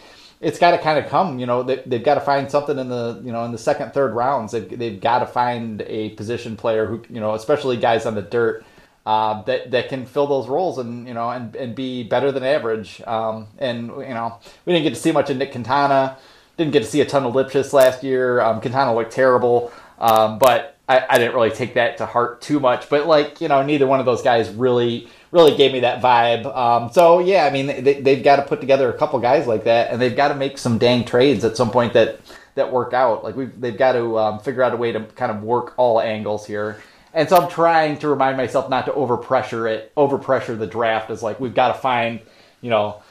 it's 0.40 0.58
got 0.58 0.72
to 0.72 0.78
kind 0.78 0.98
of 0.98 1.10
come, 1.10 1.38
you 1.38 1.46
know, 1.46 1.62
they, 1.62 1.82
they've 1.86 2.04
got 2.04 2.14
to 2.14 2.20
find 2.20 2.50
something 2.50 2.78
in 2.78 2.88
the, 2.88 3.20
you 3.24 3.32
know, 3.32 3.44
in 3.44 3.52
the 3.52 3.58
second, 3.58 3.92
third 3.92 4.14
rounds. 4.14 4.52
They've, 4.52 4.78
they've 4.78 5.00
got 5.00 5.20
to 5.20 5.26
find 5.26 5.82
a 5.82 6.10
position 6.10 6.56
player 6.56 6.86
who, 6.86 7.02
you 7.08 7.20
know, 7.20 7.34
especially 7.34 7.76
guys 7.76 8.06
on 8.06 8.14
the 8.14 8.22
dirt 8.22 8.64
uh, 9.06 9.42
that 9.42 9.70
that 9.70 9.88
can 9.88 10.06
fill 10.06 10.26
those 10.26 10.48
roles 10.48 10.78
and 10.78 11.06
you 11.06 11.14
know 11.14 11.28
and, 11.30 11.54
and 11.56 11.74
be 11.74 12.02
better 12.02 12.32
than 12.32 12.42
average. 12.42 13.02
Um, 13.02 13.48
and 13.58 13.88
you 13.88 14.14
know 14.14 14.38
we 14.64 14.72
didn't 14.72 14.84
get 14.84 14.94
to 14.94 15.00
see 15.00 15.12
much 15.12 15.30
of 15.30 15.36
Nick 15.36 15.52
Quintana. 15.52 16.16
Didn't 16.56 16.72
get 16.72 16.80
to 16.80 16.88
see 16.88 17.00
a 17.00 17.06
ton 17.06 17.24
of 17.24 17.34
Lipcius 17.34 17.72
last 17.72 18.04
year. 18.04 18.40
Um, 18.40 18.60
Quintana 18.60 18.94
looked 18.94 19.12
terrible, 19.12 19.72
um, 19.98 20.38
but 20.38 20.76
I, 20.88 21.04
I, 21.10 21.18
didn't 21.18 21.34
really 21.34 21.50
take 21.50 21.74
that 21.74 21.96
to 21.96 22.06
heart 22.06 22.40
too 22.40 22.60
much. 22.60 22.88
But 22.88 23.06
like 23.06 23.40
you 23.40 23.48
know, 23.48 23.62
neither 23.62 23.86
one 23.86 24.00
of 24.00 24.06
those 24.06 24.22
guys 24.22 24.48
really 24.50 25.08
really 25.34 25.56
gave 25.56 25.72
me 25.72 25.80
that 25.80 26.00
vibe. 26.00 26.46
Um, 26.56 26.90
so 26.92 27.18
yeah, 27.18 27.44
I 27.44 27.50
mean 27.50 27.66
they, 27.66 28.00
they've 28.00 28.22
got 28.22 28.36
to 28.36 28.42
put 28.42 28.60
together 28.60 28.88
a 28.88 28.96
couple 28.96 29.18
guys 29.18 29.46
like 29.46 29.64
that, 29.64 29.90
and 29.90 30.00
they've 30.00 30.16
got 30.16 30.28
to 30.28 30.36
make 30.36 30.56
some 30.56 30.78
dang 30.78 31.04
trades 31.04 31.44
at 31.44 31.56
some 31.56 31.70
point 31.70 31.92
that 31.92 32.20
that 32.54 32.72
work 32.72 32.94
out. 32.94 33.24
Like 33.24 33.36
we 33.36 33.46
they've 33.46 33.76
got 33.76 33.92
to 33.92 34.16
um, 34.18 34.38
figure 34.38 34.62
out 34.62 34.72
a 34.72 34.76
way 34.76 34.92
to 34.92 35.00
kind 35.00 35.32
of 35.32 35.42
work 35.42 35.74
all 35.76 36.00
angles 36.00 36.46
here. 36.46 36.80
And 37.12 37.28
so 37.28 37.36
I'm 37.36 37.48
trying 37.48 37.98
to 37.98 38.08
remind 38.08 38.36
myself 38.36 38.68
not 38.68 38.86
to 38.86 38.92
overpressure 38.92 39.70
it, 39.70 39.94
overpressure 39.96 40.58
the 40.58 40.66
draft 40.66 41.10
Is 41.10 41.22
like 41.22 41.38
we've 41.38 41.54
got 41.54 41.68
to 41.68 41.74
find, 41.74 42.20
you 42.60 42.70
know, 42.70 43.02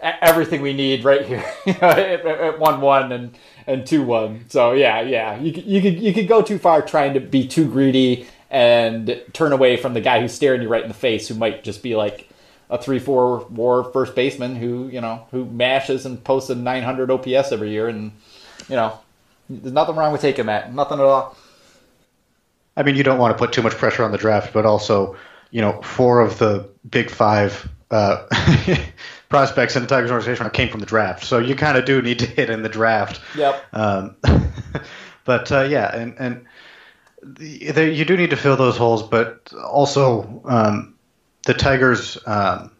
everything 0.00 0.62
we 0.62 0.74
need 0.74 1.02
right 1.02 1.26
here 1.26 1.44
at, 1.66 2.58
one 2.58 2.80
one 2.80 3.12
and 3.12 3.38
and 3.66 3.86
two 3.86 4.02
one. 4.02 4.46
So 4.48 4.72
yeah, 4.72 5.00
yeah, 5.00 5.38
you 5.38 5.52
could, 5.52 5.64
you 5.64 5.80
could 5.80 6.00
you 6.00 6.12
could 6.12 6.28
go 6.28 6.42
too 6.42 6.58
far 6.58 6.82
trying 6.82 7.14
to 7.14 7.20
be 7.20 7.46
too 7.46 7.68
greedy 7.68 8.26
and 8.50 9.20
turn 9.32 9.52
away 9.52 9.76
from 9.76 9.94
the 9.94 10.00
guy 10.00 10.20
who's 10.20 10.32
staring 10.32 10.62
you 10.62 10.68
right 10.68 10.82
in 10.82 10.88
the 10.88 10.94
face, 10.94 11.28
who 11.28 11.34
might 11.34 11.64
just 11.64 11.82
be 11.82 11.96
like 11.96 12.28
a 12.70 12.80
three 12.80 12.98
four 12.98 13.46
WAR 13.50 13.84
first 13.84 14.14
baseman 14.14 14.56
who 14.56 14.88
you 14.88 15.00
know 15.00 15.26
who 15.30 15.44
mashes 15.46 16.04
and 16.04 16.22
posts 16.22 16.50
a 16.50 16.54
900 16.54 17.10
OPS 17.10 17.52
every 17.52 17.70
year, 17.70 17.88
and 17.88 18.12
you 18.68 18.76
know, 18.76 18.98
there's 19.48 19.72
nothing 19.72 19.96
wrong 19.96 20.12
with 20.12 20.20
taking 20.20 20.46
that, 20.46 20.74
nothing 20.74 20.98
at 20.98 21.04
all. 21.04 21.36
I 22.76 22.82
mean, 22.82 22.94
you 22.94 23.02
don't 23.02 23.18
want 23.18 23.36
to 23.36 23.38
put 23.38 23.52
too 23.52 23.62
much 23.62 23.72
pressure 23.72 24.04
on 24.04 24.12
the 24.12 24.18
draft, 24.18 24.52
but 24.52 24.64
also, 24.64 25.16
you 25.50 25.60
know, 25.60 25.82
four 25.82 26.20
of 26.20 26.38
the 26.38 26.68
big 26.88 27.10
five 27.10 27.68
uh, 27.90 28.24
prospects 29.28 29.74
in 29.74 29.82
the 29.82 29.88
Tigers 29.88 30.10
organization 30.12 30.48
came 30.50 30.68
from 30.68 30.80
the 30.80 30.86
draft, 30.86 31.24
so 31.24 31.38
you 31.38 31.54
kind 31.54 31.76
of 31.76 31.84
do 31.84 32.00
need 32.02 32.18
to 32.20 32.26
hit 32.26 32.50
in 32.50 32.62
the 32.62 32.68
draft. 32.68 33.20
Yep. 33.36 33.64
Um, 33.72 34.16
but 35.24 35.50
uh, 35.50 35.62
yeah, 35.62 35.94
and 35.94 36.14
and 36.18 36.46
the, 37.36 37.72
the, 37.72 37.88
you 37.92 38.04
do 38.04 38.16
need 38.16 38.30
to 38.30 38.36
fill 38.36 38.56
those 38.56 38.76
holes, 38.76 39.02
but 39.02 39.52
also 39.52 40.42
um, 40.44 40.94
the 41.44 41.54
Tigers. 41.54 42.18
Um, 42.26 42.72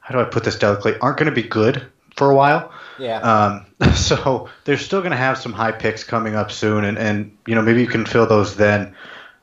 how 0.00 0.14
do 0.14 0.20
I 0.20 0.24
put 0.24 0.44
this 0.44 0.58
delicately? 0.58 0.98
Aren't 1.00 1.18
going 1.18 1.28
to 1.28 1.34
be 1.34 1.46
good 1.46 1.86
for 2.16 2.30
a 2.30 2.34
while. 2.34 2.72
Yeah. 2.98 3.18
Um, 3.80 3.94
so 3.94 4.48
they're 4.64 4.78
still 4.78 5.00
going 5.00 5.12
to 5.12 5.18
have 5.18 5.38
some 5.38 5.52
high 5.52 5.72
picks 5.72 6.04
coming 6.04 6.34
up 6.34 6.50
soon, 6.50 6.84
and, 6.84 6.98
and 6.98 7.36
you 7.46 7.54
know 7.54 7.62
maybe 7.62 7.80
you 7.80 7.86
can 7.86 8.06
fill 8.06 8.26
those 8.26 8.56
then, 8.56 8.94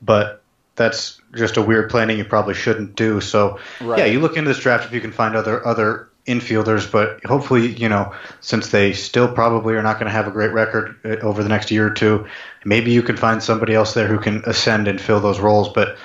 but 0.02 0.42
that's 0.76 1.20
just 1.34 1.56
a 1.56 1.62
weird 1.62 1.90
planning 1.90 2.18
you 2.18 2.24
probably 2.24 2.54
shouldn't 2.54 2.96
do. 2.96 3.20
So 3.20 3.58
right. 3.80 4.00
yeah, 4.00 4.04
you 4.06 4.20
look 4.20 4.36
into 4.36 4.48
this 4.48 4.58
draft 4.58 4.86
if 4.86 4.92
you 4.92 5.00
can 5.00 5.12
find 5.12 5.34
other 5.34 5.66
other 5.66 6.08
infielders, 6.26 6.90
but 6.90 7.24
hopefully 7.24 7.68
you 7.68 7.88
know 7.88 8.14
since 8.40 8.68
they 8.68 8.92
still 8.92 9.32
probably 9.32 9.74
are 9.74 9.82
not 9.82 9.94
going 9.94 10.06
to 10.06 10.12
have 10.12 10.26
a 10.26 10.30
great 10.30 10.52
record 10.52 10.96
uh, 11.04 11.16
over 11.24 11.42
the 11.42 11.48
next 11.48 11.70
year 11.70 11.86
or 11.86 11.90
two, 11.90 12.26
maybe 12.64 12.90
you 12.90 13.02
can 13.02 13.16
find 13.16 13.42
somebody 13.42 13.74
else 13.74 13.94
there 13.94 14.06
who 14.06 14.18
can 14.18 14.42
ascend 14.46 14.88
and 14.88 15.00
fill 15.00 15.20
those 15.20 15.40
roles. 15.40 15.68
But 15.68 15.96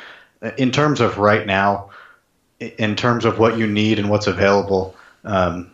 uh, 0.42 0.52
in 0.58 0.72
terms 0.72 1.02
of 1.02 1.18
right 1.18 1.46
now, 1.46 1.90
in 2.60 2.96
terms 2.96 3.26
of 3.26 3.40
what 3.40 3.58
you 3.58 3.68
need 3.68 4.00
and 4.00 4.10
what's 4.10 4.28
available. 4.28 4.96
Um, 5.24 5.72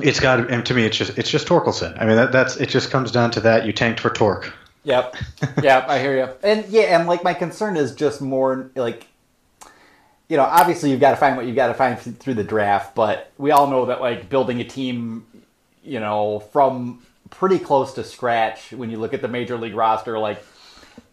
it's 0.00 0.18
got 0.18 0.50
and 0.50 0.66
to 0.66 0.74
me, 0.74 0.84
it's 0.84 0.96
just 0.96 1.16
it's 1.18 1.30
just 1.30 1.46
Torkelson. 1.46 2.00
I 2.00 2.06
mean, 2.06 2.16
that, 2.16 2.32
that's 2.32 2.56
it. 2.56 2.68
Just 2.68 2.90
comes 2.90 3.12
down 3.12 3.30
to 3.32 3.40
that. 3.40 3.64
You 3.64 3.72
tanked 3.72 4.00
for 4.00 4.10
torque. 4.10 4.52
Yep. 4.84 5.16
yep. 5.62 5.88
I 5.88 5.98
hear 5.98 6.16
you. 6.16 6.28
And 6.42 6.66
yeah, 6.68 6.98
and 6.98 7.08
like 7.08 7.22
my 7.22 7.34
concern 7.34 7.76
is 7.76 7.94
just 7.94 8.20
more 8.20 8.70
like, 8.74 9.06
you 10.34 10.38
know, 10.38 10.46
obviously 10.46 10.90
you've 10.90 10.98
got 10.98 11.12
to 11.12 11.16
find 11.16 11.36
what 11.36 11.46
you've 11.46 11.54
got 11.54 11.68
to 11.68 11.74
find 11.74 11.96
through 11.96 12.34
the 12.34 12.42
draft, 12.42 12.96
but 12.96 13.30
we 13.38 13.52
all 13.52 13.68
know 13.68 13.86
that 13.86 14.00
like 14.00 14.28
building 14.28 14.60
a 14.60 14.64
team, 14.64 15.24
you 15.84 16.00
know, 16.00 16.40
from 16.40 17.06
pretty 17.30 17.56
close 17.56 17.92
to 17.94 18.02
scratch 18.02 18.72
when 18.72 18.90
you 18.90 18.96
look 18.96 19.14
at 19.14 19.22
the 19.22 19.28
major 19.28 19.56
league 19.56 19.76
roster, 19.76 20.18
like 20.18 20.44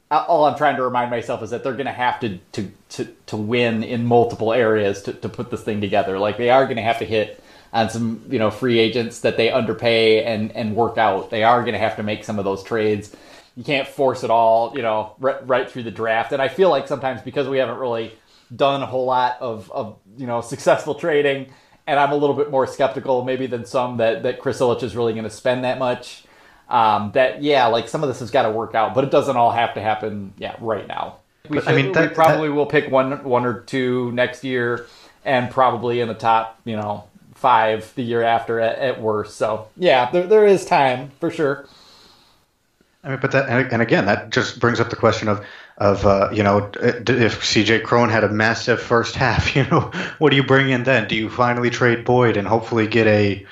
all 0.09 0.45
I'm 0.45 0.57
trying 0.57 0.75
to 0.77 0.83
remind 0.83 1.11
myself 1.11 1.43
is 1.43 1.51
that 1.51 1.63
they're 1.63 1.73
going 1.73 1.85
to 1.85 1.91
have 1.91 2.19
to 2.21 2.39
to 2.53 2.71
to 2.89 3.05
to 3.27 3.37
win 3.37 3.83
in 3.83 4.07
multiple 4.07 4.53
areas 4.53 5.03
to 5.03 5.13
to 5.13 5.29
put 5.29 5.51
this 5.51 5.61
thing 5.61 5.81
together. 5.81 6.17
Like 6.17 6.37
they 6.37 6.49
are 6.49 6.63
going 6.63 6.77
to 6.77 6.81
have 6.81 6.97
to 6.97 7.05
hit 7.05 7.43
on 7.71 7.91
some 7.91 8.25
you 8.27 8.39
know 8.39 8.49
free 8.49 8.79
agents 8.79 9.19
that 9.19 9.37
they 9.37 9.51
underpay 9.51 10.23
and 10.23 10.51
and 10.53 10.75
work 10.75 10.97
out. 10.97 11.29
They 11.29 11.43
are 11.43 11.61
going 11.61 11.73
to 11.73 11.79
have 11.79 11.97
to 11.97 12.03
make 12.03 12.23
some 12.23 12.39
of 12.39 12.45
those 12.45 12.63
trades, 12.63 13.15
you 13.55 13.63
can't 13.63 13.87
force 13.87 14.23
it 14.23 14.29
all, 14.29 14.73
you 14.75 14.81
know, 14.81 15.15
right, 15.19 15.45
right 15.47 15.69
through 15.69 15.83
the 15.83 15.91
draft. 15.91 16.31
And 16.31 16.41
I 16.41 16.47
feel 16.47 16.69
like 16.69 16.87
sometimes 16.87 17.21
because 17.21 17.47
we 17.47 17.57
haven't 17.57 17.77
really 17.77 18.13
done 18.55 18.81
a 18.81 18.85
whole 18.85 19.05
lot 19.05 19.37
of, 19.39 19.71
of 19.71 19.97
you 20.17 20.27
know 20.27 20.41
successful 20.41 20.95
trading, 20.95 21.51
and 21.87 21.99
I'm 21.99 22.11
a 22.11 22.15
little 22.15 22.35
bit 22.35 22.51
more 22.51 22.67
skeptical 22.67 23.23
maybe 23.23 23.47
than 23.47 23.65
some 23.65 23.97
that 23.97 24.23
that 24.23 24.39
Chris 24.39 24.59
Ilitch 24.59 24.83
is 24.83 24.95
really 24.95 25.13
going 25.13 25.25
to 25.25 25.29
spend 25.29 25.63
that 25.63 25.79
much. 25.79 26.23
Um, 26.69 27.11
that 27.13 27.43
yeah, 27.43 27.67
like 27.67 27.89
some 27.89 28.03
of 28.03 28.09
this 28.09 28.19
has 28.19 28.31
got 28.31 28.43
to 28.43 28.51
work 28.51 28.75
out, 28.75 28.93
but 28.93 29.03
it 29.03 29.11
doesn't 29.11 29.35
all 29.35 29.51
have 29.51 29.73
to 29.73 29.81
happen 29.81 30.33
yeah 30.37 30.55
right 30.59 30.87
now. 30.87 31.17
We, 31.49 31.59
should, 31.59 31.67
I 31.67 31.75
mean, 31.75 31.91
that, 31.93 32.09
we 32.09 32.15
probably 32.15 32.47
that... 32.47 32.55
will 32.55 32.65
pick 32.65 32.89
one 32.89 33.23
one 33.23 33.45
or 33.45 33.61
two 33.61 34.11
next 34.13 34.43
year, 34.43 34.85
and 35.25 35.49
probably 35.51 35.99
in 35.99 36.07
the 36.07 36.13
top 36.13 36.59
you 36.65 36.75
know 36.75 37.05
five 37.35 37.91
the 37.95 38.03
year 38.03 38.21
after 38.21 38.59
at, 38.59 38.77
at 38.77 39.01
worst. 39.01 39.35
So 39.35 39.67
yeah, 39.75 40.09
there 40.11 40.27
there 40.27 40.45
is 40.45 40.65
time 40.65 41.11
for 41.19 41.31
sure. 41.31 41.67
I 43.03 43.09
mean, 43.09 43.19
but 43.19 43.31
that 43.31 43.49
and 43.49 43.81
again, 43.81 44.05
that 44.05 44.29
just 44.29 44.59
brings 44.59 44.79
up 44.79 44.89
the 44.89 44.95
question 44.95 45.27
of 45.27 45.43
of 45.81 46.05
uh, 46.05 46.29
you 46.31 46.43
know 46.43 46.69
if 46.79 47.41
CJ 47.41 47.83
Cron 47.83 48.09
had 48.09 48.23
a 48.23 48.29
massive 48.29 48.79
first 48.79 49.15
half, 49.15 49.55
you 49.55 49.65
know, 49.65 49.91
what 50.19 50.29
do 50.29 50.35
you 50.35 50.43
bring 50.43 50.69
in 50.69 50.83
then? 50.83 51.07
Do 51.07 51.15
you 51.15 51.27
finally 51.27 51.71
trade 51.71 52.05
Boyd 52.05 52.37
and 52.37 52.47
hopefully 52.47 52.87
get 52.87 53.07
a 53.07 53.45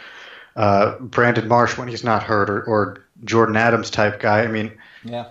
uh, 0.55 0.99
Brandon 0.99 1.47
Marsh 1.47 1.77
when 1.77 1.87
he's 1.87 2.03
not 2.03 2.21
hurt 2.21 2.49
or, 2.49 2.63
or 2.63 3.03
Jordan 3.25 3.57
Adams 3.57 3.89
type 3.89 4.19
guy? 4.19 4.43
I 4.43 4.47
mean, 4.47 4.71
yeah, 5.03 5.25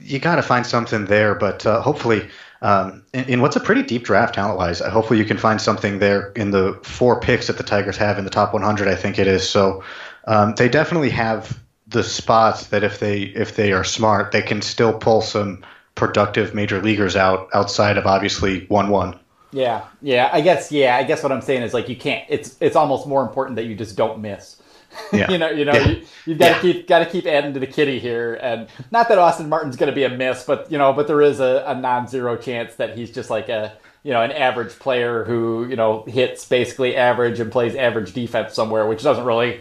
you 0.00 0.20
got 0.20 0.36
to 0.36 0.42
find 0.42 0.64
something 0.64 1.06
there, 1.06 1.34
but 1.34 1.66
uh, 1.66 1.82
hopefully. 1.82 2.28
Um, 2.64 3.04
in, 3.12 3.24
in, 3.24 3.40
what's 3.40 3.56
a 3.56 3.60
pretty 3.60 3.82
deep 3.82 4.04
draft 4.04 4.36
talent 4.36 4.56
wise, 4.56 4.78
hopefully 4.78 5.18
you 5.18 5.24
can 5.24 5.36
find 5.36 5.60
something 5.60 5.98
there 5.98 6.30
in 6.36 6.52
the 6.52 6.78
four 6.84 7.18
picks 7.18 7.48
that 7.48 7.56
the 7.56 7.64
Tigers 7.64 7.96
have 7.96 8.18
in 8.18 8.24
the 8.24 8.30
top 8.30 8.52
100. 8.52 8.86
I 8.86 8.94
think 8.94 9.18
it 9.18 9.26
is. 9.26 9.50
So 9.50 9.82
um, 10.28 10.54
they 10.54 10.68
definitely 10.68 11.10
have 11.10 11.60
the 11.92 12.02
spots 12.02 12.68
that 12.68 12.82
if 12.82 12.98
they 12.98 13.22
if 13.22 13.56
they 13.56 13.72
are 13.72 13.84
smart, 13.84 14.32
they 14.32 14.42
can 14.42 14.62
still 14.62 14.92
pull 14.92 15.22
some 15.22 15.64
productive 15.94 16.54
major 16.54 16.80
leaguers 16.80 17.16
out 17.16 17.48
outside 17.54 17.98
of 17.98 18.06
obviously 18.06 18.66
one 18.66 18.88
one. 18.88 19.18
Yeah, 19.52 19.84
yeah. 20.00 20.30
I 20.32 20.40
guess 20.40 20.72
yeah. 20.72 20.96
I 20.96 21.04
guess 21.04 21.22
what 21.22 21.30
I'm 21.30 21.42
saying 21.42 21.62
is 21.62 21.74
like 21.74 21.88
you 21.88 21.96
can't. 21.96 22.24
It's 22.28 22.56
it's 22.60 22.76
almost 22.76 23.06
more 23.06 23.22
important 23.22 23.56
that 23.56 23.64
you 23.64 23.74
just 23.74 23.96
don't 23.96 24.20
miss. 24.20 24.56
Yeah. 25.10 25.30
you 25.30 25.38
know, 25.38 25.48
you 25.48 25.64
know, 25.64 25.72
yeah. 25.72 25.88
you, 26.26 26.34
have 26.34 26.38
got 26.38 26.60
to 26.60 26.66
yeah. 26.68 26.72
keep 26.72 26.86
got 26.86 26.98
to 26.98 27.06
keep 27.06 27.26
adding 27.26 27.54
to 27.54 27.60
the 27.60 27.66
kitty 27.66 27.98
here, 27.98 28.34
and 28.34 28.68
not 28.90 29.08
that 29.08 29.18
Austin 29.18 29.48
Martin's 29.48 29.76
going 29.76 29.90
to 29.90 29.94
be 29.94 30.04
a 30.04 30.10
miss, 30.10 30.44
but 30.44 30.70
you 30.70 30.76
know, 30.76 30.92
but 30.92 31.06
there 31.06 31.22
is 31.22 31.40
a, 31.40 31.64
a 31.66 31.74
non-zero 31.74 32.36
chance 32.36 32.74
that 32.74 32.96
he's 32.96 33.10
just 33.10 33.30
like 33.30 33.48
a 33.48 33.72
you 34.02 34.12
know 34.12 34.20
an 34.20 34.32
average 34.32 34.78
player 34.78 35.24
who 35.24 35.66
you 35.66 35.76
know 35.76 36.04
hits 36.04 36.44
basically 36.44 36.94
average 36.94 37.40
and 37.40 37.50
plays 37.50 37.74
average 37.74 38.12
defense 38.12 38.52
somewhere, 38.52 38.86
which 38.86 39.02
doesn't 39.02 39.24
really 39.24 39.60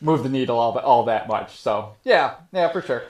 move 0.00 0.22
the 0.22 0.28
needle 0.28 0.58
all, 0.58 0.78
all 0.78 1.04
that 1.04 1.28
much. 1.28 1.58
So 1.58 1.94
yeah, 2.04 2.34
yeah, 2.52 2.70
for 2.70 2.82
sure. 2.82 3.04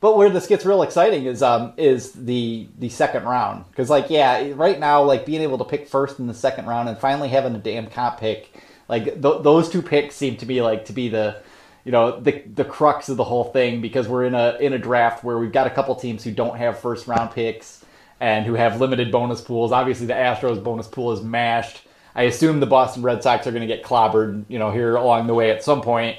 But 0.00 0.16
where 0.16 0.30
this 0.30 0.46
gets 0.46 0.64
real 0.64 0.82
exciting 0.82 1.26
is 1.26 1.42
um 1.42 1.74
is 1.76 2.12
the 2.12 2.68
the 2.78 2.88
second 2.88 3.24
round 3.24 3.66
because 3.68 3.90
like 3.90 4.08
yeah 4.08 4.52
right 4.54 4.78
now 4.78 5.02
like 5.02 5.26
being 5.26 5.42
able 5.42 5.58
to 5.58 5.64
pick 5.64 5.88
first 5.88 6.18
in 6.18 6.26
the 6.26 6.34
second 6.34 6.66
round 6.66 6.88
and 6.88 6.96
finally 6.98 7.28
having 7.28 7.54
a 7.54 7.58
damn 7.58 7.86
comp 7.86 8.18
pick 8.18 8.50
like 8.88 9.04
th- 9.04 9.42
those 9.42 9.68
two 9.68 9.82
picks 9.82 10.14
seem 10.14 10.36
to 10.38 10.46
be 10.46 10.62
like 10.62 10.86
to 10.86 10.94
be 10.94 11.08
the 11.10 11.42
you 11.84 11.92
know 11.92 12.18
the 12.18 12.42
the 12.54 12.64
crux 12.64 13.10
of 13.10 13.18
the 13.18 13.24
whole 13.24 13.44
thing 13.44 13.82
because 13.82 14.08
we're 14.08 14.24
in 14.24 14.34
a 14.34 14.56
in 14.60 14.72
a 14.72 14.78
draft 14.78 15.22
where 15.22 15.38
we've 15.38 15.52
got 15.52 15.66
a 15.66 15.70
couple 15.70 15.94
teams 15.94 16.24
who 16.24 16.30
don't 16.30 16.56
have 16.56 16.78
first 16.78 17.06
round 17.06 17.30
picks 17.32 17.84
and 18.20 18.46
who 18.46 18.54
have 18.54 18.80
limited 18.80 19.10
bonus 19.10 19.40
pools. 19.40 19.72
Obviously 19.72 20.06
the 20.06 20.14
Astros 20.14 20.62
bonus 20.62 20.86
pool 20.86 21.12
is 21.12 21.22
mashed. 21.22 21.82
I 22.14 22.24
assume 22.24 22.60
the 22.60 22.66
Boston 22.66 23.02
Red 23.02 23.22
Sox 23.22 23.46
are 23.46 23.52
going 23.52 23.66
to 23.66 23.66
get 23.66 23.84
clobbered, 23.84 24.44
you 24.48 24.58
know, 24.58 24.70
here 24.70 24.96
along 24.96 25.26
the 25.26 25.34
way 25.34 25.50
at 25.50 25.62
some 25.62 25.80
point. 25.80 26.18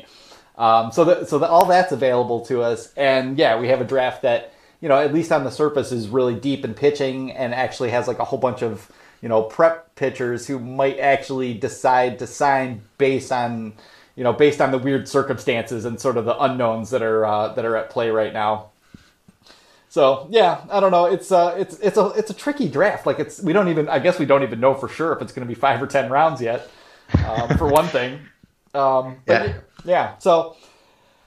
Um, 0.61 0.91
so 0.91 1.05
that 1.05 1.27
so 1.27 1.39
that 1.39 1.49
all 1.49 1.65
that's 1.65 1.91
available 1.91 2.45
to 2.45 2.61
us, 2.61 2.93
and 2.93 3.35
yeah, 3.39 3.59
we 3.59 3.69
have 3.69 3.81
a 3.81 3.83
draft 3.83 4.21
that 4.21 4.53
you 4.79 4.87
know 4.89 4.95
at 4.99 5.11
least 5.11 5.31
on 5.31 5.43
the 5.43 5.49
surface 5.49 5.91
is 5.91 6.07
really 6.07 6.35
deep 6.35 6.63
in 6.63 6.75
pitching 6.75 7.31
and 7.31 7.55
actually 7.55 7.89
has 7.89 8.07
like 8.07 8.19
a 8.19 8.23
whole 8.23 8.37
bunch 8.37 8.61
of 8.61 8.91
you 9.23 9.27
know 9.27 9.41
prep 9.41 9.95
pitchers 9.95 10.45
who 10.45 10.59
might 10.59 10.99
actually 10.99 11.55
decide 11.55 12.19
to 12.19 12.27
sign 12.27 12.83
based 12.99 13.31
on 13.31 13.73
you 14.15 14.23
know 14.23 14.33
based 14.33 14.61
on 14.61 14.69
the 14.69 14.77
weird 14.77 15.07
circumstances 15.07 15.83
and 15.83 15.99
sort 15.99 16.15
of 16.15 16.25
the 16.25 16.39
unknowns 16.39 16.91
that 16.91 17.01
are 17.01 17.25
uh, 17.25 17.47
that 17.53 17.65
are 17.65 17.75
at 17.75 17.89
play 17.89 18.11
right 18.11 18.31
now. 18.31 18.69
So 19.89 20.27
yeah, 20.29 20.61
I 20.69 20.79
don't 20.79 20.91
know. 20.91 21.05
It's 21.05 21.31
uh, 21.31 21.55
it's 21.57 21.79
it's 21.79 21.97
a 21.97 22.09
it's 22.09 22.29
a 22.29 22.35
tricky 22.35 22.69
draft. 22.69 23.07
Like 23.07 23.17
it's 23.17 23.41
we 23.41 23.51
don't 23.51 23.69
even 23.69 23.89
I 23.89 23.97
guess 23.97 24.19
we 24.19 24.27
don't 24.27 24.43
even 24.43 24.59
know 24.59 24.75
for 24.75 24.87
sure 24.87 25.11
if 25.11 25.23
it's 25.23 25.33
going 25.33 25.47
to 25.47 25.51
be 25.51 25.59
five 25.59 25.81
or 25.81 25.87
ten 25.87 26.11
rounds 26.11 26.39
yet. 26.39 26.69
Um, 27.25 27.57
for 27.57 27.67
one 27.67 27.87
thing, 27.87 28.19
um, 28.75 29.17
yeah. 29.27 29.53
Yeah. 29.85 30.17
So 30.17 30.55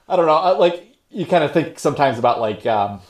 I 0.07 0.15
don't 0.15 0.25
know. 0.25 0.57
Like 0.59 0.95
you 1.09 1.25
kind 1.25 1.43
of 1.43 1.51
think 1.51 1.79
sometimes 1.79 2.19
about 2.19 2.39
like, 2.39 2.65
um, 2.65 3.01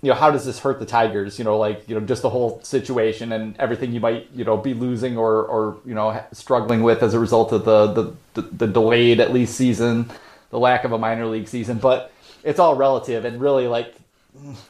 you 0.00 0.08
know, 0.08 0.14
how 0.14 0.30
does 0.30 0.44
this 0.44 0.58
hurt 0.58 0.80
the 0.80 0.86
Tigers? 0.86 1.38
You 1.38 1.44
know, 1.44 1.58
like 1.58 1.88
you 1.88 1.94
know, 1.94 2.00
just 2.04 2.22
the 2.22 2.30
whole 2.30 2.62
situation 2.62 3.32
and 3.32 3.56
everything 3.58 3.92
you 3.92 4.00
might 4.00 4.28
you 4.34 4.44
know 4.44 4.56
be 4.56 4.74
losing 4.74 5.16
or 5.16 5.44
or 5.44 5.78
you 5.84 5.94
know 5.94 6.22
struggling 6.32 6.82
with 6.82 7.02
as 7.02 7.14
a 7.14 7.18
result 7.18 7.52
of 7.52 7.64
the 7.64 7.86
the, 7.92 8.14
the, 8.34 8.42
the 8.42 8.66
delayed 8.66 9.20
at 9.20 9.32
least 9.32 9.54
season, 9.54 10.10
the 10.50 10.58
lack 10.58 10.84
of 10.84 10.92
a 10.92 10.98
minor 10.98 11.26
league 11.26 11.48
season. 11.48 11.78
But 11.78 12.12
it's 12.44 12.58
all 12.58 12.74
relative 12.74 13.24
and 13.24 13.40
really 13.40 13.68
like 13.68 13.94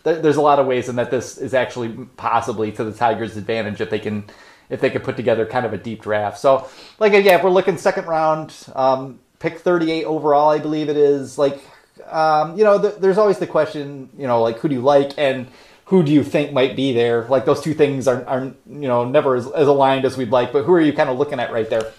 there's 0.02 0.36
a 0.36 0.42
lot 0.42 0.58
of 0.58 0.66
ways 0.66 0.88
in 0.88 0.96
that 0.96 1.10
this 1.10 1.38
is 1.38 1.54
actually 1.54 1.90
possibly 2.16 2.72
to 2.72 2.84
the 2.84 2.92
Tigers' 2.92 3.36
advantage 3.36 3.80
if 3.80 3.90
they 3.90 3.98
can 3.98 4.24
if 4.68 4.80
they 4.80 4.90
could 4.90 5.04
put 5.04 5.16
together 5.16 5.46
kind 5.46 5.66
of 5.66 5.72
a 5.72 5.78
deep 5.78 6.02
draft. 6.02 6.38
So, 6.38 6.68
like 6.98 7.12
yeah, 7.12 7.36
if 7.36 7.44
we're 7.44 7.50
looking 7.50 7.76
second 7.76 8.06
round, 8.06 8.54
um, 8.74 9.20
pick 9.42 9.58
38 9.58 10.04
overall, 10.04 10.48
I 10.48 10.58
believe 10.58 10.88
it 10.88 10.96
is. 10.96 11.36
Like, 11.36 11.60
um, 12.08 12.56
you 12.56 12.64
know, 12.64 12.80
th- 12.80 12.94
there's 12.96 13.18
always 13.18 13.38
the 13.38 13.46
question, 13.46 14.08
you 14.16 14.26
know, 14.26 14.40
like 14.40 14.58
who 14.58 14.68
do 14.68 14.74
you 14.76 14.80
like 14.80 15.12
and 15.18 15.48
who 15.86 16.02
do 16.02 16.12
you 16.12 16.22
think 16.22 16.52
might 16.52 16.76
be 16.76 16.92
there? 16.92 17.24
Like 17.24 17.44
those 17.44 17.60
two 17.60 17.74
things 17.74 18.08
are, 18.08 18.24
are 18.26 18.44
you 18.44 18.88
know, 18.88 19.04
never 19.04 19.34
as, 19.34 19.46
as 19.48 19.68
aligned 19.68 20.04
as 20.04 20.16
we'd 20.16 20.30
like. 20.30 20.52
But 20.52 20.64
who 20.64 20.72
are 20.72 20.80
you 20.80 20.92
kind 20.92 21.10
of 21.10 21.18
looking 21.18 21.40
at 21.40 21.52
right 21.52 21.68
there? 21.68 21.92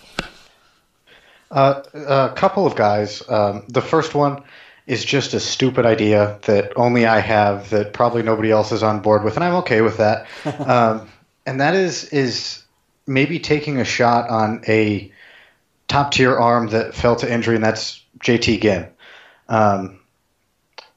Uh, 1.51 1.83
a 1.93 2.33
couple 2.35 2.65
of 2.65 2.75
guys. 2.75 3.21
Um, 3.29 3.65
the 3.67 3.81
first 3.81 4.15
one 4.15 4.43
is 4.87 5.05
just 5.05 5.33
a 5.33 5.39
stupid 5.39 5.85
idea 5.85 6.39
that 6.43 6.73
only 6.75 7.05
I 7.05 7.19
have, 7.19 7.69
that 7.69 7.93
probably 7.93 8.23
nobody 8.23 8.51
else 8.51 8.71
is 8.71 8.83
on 8.83 9.01
board 9.01 9.23
with, 9.23 9.35
and 9.35 9.43
I'm 9.43 9.55
okay 9.55 9.81
with 9.81 9.97
that. 9.97 10.27
um, 10.67 11.07
and 11.45 11.61
that 11.61 11.75
is 11.75 12.05
is 12.05 12.63
maybe 13.05 13.39
taking 13.39 13.79
a 13.79 13.85
shot 13.85 14.29
on 14.29 14.63
a 14.67 15.11
top 15.93 16.11
tier 16.11 16.35
arm 16.35 16.69
that 16.69 16.95
fell 16.95 17.15
to 17.15 17.31
injury, 17.31 17.53
and 17.53 17.63
that's 17.63 18.03
JT 18.19 18.63
Ginn. 18.63 18.87
Um, 19.47 19.99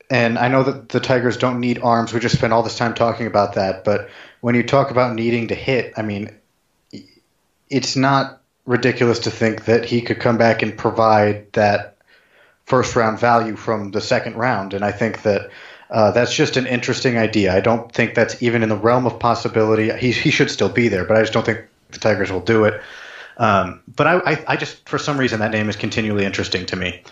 and 0.09 0.38
I 0.38 0.49
know 0.49 0.62
that 0.62 0.88
the 0.88 1.01
Tigers 1.01 1.36
don't 1.36 1.61
need 1.61 1.82
arms. 1.82 2.14
We 2.14 2.20
just 2.20 2.38
spent 2.38 2.55
all 2.55 2.62
this 2.62 2.78
time 2.78 2.94
talking 2.94 3.26
about 3.26 3.57
that. 3.57 3.84
But 3.84 4.09
when 4.40 4.55
you 4.55 4.62
talk 4.62 4.90
about 4.90 5.14
needing 5.14 5.49
to 5.49 5.55
hit, 5.55 5.92
I 5.99 6.03
mean, 6.03 6.34
it's 7.68 7.94
not 7.94 8.40
ridiculous 8.64 9.18
to 9.20 9.30
think 9.30 9.66
that 9.66 9.84
he 9.84 10.01
could 10.01 10.18
come 10.18 10.38
back 10.38 10.62
and 10.62 10.78
provide 10.78 11.53
that 11.53 11.99
first 12.64 12.97
round 12.97 13.18
value 13.18 13.55
from 13.55 13.90
the 13.90 14.01
second 14.01 14.36
round. 14.36 14.72
And 14.72 14.82
I 14.82 14.92
think 14.92 15.22
that 15.22 15.51
uh, 15.90 16.12
that's 16.12 16.34
just 16.34 16.57
an 16.57 16.66
interesting 16.66 17.18
idea. 17.18 17.55
I 17.55 17.61
don't 17.61 17.92
think 17.92 18.14
that's 18.14 18.42
even 18.42 18.62
in 18.62 18.70
the 18.70 18.76
realm 18.76 19.05
of 19.05 19.18
possibility. 19.18 19.92
He, 19.99 20.12
he 20.12 20.30
should 20.30 20.51
still 20.51 20.70
be 20.70 20.88
there, 20.88 21.05
but 21.05 21.18
I 21.18 21.20
just 21.20 21.34
don't 21.34 21.44
think 21.44 21.66
the 21.90 21.99
Tigers 21.99 22.32
will 22.32 22.40
do 22.40 22.64
it. 22.64 22.80
Um, 23.39 23.82
but 23.87 24.07
I, 24.07 24.16
I, 24.18 24.45
I, 24.49 24.57
just, 24.57 24.89
for 24.89 24.99
some 24.99 25.18
reason, 25.18 25.41
that 25.41 25.51
name 25.51 25.68
is 25.68 25.76
continually 25.76 26.24
interesting 26.24 26.64
to 26.66 26.76
me. 26.76 27.03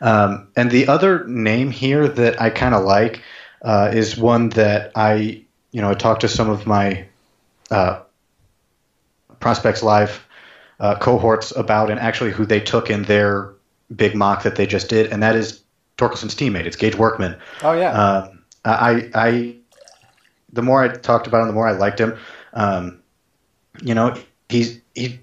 Um, 0.00 0.48
and 0.56 0.70
the 0.70 0.88
other 0.88 1.24
name 1.26 1.70
here 1.70 2.08
that 2.08 2.40
I 2.40 2.50
kind 2.50 2.74
of 2.74 2.84
like 2.84 3.22
uh, 3.62 3.90
is 3.92 4.16
one 4.16 4.48
that 4.50 4.92
I, 4.94 5.44
you 5.72 5.82
know, 5.82 5.90
I 5.90 5.94
talked 5.94 6.22
to 6.22 6.28
some 6.28 6.48
of 6.48 6.66
my 6.66 7.06
uh, 7.70 8.00
prospects 9.40 9.82
live 9.82 10.26
uh, 10.80 10.98
cohorts 10.98 11.54
about, 11.54 11.90
and 11.90 12.00
actually 12.00 12.30
who 12.30 12.46
they 12.46 12.60
took 12.60 12.90
in 12.90 13.02
their 13.02 13.52
big 13.94 14.14
mock 14.14 14.42
that 14.44 14.56
they 14.56 14.66
just 14.66 14.88
did, 14.88 15.12
and 15.12 15.22
that 15.22 15.36
is 15.36 15.62
Torkelson's 15.98 16.34
teammate. 16.34 16.64
It's 16.66 16.76
Gage 16.76 16.96
Workman. 16.96 17.36
Oh 17.62 17.72
yeah. 17.72 17.92
Um, 17.92 18.44
I, 18.64 19.10
I, 19.14 19.56
the 20.52 20.62
more 20.62 20.82
I 20.82 20.88
talked 20.88 21.26
about 21.26 21.42
him, 21.42 21.48
the 21.48 21.54
more 21.54 21.68
I 21.68 21.72
liked 21.72 22.00
him. 22.00 22.18
Um, 22.52 23.00
you 23.82 23.94
know, 23.94 24.16
he's 24.48 24.80
he. 24.94 25.20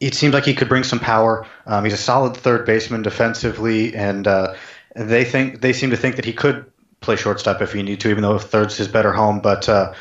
It 0.00 0.14
seems 0.14 0.32
like 0.32 0.44
he 0.44 0.54
could 0.54 0.68
bring 0.68 0.82
some 0.82 0.98
power. 0.98 1.46
Um, 1.66 1.84
he's 1.84 1.92
a 1.92 1.98
solid 1.98 2.36
third 2.36 2.64
baseman 2.64 3.02
defensively, 3.02 3.94
and 3.94 4.26
uh, 4.26 4.54
they 4.96 5.24
think 5.24 5.60
they 5.60 5.72
seem 5.72 5.90
to 5.90 5.96
think 5.96 6.16
that 6.16 6.24
he 6.24 6.32
could 6.32 6.64
play 7.00 7.16
shortstop 7.16 7.60
if 7.60 7.72
he 7.72 7.82
need 7.82 8.00
to, 8.00 8.10
even 8.10 8.22
though 8.22 8.38
third's 8.38 8.76
his 8.76 8.88
better 8.88 9.12
home. 9.12 9.40
But 9.40 9.68
uh, 9.68 9.92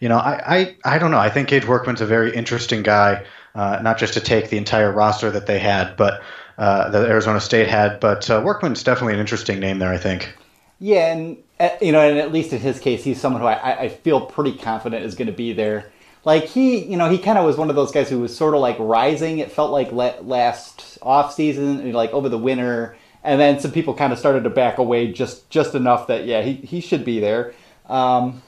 you 0.00 0.08
know, 0.08 0.18
I, 0.18 0.76
I 0.84 0.96
I 0.96 0.98
don't 0.98 1.10
know. 1.10 1.18
I 1.18 1.30
think 1.30 1.48
Gage 1.48 1.66
Workman's 1.66 2.00
a 2.00 2.06
very 2.06 2.34
interesting 2.34 2.82
guy, 2.82 3.24
uh, 3.54 3.80
not 3.82 3.98
just 3.98 4.14
to 4.14 4.20
take 4.20 4.50
the 4.50 4.58
entire 4.58 4.92
roster 4.92 5.30
that 5.30 5.46
they 5.46 5.58
had, 5.58 5.96
but 5.96 6.22
uh, 6.58 6.90
that 6.90 7.08
Arizona 7.08 7.40
State 7.40 7.68
had. 7.68 8.00
But 8.00 8.28
uh, 8.30 8.42
Workman's 8.44 8.82
definitely 8.82 9.14
an 9.14 9.20
interesting 9.20 9.60
name 9.60 9.78
there. 9.78 9.92
I 9.92 9.98
think. 9.98 10.34
Yeah, 10.80 11.12
and 11.12 11.38
uh, 11.58 11.70
you 11.80 11.92
know, 11.92 12.00
and 12.00 12.18
at 12.18 12.32
least 12.32 12.52
in 12.52 12.60
his 12.60 12.78
case, 12.78 13.02
he's 13.02 13.20
someone 13.20 13.40
who 13.40 13.48
I, 13.48 13.84
I 13.84 13.88
feel 13.88 14.20
pretty 14.20 14.56
confident 14.56 15.04
is 15.04 15.14
going 15.14 15.26
to 15.26 15.32
be 15.32 15.52
there 15.52 15.90
like 16.28 16.44
he, 16.44 16.84
you 16.84 16.98
know, 16.98 17.08
he 17.08 17.16
kind 17.16 17.38
of 17.38 17.46
was 17.46 17.56
one 17.56 17.70
of 17.70 17.74
those 17.74 17.90
guys 17.90 18.10
who 18.10 18.20
was 18.20 18.36
sort 18.36 18.52
of 18.52 18.60
like 18.60 18.76
rising. 18.78 19.38
It 19.38 19.50
felt 19.50 19.70
like 19.70 19.90
last 19.92 20.98
off 21.00 21.32
season, 21.32 21.90
like 21.92 22.10
over 22.10 22.28
the 22.28 22.36
winter, 22.36 22.98
and 23.24 23.40
then 23.40 23.58
some 23.60 23.72
people 23.72 23.94
kind 23.94 24.12
of 24.12 24.18
started 24.18 24.44
to 24.44 24.50
back 24.50 24.76
away 24.76 25.10
just 25.10 25.48
just 25.48 25.74
enough 25.74 26.08
that 26.08 26.26
yeah, 26.26 26.42
he 26.42 26.52
he 26.52 26.82
should 26.82 27.02
be 27.02 27.18
there. 27.18 27.54
Um, 27.86 28.42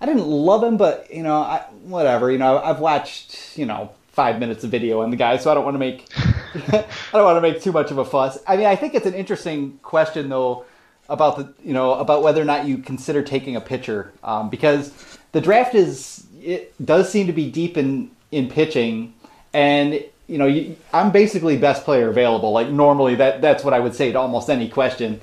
I 0.00 0.06
didn't 0.06 0.26
love 0.26 0.64
him, 0.64 0.78
but 0.78 1.12
you 1.12 1.22
know, 1.22 1.36
I, 1.36 1.58
whatever. 1.82 2.32
You 2.32 2.38
know, 2.38 2.62
I've 2.62 2.80
watched 2.80 3.58
you 3.58 3.66
know 3.66 3.92
five 4.12 4.40
minutes 4.40 4.64
of 4.64 4.70
video 4.70 5.02
on 5.02 5.10
the 5.10 5.18
guy, 5.18 5.36
so 5.36 5.50
I 5.50 5.54
don't 5.54 5.64
want 5.64 5.74
to 5.74 5.78
make 5.78 6.08
I 6.72 6.86
don't 7.12 7.24
want 7.24 7.36
to 7.36 7.42
make 7.42 7.60
too 7.60 7.72
much 7.72 7.90
of 7.90 7.98
a 7.98 8.06
fuss. 8.06 8.38
I 8.46 8.56
mean, 8.56 8.64
I 8.64 8.74
think 8.74 8.94
it's 8.94 9.04
an 9.04 9.12
interesting 9.12 9.78
question 9.82 10.30
though 10.30 10.64
about 11.10 11.36
the 11.36 11.52
you 11.62 11.74
know 11.74 11.92
about 11.92 12.22
whether 12.22 12.40
or 12.40 12.46
not 12.46 12.64
you 12.64 12.78
consider 12.78 13.22
taking 13.22 13.54
a 13.54 13.60
pitcher 13.60 14.14
um, 14.24 14.48
because 14.48 15.18
the 15.32 15.42
draft 15.42 15.74
is 15.74 16.26
it 16.42 16.84
does 16.84 17.10
seem 17.10 17.26
to 17.26 17.32
be 17.32 17.50
deep 17.50 17.76
in 17.76 18.10
in 18.30 18.48
pitching. 18.48 19.14
And 19.52 20.04
you 20.26 20.38
know 20.38 20.46
you, 20.46 20.76
I'm 20.92 21.10
basically 21.10 21.56
best 21.56 21.84
player 21.84 22.08
available. 22.08 22.52
Like 22.52 22.68
normally 22.70 23.14
that 23.16 23.40
that's 23.40 23.64
what 23.64 23.74
I 23.74 23.80
would 23.80 23.94
say 23.94 24.12
to 24.12 24.18
almost 24.18 24.50
any 24.50 24.68
question. 24.68 25.20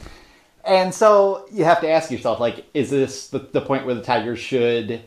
And 0.64 0.94
so 0.94 1.46
you 1.52 1.64
have 1.64 1.82
to 1.82 1.90
ask 1.90 2.10
yourself 2.12 2.40
like 2.40 2.66
is 2.74 2.90
this 2.90 3.30
the, 3.30 3.40
the 3.40 3.62
point 3.62 3.86
where 3.86 3.96
the 3.96 4.02
Tigers 4.02 4.40
should 4.40 5.02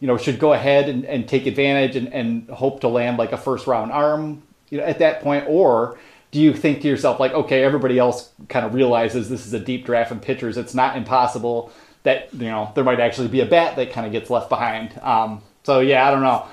you 0.00 0.06
know 0.06 0.16
should 0.16 0.38
go 0.38 0.52
ahead 0.52 0.88
and, 0.88 1.04
and 1.04 1.28
take 1.28 1.46
advantage 1.46 1.96
and, 1.96 2.12
and 2.12 2.48
hope 2.50 2.80
to 2.80 2.88
land 2.88 3.18
like 3.18 3.32
a 3.32 3.38
first 3.38 3.66
round 3.66 3.92
arm 3.92 4.42
you 4.70 4.78
know 4.78 4.84
at 4.84 4.98
that 4.98 5.22
point? 5.22 5.44
Or 5.48 5.98
do 6.32 6.40
you 6.40 6.52
think 6.52 6.82
to 6.82 6.88
yourself 6.88 7.20
like, 7.20 7.32
okay, 7.32 7.62
everybody 7.62 7.98
else 7.98 8.30
kind 8.48 8.66
of 8.66 8.74
realizes 8.74 9.28
this 9.28 9.46
is 9.46 9.52
a 9.54 9.60
deep 9.60 9.86
draft 9.86 10.12
in 10.12 10.20
pitchers. 10.20 10.56
It's 10.58 10.74
not 10.74 10.96
impossible 10.96 11.72
that 12.06 12.32
you 12.32 12.46
know 12.46 12.70
there 12.74 12.84
might 12.84 13.00
actually 13.00 13.26
be 13.26 13.40
a 13.40 13.46
bat 13.46 13.74
that 13.76 13.92
kind 13.92 14.06
of 14.06 14.12
gets 14.12 14.30
left 14.30 14.48
behind. 14.48 14.96
Um, 15.02 15.42
so 15.64 15.80
yeah, 15.80 16.06
I 16.06 16.12
don't 16.12 16.22
know. 16.22 16.46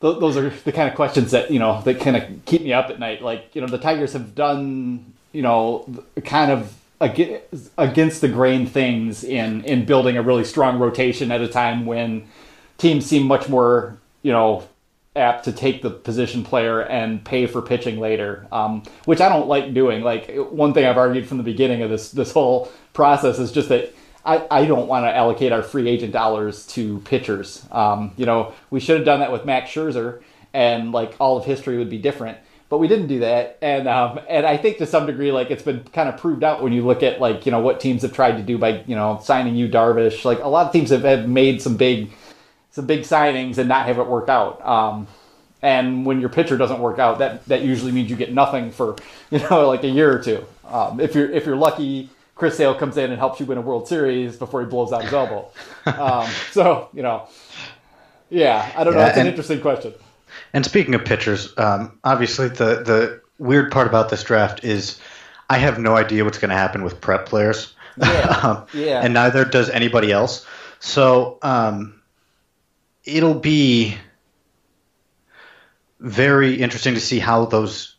Th- 0.00 0.18
those 0.18 0.36
are 0.36 0.50
the 0.50 0.72
kind 0.72 0.88
of 0.88 0.96
questions 0.96 1.30
that 1.30 1.52
you 1.52 1.60
know 1.60 1.80
that 1.82 2.00
kind 2.00 2.16
of 2.16 2.24
keep 2.44 2.62
me 2.62 2.72
up 2.72 2.90
at 2.90 2.98
night. 2.98 3.22
Like 3.22 3.54
you 3.54 3.60
know, 3.60 3.68
the 3.68 3.78
Tigers 3.78 4.12
have 4.12 4.34
done 4.34 5.14
you 5.30 5.40
know 5.40 5.88
kind 6.24 6.50
of 6.50 6.74
against 7.00 8.20
the 8.20 8.28
grain 8.28 8.66
things 8.66 9.22
in 9.22 9.64
in 9.64 9.84
building 9.84 10.16
a 10.16 10.22
really 10.22 10.44
strong 10.44 10.80
rotation 10.80 11.30
at 11.30 11.40
a 11.40 11.48
time 11.48 11.86
when 11.86 12.26
teams 12.76 13.06
seem 13.06 13.26
much 13.26 13.48
more 13.48 13.96
you 14.22 14.32
know 14.32 14.66
apt 15.14 15.44
to 15.44 15.52
take 15.52 15.82
the 15.82 15.90
position 15.90 16.42
player 16.42 16.80
and 16.80 17.24
pay 17.24 17.46
for 17.46 17.60
pitching 17.60 18.00
later, 18.00 18.46
um, 18.50 18.82
which 19.04 19.20
I 19.20 19.28
don't 19.28 19.46
like 19.46 19.74
doing. 19.74 20.02
Like 20.02 20.34
one 20.50 20.74
thing 20.74 20.86
I've 20.86 20.98
argued 20.98 21.28
from 21.28 21.36
the 21.38 21.44
beginning 21.44 21.82
of 21.82 21.90
this 21.90 22.10
this 22.10 22.32
whole 22.32 22.72
process 22.94 23.38
is 23.38 23.52
just 23.52 23.68
that 23.68 23.94
I, 24.24 24.46
I 24.50 24.64
don't 24.66 24.86
want 24.86 25.04
to 25.04 25.14
allocate 25.14 25.52
our 25.52 25.62
free 25.62 25.88
agent 25.88 26.12
dollars 26.12 26.66
to 26.68 27.00
pitchers. 27.00 27.66
Um, 27.70 28.12
you 28.16 28.26
know, 28.26 28.52
we 28.70 28.80
should 28.80 28.96
have 28.96 29.04
done 29.04 29.20
that 29.20 29.32
with 29.32 29.44
Max 29.44 29.70
Scherzer, 29.70 30.22
and 30.52 30.92
like 30.92 31.14
all 31.18 31.36
of 31.36 31.44
history 31.44 31.78
would 31.78 31.90
be 31.90 31.98
different. 31.98 32.38
But 32.68 32.78
we 32.78 32.88
didn't 32.88 33.08
do 33.08 33.18
that, 33.20 33.58
and 33.60 33.86
um, 33.86 34.18
and 34.30 34.46
I 34.46 34.56
think 34.56 34.78
to 34.78 34.86
some 34.86 35.04
degree, 35.04 35.30
like 35.30 35.50
it's 35.50 35.62
been 35.62 35.84
kind 35.92 36.08
of 36.08 36.16
proved 36.16 36.42
out 36.42 36.62
when 36.62 36.72
you 36.72 36.86
look 36.86 37.02
at 37.02 37.20
like 37.20 37.44
you 37.44 37.52
know 37.52 37.60
what 37.60 37.80
teams 37.80 38.00
have 38.00 38.14
tried 38.14 38.38
to 38.38 38.42
do 38.42 38.56
by 38.56 38.82
you 38.86 38.96
know 38.96 39.20
signing 39.22 39.56
Yu 39.56 39.68
Darvish. 39.68 40.24
Like 40.24 40.38
a 40.38 40.48
lot 40.48 40.66
of 40.66 40.72
teams 40.72 40.88
have, 40.88 41.02
have 41.02 41.28
made 41.28 41.60
some 41.60 41.76
big 41.76 42.12
some 42.70 42.86
big 42.86 43.02
signings 43.02 43.58
and 43.58 43.68
not 43.68 43.86
have 43.86 43.98
it 43.98 44.06
work 44.06 44.30
out. 44.30 44.64
Um, 44.66 45.06
and 45.60 46.06
when 46.06 46.20
your 46.20 46.30
pitcher 46.30 46.56
doesn't 46.56 46.80
work 46.80 46.98
out, 46.98 47.18
that 47.18 47.44
that 47.46 47.62
usually 47.62 47.92
means 47.92 48.08
you 48.08 48.16
get 48.16 48.32
nothing 48.32 48.70
for 48.70 48.96
you 49.30 49.38
know 49.40 49.68
like 49.68 49.84
a 49.84 49.88
year 49.88 50.10
or 50.10 50.22
two. 50.22 50.44
Um, 50.64 50.98
if 50.98 51.14
you're 51.14 51.30
if 51.30 51.44
you're 51.44 51.56
lucky, 51.56 52.08
Chris 52.34 52.56
Sale 52.56 52.74
comes 52.74 52.96
in 52.96 53.10
and 53.10 53.18
helps 53.18 53.40
you 53.40 53.46
win 53.46 53.58
a 53.58 53.60
World 53.60 53.86
Series 53.86 54.36
before 54.36 54.60
he 54.60 54.66
blows 54.66 54.92
out 54.92 55.04
his 55.04 55.12
elbow. 55.12 55.50
Um, 55.86 56.28
so 56.50 56.88
you 56.92 57.02
know, 57.02 57.28
yeah, 58.30 58.72
I 58.76 58.84
don't 58.84 58.94
yeah, 58.94 59.00
know. 59.00 59.06
It's 59.08 59.18
an 59.18 59.26
interesting 59.26 59.60
question. 59.60 59.94
And 60.52 60.64
speaking 60.64 60.94
of 60.94 61.04
pitchers, 61.04 61.52
um, 61.58 61.98
obviously 62.04 62.48
the 62.48 62.82
the 62.82 63.20
weird 63.38 63.70
part 63.72 63.86
about 63.86 64.08
this 64.08 64.22
draft 64.22 64.64
is 64.64 65.00
I 65.50 65.58
have 65.58 65.78
no 65.78 65.96
idea 65.96 66.24
what's 66.24 66.38
going 66.38 66.50
to 66.50 66.56
happen 66.56 66.82
with 66.82 67.00
prep 67.00 67.26
players. 67.26 67.74
Yeah. 67.98 68.40
um, 68.42 68.66
yeah. 68.72 69.02
And 69.02 69.14
neither 69.14 69.44
does 69.44 69.68
anybody 69.68 70.12
else. 70.12 70.46
So 70.78 71.38
um, 71.42 72.00
it'll 73.04 73.38
be 73.38 73.96
very 76.00 76.54
interesting 76.54 76.94
to 76.94 77.00
see 77.00 77.18
how 77.18 77.44
those 77.44 77.96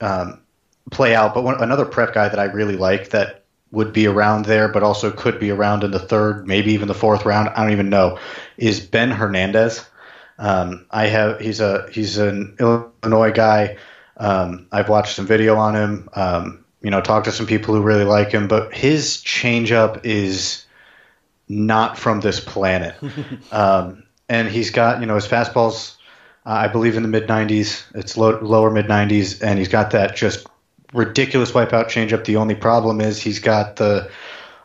um, 0.00 0.40
play 0.90 1.14
out. 1.14 1.34
But 1.34 1.44
one, 1.44 1.62
another 1.62 1.84
prep 1.84 2.14
guy 2.14 2.28
that 2.28 2.38
I 2.38 2.44
really 2.44 2.76
like 2.76 3.10
that 3.10 3.43
would 3.74 3.92
be 3.92 4.06
around 4.06 4.44
there, 4.44 4.68
but 4.68 4.82
also 4.82 5.10
could 5.10 5.38
be 5.38 5.50
around 5.50 5.84
in 5.84 5.90
the 5.90 5.98
third, 5.98 6.46
maybe 6.46 6.72
even 6.72 6.88
the 6.88 6.94
fourth 6.94 7.24
round. 7.24 7.48
I 7.50 7.62
don't 7.62 7.72
even 7.72 7.90
know. 7.90 8.18
Is 8.56 8.80
Ben 8.80 9.10
Hernandez? 9.10 9.84
Um, 10.38 10.86
I 10.90 11.06
have 11.06 11.40
he's 11.40 11.60
a 11.60 11.88
he's 11.92 12.18
an 12.18 12.56
Illinois 12.58 13.32
guy. 13.32 13.76
Um, 14.16 14.66
I've 14.72 14.88
watched 14.88 15.16
some 15.16 15.26
video 15.26 15.56
on 15.56 15.74
him. 15.74 16.08
Um, 16.14 16.64
you 16.80 16.90
know, 16.90 17.00
talked 17.00 17.26
to 17.26 17.32
some 17.32 17.46
people 17.46 17.74
who 17.74 17.82
really 17.82 18.04
like 18.04 18.30
him, 18.30 18.48
but 18.48 18.74
his 18.74 19.18
changeup 19.18 20.04
is 20.04 20.66
not 21.48 21.98
from 21.98 22.20
this 22.20 22.40
planet. 22.40 22.94
Um, 23.52 24.04
and 24.28 24.48
he's 24.48 24.70
got 24.70 25.00
you 25.00 25.06
know 25.06 25.14
his 25.14 25.28
fastball's 25.28 25.98
uh, 26.46 26.50
I 26.50 26.68
believe 26.68 26.96
in 26.96 27.02
the 27.02 27.08
mid 27.08 27.26
90s. 27.26 27.84
It's 27.94 28.16
low, 28.16 28.38
lower 28.40 28.70
mid 28.70 28.86
90s, 28.86 29.42
and 29.42 29.58
he's 29.58 29.68
got 29.68 29.92
that 29.92 30.14
just 30.16 30.46
ridiculous 30.94 31.52
wipeout 31.52 31.86
changeup. 31.86 32.24
The 32.24 32.36
only 32.36 32.54
problem 32.54 33.00
is 33.00 33.20
he's 33.20 33.40
got 33.40 33.76
the 33.76 34.10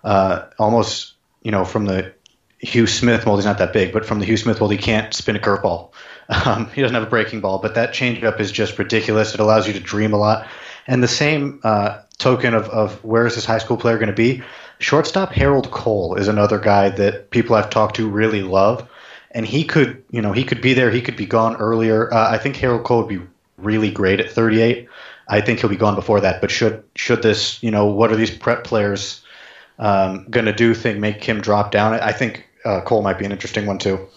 uh, 0.03 0.45
almost 0.57 1.13
you 1.43 1.51
know 1.51 1.65
from 1.65 1.85
the 1.85 2.13
Hugh 2.59 2.87
Smith 2.87 3.25
mold. 3.25 3.39
He's 3.39 3.45
not 3.45 3.57
that 3.57 3.73
big, 3.73 3.91
but 3.91 4.05
from 4.05 4.19
the 4.19 4.25
Hugh 4.25 4.37
Smith 4.37 4.59
mold, 4.59 4.71
he 4.71 4.77
can't 4.77 5.13
spin 5.13 5.35
a 5.35 5.39
curveball. 5.39 5.91
Um, 6.45 6.69
he 6.69 6.83
doesn't 6.83 6.93
have 6.93 7.01
a 7.01 7.09
breaking 7.09 7.41
ball, 7.41 7.57
but 7.57 7.73
that 7.73 7.91
changeup 7.91 8.39
is 8.39 8.51
just 8.51 8.77
ridiculous. 8.77 9.33
It 9.33 9.39
allows 9.39 9.65
you 9.65 9.73
to 9.73 9.79
dream 9.79 10.13
a 10.13 10.17
lot. 10.17 10.47
And 10.85 11.01
the 11.01 11.07
same 11.07 11.59
uh, 11.63 12.01
token 12.19 12.53
of, 12.53 12.69
of 12.69 13.03
where 13.03 13.25
is 13.25 13.33
this 13.33 13.45
high 13.45 13.57
school 13.57 13.77
player 13.77 13.97
going 13.97 14.09
to 14.09 14.13
be? 14.13 14.43
Shortstop 14.77 15.31
Harold 15.31 15.71
Coll 15.71 16.17
is 16.17 16.27
another 16.27 16.59
guy 16.59 16.89
that 16.89 17.31
people 17.31 17.55
I've 17.55 17.71
talked 17.71 17.95
to 17.95 18.07
really 18.07 18.43
love 18.43 18.87
and 19.31 19.45
he 19.45 19.63
could, 19.63 20.03
you 20.11 20.21
know, 20.21 20.31
he 20.31 20.43
could 20.43 20.61
be 20.61 20.73
there. 20.73 20.89
He 20.89 21.01
could 21.01 21.15
be 21.15 21.25
gone 21.25 21.55
earlier. 21.57 22.11
Uh, 22.13 22.31
I 22.31 22.37
think 22.37 22.55
Harold 22.55 22.83
Coll 22.83 22.99
would 23.03 23.09
be 23.09 23.21
really 23.57 23.91
great 23.91 24.19
at 24.19 24.31
38. 24.31 24.87
I 25.29 25.41
think 25.41 25.59
he'll 25.59 25.69
be 25.69 25.75
gone 25.75 25.95
before 25.95 26.19
that. 26.21 26.41
But 26.41 26.51
should 26.51 26.83
should 26.95 27.21
this, 27.21 27.61
you 27.63 27.71
know, 27.71 27.85
what 27.85 28.11
are 28.11 28.15
these 28.15 28.31
prep 28.31 28.63
players 28.63 29.23
um, 29.77 30.25
going 30.29 30.45
to 30.45 30.53
do? 30.53 30.73
Thing 30.73 30.99
make 30.99 31.23
him 31.23 31.41
drop 31.41 31.71
down? 31.71 31.93
I 31.93 32.11
think 32.11 32.47
uh, 32.65 32.81
Coll 32.81 33.01
might 33.01 33.17
be 33.17 33.25
an 33.25 33.31
interesting 33.31 33.65
one 33.65 33.77
too. 33.77 34.07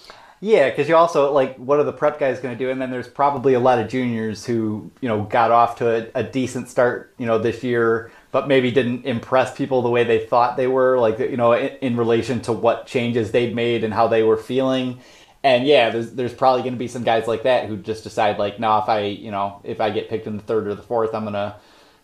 Yeah, 0.41 0.71
because 0.71 0.89
you 0.89 0.97
also 0.97 1.33
like 1.33 1.57
what 1.57 1.79
are 1.79 1.85
the 1.85 1.93
prep 1.93 2.19
guys 2.19 2.41
going 2.41 2.57
to 2.57 2.59
do? 2.59 2.71
And 2.71 2.81
then 2.81 2.91
there's 2.91 3.09
probably 3.09 3.55
a 3.55 3.61
lot 3.61 3.79
of 3.79 3.89
juniors 3.89 4.45
who 4.45 4.91
you 5.01 5.09
know 5.09 5.23
got 5.23 5.51
off 5.51 5.77
to 5.77 6.11
a, 6.17 6.21
a 6.21 6.23
decent 6.25 6.69
start, 6.69 7.15
you 7.19 7.27
know, 7.27 7.39
this 7.39 7.63
year 7.63 8.11
but 8.33 8.49
maybe 8.49 8.71
didn't 8.71 9.05
impress 9.05 9.55
people 9.55 9.83
the 9.83 9.91
way 9.91 10.05
they 10.05 10.19
thought 10.19 10.57
they 10.57 10.67
were, 10.67 10.99
like 10.99 11.19
you 11.19 11.37
know, 11.37 11.53
in, 11.53 11.69
in 11.83 11.97
relation 11.97 12.41
to 12.41 12.53
what 12.53 12.87
changes 12.87 13.31
they'd 13.31 13.55
made 13.55 13.85
and 13.85 13.95
how 13.95 14.09
they 14.09 14.23
were 14.23 14.39
feeling. 14.39 14.99
And 15.45 15.67
yeah, 15.67 15.91
there's 15.91 16.13
there's 16.13 16.33
probably 16.33 16.63
going 16.63 16.75
to 16.75 16.79
be 16.79 16.89
some 16.89 17.03
guys 17.03 17.27
like 17.27 17.43
that 17.43 17.69
who 17.69 17.77
just 17.77 18.05
decide 18.05 18.39
like, 18.39 18.61
no, 18.61 18.79
if 18.79 18.89
I 18.89 19.01
you 19.07 19.31
know 19.31 19.61
if 19.65 19.81
I 19.81 19.91
get 19.91 20.09
picked 20.09 20.27
in 20.27 20.37
the 20.37 20.43
third 20.43 20.67
or 20.67 20.75
the 20.75 20.83
fourth, 20.83 21.15
I'm 21.15 21.25
gonna 21.25 21.57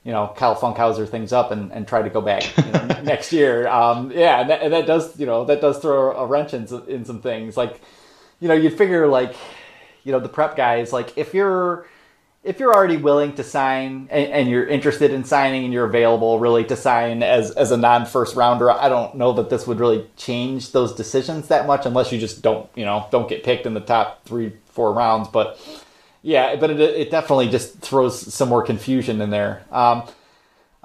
you 0.02 0.12
know 0.12 0.32
Kyle 0.36 0.56
Funkhouser 0.56 1.09
things 1.09 1.32
up 1.32 1.51
and, 1.52 1.70
and 1.73 1.86
try 1.86 2.02
to 2.02 2.10
go 2.10 2.20
back 2.20 2.56
you 2.56 2.73
know, 2.73 2.86
next 3.02 3.32
year. 3.32 3.69
Um, 3.69 4.10
yeah, 4.10 4.40
and 4.40 4.51
that, 4.51 4.62
and 4.62 4.73
that, 4.73 4.86
does 4.86 5.19
you 5.20 5.27
know 5.27 5.44
that 5.44 5.60
does 5.60 5.78
throw 5.78 6.16
a 6.16 6.27
wrench 6.27 6.52
in, 6.52 6.66
in 6.89 7.05
some 7.05 7.20
things. 7.20 7.56
Like 7.56 7.81
you 8.40 8.48
know 8.48 8.55
you'd 8.55 8.77
figure 8.77 9.06
like 9.06 9.36
you 10.02 10.10
know 10.12 10.20
the 10.20 10.28
prep 10.28 10.56
guys 10.56 10.93
like 10.93 11.16
if 11.16 11.35
you're 11.35 11.86
if 12.48 12.58
you're 12.58 12.74
already 12.74 12.96
willing 12.96 13.34
to 13.34 13.44
sign 13.44 14.08
and, 14.10 14.32
and, 14.32 14.48
you're 14.48 14.66
interested 14.66 15.10
in 15.10 15.22
signing 15.22 15.64
and 15.64 15.72
you're 15.72 15.84
available 15.84 16.38
really 16.38 16.64
to 16.64 16.76
sign 16.76 17.22
as, 17.22 17.50
as 17.50 17.72
a 17.72 17.76
non 17.76 18.06
first 18.06 18.34
rounder, 18.36 18.70
I 18.70 18.88
don't 18.88 19.16
know 19.16 19.34
that 19.34 19.50
this 19.50 19.66
would 19.66 19.78
really 19.78 20.06
change 20.16 20.72
those 20.72 20.94
decisions 20.94 21.48
that 21.48 21.66
much 21.66 21.84
unless 21.84 22.10
you 22.10 22.18
just 22.18 22.40
don't, 22.40 22.66
you 22.74 22.86
know, 22.86 23.06
don't 23.10 23.28
get 23.28 23.44
picked 23.44 23.66
in 23.66 23.74
the 23.74 23.80
top 23.80 24.24
three, 24.24 24.54
four 24.64 24.94
rounds. 24.94 25.28
But 25.28 25.60
yeah, 26.22 26.56
but 26.56 26.70
it, 26.70 26.80
it 26.80 27.10
definitely 27.10 27.50
just 27.50 27.80
throws 27.80 28.32
some 28.32 28.48
more 28.48 28.62
confusion 28.62 29.20
in 29.20 29.28
there. 29.28 29.64
Um, 29.70 30.04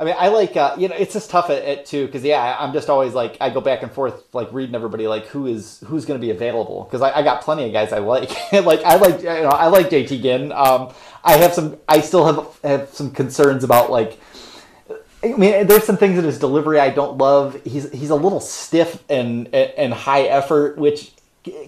I 0.04 0.06
mean, 0.06 0.16
I 0.20 0.28
like 0.28 0.58
uh, 0.58 0.76
you 0.78 0.90
know, 0.90 0.96
it's 0.96 1.14
just 1.14 1.30
tough 1.30 1.50
at, 1.50 1.64
at 1.64 1.86
too 1.86 2.06
because 2.08 2.26
yeah, 2.26 2.58
I'm 2.60 2.74
just 2.74 2.90
always 2.90 3.14
like 3.14 3.38
I 3.40 3.50
go 3.50 3.62
back 3.62 3.84
and 3.84 3.92
forth 3.92 4.22
like 4.34 4.52
reading 4.52 4.76
everybody 4.76 5.08
like 5.08 5.28
who 5.28 5.48
is 5.48 5.82
who's 5.88 6.04
going 6.04 6.20
to 6.20 6.22
be 6.22 6.30
available 6.30 6.84
because 6.84 7.02
I, 7.02 7.20
I, 7.20 7.22
got 7.24 7.42
plenty 7.42 7.66
of 7.66 7.72
guys 7.72 7.94
I 7.94 8.00
like 8.00 8.30
like 8.52 8.84
I 8.84 8.98
like 8.98 9.20
you 9.20 9.30
know 9.30 9.48
I 9.48 9.68
like 9.68 9.90
JT 9.90 10.22
Ginn. 10.22 10.52
Um, 10.52 10.94
I 11.24 11.38
have 11.38 11.54
some 11.54 11.78
I 11.88 12.02
still 12.02 12.26
have 12.26 12.60
have 12.64 12.90
some 12.90 13.12
concerns 13.12 13.64
about 13.64 13.92
like 13.92 14.20
I 15.24 15.28
mean, 15.38 15.68
there's 15.68 15.86
some 15.86 15.96
things 15.96 16.18
in 16.18 16.26
his 16.26 16.38
delivery 16.38 16.82
I 16.82 16.90
don't 16.90 17.18
love. 17.18 17.62
He's 17.64 17.90
he's 17.94 18.10
a 18.10 18.16
little 18.16 18.42
stiff 18.42 19.02
and 19.10 19.48
and 19.56 19.94
high 19.94 20.24
effort, 20.24 20.78
which 20.78 21.14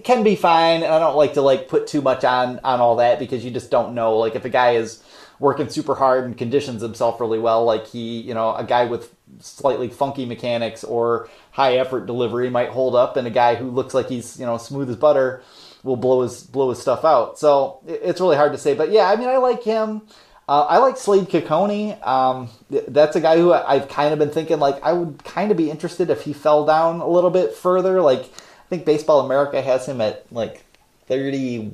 can 0.04 0.22
be 0.22 0.36
fine. 0.36 0.82
And 0.82 0.92
I 0.92 0.98
don't 0.98 1.16
like 1.16 1.32
to 1.34 1.40
like 1.40 1.68
put 1.68 1.86
too 1.86 2.02
much 2.02 2.22
on 2.22 2.60
on 2.64 2.80
all 2.80 2.96
that 2.96 3.18
because 3.18 3.46
you 3.46 3.50
just 3.50 3.70
don't 3.70 3.94
know. 3.94 4.18
Like 4.18 4.34
if 4.34 4.44
a 4.44 4.50
guy 4.50 4.72
is 4.72 5.02
working 5.38 5.68
super 5.68 5.94
hard 5.94 6.24
and 6.24 6.36
conditions 6.36 6.82
himself 6.82 7.20
really 7.20 7.38
well, 7.38 7.64
like 7.64 7.86
he, 7.86 8.20
you 8.20 8.34
know, 8.34 8.54
a 8.54 8.64
guy 8.64 8.84
with 8.84 9.14
slightly 9.40 9.88
funky 9.88 10.24
mechanics 10.24 10.84
or 10.84 11.28
high 11.50 11.76
effort 11.76 12.06
delivery 12.06 12.50
might 12.50 12.70
hold 12.70 12.94
up, 12.94 13.16
and 13.16 13.26
a 13.26 13.30
guy 13.30 13.54
who 13.54 13.70
looks 13.70 13.94
like 13.94 14.08
he's, 14.08 14.38
you 14.38 14.46
know, 14.46 14.56
smooth 14.58 14.88
as 14.90 14.96
butter 14.96 15.42
will 15.82 15.96
blow 15.96 16.22
his 16.22 16.42
blow 16.42 16.70
his 16.70 16.80
stuff 16.80 17.04
out. 17.04 17.38
So 17.38 17.80
it's 17.86 18.20
really 18.20 18.36
hard 18.36 18.52
to 18.52 18.58
say, 18.58 18.74
but 18.74 18.90
yeah, 18.90 19.10
I 19.10 19.16
mean, 19.16 19.28
I 19.28 19.36
like 19.36 19.62
him. 19.62 20.02
Uh, 20.48 20.62
I 20.62 20.78
like 20.78 20.96
Slade 20.96 21.28
Cecconi. 21.28 22.04
Um, 22.06 22.48
that's 22.70 23.16
a 23.16 23.20
guy 23.20 23.36
who 23.36 23.52
I've 23.52 23.88
kind 23.88 24.12
of 24.12 24.18
been 24.18 24.30
thinking 24.30 24.60
like 24.60 24.82
I 24.82 24.92
would 24.92 25.22
kind 25.24 25.50
of 25.50 25.56
be 25.56 25.70
interested 25.70 26.08
if 26.08 26.22
he 26.22 26.32
fell 26.32 26.64
down 26.64 27.00
a 27.00 27.08
little 27.08 27.30
bit 27.30 27.54
further. 27.54 28.00
Like 28.00 28.20
I 28.20 28.68
think 28.68 28.84
Baseball 28.84 29.20
America 29.20 29.60
has 29.60 29.86
him 29.86 30.00
at 30.00 30.24
like 30.32 30.64
30, 31.06 31.72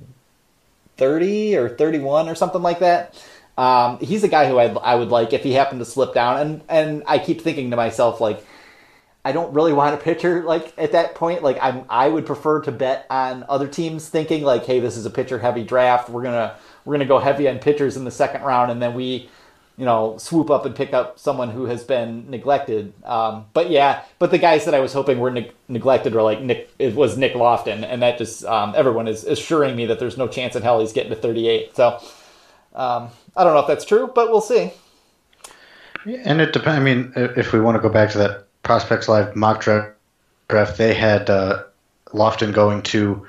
30 0.97 1.57
or 1.57 1.69
31 1.69 2.29
or 2.29 2.35
something 2.35 2.63
like 2.63 2.79
that. 2.79 3.23
Um, 3.59 3.99
he's 4.01 4.25
a 4.25 4.29
guy 4.29 4.49
who 4.49 4.59
I'd, 4.59 4.77
I 4.79 4.95
would 4.95 5.09
like 5.09 5.33
if 5.33 5.43
he 5.43 5.53
happened 5.53 5.81
to 5.81 5.85
slip 5.85 6.15
down. 6.15 6.41
And, 6.41 6.63
and 6.69 7.03
I 7.07 7.19
keep 7.19 7.41
thinking 7.41 7.71
to 7.71 7.77
myself, 7.77 8.21
like, 8.21 8.45
I 9.25 9.33
don't 9.33 9.55
really 9.55 9.73
want 9.73 9.95
a 9.95 9.99
pitcher 9.99 10.43
like 10.43 10.75
at 10.77 10.93
that 10.93 11.15
point. 11.15 11.43
Like 11.43 11.59
I'm, 11.63 11.85
I 11.89 12.09
would 12.09 12.27
prefer 12.27 12.61
to 12.63 12.73
bet 12.73 13.07
on 13.09 13.45
other 13.49 13.69
teams 13.69 14.09
thinking 14.09 14.43
like, 14.43 14.65
hey, 14.67 14.81
this 14.81 14.97
is 14.97 15.07
a 15.07 15.11
pitcher 15.11 15.39
heavy 15.39 15.63
draft. 15.63 16.09
We're 16.09 16.23
gonna 16.23 16.57
we're 16.85 16.95
gonna 16.95 17.07
go 17.07 17.19
heavy 17.19 17.49
on 17.49 17.59
pitchers 17.59 17.97
in 17.97 18.05
the 18.05 18.11
second 18.11 18.43
round, 18.43 18.73
and 18.73 18.83
then 18.83 18.95
we, 18.95 19.31
you 19.77 19.85
know, 19.85 20.19
swoop 20.19 20.51
up 20.51 20.67
and 20.67 20.75
pick 20.75 20.93
up 20.93 21.21
someone 21.21 21.51
who 21.51 21.67
has 21.67 21.85
been 21.85 22.29
neglected. 22.29 22.93
Um, 23.05 23.47
but 23.53 23.71
yeah, 23.71 24.03
but 24.19 24.33
the 24.33 24.39
guys 24.39 24.65
that 24.65 24.75
I 24.75 24.81
was 24.81 24.93
hoping 24.93 25.21
were 25.21 25.31
ne- 25.31 25.53
neglected 25.69 26.15
were 26.15 26.23
like 26.23 26.41
Nick. 26.41 26.71
It 26.81 26.97
was 26.97 27.17
Nick 27.17 27.37
Loftin, 27.37 27.85
and 27.85 28.03
that 28.03 28.19
just 28.19 28.45
um, 28.45 28.75
everyone 28.77 29.07
is 29.07 29.23
assuring 29.23 29.77
me 29.77 29.87
that 29.87 30.01
there's 30.01 30.19
no 30.19 30.27
chance 30.27 30.57
in 30.57 30.63
hell 30.63 30.81
he's 30.81 30.93
getting 30.93 31.11
to 31.11 31.17
38. 31.17 31.77
So 31.77 32.01
um, 32.75 33.09
I 33.37 33.45
don't 33.45 33.55
know 33.55 33.61
if 33.61 33.67
that's 33.67 33.85
true, 33.85 34.11
but 34.15 34.31
we'll 34.31 34.41
see. 34.41 34.73
And 36.07 36.41
it 36.41 36.53
depends. 36.53 36.79
I 36.79 36.81
mean, 36.81 37.13
if 37.17 37.53
we 37.53 37.61
want 37.61 37.77
to 37.77 37.81
go 37.81 37.89
back 37.89 38.11
to 38.11 38.19
that 38.19 38.47
Prospects 38.63 39.09
Live 39.09 39.37
mock 39.37 39.63
draft, 39.63 40.79
they 40.79 40.95
had 40.95 41.31
uh, 41.31 41.63
Loftin 42.13 42.53
going 42.53 42.83
to 42.83 43.27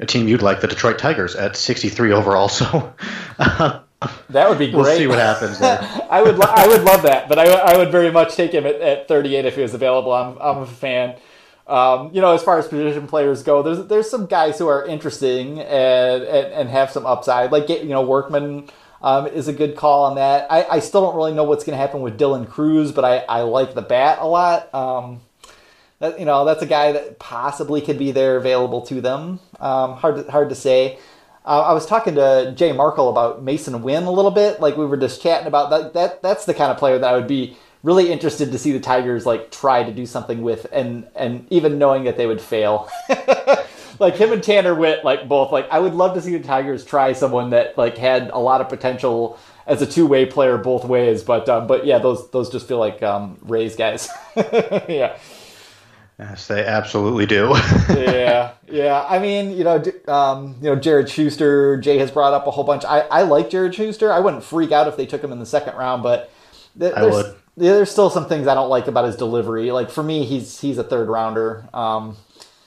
a 0.00 0.06
team 0.06 0.28
you'd 0.28 0.42
like, 0.42 0.60
the 0.60 0.66
Detroit 0.66 0.98
Tigers, 0.98 1.34
at 1.36 1.56
63 1.56 2.12
overall. 2.12 2.48
So 2.48 2.92
that 3.38 4.48
would 4.48 4.58
be 4.58 4.70
great. 4.70 4.74
We'll 4.74 4.96
see 4.96 5.06
what 5.06 5.18
happens 5.18 5.58
there. 5.58 5.78
I 6.10 6.22
would, 6.22 6.36
lo- 6.36 6.50
I 6.50 6.66
would 6.66 6.82
love 6.82 7.02
that, 7.02 7.28
but 7.28 7.38
I, 7.38 7.44
I 7.44 7.76
would 7.76 7.92
very 7.92 8.10
much 8.10 8.34
take 8.34 8.52
him 8.52 8.66
at, 8.66 8.76
at 8.76 9.08
38 9.08 9.44
if 9.44 9.54
he 9.56 9.62
was 9.62 9.74
available. 9.74 10.12
I'm, 10.12 10.36
I'm 10.38 10.58
a 10.58 10.66
fan. 10.66 11.16
Um, 11.66 12.10
you 12.12 12.20
know, 12.20 12.34
as 12.34 12.42
far 12.42 12.58
as 12.58 12.66
position 12.66 13.06
players 13.06 13.44
go, 13.44 13.62
there's 13.62 13.86
there's 13.86 14.10
some 14.10 14.26
guys 14.26 14.58
who 14.58 14.66
are 14.66 14.84
interesting 14.84 15.60
and, 15.60 16.22
and, 16.24 16.52
and 16.52 16.68
have 16.68 16.90
some 16.90 17.06
upside. 17.06 17.52
Like 17.52 17.68
you 17.68 17.84
know, 17.84 18.02
Workman 18.02 18.68
um, 19.02 19.26
is 19.26 19.48
a 19.48 19.52
good 19.52 19.76
call 19.76 20.04
on 20.04 20.14
that. 20.16 20.50
I, 20.50 20.64
I 20.64 20.78
still 20.78 21.02
don't 21.02 21.16
really 21.16 21.34
know 21.34 21.44
what's 21.44 21.64
going 21.64 21.76
to 21.76 21.80
happen 21.80 22.02
with 22.02 22.18
Dylan 22.18 22.48
Crews, 22.48 22.92
but 22.92 23.04
I, 23.04 23.18
I 23.18 23.42
like 23.42 23.74
the 23.74 23.82
bat 23.82 24.18
a 24.20 24.26
lot. 24.26 24.72
Um, 24.74 25.20
that, 25.98 26.18
you 26.18 26.24
know, 26.24 26.44
that's 26.44 26.62
a 26.62 26.66
guy 26.66 26.92
that 26.92 27.18
possibly 27.18 27.80
could 27.80 27.98
be 27.98 28.12
there 28.12 28.36
available 28.36 28.82
to 28.82 29.00
them. 29.00 29.40
Um, 29.60 29.94
hard 29.94 30.16
to, 30.16 30.30
hard 30.30 30.48
to 30.48 30.54
say. 30.54 30.98
Uh, 31.44 31.62
I 31.62 31.72
was 31.72 31.86
talking 31.86 32.14
to 32.14 32.52
Jay 32.56 32.72
Markle 32.72 33.08
about 33.08 33.44
Masyn 33.44 33.82
Winn 33.82 34.04
a 34.04 34.12
little 34.12 34.30
bit. 34.30 34.60
Like 34.60 34.76
we 34.76 34.86
were 34.86 34.96
just 34.96 35.20
chatting 35.20 35.48
about 35.48 35.70
that. 35.70 35.92
That 35.94 36.22
that's 36.22 36.44
the 36.44 36.54
kind 36.54 36.70
of 36.70 36.78
player 36.78 36.98
that 36.98 37.14
I 37.14 37.16
would 37.16 37.26
be 37.26 37.56
really 37.82 38.12
interested 38.12 38.52
to 38.52 38.58
see 38.58 38.72
the 38.72 38.80
Tigers 38.80 39.26
like 39.26 39.50
try 39.50 39.82
to 39.82 39.92
do 39.92 40.06
something 40.06 40.42
with, 40.42 40.66
and 40.72 41.06
and 41.14 41.46
even 41.50 41.78
knowing 41.78 42.04
that 42.04 42.16
they 42.16 42.26
would 42.26 42.40
fail. 42.40 42.88
like 43.98 44.16
him 44.16 44.32
and 44.32 44.42
Tanner 44.42 44.74
Witt, 44.74 45.04
like 45.04 45.28
both, 45.28 45.52
like 45.52 45.68
I 45.70 45.78
would 45.78 45.94
love 45.94 46.14
to 46.14 46.22
see 46.22 46.36
the 46.36 46.44
Tigers 46.44 46.84
try 46.84 47.12
someone 47.12 47.50
that 47.50 47.76
like 47.78 47.96
had 47.96 48.30
a 48.32 48.38
lot 48.38 48.60
of 48.60 48.68
potential 48.68 49.38
as 49.66 49.82
a 49.82 49.86
two 49.86 50.06
way 50.06 50.26
player 50.26 50.58
both 50.58 50.84
ways. 50.84 51.22
But 51.22 51.48
um, 51.48 51.66
but 51.66 51.86
yeah, 51.86 51.98
those 51.98 52.30
those 52.30 52.50
just 52.50 52.68
feel 52.68 52.78
like 52.78 53.02
um, 53.02 53.38
Rays 53.42 53.76
guys. 53.76 54.08
yeah. 54.36 55.16
Yes, 56.18 56.46
they 56.46 56.64
absolutely 56.64 57.26
do. 57.26 57.48
yeah, 57.88 58.52
yeah. 58.70 59.04
I 59.08 59.18
mean, 59.18 59.56
you 59.56 59.64
know, 59.64 59.82
um, 60.06 60.56
you 60.60 60.68
know, 60.68 60.76
Jared 60.76 61.08
Schuster. 61.08 61.78
Jay 61.78 61.98
has 61.98 62.12
brought 62.12 62.32
up 62.32 62.46
a 62.46 62.50
whole 62.50 62.64
bunch. 62.64 62.84
I, 62.84 63.00
I 63.00 63.22
like 63.22 63.50
Jared 63.50 63.74
Schuster. 63.74 64.12
I 64.12 64.20
wouldn't 64.20 64.44
freak 64.44 64.70
out 64.70 64.86
if 64.86 64.96
they 64.96 65.06
took 65.06 65.24
him 65.24 65.32
in 65.32 65.40
the 65.40 65.46
second 65.46 65.74
round, 65.74 66.02
but 66.02 66.30
th- 66.78 66.92
I 66.94 67.06
would. 67.06 67.34
There's 67.56 67.90
still 67.90 68.08
some 68.08 68.26
things 68.26 68.46
I 68.46 68.54
don't 68.54 68.70
like 68.70 68.86
about 68.86 69.04
his 69.04 69.16
delivery. 69.16 69.72
Like 69.72 69.90
for 69.90 70.02
me, 70.02 70.24
he's 70.24 70.60
he's 70.60 70.78
a 70.78 70.84
third 70.84 71.08
rounder. 71.08 71.68
Um, 71.74 72.16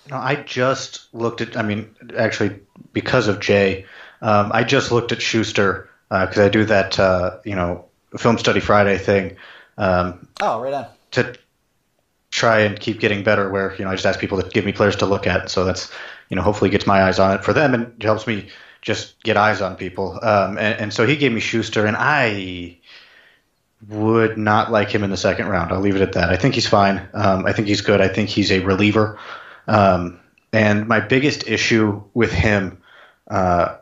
no, 0.10 0.18
I 0.18 0.36
just 0.36 1.14
looked 1.14 1.42
at. 1.42 1.58
I 1.58 1.64
mean, 1.64 1.96
actually, 2.16 2.60
because 2.94 3.28
of 3.28 3.40
Jay, 3.40 3.86
um, 4.22 4.52
I 4.54 4.64
just 4.64 4.92
looked 4.92 5.12
at 5.12 5.22
Schuster 5.22 5.90
because 6.10 6.38
uh, 6.38 6.46
I 6.46 6.50
do 6.50 6.66
that, 6.66 7.00
uh, 7.00 7.38
you 7.44 7.56
know, 7.56 7.86
film 8.18 8.38
study 8.38 8.60
Friday 8.60 8.98
thing. 8.98 9.38
Um, 9.78 10.28
oh, 10.42 10.62
right 10.62 10.74
on. 10.74 10.88
To 11.12 11.36
try 12.30 12.60
and 12.60 12.80
keep 12.80 13.00
getting 13.00 13.24
better, 13.24 13.50
where 13.50 13.76
you 13.78 13.86
know 13.86 13.92
I 13.92 13.96
just 13.96 14.06
ask 14.06 14.20
people 14.20 14.42
to 14.42 14.48
give 14.50 14.66
me 14.66 14.72
players 14.72 14.96
to 14.98 15.06
look 15.06 15.26
at. 15.26 15.50
So 15.50 15.66
that's 15.66 15.92
you 16.30 16.36
know 16.36 16.44
hopefully 16.44 16.70
gets 16.70 16.86
my 16.86 17.04
eyes 17.04 17.18
on 17.18 17.34
it 17.34 17.44
for 17.44 17.54
them 17.54 17.74
and 17.74 18.04
helps 18.04 18.28
me 18.28 18.50
just 18.82 19.22
get 19.24 19.36
eyes 19.36 19.62
on 19.62 19.76
people. 19.76 20.20
Um, 20.22 20.60
and, 20.60 20.80
and 20.80 20.94
so 20.94 21.08
he 21.08 21.16
gave 21.16 21.32
me 21.32 21.40
Schuster, 21.40 21.88
and 21.88 21.98
I 21.98 22.78
would 23.88 24.38
not 24.38 24.72
like 24.72 24.90
him 24.90 25.04
in 25.04 25.10
the 25.10 25.18
second 25.18 25.48
round. 25.48 25.72
I'll 25.72 25.80
leave 25.80 25.96
it 25.96 26.02
at 26.02 26.14
that. 26.14 26.30
I 26.30 26.38
think 26.38 26.56
he's 26.56 26.68
fine. 26.68 27.08
Um, 27.14 27.46
I 27.46 27.54
think 27.54 27.68
he's 27.68 27.82
good. 27.82 28.02
I 28.02 28.08
think 28.08 28.30
he's 28.30 28.52
a 28.52 28.60
reliever. 28.60 29.20
Um, 29.68 30.20
and 30.54 30.88
my 30.88 31.00
biggest 31.00 31.48
issue 31.48 32.02
with 32.14 32.32
him, 32.32 32.82
uh, 33.30 33.76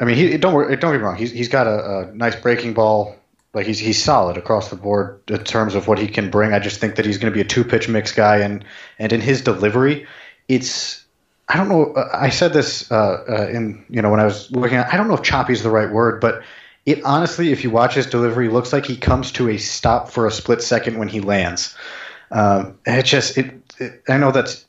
I 0.00 0.04
mean, 0.04 0.16
he 0.16 0.36
don't 0.38 0.52
don't 0.52 0.92
get 0.92 0.92
me 0.92 0.98
wrong. 0.98 1.16
He's 1.16 1.30
he's 1.30 1.48
got 1.48 1.66
a, 1.66 2.08
a, 2.08 2.14
nice 2.14 2.36
breaking 2.36 2.74
ball. 2.74 3.16
Like 3.52 3.66
he's 3.66 3.78
he's 3.78 4.02
solid 4.02 4.36
across 4.36 4.70
the 4.70 4.76
board 4.76 5.20
in 5.28 5.42
terms 5.44 5.74
of 5.74 5.88
what 5.88 5.98
he 5.98 6.06
can 6.06 6.30
bring. 6.30 6.52
I 6.52 6.58
just 6.58 6.80
think 6.80 6.96
that 6.96 7.04
he's 7.04 7.18
going 7.18 7.32
to 7.32 7.34
be 7.34 7.40
a 7.40 7.44
two 7.44 7.64
pitch 7.64 7.88
mix 7.88 8.12
guy, 8.12 8.38
and 8.38 8.64
and 8.98 9.12
in 9.12 9.20
his 9.20 9.42
delivery, 9.42 10.06
it's 10.48 11.04
I 11.48 11.56
don't 11.56 11.68
know. 11.68 11.92
Uh, 11.94 12.08
I 12.12 12.28
said 12.28 12.52
this 12.52 12.90
uh, 12.92 13.24
uh, 13.28 13.48
in 13.48 13.84
you 13.90 14.00
know 14.00 14.10
when 14.10 14.20
I 14.20 14.24
was 14.24 14.50
looking 14.52 14.76
at. 14.76 14.92
I 14.92 14.96
don't 14.96 15.08
know 15.08 15.14
if 15.14 15.22
choppy 15.22 15.52
is 15.52 15.62
the 15.62 15.70
right 15.70 15.90
word, 15.90 16.20
but 16.20 16.42
it 16.88 17.04
honestly, 17.04 17.52
if 17.52 17.64
you 17.64 17.70
watch 17.70 17.94
his 17.94 18.06
delivery, 18.06 18.48
looks 18.48 18.72
like 18.72 18.86
he 18.86 18.96
comes 18.96 19.32
to 19.32 19.50
a 19.50 19.58
stop 19.58 20.10
for 20.10 20.26
a 20.26 20.30
split 20.30 20.62
second 20.62 20.98
when 20.98 21.08
he 21.08 21.20
lands. 21.20 21.76
Um, 22.30 22.78
it 22.86 23.02
just 23.02 23.36
it, 23.36 23.74
it 23.78 24.02
I 24.08 24.16
know 24.16 24.30
that's 24.30 24.64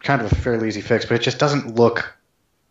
kind 0.00 0.20
of 0.20 0.32
a 0.32 0.34
fairly 0.34 0.66
easy 0.66 0.80
fix, 0.80 1.04
but 1.04 1.14
it 1.14 1.22
just 1.22 1.38
doesn't 1.38 1.76
look 1.76 2.12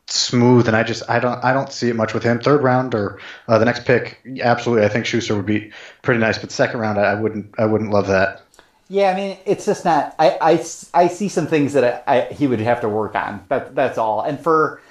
smooth. 0.08 0.68
And 0.68 0.76
I 0.76 0.84
just 0.84 1.10
I 1.10 1.20
don't 1.20 1.42
I 1.42 1.54
don't 1.54 1.72
see 1.72 1.88
it 1.88 1.96
much 1.96 2.14
with 2.14 2.24
him. 2.24 2.42
Third 2.42 2.64
round 2.64 2.94
or 2.94 3.20
uh, 3.48 3.58
the 3.58 3.66
next 3.66 3.86
pick, 3.86 4.20
absolutely. 4.42 4.86
I 4.86 4.90
think 4.90 5.06
Schuster 5.06 5.36
would 5.38 5.46
be 5.46 5.72
pretty 6.02 6.20
nice, 6.20 6.38
but 6.38 6.52
second 6.52 6.82
round, 6.82 7.00
I, 7.00 7.12
I 7.12 7.16
wouldn't 7.16 7.56
I 7.58 7.66
wouldn't 7.66 7.92
love 7.92 8.08
that. 8.08 8.42
Yeah, 8.90 9.10
I 9.10 9.16
mean, 9.16 9.38
it's 9.46 9.66
just 9.66 9.86
not. 9.86 10.16
I, 10.20 10.38
I, 10.42 10.66
I 10.94 11.08
see 11.08 11.30
some 11.30 11.48
things 11.48 11.72
that 11.74 12.04
I, 12.06 12.18
I, 12.18 12.34
he 12.34 12.46
would 12.46 12.60
have 12.60 12.82
to 12.82 12.90
work 12.90 13.16
on. 13.16 13.46
That 13.48 13.74
that's 13.74 13.98
all. 13.98 14.22
And 14.22 14.38
for 14.38 14.82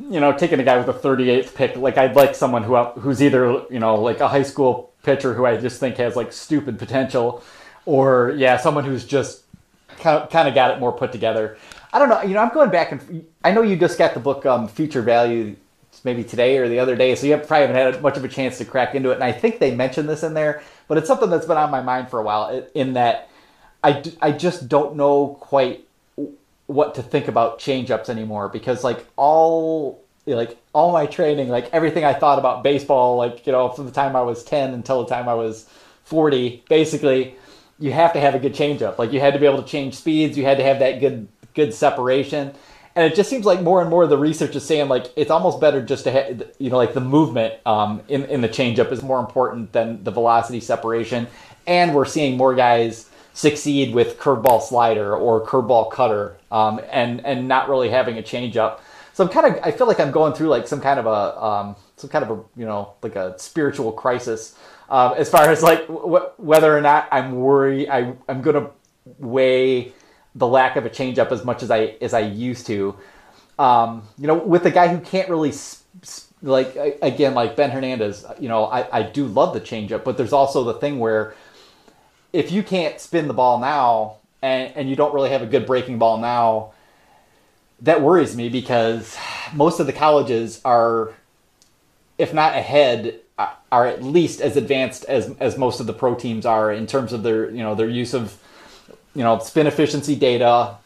you 0.00 0.20
know, 0.20 0.32
taking 0.32 0.60
a 0.60 0.64
guy 0.64 0.76
with 0.76 0.88
a 0.88 0.98
38th 0.98 1.54
pick, 1.54 1.76
like 1.76 1.98
I'd 1.98 2.16
like 2.16 2.34
someone 2.34 2.62
who 2.62 2.76
who's 3.00 3.22
either 3.22 3.62
you 3.70 3.78
know 3.78 3.96
like 3.96 4.20
a 4.20 4.28
high 4.28 4.42
school 4.42 4.92
pitcher 5.02 5.34
who 5.34 5.46
I 5.46 5.56
just 5.56 5.78
think 5.80 5.96
has 5.98 6.16
like 6.16 6.32
stupid 6.32 6.78
potential, 6.78 7.42
or 7.86 8.34
yeah, 8.36 8.56
someone 8.56 8.84
who's 8.84 9.04
just 9.04 9.42
kind 9.98 10.48
of 10.48 10.54
got 10.54 10.72
it 10.72 10.80
more 10.80 10.92
put 10.92 11.12
together. 11.12 11.56
I 11.92 11.98
don't 11.98 12.08
know. 12.08 12.22
You 12.22 12.34
know, 12.34 12.40
I'm 12.40 12.52
going 12.52 12.70
back 12.70 12.92
and 12.92 13.26
I 13.44 13.52
know 13.52 13.62
you 13.62 13.76
just 13.76 13.98
got 13.98 14.14
the 14.14 14.20
book 14.20 14.44
um, 14.46 14.66
Future 14.66 15.02
Value 15.02 15.56
maybe 16.02 16.24
today 16.24 16.58
or 16.58 16.68
the 16.68 16.80
other 16.80 16.96
day, 16.96 17.14
so 17.14 17.26
you 17.26 17.36
probably 17.36 17.68
haven't 17.68 17.76
had 17.76 18.02
much 18.02 18.16
of 18.16 18.24
a 18.24 18.28
chance 18.28 18.58
to 18.58 18.64
crack 18.64 18.94
into 18.94 19.10
it. 19.10 19.14
And 19.14 19.24
I 19.24 19.30
think 19.30 19.60
they 19.60 19.74
mentioned 19.74 20.08
this 20.08 20.24
in 20.24 20.34
there, 20.34 20.62
but 20.88 20.98
it's 20.98 21.06
something 21.06 21.30
that's 21.30 21.46
been 21.46 21.56
on 21.56 21.70
my 21.70 21.80
mind 21.80 22.10
for 22.10 22.18
a 22.18 22.22
while. 22.22 22.66
In 22.74 22.94
that, 22.94 23.28
I, 23.82 24.02
I 24.20 24.32
just 24.32 24.68
don't 24.68 24.96
know 24.96 25.38
quite 25.40 25.86
what 26.66 26.94
to 26.94 27.02
think 27.02 27.28
about 27.28 27.58
changeups 27.58 28.08
anymore 28.08 28.48
because 28.48 28.82
like 28.82 29.06
all 29.16 30.02
like 30.26 30.56
all 30.72 30.92
my 30.92 31.06
training, 31.06 31.48
like 31.48 31.68
everything 31.72 32.04
I 32.04 32.14
thought 32.14 32.38
about 32.38 32.62
baseball, 32.62 33.16
like 33.16 33.46
you 33.46 33.52
know 33.52 33.68
from 33.68 33.86
the 33.86 33.92
time 33.92 34.16
I 34.16 34.22
was 34.22 34.42
ten 34.42 34.72
until 34.72 35.04
the 35.04 35.08
time 35.08 35.28
I 35.28 35.34
was 35.34 35.68
forty, 36.04 36.64
basically 36.68 37.36
you 37.78 37.92
have 37.92 38.12
to 38.12 38.20
have 38.20 38.34
a 38.34 38.38
good 38.38 38.54
changeup. 38.54 38.98
Like 38.98 39.12
you 39.12 39.20
had 39.20 39.34
to 39.34 39.40
be 39.40 39.46
able 39.46 39.62
to 39.62 39.68
change 39.68 39.94
speeds. 39.94 40.38
You 40.38 40.44
had 40.44 40.58
to 40.58 40.64
have 40.64 40.78
that 40.78 41.00
good 41.00 41.28
good 41.54 41.74
separation. 41.74 42.54
And 42.96 43.10
it 43.10 43.16
just 43.16 43.28
seems 43.28 43.44
like 43.44 43.60
more 43.60 43.80
and 43.80 43.90
more 43.90 44.06
the 44.06 44.16
research 44.16 44.54
is 44.54 44.64
saying 44.64 44.88
like 44.88 45.12
it's 45.16 45.30
almost 45.30 45.60
better 45.60 45.82
just 45.82 46.04
to 46.04 46.12
have 46.12 46.42
you 46.58 46.70
know 46.70 46.76
like 46.76 46.94
the 46.94 47.00
movement 47.00 47.54
um, 47.66 48.02
in 48.08 48.24
in 48.26 48.40
the 48.40 48.48
changeup 48.48 48.92
is 48.92 49.02
more 49.02 49.20
important 49.20 49.72
than 49.72 50.02
the 50.04 50.10
velocity 50.10 50.60
separation. 50.60 51.26
And 51.66 51.94
we're 51.94 52.04
seeing 52.04 52.36
more 52.36 52.54
guys 52.54 53.10
succeed 53.34 53.94
with 53.94 54.18
curveball 54.18 54.62
slider 54.62 55.14
or 55.14 55.44
curveball 55.46 55.90
cutter 55.90 56.38
um, 56.50 56.80
and 56.90 57.24
and 57.26 57.46
not 57.46 57.68
really 57.68 57.90
having 57.90 58.16
a 58.16 58.22
changeup. 58.22 58.80
So 59.12 59.24
I'm 59.24 59.30
kind 59.30 59.54
of 59.54 59.62
I 59.62 59.70
feel 59.70 59.86
like 59.86 60.00
I'm 60.00 60.10
going 60.10 60.32
through 60.32 60.48
like 60.48 60.66
some 60.66 60.80
kind 60.80 60.98
of 60.98 61.06
a 61.06 61.44
um, 61.44 61.76
some 61.96 62.08
kind 62.08 62.24
of 62.24 62.30
a 62.30 62.42
you 62.58 62.64
know 62.64 62.94
like 63.02 63.16
a 63.16 63.38
spiritual 63.38 63.92
crisis 63.92 64.56
um, 64.88 65.14
as 65.16 65.30
far 65.30 65.50
as 65.50 65.62
like 65.62 65.86
w- 65.88 66.28
whether 66.36 66.76
or 66.76 66.80
not 66.80 67.08
I'm 67.10 67.36
worried, 67.36 67.88
I, 67.88 68.14
I'm 68.28 68.42
to 68.42 68.70
weigh 69.18 69.92
the 70.34 70.46
lack 70.46 70.76
of 70.76 70.84
a 70.84 70.90
changeup 70.90 71.32
as 71.32 71.44
much 71.44 71.62
as 71.62 71.70
I 71.70 71.96
as 72.00 72.14
I 72.14 72.20
used 72.20 72.66
to. 72.66 72.96
Um, 73.58 74.06
you 74.18 74.26
know, 74.26 74.34
with 74.34 74.66
a 74.66 74.70
guy 74.70 74.88
who 74.88 75.00
can't 75.00 75.28
really 75.28 75.52
like 76.42 76.76
again 77.00 77.34
like 77.34 77.56
Ben 77.56 77.70
Hernandez. 77.70 78.26
You 78.38 78.48
know, 78.48 78.66
I, 78.66 78.98
I 78.98 79.02
do 79.02 79.26
love 79.26 79.54
the 79.54 79.60
changeup, 79.60 80.04
but 80.04 80.16
there's 80.16 80.32
also 80.32 80.64
the 80.64 80.74
thing 80.74 80.98
where 80.98 81.34
if 82.34 82.50
you 82.50 82.64
can't 82.64 83.00
spin 83.00 83.28
the 83.28 83.32
ball 83.32 83.60
now 83.60 84.16
and, 84.42 84.72
and 84.74 84.90
you 84.90 84.96
don't 84.96 85.14
really 85.14 85.30
have 85.30 85.40
a 85.40 85.46
good 85.46 85.64
breaking 85.64 85.98
ball 85.98 86.18
now, 86.18 86.72
that 87.80 88.02
worries 88.02 88.36
me 88.36 88.48
because 88.48 89.16
most 89.52 89.78
of 89.78 89.86
the 89.86 89.92
colleges 89.92 90.60
are, 90.64 91.14
if 92.18 92.34
not 92.34 92.56
ahead, 92.56 93.20
uh, 93.38 93.52
are 93.70 93.86
at 93.86 94.02
least 94.02 94.40
as 94.40 94.56
advanced 94.56 95.04
as 95.04 95.34
as 95.38 95.56
most 95.56 95.80
of 95.80 95.86
the 95.86 95.92
pro 95.92 96.14
teams 96.14 96.44
are 96.44 96.72
in 96.72 96.86
terms 96.86 97.12
of 97.12 97.22
their 97.22 97.50
you 97.50 97.62
know 97.62 97.74
their 97.74 97.88
use 97.88 98.14
of 98.14 98.36
you 99.14 99.22
know 99.22 99.38
spin 99.38 99.66
efficiency 99.66 100.14
data, 100.16 100.76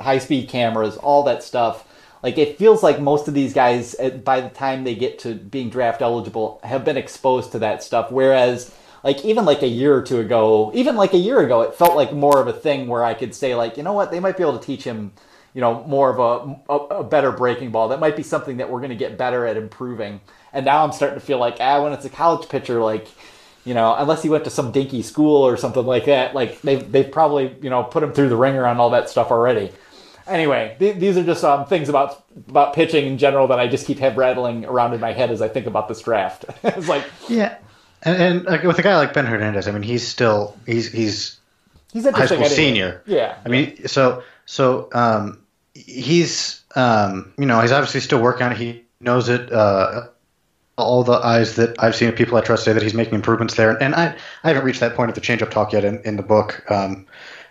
high 0.00 0.18
speed 0.18 0.48
cameras, 0.48 0.96
all 0.96 1.22
that 1.24 1.42
stuff. 1.42 1.86
Like 2.22 2.38
it 2.38 2.58
feels 2.58 2.82
like 2.82 3.00
most 3.00 3.28
of 3.28 3.34
these 3.34 3.52
guys, 3.52 3.94
by 4.24 4.40
the 4.40 4.48
time 4.48 4.82
they 4.82 4.94
get 4.94 5.20
to 5.20 5.34
being 5.34 5.68
draft 5.68 6.00
eligible, 6.00 6.58
have 6.64 6.84
been 6.84 6.96
exposed 6.96 7.52
to 7.52 7.58
that 7.60 7.82
stuff. 7.82 8.10
Whereas, 8.10 8.74
like 9.04 9.24
even 9.24 9.44
like 9.44 9.62
a 9.62 9.68
year 9.68 9.94
or 9.94 10.02
two 10.02 10.18
ago, 10.18 10.72
even 10.74 10.96
like 10.96 11.12
a 11.12 11.18
year 11.18 11.38
ago, 11.40 11.60
it 11.60 11.74
felt 11.74 11.94
like 11.94 12.12
more 12.12 12.40
of 12.40 12.48
a 12.48 12.52
thing 12.52 12.88
where 12.88 13.04
I 13.04 13.14
could 13.14 13.34
say 13.34 13.54
like, 13.54 13.76
you 13.76 13.84
know 13.84 13.92
what, 13.92 14.10
they 14.10 14.18
might 14.18 14.36
be 14.36 14.42
able 14.42 14.58
to 14.58 14.64
teach 14.64 14.82
him, 14.82 15.12
you 15.52 15.60
know, 15.60 15.84
more 15.84 16.10
of 16.10 16.18
a 16.18 16.72
a, 16.72 16.76
a 17.00 17.04
better 17.04 17.30
breaking 17.30 17.70
ball. 17.70 17.88
That 17.88 18.00
might 18.00 18.16
be 18.16 18.24
something 18.24 18.56
that 18.56 18.70
we're 18.70 18.80
going 18.80 18.90
to 18.90 18.96
get 18.96 19.16
better 19.16 19.46
at 19.46 19.56
improving. 19.56 20.20
And 20.52 20.64
now 20.64 20.82
I'm 20.82 20.92
starting 20.92 21.20
to 21.20 21.24
feel 21.24 21.38
like, 21.38 21.58
ah, 21.60 21.82
when 21.82 21.92
it's 21.92 22.04
a 22.04 22.10
college 22.10 22.48
pitcher, 22.48 22.82
like 22.82 23.06
you 23.64 23.72
know, 23.72 23.94
unless 23.96 24.22
he 24.22 24.28
went 24.28 24.44
to 24.44 24.50
some 24.50 24.72
dinky 24.72 25.02
school 25.02 25.42
or 25.42 25.56
something 25.56 25.84
like 25.86 26.04
that, 26.04 26.34
like 26.34 26.60
they've, 26.60 26.90
they've 26.92 27.10
probably, 27.10 27.56
you 27.62 27.70
know, 27.70 27.82
put 27.82 28.02
him 28.02 28.12
through 28.12 28.28
the 28.28 28.36
ringer 28.36 28.66
on 28.66 28.78
all 28.78 28.90
that 28.90 29.08
stuff 29.08 29.30
already. 29.30 29.72
Anyway, 30.26 30.76
th- 30.78 30.96
these 30.96 31.16
are 31.16 31.24
just 31.24 31.44
um, 31.44 31.66
things 31.66 31.88
about 31.88 32.24
about 32.48 32.72
pitching 32.74 33.06
in 33.06 33.18
general 33.18 33.46
that 33.48 33.58
I 33.58 33.66
just 33.66 33.86
keep 33.86 33.98
head 33.98 34.16
rattling 34.16 34.64
around 34.64 34.94
in 34.94 35.00
my 35.00 35.12
head 35.12 35.30
as 35.30 35.42
I 35.42 35.48
think 35.48 35.66
about 35.66 35.88
this 35.88 36.00
draft. 36.00 36.46
it's 36.62 36.88
like, 36.88 37.04
yeah, 37.28 37.58
and, 38.04 38.22
and 38.22 38.44
like, 38.44 38.62
with 38.62 38.78
a 38.78 38.82
guy 38.82 38.96
like 38.96 39.14
Ben 39.14 39.26
Hernandez, 39.26 39.68
I 39.68 39.72
mean, 39.72 39.82
he's 39.82 40.06
still 40.06 40.56
he's 40.66 40.90
he's 40.90 41.38
he's 41.92 42.08
high 42.08 42.26
school 42.26 42.44
senior. 42.46 43.02
Yeah, 43.06 43.36
I 43.44 43.48
mean, 43.48 43.86
so 43.86 44.22
so 44.46 44.88
um, 44.92 45.40
he's 45.74 46.62
um, 46.74 47.32
you 47.38 47.46
know 47.46 47.60
he's 47.60 47.72
obviously 47.72 48.00
still 48.00 48.20
working 48.20 48.44
on 48.44 48.52
it. 48.52 48.58
He 48.58 48.84
knows 49.00 49.28
it. 49.28 49.52
Uh, 49.52 50.08
all 50.76 51.04
the 51.04 51.12
eyes 51.12 51.56
that 51.56 51.76
I've 51.82 51.94
seen 51.94 52.08
of 52.08 52.16
people 52.16 52.36
I 52.36 52.40
trust 52.40 52.64
say 52.64 52.72
that 52.72 52.82
he's 52.82 52.94
making 52.94 53.14
improvements 53.14 53.54
there. 53.54 53.70
And 53.80 53.94
I, 53.94 54.16
I 54.42 54.48
haven't 54.48 54.64
reached 54.64 54.80
that 54.80 54.96
point 54.96 55.08
of 55.08 55.14
the 55.14 55.20
change 55.20 55.40
up 55.40 55.50
talk 55.50 55.72
yet 55.72 55.84
in, 55.84 56.00
in 56.02 56.16
the 56.16 56.22
book 56.22 56.64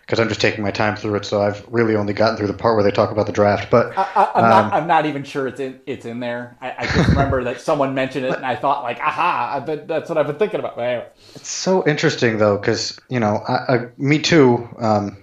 because 0.05 0.19
I'm 0.19 0.27
just 0.27 0.41
taking 0.41 0.63
my 0.63 0.71
time 0.71 0.97
through 0.97 1.15
it. 1.15 1.25
So 1.25 1.41
I've 1.41 1.65
really 1.69 1.95
only 1.95 2.11
gotten 2.13 2.35
through 2.35 2.47
the 2.47 2.53
part 2.53 2.75
where 2.75 2.83
they 2.83 2.91
talk 2.91 3.11
about 3.11 3.25
the 3.25 3.31
draft. 3.31 3.71
But 3.71 3.97
I, 3.97 4.31
am 4.35 4.43
um, 4.43 4.49
not, 4.49 4.73
I'm 4.73 4.87
not 4.87 5.05
even 5.05 5.23
sure 5.23 5.47
it's 5.47 5.61
in, 5.61 5.79
it's 5.85 6.05
in 6.05 6.19
there. 6.19 6.57
I, 6.59 6.75
I 6.79 6.85
just 6.85 7.09
remember 7.09 7.45
that 7.45 7.61
someone 7.61 7.93
mentioned 7.95 8.25
it, 8.25 8.35
and 8.35 8.45
I 8.45 8.57
thought 8.57 8.83
like, 8.83 8.99
aha, 8.99 9.53
I 9.55 9.59
bet 9.61 9.87
that's 9.87 10.09
what 10.09 10.17
I've 10.17 10.27
been 10.27 10.35
thinking 10.35 10.59
about. 10.59 10.77
Anyway. 10.77 11.07
It's 11.35 11.49
so 11.49 11.87
interesting 11.87 12.37
though, 12.37 12.57
because 12.57 12.99
you 13.09 13.19
know, 13.19 13.43
I, 13.47 13.87
me 13.97 14.19
too. 14.19 14.67
Um, 14.77 15.17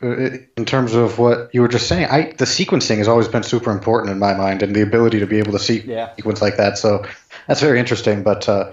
in 0.00 0.64
terms 0.66 0.94
of 0.94 1.20
what 1.20 1.54
you 1.54 1.60
were 1.60 1.68
just 1.68 1.86
saying, 1.86 2.06
I 2.06 2.32
the 2.32 2.44
sequencing 2.44 2.98
has 2.98 3.06
always 3.06 3.28
been 3.28 3.44
super 3.44 3.70
important 3.70 4.10
in 4.10 4.18
my 4.18 4.34
mind, 4.34 4.64
and 4.64 4.74
the 4.74 4.82
ability 4.82 5.20
to 5.20 5.26
be 5.28 5.38
able 5.38 5.52
to 5.52 5.60
see 5.60 5.82
yeah. 5.82 6.12
sequence 6.16 6.42
like 6.42 6.56
that. 6.56 6.76
So 6.76 7.06
that's 7.46 7.60
very 7.60 7.78
interesting. 7.78 8.24
But 8.24 8.48
uh, 8.48 8.72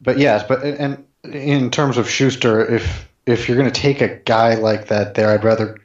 but 0.00 0.18
yes, 0.18 0.42
but 0.48 0.64
and 0.64 1.04
in 1.22 1.70
terms 1.70 1.98
of 1.98 2.10
Schuster, 2.10 2.66
if 2.66 3.08
if 3.26 3.48
you're 3.48 3.56
going 3.56 3.70
to 3.70 3.80
take 3.80 4.00
a 4.00 4.08
guy 4.08 4.54
like 4.54 4.88
that 4.88 5.14
there, 5.14 5.30
I'd 5.30 5.44
rather 5.44 5.78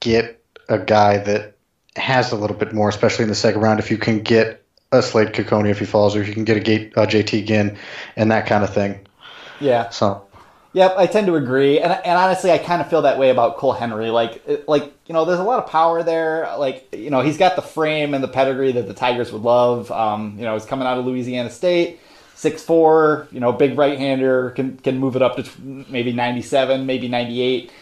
get 0.00 0.42
a 0.68 0.78
guy 0.78 1.18
that 1.18 1.56
has 1.96 2.32
a 2.32 2.36
little 2.36 2.56
bit 2.56 2.72
more, 2.72 2.88
especially 2.88 3.24
in 3.24 3.28
the 3.28 3.34
second 3.34 3.60
round. 3.60 3.80
If 3.80 3.90
you 3.90 3.98
can 3.98 4.20
get 4.20 4.64
a 4.92 5.02
Slade 5.02 5.28
Cecconi 5.28 5.70
if 5.70 5.78
he 5.78 5.84
falls, 5.84 6.16
or 6.16 6.22
if 6.22 6.28
you 6.28 6.34
can 6.34 6.44
get 6.44 6.56
a 6.56 6.60
Gate, 6.60 6.92
uh, 6.96 7.06
JT 7.06 7.46
Ginn 7.46 7.76
and 8.16 8.30
that 8.30 8.46
kind 8.46 8.64
of 8.64 8.72
thing. 8.72 9.06
Yeah. 9.60 9.90
So 9.90 10.28
Yep, 10.74 10.94
I 10.98 11.06
tend 11.06 11.26
to 11.28 11.36
agree, 11.36 11.80
and 11.80 11.90
and 11.90 12.18
honestly, 12.18 12.52
I 12.52 12.58
kind 12.58 12.82
of 12.82 12.90
feel 12.90 13.02
that 13.02 13.18
way 13.18 13.30
about 13.30 13.56
Cole 13.56 13.72
Henry. 13.72 14.10
Like, 14.10 14.42
like 14.68 14.92
you 15.06 15.14
know, 15.14 15.24
there's 15.24 15.38
a 15.38 15.44
lot 15.44 15.64
of 15.64 15.70
power 15.70 16.02
there. 16.02 16.54
Like, 16.58 16.94
you 16.94 17.08
know, 17.08 17.22
he's 17.22 17.38
got 17.38 17.56
the 17.56 17.62
frame 17.62 18.12
and 18.12 18.22
the 18.22 18.28
pedigree 18.28 18.72
that 18.72 18.86
the 18.86 18.92
Tigers 18.92 19.32
would 19.32 19.42
love. 19.42 19.90
Um, 19.90 20.34
you 20.38 20.44
know, 20.44 20.52
he's 20.52 20.66
coming 20.66 20.86
out 20.86 20.98
of 20.98 21.06
Louisiana 21.06 21.48
State, 21.48 22.00
six 22.38 22.62
four. 22.62 23.26
You 23.32 23.40
know, 23.40 23.52
big 23.52 23.76
right 23.76 23.98
hander 23.98 24.50
can 24.50 24.78
can 24.78 24.98
move 24.98 25.16
it 25.16 25.22
up 25.22 25.36
to 25.36 25.44
maybe 25.60 26.12
ninety 26.12 26.42
seven, 26.42 26.86
maybe 26.86 27.08
ninety 27.08 27.42
eight. 27.42 27.72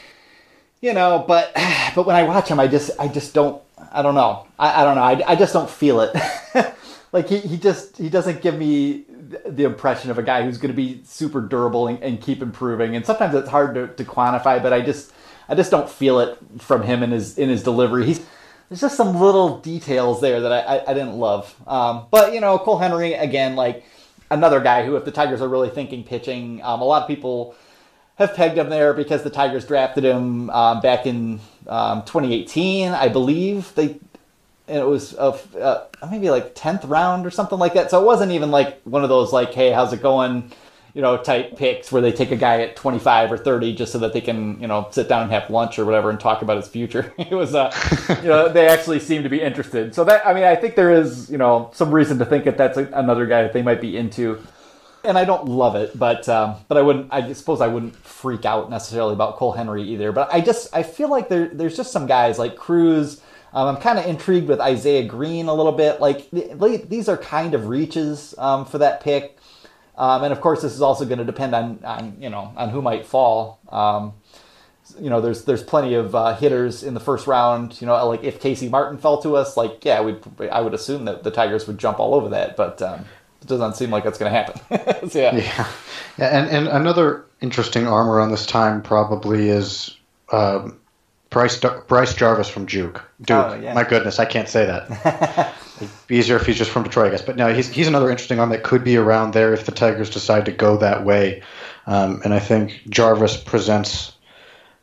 You 0.80 0.94
know, 0.94 1.24
but 1.26 1.52
but 1.94 2.06
when 2.06 2.16
I 2.16 2.22
watch 2.24 2.48
him, 2.48 2.58
I 2.58 2.66
just 2.66 2.90
I 2.98 3.08
just 3.08 3.34
don't 3.34 3.62
I 3.92 4.02
don't 4.02 4.14
know 4.14 4.46
I, 4.58 4.82
I 4.82 4.84
don't 4.84 4.96
know 4.96 5.02
I, 5.02 5.32
I 5.32 5.36
just 5.36 5.52
don't 5.52 5.70
feel 5.70 6.00
it. 6.00 6.16
like 7.12 7.28
he, 7.28 7.38
he 7.38 7.58
just 7.58 7.98
he 7.98 8.08
doesn't 8.08 8.42
give 8.42 8.56
me 8.58 9.04
the 9.44 9.64
impression 9.64 10.10
of 10.10 10.18
a 10.18 10.22
guy 10.22 10.42
who's 10.42 10.56
going 10.56 10.70
to 10.70 10.76
be 10.76 11.02
super 11.04 11.40
durable 11.40 11.88
and, 11.88 12.00
and, 12.00 12.20
keep 12.20 12.42
improving. 12.42 12.94
And 12.94 13.04
sometimes 13.04 13.34
it's 13.34 13.48
hard 13.48 13.74
to, 13.74 13.88
to 13.88 14.04
quantify, 14.04 14.62
but 14.62 14.72
I 14.72 14.80
just 14.80 15.12
I 15.48 15.56
just 15.56 15.70
don't 15.70 15.90
feel 15.90 16.20
it 16.20 16.38
from 16.58 16.82
him 16.82 17.02
in 17.02 17.10
his 17.10 17.36
in 17.36 17.48
his 17.48 17.62
delivery. 17.62 18.06
He's 18.06 18.24
there's 18.68 18.80
just 18.80 18.96
some 18.96 19.20
little 19.20 19.58
details 19.58 20.20
there 20.20 20.40
that 20.40 20.52
I, 20.52 20.76
I, 20.76 20.90
I 20.90 20.94
didn't 20.94 21.18
love. 21.18 21.54
Um, 21.66 22.06
but 22.10 22.32
you 22.32 22.40
know, 22.40 22.58
Cole 22.58 22.78
Henry 22.78 23.14
again, 23.14 23.56
like 23.56 23.84
another 24.30 24.60
guy 24.60 24.84
who, 24.84 24.96
if 24.96 25.04
the 25.04 25.10
Tigers 25.10 25.40
are 25.40 25.48
really 25.48 25.70
thinking 25.70 26.04
pitching, 26.04 26.62
um, 26.62 26.80
a 26.80 26.84
lot 26.84 27.02
of 27.02 27.08
people 27.08 27.54
have 28.16 28.34
pegged 28.34 28.58
him 28.58 28.70
there 28.70 28.94
because 28.94 29.22
the 29.22 29.30
Tigers 29.30 29.66
drafted 29.66 30.04
him 30.04 30.50
um, 30.50 30.80
back 30.80 31.06
in 31.06 31.40
um, 31.66 32.02
2018, 32.02 32.92
I 32.92 33.08
believe. 33.08 33.74
They 33.74 33.98
and 34.68 34.78
it 34.78 34.86
was 34.86 35.14
a, 35.14 35.38
uh, 35.60 35.86
maybe 36.10 36.28
like 36.30 36.54
10th 36.54 36.88
round 36.88 37.24
or 37.24 37.30
something 37.30 37.58
like 37.58 37.74
that. 37.74 37.90
So 37.90 38.00
it 38.00 38.04
wasn't 38.04 38.32
even 38.32 38.50
like 38.50 38.80
one 38.82 39.04
of 39.04 39.08
those 39.08 39.32
like, 39.32 39.54
hey, 39.54 39.70
how's 39.70 39.92
it 39.92 40.02
going? 40.02 40.50
You 40.96 41.02
know, 41.02 41.16
type 41.18 41.56
picks 41.56 41.92
where 41.92 42.00
they 42.00 42.10
take 42.10 42.30
a 42.30 42.36
guy 42.36 42.62
at 42.62 42.74
25 42.74 43.30
or 43.30 43.36
30 43.36 43.74
just 43.74 43.92
so 43.92 43.98
that 43.98 44.14
they 44.14 44.22
can, 44.22 44.58
you 44.60 44.66
know, 44.66 44.88
sit 44.90 45.08
down 45.08 45.22
and 45.22 45.30
have 45.30 45.50
lunch 45.50 45.78
or 45.78 45.84
whatever 45.84 46.08
and 46.08 46.18
talk 46.18 46.40
about 46.40 46.56
his 46.56 46.66
future. 46.66 47.12
it 47.18 47.32
was, 47.32 47.54
uh, 47.54 47.70
you 48.22 48.28
know, 48.28 48.48
they 48.48 48.66
actually 48.66 48.98
seem 48.98 49.22
to 49.22 49.28
be 49.28 49.40
interested. 49.40 49.94
So 49.94 50.04
that, 50.04 50.26
I 50.26 50.32
mean, 50.32 50.44
I 50.44 50.56
think 50.56 50.74
there 50.74 50.90
is, 50.90 51.30
you 51.30 51.36
know, 51.38 51.70
some 51.74 51.94
reason 51.94 52.18
to 52.18 52.24
think 52.24 52.44
that 52.46 52.56
that's 52.56 52.78
another 52.78 53.26
guy 53.26 53.42
that 53.42 53.52
they 53.52 53.62
might 53.62 53.80
be 53.80 53.96
into. 53.96 54.42
And 55.04 55.16
I 55.16 55.24
don't 55.24 55.46
love 55.46 55.76
it, 55.76 55.96
but 55.96 56.28
um, 56.28 56.56
but 56.66 56.76
I 56.76 56.82
wouldn't. 56.82 57.12
I 57.12 57.32
suppose 57.32 57.60
I 57.60 57.68
wouldn't 57.68 57.94
freak 57.94 58.44
out 58.44 58.70
necessarily 58.70 59.12
about 59.12 59.36
Cole 59.36 59.52
Henry 59.52 59.84
either. 59.84 60.10
But 60.10 60.34
I 60.34 60.40
just 60.40 60.74
I 60.74 60.82
feel 60.82 61.08
like 61.08 61.28
there 61.28 61.46
there's 61.46 61.76
just 61.76 61.92
some 61.92 62.08
guys 62.08 62.40
like 62.40 62.56
Crews 62.56 63.20
um, 63.56 63.74
I'm 63.74 63.80
kind 63.80 63.98
of 63.98 64.04
intrigued 64.04 64.48
with 64.48 64.60
Isaiah 64.60 65.06
Greene 65.06 65.46
a 65.46 65.54
little 65.54 65.72
bit. 65.72 65.98
Like 65.98 66.28
these 66.30 67.08
are 67.08 67.16
kind 67.16 67.54
of 67.54 67.68
reaches 67.68 68.34
um, 68.36 68.66
for 68.66 68.76
that 68.76 69.00
pick, 69.00 69.35
um, 69.96 70.24
and 70.24 70.32
of 70.32 70.40
course 70.40 70.62
this 70.62 70.72
is 70.72 70.82
also 70.82 71.04
going 71.04 71.18
to 71.18 71.24
depend 71.24 71.54
on, 71.54 71.80
on 71.84 72.16
you 72.20 72.28
know 72.28 72.52
on 72.56 72.70
who 72.70 72.82
might 72.82 73.06
fall. 73.06 73.60
Um, 73.70 74.14
you 75.00 75.10
know, 75.10 75.20
there's 75.20 75.44
there's 75.44 75.62
plenty 75.62 75.94
of 75.94 76.14
uh, 76.14 76.36
hitters 76.36 76.82
in 76.82 76.94
the 76.94 77.00
first 77.00 77.26
round. 77.26 77.80
You 77.80 77.86
know, 77.86 78.06
like 78.06 78.22
if 78.22 78.40
Casey 78.40 78.68
Martin 78.68 78.98
fell 78.98 79.20
to 79.22 79.36
us, 79.36 79.56
like 79.56 79.84
yeah, 79.84 80.00
we 80.00 80.16
I 80.48 80.60
would 80.60 80.74
assume 80.74 81.04
that 81.06 81.24
the 81.24 81.30
Tigers 81.30 81.66
would 81.66 81.78
jump 81.78 81.98
all 81.98 82.14
over 82.14 82.28
that, 82.30 82.56
but 82.56 82.80
um, 82.82 83.04
it 83.42 83.48
doesn't 83.48 83.74
seem 83.74 83.90
like 83.90 84.04
that's 84.04 84.18
going 84.18 84.32
to 84.32 84.38
happen. 84.38 85.08
so, 85.10 85.20
yeah. 85.20 85.36
yeah, 85.36 85.68
yeah, 86.18 86.38
and 86.38 86.48
and 86.50 86.68
another 86.68 87.24
interesting 87.40 87.86
arm 87.86 88.08
around 88.08 88.30
this 88.30 88.46
time 88.46 88.82
probably 88.82 89.48
is. 89.48 89.96
Um, 90.32 90.78
Bryce 91.30 91.58
Bryce 91.88 92.14
Jarvis 92.14 92.48
from 92.48 92.66
Duke. 92.66 93.02
Duke. 93.20 93.30
Oh, 93.30 93.54
yeah. 93.54 93.74
My 93.74 93.84
goodness, 93.84 94.18
I 94.18 94.24
can't 94.24 94.48
say 94.48 94.66
that. 94.66 95.54
It'd 95.76 95.90
be 96.06 96.16
easier 96.16 96.36
if 96.36 96.46
he's 96.46 96.56
just 96.56 96.70
from 96.70 96.84
Detroit, 96.84 97.08
I 97.08 97.10
guess. 97.10 97.22
But 97.22 97.36
no, 97.36 97.52
he's 97.52 97.68
he's 97.68 97.88
another 97.88 98.10
interesting 98.10 98.38
arm 98.38 98.50
that 98.50 98.62
could 98.62 98.84
be 98.84 98.96
around 98.96 99.34
there 99.34 99.52
if 99.52 99.66
the 99.66 99.72
Tigers 99.72 100.10
decide 100.10 100.44
to 100.46 100.52
go 100.52 100.76
that 100.78 101.04
way. 101.04 101.42
Um, 101.86 102.22
and 102.24 102.32
I 102.32 102.38
think 102.38 102.82
Jarvis 102.88 103.36
presents, 103.36 104.16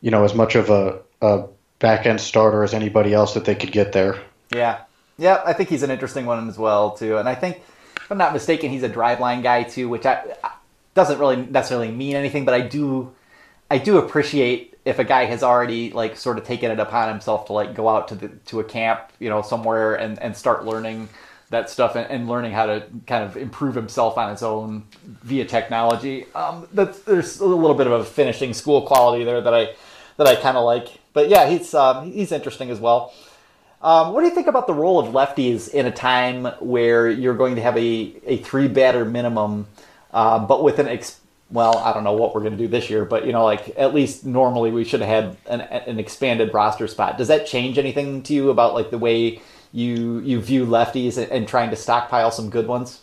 you 0.00 0.10
know, 0.10 0.24
as 0.24 0.34
much 0.34 0.54
of 0.54 0.70
a, 0.70 1.00
a 1.20 1.46
back 1.78 2.06
end 2.06 2.20
starter 2.20 2.62
as 2.62 2.74
anybody 2.74 3.12
else 3.12 3.34
that 3.34 3.44
they 3.44 3.54
could 3.54 3.72
get 3.72 3.92
there. 3.92 4.20
Yeah, 4.54 4.82
yeah, 5.18 5.42
I 5.44 5.52
think 5.52 5.68
he's 5.68 5.82
an 5.82 5.90
interesting 5.90 6.26
one 6.26 6.48
as 6.48 6.58
well 6.58 6.92
too. 6.92 7.18
And 7.18 7.28
I 7.28 7.34
think, 7.34 7.62
if 7.96 8.10
I'm 8.10 8.18
not 8.18 8.32
mistaken, 8.32 8.70
he's 8.70 8.82
a 8.82 8.88
driveline 8.88 9.42
guy 9.42 9.64
too, 9.64 9.88
which 9.88 10.06
I, 10.06 10.22
doesn't 10.94 11.18
really 11.18 11.36
necessarily 11.36 11.90
mean 11.90 12.16
anything, 12.16 12.44
but 12.44 12.54
I 12.54 12.60
do, 12.60 13.12
I 13.70 13.78
do 13.78 13.98
appreciate 13.98 14.73
if 14.84 14.98
a 14.98 15.04
guy 15.04 15.24
has 15.24 15.42
already 15.42 15.90
like 15.90 16.16
sort 16.16 16.38
of 16.38 16.44
taken 16.44 16.70
it 16.70 16.78
upon 16.78 17.08
himself 17.08 17.46
to 17.46 17.52
like 17.52 17.74
go 17.74 17.88
out 17.88 18.08
to 18.08 18.14
the 18.14 18.28
to 18.46 18.60
a 18.60 18.64
camp, 18.64 19.00
you 19.18 19.28
know, 19.28 19.42
somewhere 19.42 19.94
and 19.94 20.18
and 20.20 20.36
start 20.36 20.64
learning 20.64 21.08
that 21.50 21.70
stuff 21.70 21.96
and, 21.96 22.10
and 22.10 22.28
learning 22.28 22.52
how 22.52 22.66
to 22.66 22.86
kind 23.06 23.24
of 23.24 23.36
improve 23.36 23.74
himself 23.74 24.18
on 24.18 24.30
his 24.30 24.42
own 24.42 24.84
via 25.22 25.44
technology. 25.44 26.26
Um, 26.34 26.68
that's 26.72 27.00
there's 27.00 27.40
a 27.40 27.46
little 27.46 27.76
bit 27.76 27.86
of 27.86 27.92
a 27.92 28.04
finishing 28.04 28.52
school 28.52 28.82
quality 28.82 29.24
there 29.24 29.40
that 29.40 29.54
I 29.54 29.74
that 30.16 30.26
I 30.26 30.36
kind 30.36 30.56
of 30.56 30.64
like. 30.64 30.88
But 31.12 31.28
yeah, 31.28 31.48
he's 31.48 31.72
um, 31.74 32.12
he's 32.12 32.32
interesting 32.32 32.70
as 32.70 32.80
well. 32.80 33.12
Um, 33.80 34.14
what 34.14 34.22
do 34.22 34.26
you 34.26 34.34
think 34.34 34.46
about 34.46 34.66
the 34.66 34.72
role 34.72 34.98
of 34.98 35.12
lefties 35.12 35.68
in 35.68 35.84
a 35.84 35.90
time 35.90 36.46
where 36.60 37.08
you're 37.08 37.34
going 37.34 37.56
to 37.56 37.62
have 37.62 37.76
a, 37.76 38.14
a 38.24 38.38
three 38.38 38.66
batter 38.66 39.04
minimum, 39.04 39.66
uh, 40.10 40.38
but 40.38 40.64
with 40.64 40.78
an 40.78 40.88
ex- 40.88 41.20
well, 41.50 41.78
I 41.78 41.92
don't 41.92 42.04
know 42.04 42.14
what 42.14 42.34
we're 42.34 42.40
going 42.40 42.56
to 42.56 42.58
do 42.58 42.68
this 42.68 42.90
year, 42.90 43.04
but 43.04 43.26
you 43.26 43.32
know, 43.32 43.44
like 43.44 43.74
at 43.76 43.94
least 43.94 44.24
normally 44.24 44.70
we 44.70 44.84
should 44.84 45.00
have 45.00 45.08
had 45.08 45.36
an, 45.46 45.60
an 45.60 45.98
expanded 45.98 46.52
roster 46.52 46.88
spot. 46.88 47.18
Does 47.18 47.28
that 47.28 47.46
change 47.46 47.78
anything 47.78 48.22
to 48.24 48.34
you 48.34 48.50
about 48.50 48.74
like 48.74 48.90
the 48.90 48.98
way 48.98 49.40
you 49.72 50.20
you 50.20 50.40
view 50.40 50.66
lefties 50.66 51.18
and, 51.18 51.30
and 51.30 51.48
trying 51.48 51.70
to 51.70 51.76
stockpile 51.76 52.30
some 52.30 52.50
good 52.50 52.66
ones? 52.66 53.00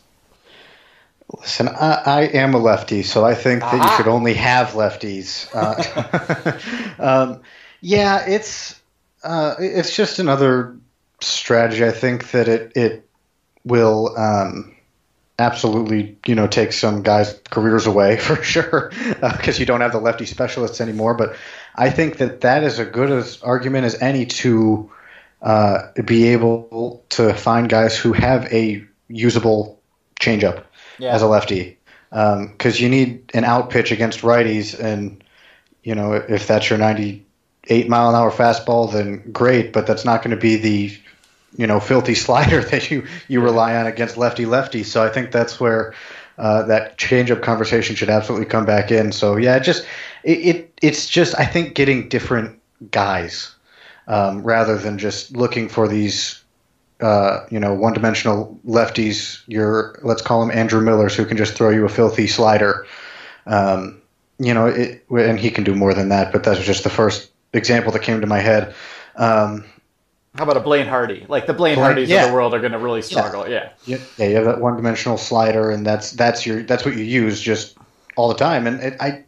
Listen, 1.40 1.70
I, 1.70 2.02
I, 2.06 2.22
am 2.24 2.54
a 2.54 2.58
lefty, 2.58 3.04
so 3.04 3.24
I 3.24 3.36
think 3.36 3.62
that 3.62 3.82
you 3.82 3.96
should 3.96 4.08
only 4.10 4.34
have 4.34 4.70
lefties. 4.70 5.48
Uh, 5.54 7.00
um, 7.00 7.42
yeah, 7.80 8.26
it's 8.28 8.82
uh, 9.24 9.56
it's 9.60 9.96
just 9.96 10.20
another 10.20 10.76
strategy. 11.22 11.86
I 11.86 11.92
think 11.92 12.32
that 12.32 12.50
it 12.50 12.74
it 12.76 13.10
will. 13.64 14.18
Um, 14.18 14.76
absolutely, 15.42 16.18
you 16.26 16.36
know, 16.36 16.48
takes 16.48 16.78
some 16.78 17.02
guys' 17.04 17.40
careers 17.50 17.88
away 17.88 18.18
for 18.28 18.42
sure 18.42 18.92
because 19.20 19.58
uh, 19.58 19.60
you 19.60 19.66
don't 19.66 19.82
have 19.82 19.92
the 19.92 20.00
lefty 20.00 20.26
specialists 20.26 20.80
anymore. 20.80 21.14
But 21.14 21.36
I 21.76 21.90
think 21.90 22.18
that 22.18 22.42
that 22.42 22.64
is 22.64 22.80
a 22.80 22.86
good 22.86 23.12
as 23.12 23.42
argument 23.42 23.86
as 23.86 24.02
any 24.02 24.26
to 24.26 24.92
uh, 25.42 25.88
be 26.06 26.28
able 26.30 27.04
to 27.10 27.34
find 27.34 27.68
guys 27.68 27.98
who 27.98 28.14
have 28.14 28.52
a 28.54 28.86
usable 29.08 29.82
changeup 30.20 30.64
yeah. 31.00 31.14
as 31.14 31.22
a 31.22 31.28
lefty 31.28 31.78
because 32.10 32.78
um, 32.78 32.84
you 32.84 32.90
need 32.90 33.32
an 33.34 33.44
out 33.44 33.70
pitch 33.70 33.92
against 33.92 34.22
righties, 34.22 34.78
and 34.78 35.24
you 35.84 35.96
know 35.96 36.14
if 36.14 36.46
that's 36.46 36.70
your 36.70 36.78
98 36.78 37.90
mile 37.90 38.10
an 38.10 38.16
hour 38.16 38.32
fastball, 38.32 38.92
then 38.92 39.32
great, 39.32 39.72
but 39.72 39.88
that's 39.88 40.06
not 40.06 40.22
going 40.22 40.36
to 40.36 40.42
be 40.42 40.58
the 40.58 40.98
you 41.56 41.68
know 41.68 41.80
filthy 41.80 42.16
slider 42.26 42.62
that 42.62 42.92
you 42.92 43.06
you 43.28 43.42
rely 43.42 43.76
on 43.76 43.88
against 43.88 44.18
lefty 44.18 44.46
lefty. 44.46 44.84
So 44.84 45.04
I 45.04 45.10
think 45.10 45.32
that's 45.32 45.60
where 45.60 45.94
uh, 46.38 46.64
that 46.64 46.98
changeup 46.98 47.42
conversation 47.42 47.96
should 47.96 48.10
absolutely 48.10 48.48
come 48.48 48.66
back 48.66 48.92
in. 48.92 49.12
So 49.12 49.38
yeah, 49.38 49.58
it 49.58 49.64
just 49.64 49.86
it, 50.24 50.40
it 50.40 50.80
it's 50.82 51.08
just 51.08 51.38
I 51.40 51.46
think 51.46 51.76
getting 51.76 52.10
different 52.10 52.60
guys 52.90 53.54
um, 54.08 54.44
rather 54.44 54.78
than 54.78 54.98
just 54.98 55.36
looking 55.36 55.70
for 55.70 55.88
these 55.88 56.42
uh, 57.02 57.48
you 57.50 57.60
know, 57.60 57.74
one-dimensional 57.74 58.60
lefties. 58.66 59.42
Your 59.48 60.00
let's 60.04 60.22
call 60.22 60.40
them 60.46 60.56
Andrew 60.56 60.82
Millers, 60.82 61.16
who 61.16 61.26
can 61.26 61.36
just 61.36 61.56
throw 61.56 61.70
you 61.70 61.84
a 61.84 61.90
filthy 61.90 62.28
slider. 62.28 62.86
Um, 63.48 64.02
you 64.38 64.54
know, 64.54 64.68
it, 64.68 65.04
and 65.10 65.40
he 65.40 65.50
can 65.50 65.64
do 65.64 65.76
more 65.76 65.94
than 65.94 66.10
that. 66.10 66.32
But 66.32 66.44
that 66.44 66.58
was 66.58 66.66
just 66.66 66.84
the 66.84 66.90
first 66.90 67.32
example 67.54 67.92
that 67.92 68.04
came 68.04 68.22
to 68.22 68.28
my 68.28 68.40
head. 68.40 68.76
Um, 69.16 69.66
How 70.36 70.44
about 70.44 70.58
a 70.58 70.62
Blaine 70.62 70.88
Hardy? 70.88 71.26
Like 71.28 71.46
the 71.46 71.54
Blaine, 71.54 71.76
Blaine 71.76 71.86
Hardys 71.86 72.10
yeah. 72.10 72.24
of 72.24 72.30
the 72.30 72.34
world 72.34 72.54
are 72.54 72.60
going 72.60 72.72
to 72.72 72.80
really 72.80 73.02
struggle. 73.02 73.50
Yeah. 73.50 73.74
yeah, 73.86 73.98
yeah, 74.18 74.28
you 74.28 74.36
have 74.36 74.46
that 74.46 74.62
one-dimensional 74.62 75.18
slider, 75.18 75.72
and 75.72 75.86
that's 75.86 76.12
that's 76.12 76.46
your 76.46 76.64
that's 76.64 76.86
what 76.86 76.96
you 76.96 77.04
use 77.04 77.42
just 77.42 77.78
all 78.16 78.30
the 78.30 78.36
time. 78.36 78.66
And 78.66 78.80
it, 78.82 78.96
I, 79.02 79.24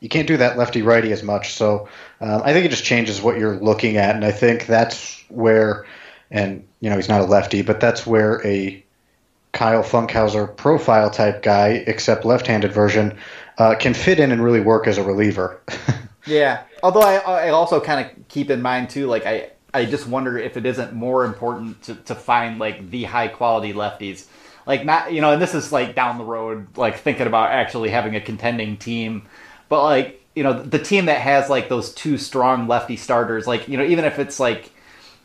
you 0.00 0.08
can't 0.08 0.26
do 0.26 0.36
that 0.36 0.58
lefty 0.58 0.82
righty 0.82 1.12
as 1.12 1.22
much. 1.22 1.52
So 1.54 1.88
um, 2.20 2.42
I 2.44 2.52
think 2.52 2.66
it 2.66 2.70
just 2.70 2.84
changes 2.84 3.22
what 3.22 3.38
you're 3.38 3.56
looking 3.56 3.98
at, 3.98 4.16
and 4.16 4.24
I 4.24 4.32
think 4.32 4.66
that's 4.66 5.22
where 5.28 5.86
and 6.30 6.66
you 6.80 6.90
know 6.90 6.96
he's 6.96 7.08
not 7.08 7.20
a 7.20 7.24
lefty, 7.24 7.62
but 7.62 7.80
that's 7.80 8.06
where 8.06 8.44
a 8.46 8.84
Kyle 9.52 9.82
Funkhouser 9.82 10.54
profile 10.56 11.10
type 11.10 11.42
guy, 11.42 11.84
except 11.86 12.24
left-handed 12.24 12.72
version, 12.72 13.16
uh, 13.58 13.74
can 13.74 13.94
fit 13.94 14.20
in 14.20 14.30
and 14.30 14.42
really 14.42 14.60
work 14.60 14.86
as 14.86 14.98
a 14.98 15.02
reliever. 15.02 15.60
yeah, 16.26 16.64
although 16.82 17.00
I, 17.00 17.16
I 17.16 17.48
also 17.50 17.80
kind 17.80 18.04
of 18.04 18.28
keep 18.28 18.50
in 18.50 18.60
mind 18.60 18.90
too, 18.90 19.06
like 19.06 19.24
I 19.24 19.50
I 19.78 19.84
just 19.86 20.06
wonder 20.06 20.38
if 20.38 20.56
it 20.56 20.66
isn't 20.66 20.92
more 20.92 21.24
important 21.24 21.82
to, 21.84 21.94
to 21.94 22.14
find 22.14 22.58
like 22.58 22.90
the 22.90 23.04
high 23.04 23.28
quality 23.28 23.72
lefties. 23.72 24.26
Like 24.66 24.84
not 24.84 25.12
you 25.12 25.20
know, 25.20 25.32
and 25.32 25.40
this 25.40 25.54
is 25.54 25.72
like 25.72 25.94
down 25.94 26.18
the 26.18 26.24
road, 26.24 26.76
like 26.76 26.98
thinking 26.98 27.26
about 27.26 27.50
actually 27.50 27.90
having 27.90 28.16
a 28.16 28.20
contending 28.20 28.76
team. 28.76 29.22
But 29.68 29.82
like, 29.82 30.24
you 30.34 30.42
know, 30.42 30.62
the 30.62 30.78
team 30.78 31.06
that 31.06 31.20
has 31.20 31.48
like 31.48 31.68
those 31.68 31.94
two 31.94 32.18
strong 32.18 32.68
lefty 32.68 32.96
starters, 32.96 33.46
like, 33.46 33.68
you 33.68 33.78
know, 33.78 33.84
even 33.84 34.04
if 34.04 34.18
it's 34.18 34.38
like 34.38 34.70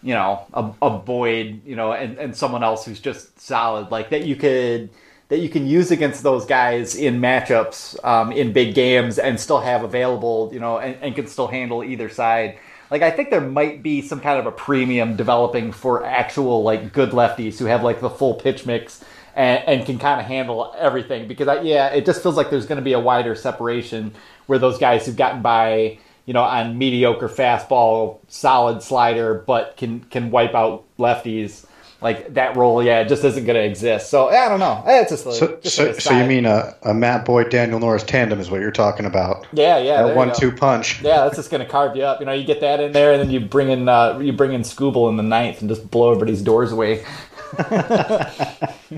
you 0.01 0.13
know 0.13 0.45
a, 0.53 0.71
a 0.81 0.89
Boyd, 0.91 1.61
you 1.65 1.75
know, 1.75 1.93
and, 1.93 2.17
and 2.17 2.35
someone 2.35 2.63
else 2.63 2.85
who's 2.85 2.99
just 2.99 3.39
solid, 3.39 3.91
like 3.91 4.09
that 4.11 4.25
you 4.25 4.35
could 4.35 4.89
that 5.29 5.39
you 5.39 5.49
can 5.49 5.65
use 5.65 5.89
against 5.89 6.21
those 6.21 6.45
guys 6.45 6.95
in 6.95 7.19
matchups 7.19 8.03
um, 8.05 8.31
in 8.31 8.53
big 8.53 8.75
games 8.75 9.17
and 9.17 9.39
still 9.39 9.59
have 9.59 9.83
available, 9.83 10.49
you 10.53 10.59
know, 10.59 10.77
and, 10.77 10.95
and 11.01 11.15
can 11.15 11.25
still 11.25 11.47
handle 11.47 11.83
either 11.83 12.07
side. 12.07 12.57
Like 12.93 13.01
I 13.01 13.11
think 13.11 13.31
there 13.31 13.41
might 13.41 13.81
be 13.81 14.03
some 14.03 14.19
kind 14.19 14.39
of 14.39 14.45
a 14.45 14.51
premium 14.51 15.15
developing 15.15 15.71
for 15.71 16.05
actual 16.05 16.61
like 16.61 16.93
good 16.93 17.09
lefties 17.09 17.57
who 17.57 17.65
have 17.65 17.83
like 17.83 17.99
the 17.99 18.09
full 18.09 18.35
pitch 18.35 18.67
mix 18.67 19.03
and, 19.35 19.63
and 19.67 19.85
can 19.85 19.97
kind 19.97 20.21
of 20.21 20.27
handle 20.27 20.75
everything 20.77 21.27
because 21.27 21.47
I, 21.47 21.61
yeah, 21.61 21.87
it 21.87 22.05
just 22.05 22.21
feels 22.21 22.37
like 22.37 22.51
there's 22.51 22.67
going 22.67 22.77
to 22.77 22.83
be 22.83 22.93
a 22.93 22.99
wider 22.99 23.33
separation 23.33 24.13
where 24.45 24.59
those 24.59 24.77
guys 24.77 25.07
who've 25.07 25.17
gotten 25.17 25.41
by 25.41 25.97
you 26.25 26.33
know, 26.33 26.43
on 26.43 26.77
mediocre 26.77 27.27
fastball, 27.27 28.19
solid 28.27 28.81
slider, 28.81 29.33
but 29.33 29.75
can 29.75 30.01
can 30.01 30.31
wipe 30.31 30.53
out 30.53 30.85
lefties. 30.97 31.65
Like 32.03 32.33
that 32.33 32.55
role, 32.57 32.83
yeah, 32.83 32.99
it 32.99 33.07
just 33.07 33.23
isn't 33.23 33.45
going 33.45 33.55
to 33.55 33.63
exist. 33.63 34.09
So 34.09 34.29
I 34.29 34.49
don't 34.49 34.59
know. 34.59 34.83
It's 34.85 35.09
just, 35.09 35.23
so. 35.23 35.57
Just 35.61 35.75
so, 35.75 35.93
so, 35.93 36.17
you 36.17 36.25
mean 36.25 36.45
a, 36.45 36.75
a 36.83 36.93
Matt 36.93 37.25
Boyd 37.25 37.49
Daniel 37.49 37.79
Norris 37.79 38.03
tandem 38.03 38.39
is 38.39 38.51
what 38.51 38.59
you're 38.59 38.71
talking 38.71 39.05
about? 39.05 39.47
Yeah, 39.53 39.77
yeah. 39.77 40.03
That 40.03 40.15
one-two 40.15 40.51
punch. 40.51 41.01
Yeah, 41.01 41.23
that's 41.23 41.37
just 41.37 41.49
going 41.49 41.63
to 41.63 41.69
carve 41.69 41.95
you 41.95 42.03
up. 42.03 42.19
You 42.19 42.25
know, 42.25 42.33
you 42.33 42.43
get 42.43 42.59
that 42.61 42.79
in 42.79 42.91
there, 42.91 43.13
and 43.13 43.21
then 43.21 43.31
you 43.31 43.39
bring 43.39 43.69
in 43.69 43.87
uh, 43.87 44.19
you 44.19 44.33
bring 44.33 44.53
in 44.53 44.61
Skubal 44.61 45.09
in 45.09 45.17
the 45.17 45.23
ninth 45.23 45.61
and 45.61 45.69
just 45.69 45.89
blow 45.89 46.11
everybody's 46.11 46.41
doors 46.41 46.71
away. 46.71 47.05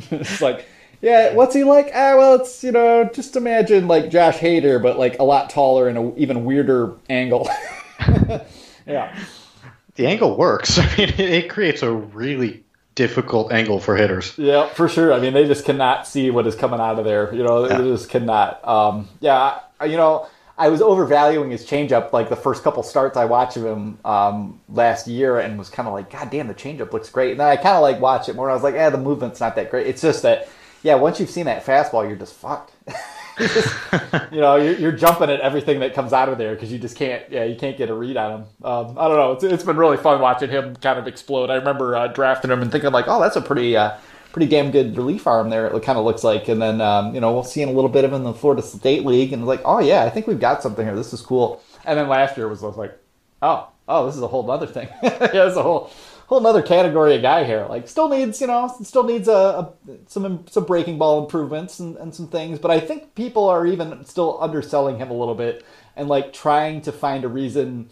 it's 0.02 0.42
like 0.42 0.66
yeah, 1.06 1.34
what's 1.34 1.54
he 1.54 1.64
like? 1.64 1.92
Ah, 1.94 2.16
well, 2.18 2.42
it's 2.42 2.64
you 2.64 2.72
know, 2.72 3.04
just 3.14 3.36
imagine 3.36 3.88
like 3.88 4.10
Josh 4.10 4.38
Hader, 4.38 4.82
but 4.82 4.98
like 4.98 5.20
a 5.20 5.24
lot 5.24 5.52
taller 5.52 5.88
and 5.88 5.98
an 5.98 6.14
even 6.18 6.46
weirder 6.46 6.96
angle. 7.10 7.48
yeah, 8.88 9.16
the 9.94 10.08
angle 10.08 10.36
works. 10.36 10.80
I 10.80 10.96
mean, 10.98 11.14
it, 11.18 11.48
creates 11.48 11.84
a 11.84 11.92
really 11.92 12.65
difficult 12.96 13.52
angle 13.52 13.80
for 13.80 13.96
hitters. 13.96 14.34
Yeah, 14.38 14.68
for 14.70 14.90
sure. 14.90 15.14
I 15.14 15.20
mean, 15.20 15.34
they 15.34 15.46
just 15.46 15.66
cannot 15.66 16.08
see 16.08 16.32
what 16.32 16.48
is 16.48 16.56
coming 16.56 16.80
out 16.80 16.98
of 16.98 17.06
there. 17.06 17.34
You 17.34 17.44
know, 17.44 17.68
yeah. 17.68 17.78
they 17.78 17.90
just 17.90 18.10
cannot. 18.10 18.66
Um, 18.68 19.10
yeah, 19.20 19.60
you 19.86 19.98
know. 19.98 20.28
I 20.58 20.70
was 20.70 20.82
overvaluing 20.82 21.52
his 21.52 21.66
changeup 21.66 22.14
like 22.14 22.30
the 22.30 22.38
first 22.38 22.64
couple 22.64 22.82
starts 22.82 23.18
I 23.18 23.26
watched 23.26 23.58
of 23.58 23.66
him 23.66 24.00
um, 24.06 24.62
last 24.70 25.06
year 25.06 25.38
and 25.38 25.60
was 25.60 25.70
kind 25.70 25.86
of 25.86 25.94
like, 25.94 26.10
God 26.10 26.30
damn, 26.30 26.48
the 26.48 26.54
changeup 26.54 26.94
looks 26.94 27.10
great. 27.10 27.32
And 27.32 27.42
then 27.42 27.48
I 27.48 27.58
kind 27.58 27.76
of 27.76 27.82
like 27.82 28.00
watch 28.00 28.30
it 28.30 28.38
more. 28.38 28.48
And 28.48 28.52
I 28.52 28.56
was 28.56 28.64
like, 28.64 28.76
yeah, 28.76 28.90
the 28.90 28.98
movement's 28.98 29.42
not 29.42 29.58
that 29.58 29.70
great. 29.70 29.86
It's 29.88 30.02
just 30.02 30.22
that 30.22 30.48
yeah, 30.86 30.94
once 30.96 31.20
you've 31.20 31.32
seen 31.32 31.48
that 31.48 31.66
fastball, 31.66 32.08
you're 32.08 32.16
just 32.16 32.36
fucked. 32.36 32.72
you 34.32 34.40
know, 34.40 34.56
you're, 34.56 34.76
you're, 34.76 34.92
jumping 34.92 35.30
at 35.30 35.42
everything 35.42 35.80
that 35.82 35.94
comes 35.94 36.14
out 36.14 36.30
of 36.30 36.38
there 36.38 36.54
because 36.54 36.72
you 36.72 36.80
just 36.80 36.96
can't. 36.96 37.30
Yeah, 37.30 37.44
you 37.44 37.56
can't 37.56 37.78
get 37.78 37.90
a 37.90 37.94
read 37.94 38.16
on 38.16 38.32
him. 38.32 38.48
Um, 38.64 38.98
I 38.98 39.08
don't 39.08 39.18
know. 39.18 39.34
It's, 39.34 39.44
it's 39.44 39.64
been 39.64 39.76
really 39.76 39.98
fun 39.98 40.22
watching 40.22 40.50
him 40.50 40.76
kind 40.78 40.98
of 40.98 41.08
explode. 41.08 41.50
I 41.50 41.56
remember 41.56 41.96
uh, 41.96 42.08
drafting 42.08 42.50
him 42.50 42.62
and 42.62 42.72
thinking 42.72 42.92
like, 42.92 43.06
oh, 43.08 43.22
that's 43.22 43.36
a 43.36 43.42
pretty. 43.42 43.76
Uh, 43.76 43.98
pretty 44.32 44.48
damn 44.50 44.70
good 44.70 44.98
relief 44.98 45.28
arm 45.28 45.50
there. 45.50 45.68
It 45.68 45.84
kind 45.84 45.98
of 45.98 46.04
looks 46.04 46.22
like, 46.22 46.50
and 46.50 46.62
then 46.62 46.82
um, 46.82 47.16
you 47.16 47.22
know 47.22 47.34
we'll 47.34 47.46
see 47.46 47.62
in 47.62 47.70
a 47.70 47.72
little 47.72 47.90
bit 47.90 48.04
of 48.04 48.12
him 48.12 48.18
in 48.18 48.24
the 48.24 48.34
Florida 48.34 48.62
State 48.62 49.06
League, 49.06 49.32
and 49.32 49.46
like, 49.46 49.62
oh 49.64 49.80
yeah, 49.80 50.04
I 50.04 50.10
think 50.10 50.28
we've 50.28 50.42
got 50.42 50.62
something 50.62 50.86
here. 50.86 50.94
This 50.94 51.14
is 51.14 51.22
cool. 51.22 51.64
And 51.86 51.98
then 51.98 52.10
last 52.10 52.36
year 52.36 52.50
was 52.50 52.62
like, 52.62 53.00
oh, 53.42 53.70
oh, 53.88 54.06
this 54.06 54.16
is 54.16 54.22
a 54.22 54.28
whole 54.28 54.52
other 54.52 54.68
thing. 54.68 54.90
yeah, 55.04 55.48
it's 55.48 55.56
a 55.56 55.64
whole 55.64 55.90
whole 56.28 56.40
another 56.40 56.62
category 56.62 57.16
of 57.16 57.22
guy 57.22 57.44
here. 57.44 57.66
Like 57.70 57.88
still 57.88 58.10
needs, 58.10 58.42
you 58.42 58.48
know, 58.48 58.74
still 58.84 59.04
needs 59.04 59.28
a, 59.28 59.32
a 59.32 59.74
some 60.08 60.46
some 60.48 60.66
breaking 60.66 60.98
ball 60.98 61.24
improvements 61.24 61.80
and, 61.80 61.96
and 61.98 62.14
some 62.14 62.28
things. 62.28 62.60
But 62.60 62.72
I 62.72 62.80
think 62.80 63.16
people 63.16 63.48
are 63.48 63.66
even 63.66 64.04
still 64.06 64.42
underselling 64.42 64.98
him 64.98 65.12
a 65.12 65.14
little 65.14 65.36
bit 65.36 65.66
and 65.96 66.08
like 66.08 66.34
trying 66.34 66.82
to 66.82 66.92
find 66.92 67.24
a 67.24 67.30
reason 67.30 67.90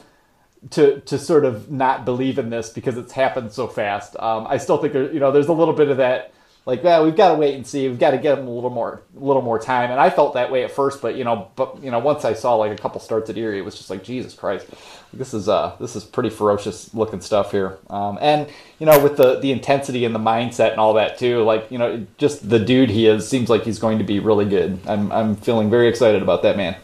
to 0.72 1.02
to 1.02 1.18
sort 1.18 1.46
of 1.46 1.72
not 1.72 2.06
believe 2.06 2.40
in 2.40 2.50
this 2.50 2.70
because 2.70 2.98
it's 2.98 3.14
happened 3.14 3.52
so 3.52 3.68
fast. 3.68 4.16
Um, 4.20 4.48
I 4.48 4.58
still 4.58 4.78
think 4.78 4.94
there, 4.94 5.12
you 5.12 5.20
know, 5.20 5.32
there's 5.32 5.48
a 5.48 5.54
little 5.54 5.74
bit 5.74 5.90
of 5.90 5.98
that 5.98 6.34
like, 6.66 6.82
yeah, 6.84 7.02
we've 7.02 7.16
got 7.16 7.30
to 7.30 7.36
wait 7.36 7.56
and 7.56 7.68
see. 7.68 7.88
We've 7.90 8.00
got 8.00 8.12
to 8.12 8.18
give 8.18 8.40
him 8.40 8.48
a 8.48 8.52
little 8.52 8.70
more, 8.70 9.02
a 9.16 9.20
little 9.20 9.42
more 9.42 9.60
time. 9.60 9.92
And 9.92 10.00
I 10.00 10.10
felt 10.10 10.36
that 10.36 10.50
way 10.50 10.64
at 10.64 10.72
first, 10.72 11.02
but 11.02 11.16
you 11.16 11.24
know, 11.26 11.52
but 11.56 11.84
you 11.84 11.92
know, 11.92 12.00
once 12.00 12.24
I 12.24 12.34
saw 12.34 12.56
like 12.56 12.72
a 12.72 12.82
couple 12.82 13.02
starts 13.02 13.30
at 13.30 13.38
Erie, 13.38 13.60
it 13.60 13.66
was 13.66 13.76
just 13.76 13.90
like, 13.90 14.04
Jesus 14.04 14.34
Christ, 14.34 14.68
this 15.14 15.34
is 15.34 15.48
uh, 15.48 15.76
this 15.80 15.96
is 15.96 16.04
pretty 16.04 16.30
ferocious 16.30 16.94
looking 16.94 17.22
stuff 17.22 17.52
here. 17.52 17.78
Um, 17.90 18.18
and 18.22 18.48
you 18.80 18.86
know, 18.86 19.02
with 19.02 19.18
the 19.18 19.40
the 19.40 19.52
intensity 19.52 20.06
and 20.06 20.14
the 20.14 20.20
mindset 20.20 20.72
and 20.72 20.80
all 20.80 20.94
that 20.96 21.18
too, 21.18 21.44
like 21.44 21.70
you 21.72 21.78
know, 21.78 22.06
just 22.18 22.50
the 22.50 22.60
dude 22.60 22.90
he 22.90 23.08
is 23.08 23.28
seems 23.28 23.50
like 23.50 23.64
he's 23.64 23.80
going 23.80 24.00
to 24.00 24.04
be 24.04 24.20
really 24.20 24.46
good. 24.46 24.80
I'm 24.88 25.12
I'm 25.12 25.36
feeling 25.36 25.70
very 25.70 25.88
excited 25.88 26.22
about 26.22 26.42
that 26.44 26.58
man. 26.58 26.76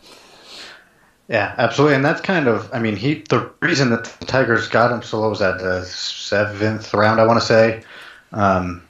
Yeah, 1.29 1.53
absolutely, 1.59 1.95
and 1.95 2.03
that's 2.03 2.21
kind 2.21 2.47
of, 2.47 2.67
I 2.73 2.79
mean, 2.79 2.95
he 2.95 3.21
the 3.29 3.51
reason 3.61 3.91
that 3.91 4.05
the 4.19 4.25
Tigers 4.25 4.67
got 4.67 4.91
him 4.91 5.03
so 5.03 5.19
low 5.19 5.29
was 5.29 5.39
that 5.39 5.59
the 5.59 5.85
seventh 5.85 6.91
round, 6.91 7.21
I 7.21 7.27
want 7.27 7.39
to 7.39 7.45
say. 7.45 7.83
Um, 8.31 8.81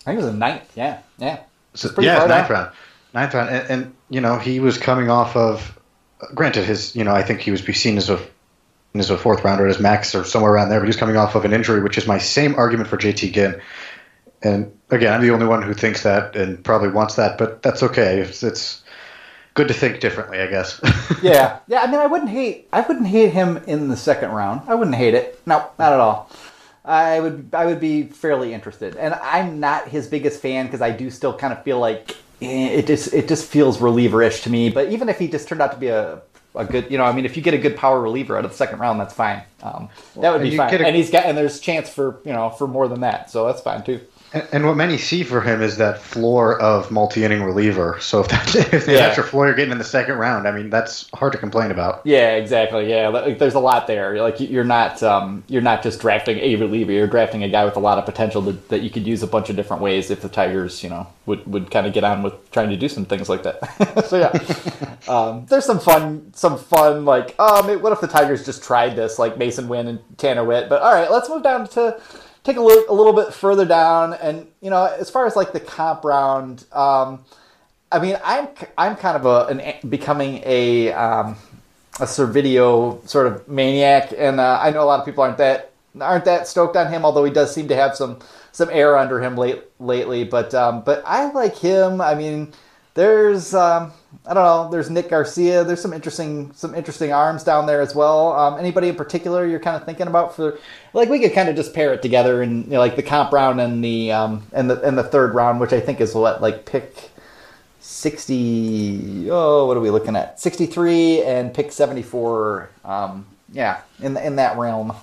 I 0.00 0.10
think 0.10 0.20
it 0.20 0.24
was 0.24 0.32
the 0.32 0.38
ninth. 0.38 0.72
Yeah, 0.74 1.00
yeah. 1.18 1.40
So, 1.74 1.90
yeah, 2.00 2.24
ninth 2.24 2.48
round, 2.48 2.72
ninth 3.12 3.34
round, 3.34 3.50
and, 3.50 3.70
and, 3.70 3.94
you 4.08 4.22
know 4.22 4.38
he 4.38 4.60
was 4.60 4.78
coming 4.78 5.10
off 5.10 5.36
of. 5.36 5.78
Granted, 6.34 6.64
his 6.64 6.96
you 6.96 7.04
know 7.04 7.12
I 7.12 7.22
think 7.22 7.40
he 7.40 7.50
was 7.50 7.60
be 7.60 7.74
seen 7.74 7.98
as 7.98 8.08
a 8.08 8.18
as 8.94 9.10
a 9.10 9.18
fourth 9.18 9.42
rounder 9.42 9.66
as 9.66 9.80
max 9.80 10.14
or 10.14 10.24
somewhere 10.24 10.52
around 10.52 10.68
there, 10.68 10.78
but 10.78 10.86
he's 10.86 10.96
coming 10.96 11.16
off 11.16 11.34
of 11.34 11.44
an 11.44 11.52
injury, 11.52 11.82
which 11.82 11.98
is 11.98 12.06
my 12.06 12.18
same 12.18 12.54
argument 12.54 12.88
for 12.88 12.96
JT 12.96 13.32
Ginn. 13.32 13.60
And 14.42 14.72
again, 14.90 15.12
I'm 15.12 15.22
the 15.22 15.30
only 15.30 15.46
one 15.46 15.62
who 15.62 15.74
thinks 15.74 16.02
that 16.04 16.36
and 16.36 16.62
probably 16.62 16.90
wants 16.90 17.16
that, 17.16 17.36
but 17.36 17.62
that's 17.62 17.82
okay. 17.82 18.20
It's, 18.20 18.42
it's 18.42 18.84
good 19.54 19.68
to 19.68 19.74
think 19.74 20.00
differently, 20.00 20.40
I 20.40 20.46
guess. 20.46 20.80
yeah, 21.22 21.58
yeah. 21.66 21.80
I 21.82 21.86
mean, 21.86 22.00
I 22.00 22.06
wouldn't 22.06 22.30
hate 22.30 22.68
I 22.72 22.82
wouldn't 22.82 23.06
hate 23.06 23.32
him 23.32 23.56
in 23.66 23.88
the 23.88 23.96
second 23.96 24.30
round. 24.30 24.62
I 24.68 24.74
wouldn't 24.74 24.96
hate 24.96 25.14
it. 25.14 25.40
No, 25.46 25.68
not 25.78 25.92
at 25.92 26.00
all. 26.00 26.30
I 26.84 27.18
would 27.18 27.48
I 27.52 27.64
would 27.66 27.80
be 27.80 28.04
fairly 28.04 28.52
interested. 28.52 28.96
And 28.96 29.14
I'm 29.14 29.58
not 29.58 29.88
his 29.88 30.06
biggest 30.06 30.40
fan 30.40 30.66
because 30.66 30.82
I 30.82 30.90
do 30.90 31.10
still 31.10 31.36
kind 31.36 31.52
of 31.52 31.64
feel 31.64 31.80
like 31.80 32.16
eh, 32.42 32.68
it 32.68 32.86
just 32.86 33.12
it 33.14 33.26
just 33.26 33.46
feels 33.46 33.80
reliever-ish 33.80 34.42
to 34.42 34.50
me. 34.50 34.70
But 34.70 34.92
even 34.92 35.08
if 35.08 35.18
he 35.18 35.26
just 35.26 35.48
turned 35.48 35.62
out 35.62 35.72
to 35.72 35.78
be 35.78 35.88
a 35.88 36.20
a 36.54 36.64
good, 36.64 36.90
you 36.90 36.98
know, 36.98 37.04
I 37.04 37.12
mean, 37.12 37.24
if 37.24 37.36
you 37.36 37.42
get 37.42 37.54
a 37.54 37.58
good 37.58 37.76
power 37.76 38.00
reliever 38.00 38.36
out 38.36 38.44
of 38.44 38.50
the 38.50 38.56
second 38.56 38.78
round, 38.78 39.00
that's 39.00 39.14
fine. 39.14 39.42
Um, 39.62 39.88
that 40.16 40.32
would 40.32 40.42
be 40.42 40.56
fine. 40.56 40.72
A, 40.72 40.78
and 40.86 40.96
he's 40.96 41.10
got, 41.10 41.24
and 41.24 41.36
there's 41.36 41.60
chance 41.60 41.88
for, 41.88 42.20
you 42.24 42.32
know, 42.32 42.50
for 42.50 42.66
more 42.66 42.88
than 42.88 43.00
that. 43.00 43.30
So 43.30 43.46
that's 43.46 43.60
fine 43.60 43.82
too. 43.82 44.00
And, 44.34 44.66
what 44.66 44.76
many 44.76 44.98
see 44.98 45.22
for 45.22 45.40
him 45.40 45.62
is 45.62 45.76
that 45.76 46.00
floor 46.00 46.60
of 46.60 46.90
multi-inning 46.90 47.44
reliever. 47.44 47.98
So 48.00 48.20
if 48.20 48.28
that's 48.28 48.54
if 48.72 48.88
yeah. 48.88 48.96
that's 48.96 49.16
your 49.16 49.24
floor 49.24 49.46
you're 49.46 49.54
getting 49.54 49.70
in 49.70 49.78
the 49.78 49.84
second 49.84 50.16
round, 50.16 50.48
I 50.48 50.50
mean 50.50 50.70
that's 50.70 51.08
hard 51.14 51.32
to 51.32 51.38
complain 51.38 51.70
about. 51.70 52.00
Yeah, 52.04 52.32
exactly. 52.32 52.90
Yeah, 52.90 53.08
like, 53.08 53.38
there's 53.38 53.54
a 53.54 53.60
lot 53.60 53.86
there. 53.86 54.20
Like 54.20 54.40
you're 54.40 54.64
not 54.64 55.02
um, 55.04 55.44
you're 55.46 55.62
not 55.62 55.84
just 55.84 56.00
drafting 56.00 56.38
a 56.38 56.56
reliever. 56.56 56.90
You're 56.90 57.06
drafting 57.06 57.44
a 57.44 57.48
guy 57.48 57.64
with 57.64 57.76
a 57.76 57.80
lot 57.80 57.98
of 57.98 58.06
potential 58.06 58.42
that, 58.42 58.68
that 58.70 58.82
you 58.82 58.90
could 58.90 59.06
use 59.06 59.22
a 59.22 59.28
bunch 59.28 59.50
of 59.50 59.56
different 59.56 59.82
ways 59.82 60.10
if 60.10 60.20
the 60.20 60.28
Tigers, 60.28 60.82
you 60.82 60.90
know, 60.90 61.06
would, 61.26 61.46
would 61.46 61.70
kind 61.70 61.86
of 61.86 61.92
get 61.92 62.02
on 62.02 62.24
with 62.24 62.50
trying 62.50 62.70
to 62.70 62.76
do 62.76 62.88
some 62.88 63.04
things 63.04 63.28
like 63.28 63.44
that. 63.44 64.04
so 64.08 64.18
yeah, 64.18 64.98
um, 65.08 65.46
there's 65.46 65.64
some 65.64 65.78
fun 65.78 66.32
some 66.34 66.58
fun 66.58 67.04
like 67.04 67.38
um, 67.38 67.80
what 67.80 67.92
if 67.92 68.00
the 68.00 68.08
Tigers 68.08 68.44
just 68.44 68.64
tried 68.64 68.96
this 68.96 69.18
like 69.20 69.36
Masyn 69.36 69.68
Winn 69.68 69.86
and 69.86 70.00
Tanner 70.18 70.44
Witt? 70.44 70.68
But 70.68 70.82
all 70.82 70.92
right, 70.92 71.10
let's 71.10 71.28
move 71.28 71.44
down 71.44 71.68
to 71.68 72.00
take 72.44 72.56
a 72.56 72.60
look 72.60 72.88
a 72.88 72.92
little 72.92 73.12
bit 73.12 73.34
further 73.34 73.64
down, 73.64 74.14
and 74.14 74.46
you 74.60 74.70
know, 74.70 74.84
as 74.84 75.10
far 75.10 75.26
as 75.26 75.34
like 75.34 75.52
the 75.52 75.60
comp 75.60 76.04
round, 76.04 76.64
um, 76.72 77.24
I 77.90 77.98
mean, 77.98 78.18
I'm 78.22 78.48
I'm 78.78 78.96
kind 78.96 79.16
of 79.16 79.26
a 79.26 79.46
an, 79.46 79.88
becoming 79.88 80.42
a 80.44 80.92
um, 80.92 81.36
a 82.00 82.04
Servideo 82.04 83.06
sort 83.08 83.26
of 83.26 83.48
maniac, 83.48 84.12
and 84.16 84.38
uh, 84.38 84.58
I 84.60 84.70
know 84.70 84.82
a 84.82 84.86
lot 84.86 85.00
of 85.00 85.06
people 85.06 85.24
aren't 85.24 85.38
that 85.38 85.72
aren't 86.00 86.24
that 86.26 86.46
stoked 86.46 86.76
on 86.76 86.92
him, 86.92 87.04
although 87.04 87.24
he 87.24 87.32
does 87.32 87.54
seem 87.54 87.68
to 87.68 87.76
have 87.76 87.96
some 87.96 88.18
some 88.52 88.68
air 88.70 88.96
under 88.96 89.20
him 89.20 89.36
late 89.36 89.62
lately. 89.80 90.24
But 90.24 90.54
um, 90.54 90.82
but 90.82 91.02
I 91.06 91.30
like 91.32 91.56
him. 91.56 92.00
I 92.00 92.14
mean, 92.14 92.52
there's 92.94 93.54
um, 93.54 93.92
I 94.26 94.34
don't 94.34 94.44
know. 94.44 94.70
There's 94.70 94.88
Nick 94.88 95.10
Garcia. 95.10 95.64
There's 95.64 95.80
some 95.80 95.92
interesting 95.92 96.52
some 96.54 96.74
interesting 96.74 97.12
arms 97.12 97.44
down 97.44 97.66
there 97.66 97.80
as 97.80 97.94
well. 97.94 98.32
Um, 98.32 98.58
anybody 98.58 98.88
in 98.88 98.96
particular 98.96 99.46
you're 99.46 99.60
kind 99.60 99.76
of 99.76 99.84
thinking 99.84 100.06
about 100.06 100.34
for 100.34 100.58
like 100.92 101.08
we 101.08 101.18
could 101.18 101.32
kind 101.32 101.48
of 101.48 101.56
just 101.56 101.74
pair 101.74 101.92
it 101.92 102.02
together 102.02 102.42
and 102.42 102.64
you 102.64 102.72
know, 102.72 102.78
like 102.78 102.96
the 102.96 103.02
comp 103.02 103.32
round 103.32 103.60
and 103.60 103.84
the 103.84 104.12
um 104.12 104.46
and 104.52 104.70
the 104.70 104.80
and 104.82 104.96
the 104.96 105.02
third 105.04 105.34
round, 105.34 105.60
which 105.60 105.72
I 105.72 105.80
think 105.80 106.00
is 106.00 106.14
what 106.14 106.40
like 106.40 106.64
pick 106.64 107.10
sixty. 107.80 109.28
Oh, 109.30 109.66
what 109.66 109.76
are 109.76 109.80
we 109.80 109.90
looking 109.90 110.16
at? 110.16 110.40
Sixty 110.40 110.66
three 110.66 111.22
and 111.22 111.52
pick 111.52 111.72
seventy 111.72 112.02
four. 112.02 112.70
Um, 112.84 113.26
yeah, 113.52 113.80
in 114.00 114.16
in 114.16 114.36
that 114.36 114.56
realm. 114.56 114.94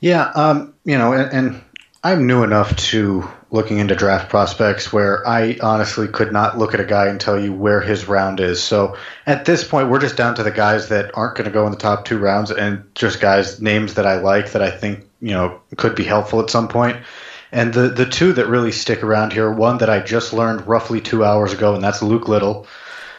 Yeah, 0.00 0.30
um, 0.34 0.74
you 0.84 0.96
know, 0.96 1.12
and, 1.12 1.30
and 1.32 1.62
I'm 2.02 2.26
new 2.26 2.42
enough 2.44 2.74
to 2.76 3.28
looking 3.50 3.78
into 3.78 3.94
draft 3.94 4.30
prospects 4.30 4.92
where 4.92 5.26
I 5.26 5.58
honestly 5.60 6.08
could 6.08 6.32
not 6.32 6.56
look 6.56 6.72
at 6.72 6.80
a 6.80 6.84
guy 6.84 7.08
and 7.08 7.20
tell 7.20 7.38
you 7.38 7.52
where 7.52 7.80
his 7.80 8.08
round 8.08 8.40
is. 8.40 8.62
So 8.62 8.96
at 9.26 9.44
this 9.44 9.64
point, 9.64 9.90
we're 9.90 10.00
just 10.00 10.16
down 10.16 10.34
to 10.36 10.42
the 10.42 10.50
guys 10.50 10.88
that 10.88 11.10
aren't 11.14 11.36
going 11.36 11.46
to 11.46 11.52
go 11.52 11.66
in 11.66 11.72
the 11.72 11.78
top 11.78 12.04
two 12.06 12.18
rounds 12.18 12.50
and 12.50 12.84
just 12.94 13.20
guys 13.20 13.60
names 13.60 13.94
that 13.94 14.06
I 14.06 14.20
like 14.20 14.52
that 14.52 14.62
I 14.62 14.70
think 14.70 15.04
you 15.20 15.32
know 15.32 15.60
could 15.76 15.94
be 15.94 16.04
helpful 16.04 16.40
at 16.40 16.48
some 16.48 16.68
point. 16.68 16.96
And 17.52 17.74
the 17.74 17.88
the 17.88 18.06
two 18.06 18.32
that 18.34 18.46
really 18.46 18.72
stick 18.72 19.02
around 19.02 19.32
here, 19.32 19.52
one 19.52 19.78
that 19.78 19.90
I 19.90 20.00
just 20.00 20.32
learned 20.32 20.66
roughly 20.66 21.00
two 21.00 21.24
hours 21.24 21.52
ago, 21.52 21.74
and 21.74 21.84
that's 21.84 22.00
Luke 22.00 22.28
Little. 22.28 22.66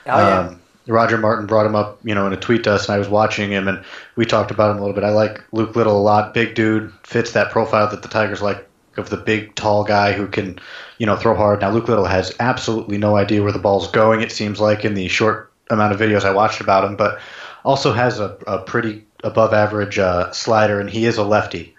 Oh, 0.07 0.17
yeah. 0.17 0.39
Um, 0.39 0.61
Roger 0.87 1.17
Martin 1.17 1.45
brought 1.45 1.67
him 1.67 1.75
up, 1.75 1.99
you 2.03 2.15
know, 2.15 2.25
in 2.25 2.33
a 2.33 2.37
tweet 2.37 2.63
to 2.63 2.73
us, 2.73 2.87
and 2.87 2.95
I 2.95 2.97
was 2.97 3.07
watching 3.07 3.51
him, 3.51 3.67
and 3.67 3.83
we 4.15 4.25
talked 4.25 4.49
about 4.49 4.71
him 4.71 4.77
a 4.77 4.79
little 4.79 4.95
bit. 4.95 5.03
I 5.03 5.11
like 5.11 5.43
Luke 5.51 5.75
Little 5.75 5.97
a 5.97 6.01
lot. 6.01 6.33
Big 6.33 6.55
dude, 6.55 6.91
fits 7.03 7.33
that 7.33 7.51
profile 7.51 7.91
that 7.91 8.01
the 8.01 8.07
Tigers 8.07 8.41
like 8.41 8.67
of 8.97 9.09
the 9.09 9.17
big, 9.17 9.55
tall 9.55 9.83
guy 9.83 10.13
who 10.13 10.27
can, 10.27 10.59
you 10.97 11.05
know, 11.05 11.15
throw 11.15 11.35
hard. 11.35 11.61
Now, 11.61 11.71
Luke 11.71 11.87
Little 11.87 12.05
has 12.05 12.35
absolutely 12.39 12.97
no 12.97 13.15
idea 13.15 13.43
where 13.43 13.51
the 13.51 13.59
ball's 13.59 13.89
going. 13.91 14.21
It 14.21 14.31
seems 14.31 14.59
like 14.59 14.83
in 14.83 14.93
the 14.93 15.07
short 15.07 15.51
amount 15.69 15.93
of 15.93 15.99
videos 15.99 16.25
I 16.25 16.33
watched 16.33 16.61
about 16.61 16.83
him, 16.83 16.95
but 16.95 17.19
also 17.63 17.93
has 17.93 18.19
a, 18.19 18.37
a 18.47 18.59
pretty 18.59 19.05
above 19.23 19.53
average 19.53 19.99
uh, 19.99 20.31
slider, 20.31 20.79
and 20.79 20.89
he 20.89 21.05
is 21.05 21.17
a 21.17 21.23
lefty. 21.23 21.75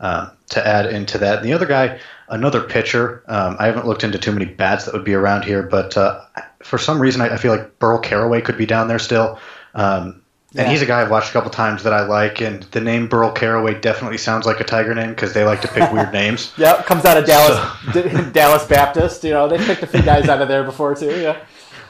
Uh, 0.00 0.28
to 0.48 0.66
add 0.66 0.86
into 0.86 1.16
that, 1.16 1.38
and 1.38 1.46
the 1.46 1.52
other 1.52 1.64
guy, 1.64 1.96
another 2.28 2.60
pitcher. 2.60 3.22
Um, 3.28 3.56
I 3.60 3.66
haven't 3.66 3.86
looked 3.86 4.02
into 4.02 4.18
too 4.18 4.32
many 4.32 4.46
bats 4.46 4.84
that 4.84 4.94
would 4.94 5.04
be 5.04 5.14
around 5.14 5.44
here, 5.44 5.62
but 5.62 5.96
uh, 5.96 6.22
for 6.60 6.76
some 6.76 7.00
reason, 7.00 7.20
I, 7.20 7.34
I, 7.34 7.36
feel 7.36 7.52
like 7.52 7.78
Burl 7.78 8.00
Carraway 8.00 8.40
could 8.40 8.58
be 8.58 8.66
down 8.66 8.88
there 8.88 8.98
still. 8.98 9.38
Um, 9.74 10.21
and 10.54 10.70
he's 10.70 10.82
a 10.82 10.86
guy 10.86 11.00
I've 11.00 11.10
watched 11.10 11.30
a 11.30 11.32
couple 11.32 11.50
times 11.50 11.82
that 11.84 11.92
I 11.92 12.04
like, 12.04 12.40
and 12.40 12.62
the 12.64 12.80
name 12.80 13.08
Burl 13.08 13.32
Carraway 13.32 13.80
definitely 13.80 14.18
sounds 14.18 14.44
like 14.44 14.60
a 14.60 14.64
Tiger 14.64 14.94
name 14.94 15.10
because 15.10 15.32
they 15.32 15.44
like 15.44 15.60
to 15.62 15.68
pick 15.68 15.90
weird 15.92 16.12
names. 16.12 16.52
Yeah, 16.56 16.82
comes 16.82 17.04
out 17.04 17.16
of 17.16 17.24
Dallas, 17.24 17.58
so. 17.92 18.30
Dallas 18.32 18.66
Baptist. 18.66 19.24
You 19.24 19.30
know, 19.30 19.48
they 19.48 19.58
picked 19.58 19.82
a 19.82 19.86
few 19.86 20.02
guys 20.02 20.28
out 20.28 20.42
of 20.42 20.48
there 20.48 20.64
before 20.64 20.94
too. 20.94 21.20
Yeah. 21.20 21.42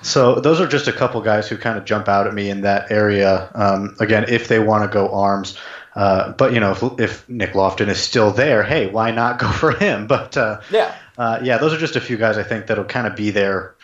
So 0.02 0.36
those 0.40 0.60
are 0.60 0.66
just 0.66 0.88
a 0.88 0.92
couple 0.92 1.20
guys 1.20 1.48
who 1.48 1.56
kind 1.56 1.78
of 1.78 1.84
jump 1.84 2.08
out 2.08 2.26
at 2.26 2.34
me 2.34 2.50
in 2.50 2.62
that 2.62 2.90
area. 2.90 3.50
Um, 3.54 3.96
again, 4.00 4.26
if 4.28 4.48
they 4.48 4.58
want 4.58 4.82
to 4.82 4.92
go 4.92 5.12
arms, 5.14 5.56
uh, 5.94 6.32
but 6.32 6.52
you 6.52 6.60
know, 6.60 6.72
if, 6.72 6.82
if, 6.98 7.28
Nick 7.28 7.54
Loftin 7.54 7.88
is 7.88 8.00
still 8.00 8.30
there, 8.30 8.62
hey, 8.62 8.88
why 8.88 9.10
not 9.10 9.38
go 9.38 9.48
for 9.52 9.72
him? 9.72 10.06
But 10.06 10.36
uh, 10.36 10.60
yeah, 10.70 10.94
uh, 11.18 11.40
yeah, 11.42 11.58
those 11.58 11.72
are 11.72 11.78
just 11.78 11.96
a 11.96 12.00
few 12.00 12.16
guys 12.16 12.38
I 12.38 12.42
think 12.42 12.66
that'll 12.66 12.84
kind 12.84 13.06
of 13.06 13.14
be 13.14 13.30
there 13.30 13.74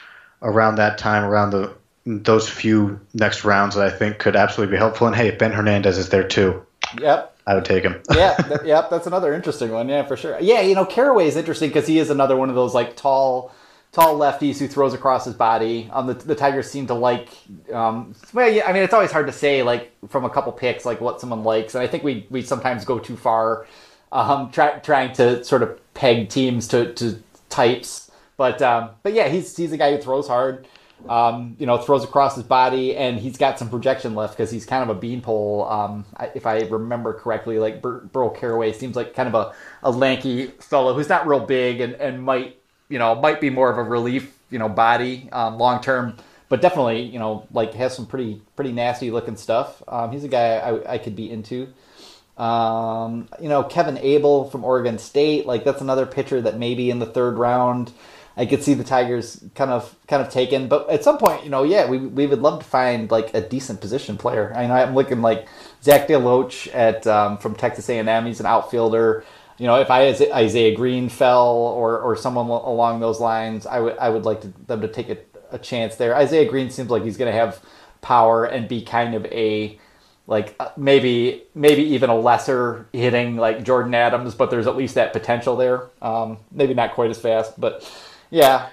around 0.42 0.76
that 0.76 0.98
time, 0.98 1.24
around 1.24 1.50
the 1.50 1.74
those 2.09 2.48
few 2.48 2.98
next 3.14 3.44
rounds 3.44 3.74
that 3.74 3.86
I 3.86 3.90
think 3.90 4.18
could 4.18 4.35
absolutely 4.35 4.76
be 4.76 4.78
helpful. 4.78 5.06
And 5.06 5.14
hey, 5.14 5.28
if 5.28 5.39
Ben 5.39 5.52
Hernandez 5.52 5.98
is 5.98 6.09
there 6.09 6.26
too, 6.26 6.64
yep, 7.01 7.36
I 7.47 7.55
would 7.55 7.66
take 7.66 7.85
him. 7.85 8.01
yeah, 8.14 8.35
th- 8.36 8.60
yep, 8.64 8.89
that's 8.89 9.06
another 9.06 9.35
interesting 9.35 9.70
one. 9.70 9.89
Yeah, 9.89 10.05
for 10.05 10.16
sure. 10.16 10.39
Yeah, 10.40 10.62
you 10.62 10.74
know, 10.74 10.86
Carraway 10.86 11.26
is 11.26 11.36
interesting 11.36 11.68
because 11.68 11.86
he 11.86 11.98
is 11.98 12.09
another 12.09 12.35
one 12.35 12.48
of 12.48 12.55
those 12.55 12.74
like 12.74 12.97
tall, 12.97 13.52
tall 13.93 14.18
lefties 14.18 14.59
who 14.59 14.68
throws 14.68 14.94
across 14.94 15.26
his 15.26 15.35
body. 15.35 15.90
Um, 15.93 16.06
the, 16.06 16.14
the 16.14 16.35
Tigers 16.35 16.70
seem 16.70 16.86
to 16.86 16.94
like. 16.94 17.28
Um, 17.72 18.14
well, 18.32 18.51
yeah, 18.51 18.66
I 18.66 18.72
mean, 18.72 18.82
it's 18.82 18.94
always 18.94 19.12
hard 19.12 19.26
to 19.26 19.32
say 19.32 19.62
like 19.62 19.93
from 20.09 20.24
a 20.24 20.30
couple 20.30 20.52
picks 20.52 20.86
like 20.86 21.02
what 21.02 21.20
someone 21.20 21.44
likes, 21.44 21.74
and 21.74 21.85
I 21.85 21.86
think 21.89 22.05
we 22.05 22.26
we 22.30 22.40
sometimes 22.40 22.86
go 22.86 22.98
too 22.98 23.18
far, 23.18 23.66
um, 24.12 24.51
try, 24.51 24.78
trying 24.78 25.12
to 25.14 25.44
sort 25.44 25.62
of 25.62 25.78
peg 25.93 26.30
teams 26.30 26.68
to 26.68 26.94
to 26.94 27.22
types. 27.51 28.10
But 28.39 28.62
um, 28.62 28.90
but 29.02 29.12
yeah, 29.12 29.28
he's 29.28 29.55
he's 29.55 29.72
a 29.72 29.76
guy 29.76 29.94
who 29.94 30.01
throws 30.01 30.26
hard 30.26 30.66
um, 31.08 31.56
you 31.58 31.66
know, 31.66 31.78
throws 31.78 32.04
across 32.04 32.34
his 32.34 32.44
body, 32.44 32.96
and 32.96 33.18
he's 33.18 33.36
got 33.36 33.58
some 33.58 33.70
projection 33.70 34.14
left 34.14 34.36
because 34.36 34.50
he's 34.50 34.66
kind 34.66 34.88
of 34.88 34.96
a 34.96 34.98
beanpole. 34.98 35.66
Um, 35.68 36.04
if 36.34 36.46
I 36.46 36.60
remember 36.60 37.12
correctly, 37.14 37.58
like 37.58 37.80
Bur- 37.80 38.00
Burl 38.00 38.30
Carraway 38.30 38.72
seems 38.72 38.96
like 38.96 39.14
kind 39.14 39.28
of 39.28 39.34
a, 39.34 39.54
a 39.82 39.90
lanky 39.90 40.46
fellow 40.46 40.94
who's 40.94 41.08
not 41.08 41.26
real 41.26 41.40
big 41.40 41.80
and, 41.80 41.94
and 41.94 42.22
might, 42.22 42.58
you 42.88 42.98
know, 42.98 43.14
might 43.14 43.40
be 43.40 43.50
more 43.50 43.70
of 43.70 43.78
a 43.78 43.82
relief, 43.82 44.36
you 44.50 44.58
know, 44.58 44.68
body 44.68 45.28
um, 45.32 45.58
long 45.58 45.80
term, 45.80 46.16
but 46.48 46.60
definitely, 46.60 47.02
you 47.02 47.18
know, 47.18 47.46
like 47.52 47.74
has 47.74 47.94
some 47.94 48.06
pretty 48.06 48.42
pretty 48.56 48.72
nasty 48.72 49.10
looking 49.10 49.36
stuff. 49.36 49.82
Um, 49.86 50.12
he's 50.12 50.24
a 50.24 50.28
guy 50.28 50.56
I, 50.56 50.94
I 50.94 50.98
could 50.98 51.14
be 51.14 51.30
into. 51.30 51.68
Um, 52.36 53.28
you 53.40 53.48
know, 53.48 53.64
Kevin 53.64 53.98
Abel 53.98 54.48
from 54.48 54.64
Oregon 54.64 54.98
State, 54.98 55.44
like 55.46 55.64
that's 55.64 55.80
another 55.80 56.06
pitcher 56.06 56.40
that 56.40 56.56
maybe 56.56 56.88
in 56.88 57.00
the 57.00 57.06
third 57.06 57.36
round 57.36 57.92
I 58.39 58.47
could 58.47 58.62
see 58.62 58.73
the 58.74 58.85
Tigers 58.85 59.44
kind 59.56 59.73
of 59.73 59.94
kind 60.06 60.23
of 60.23 60.32
taken. 60.32 60.69
But 60.69 60.89
at 60.89 61.02
some 61.02 61.19
point, 61.19 61.43
you 61.43 61.51
know, 61.51 61.65
yeah, 61.65 61.90
we, 61.90 61.98
we 61.98 62.27
would 62.27 62.40
love 62.40 62.60
to 62.60 62.65
find 62.65 63.10
like 63.10 63.35
a 63.35 63.40
decent 63.40 63.81
position 63.81 64.16
player. 64.16 64.52
I 64.55 64.69
know 64.69 64.74
I'm 64.74 64.94
looking 64.94 65.20
like 65.20 65.48
Zach 65.82 66.06
DeLoach 66.06 66.73
at 66.73 67.05
um, 67.09 67.36
from 67.39 67.56
Texas 67.56 67.89
A&M. 67.89 68.27
He's 68.27 68.39
an 68.39 68.47
outfielder. 68.47 69.24
You 69.59 69.66
know, 69.66 69.81
if 69.81 69.90
I 69.90 70.10
Isaiah 70.32 70.77
Greene 70.77 71.09
fell 71.09 71.48
or 71.48 71.98
or 71.98 72.15
someone 72.15 72.47
along 72.47 73.01
those 73.01 73.19
lines, 73.19 73.66
I 73.66 73.81
would 73.81 73.98
I 73.98 74.09
would 74.09 74.24
like 74.24 74.43
to, 74.43 74.52
them 74.69 74.82
to 74.82 74.89
take 74.89 75.10
a, 75.10 75.19
a 75.51 75.59
chance 75.59 75.97
there. 75.97 76.15
Isaiah 76.15 76.48
Greene 76.48 76.70
seems 76.70 76.90
like 76.90 77.02
he's 77.02 77.16
going 77.16 77.31
to 77.31 77.36
have 77.36 77.60
power 78.01 78.44
and 78.44 78.69
be 78.69 78.82
kind 78.82 79.16
of 79.16 79.27
a 79.27 79.81
like 80.28 80.55
uh, 80.60 80.69
maybe 80.77 81.43
maybe 81.56 81.82
even 81.82 82.09
a 82.09 82.16
lesser 82.16 82.86
hitting 82.93 83.36
like 83.36 83.65
Jordan 83.65 83.94
Adams, 83.94 84.36
but 84.36 84.48
there's 84.51 84.69
at 84.69 84.77
least 84.77 84.94
that 84.94 85.12
potential 85.12 85.56
there. 85.56 85.89
Um, 86.01 86.39
maybe 86.52 86.74
not 86.74 86.93
quite 86.93 87.10
as 87.10 87.19
fast, 87.19 87.59
but 87.59 87.82
yeah. 88.30 88.68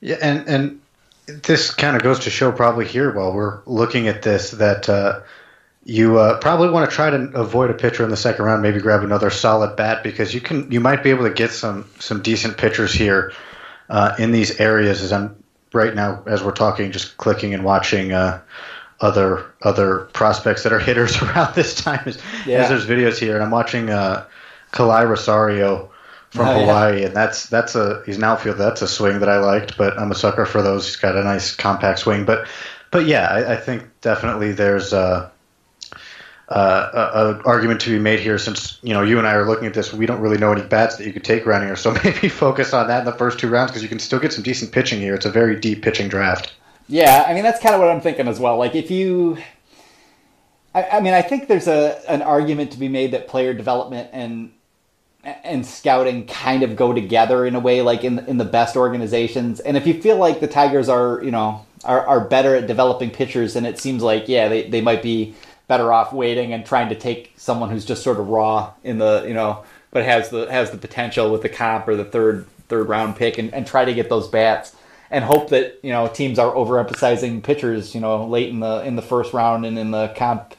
Yeah, 0.00 0.16
and 0.22 0.48
and 0.48 0.80
this 1.26 1.72
kind 1.72 1.96
of 1.96 2.02
goes 2.02 2.20
to 2.20 2.30
show 2.30 2.50
probably 2.52 2.86
here 2.86 3.12
while 3.12 3.32
we're 3.32 3.60
looking 3.66 4.08
at 4.08 4.22
this 4.22 4.52
that 4.52 4.88
uh, 4.88 5.20
you 5.84 6.18
uh, 6.18 6.38
probably 6.38 6.70
want 6.70 6.88
to 6.88 6.94
try 6.94 7.10
to 7.10 7.16
avoid 7.34 7.70
a 7.70 7.74
pitcher 7.74 8.04
in 8.04 8.10
the 8.10 8.16
second 8.16 8.44
round. 8.44 8.62
Maybe 8.62 8.80
grab 8.80 9.02
another 9.02 9.30
solid 9.30 9.76
bat 9.76 10.02
because 10.02 10.34
you 10.34 10.40
can 10.40 10.70
you 10.70 10.80
might 10.80 11.02
be 11.02 11.10
able 11.10 11.24
to 11.24 11.34
get 11.34 11.50
some 11.50 11.88
some 11.98 12.22
decent 12.22 12.56
pitchers 12.56 12.92
here 12.92 13.32
uh, 13.88 14.14
in 14.18 14.32
these 14.32 14.58
areas. 14.60 15.02
As 15.02 15.12
I'm 15.12 15.42
right 15.72 15.94
now 15.94 16.22
as 16.26 16.42
we're 16.42 16.52
talking, 16.52 16.92
just 16.92 17.16
clicking 17.16 17.54
and 17.54 17.64
watching 17.64 18.12
uh, 18.12 18.40
other 19.00 19.46
other 19.62 20.08
prospects 20.12 20.62
that 20.62 20.72
are 20.72 20.80
hitters 20.80 21.20
around 21.22 21.54
this 21.54 21.74
time 21.74 22.02
as, 22.06 22.18
yeah. 22.46 22.62
as 22.62 22.68
there's 22.68 22.86
videos 22.86 23.18
here, 23.18 23.34
and 23.34 23.44
I'm 23.44 23.50
watching 23.50 23.90
uh, 23.90 24.26
Kalai 24.72 25.08
Rosario 25.08 25.89
from 26.30 26.46
oh, 26.46 26.60
Hawaii, 26.60 27.00
yeah. 27.00 27.06
and 27.06 27.16
that's 27.16 27.46
that's 27.46 27.74
a 27.74 28.02
he's 28.06 28.16
an 28.16 28.24
outfielder. 28.24 28.58
That's 28.58 28.82
a 28.82 28.88
swing 28.88 29.18
that 29.20 29.28
I 29.28 29.38
liked, 29.38 29.76
but 29.76 29.98
I'm 29.98 30.12
a 30.12 30.14
sucker 30.14 30.46
for 30.46 30.62
those. 30.62 30.86
He's 30.86 30.96
got 30.96 31.16
a 31.16 31.24
nice 31.24 31.54
compact 31.54 32.00
swing, 32.00 32.24
but 32.24 32.46
but 32.90 33.06
yeah, 33.06 33.26
I, 33.26 33.54
I 33.54 33.56
think 33.56 33.88
definitely 34.00 34.52
there's 34.52 34.92
a, 34.92 35.30
a, 36.48 36.54
a, 36.54 37.42
argument 37.44 37.80
to 37.82 37.90
be 37.90 37.98
made 37.98 38.20
here. 38.20 38.38
Since 38.38 38.78
you 38.82 38.94
know 38.94 39.02
you 39.02 39.18
and 39.18 39.26
I 39.26 39.34
are 39.34 39.46
looking 39.46 39.66
at 39.66 39.74
this, 39.74 39.92
we 39.92 40.06
don't 40.06 40.20
really 40.20 40.38
know 40.38 40.52
any 40.52 40.62
bats 40.62 40.96
that 40.96 41.06
you 41.06 41.12
could 41.12 41.24
take 41.24 41.46
around 41.46 41.66
here, 41.66 41.76
so 41.76 41.96
maybe 42.04 42.28
focus 42.28 42.72
on 42.72 42.86
that 42.86 43.00
in 43.00 43.04
the 43.06 43.12
first 43.12 43.40
two 43.40 43.48
rounds 43.48 43.72
because 43.72 43.82
you 43.82 43.88
can 43.88 43.98
still 43.98 44.20
get 44.20 44.32
some 44.32 44.44
decent 44.44 44.70
pitching 44.70 45.00
here. 45.00 45.14
It's 45.14 45.26
a 45.26 45.30
very 45.30 45.58
deep 45.58 45.82
pitching 45.82 46.08
draft. 46.08 46.52
Yeah, 46.88 47.24
I 47.26 47.34
mean 47.34 47.42
that's 47.42 47.60
kind 47.60 47.74
of 47.74 47.80
what 47.80 47.90
I'm 47.90 48.00
thinking 48.00 48.28
as 48.28 48.38
well. 48.38 48.56
Like 48.56 48.76
if 48.76 48.88
you, 48.92 49.38
I, 50.76 50.84
I 50.84 51.00
mean, 51.00 51.14
I 51.14 51.22
think 51.22 51.48
there's 51.48 51.66
a 51.66 52.00
an 52.08 52.22
argument 52.22 52.70
to 52.72 52.78
be 52.78 52.88
made 52.88 53.10
that 53.12 53.26
player 53.26 53.52
development 53.52 54.10
and 54.12 54.52
and 55.24 55.66
scouting 55.66 56.26
kind 56.26 56.62
of 56.62 56.76
go 56.76 56.92
together 56.92 57.44
in 57.44 57.54
a 57.54 57.60
way, 57.60 57.82
like 57.82 58.04
in 58.04 58.20
in 58.20 58.38
the 58.38 58.44
best 58.44 58.76
organizations. 58.76 59.60
And 59.60 59.76
if 59.76 59.86
you 59.86 60.00
feel 60.00 60.16
like 60.16 60.40
the 60.40 60.46
Tigers 60.46 60.88
are, 60.88 61.22
you 61.22 61.30
know, 61.30 61.66
are, 61.84 62.06
are 62.06 62.20
better 62.20 62.54
at 62.54 62.66
developing 62.66 63.10
pitchers, 63.10 63.54
then 63.54 63.66
it 63.66 63.78
seems 63.78 64.02
like 64.02 64.28
yeah, 64.28 64.48
they, 64.48 64.68
they 64.68 64.80
might 64.80 65.02
be 65.02 65.34
better 65.68 65.92
off 65.92 66.12
waiting 66.12 66.52
and 66.52 66.66
trying 66.66 66.88
to 66.88 66.94
take 66.94 67.32
someone 67.36 67.70
who's 67.70 67.84
just 67.84 68.02
sort 68.02 68.18
of 68.18 68.28
raw 68.28 68.72
in 68.82 68.98
the 68.98 69.24
you 69.26 69.34
know, 69.34 69.64
but 69.90 70.04
has 70.04 70.30
the 70.30 70.50
has 70.50 70.70
the 70.70 70.78
potential 70.78 71.30
with 71.30 71.42
the 71.42 71.48
comp 71.48 71.86
or 71.86 71.96
the 71.96 72.04
third 72.04 72.46
third 72.68 72.88
round 72.88 73.16
pick 73.16 73.38
and, 73.38 73.52
and 73.52 73.66
try 73.66 73.84
to 73.84 73.92
get 73.92 74.08
those 74.08 74.28
bats 74.28 74.74
and 75.10 75.24
hope 75.24 75.50
that 75.50 75.78
you 75.82 75.90
know 75.90 76.06
teams 76.08 76.38
are 76.38 76.52
overemphasizing 76.54 77.42
pitchers 77.42 77.94
you 77.94 78.00
know 78.00 78.26
late 78.26 78.48
in 78.48 78.60
the 78.60 78.84
in 78.84 78.96
the 78.96 79.02
first 79.02 79.32
round 79.32 79.66
and 79.66 79.78
in 79.78 79.90
the 79.90 80.08
comp 80.16 80.54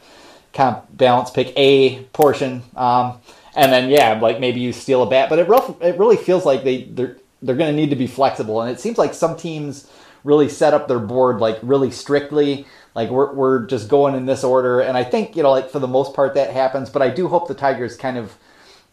comp 0.54 0.86
balance 0.96 1.32
pick 1.32 1.54
A 1.58 2.04
portion. 2.14 2.62
Um, 2.76 3.20
and 3.56 3.72
then 3.72 3.90
yeah, 3.90 4.20
like 4.20 4.40
maybe 4.40 4.60
you 4.60 4.74
steal 4.74 5.04
a 5.04 5.10
bat, 5.10 5.30
but 5.30 5.40
it 5.40 5.48
really, 5.48 5.76
it 5.82 5.98
really 5.98 6.18
feels 6.18 6.46
like 6.46 6.64
they 6.64 6.84
they're 6.84 7.18
they're 7.42 7.56
going 7.56 7.74
to 7.74 7.76
need 7.76 7.90
to 7.90 7.96
be 7.96 8.08
flexible, 8.08 8.62
and 8.62 8.72
it 8.72 8.80
seems 8.80 8.98
like 8.98 9.14
some 9.14 9.36
teams 9.36 9.90
really 10.24 10.48
set 10.48 10.74
up 10.74 10.88
their 10.88 11.00
board 11.00 11.40
like 11.40 11.58
really 11.62 11.92
strictly. 11.92 12.66
Like 12.94 13.10
we're 13.10 13.34
we're 13.34 13.66
just 13.66 13.88
going 13.88 14.16
in 14.16 14.26
this 14.26 14.44
order, 14.44 14.82
and 14.82 14.98
I 14.98 15.04
think 15.04 15.36
you 15.36 15.44
know 15.44 15.52
like 15.52 15.70
for 15.70 15.80
the 15.80 15.88
most 15.88 16.14
part 16.14 16.34
that 16.36 16.52
happens, 16.52 16.90
but 16.90 17.02
I 17.02 17.10
do 17.10 17.28
hope 17.28 17.48
the 17.48 17.54
Tigers 17.54 17.98
kind 17.98 18.18
of 18.18 18.36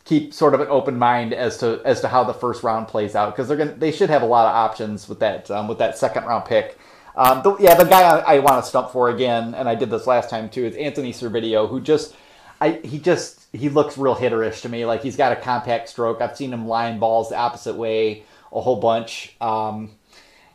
keep 0.05 0.32
sort 0.32 0.55
of 0.55 0.60
an 0.60 0.68
open 0.68 0.98
mind 0.98 1.35
as 1.35 1.59
to 1.59 1.82
as 1.85 2.01
to 2.01 2.09
how 2.09 2.24
the 2.24 2.32
first 2.32 2.62
round 2.62 2.89
plays 2.89 3.14
out 3.14 3.35
because 3.35 3.47
they're 3.47 3.56
gonna 3.56 3.74
they 3.74 3.93
should 3.93 4.09
have 4.09 4.22
a 4.22 4.26
lot 4.26 4.47
of 4.47 4.55
options 4.55 5.09
with 5.09 5.20
that 5.20 5.51
um, 5.51 5.68
with 5.68 5.78
that 5.78 5.98
second 5.98 6.24
round 6.24 6.44
pick. 6.44 6.78
Um, 7.14 7.43
the, 7.43 7.56
yeah, 7.59 7.74
the 7.74 7.85
guy 7.85 8.02
I, 8.02 8.36
I 8.36 8.39
want 8.39 8.62
to 8.62 8.68
stump 8.68 8.90
for 8.90 9.10
again, 9.10 9.52
and 9.55 9.68
I 9.68 9.74
did 9.74 9.90
this 9.90 10.06
last 10.06 10.30
time 10.30 10.48
too, 10.48 10.64
is 10.64 10.76
Anthony 10.76 11.12
Servideo, 11.12 11.68
who 11.68 11.80
just 11.80 12.14
I 12.60 12.80
he 12.85 12.98
just 12.98 13.38
he 13.52 13.68
looks 13.68 13.96
real 13.96 14.14
hitterish 14.14 14.62
to 14.62 14.68
me. 14.68 14.84
Like 14.84 15.02
he's 15.02 15.16
got 15.16 15.32
a 15.32 15.36
compact 15.36 15.88
stroke. 15.88 16.20
I've 16.20 16.36
seen 16.36 16.52
him 16.52 16.66
line 16.66 16.98
balls 16.98 17.30
the 17.30 17.36
opposite 17.36 17.76
way 17.76 18.24
a 18.52 18.60
whole 18.60 18.80
bunch. 18.80 19.34
Um, 19.40 19.90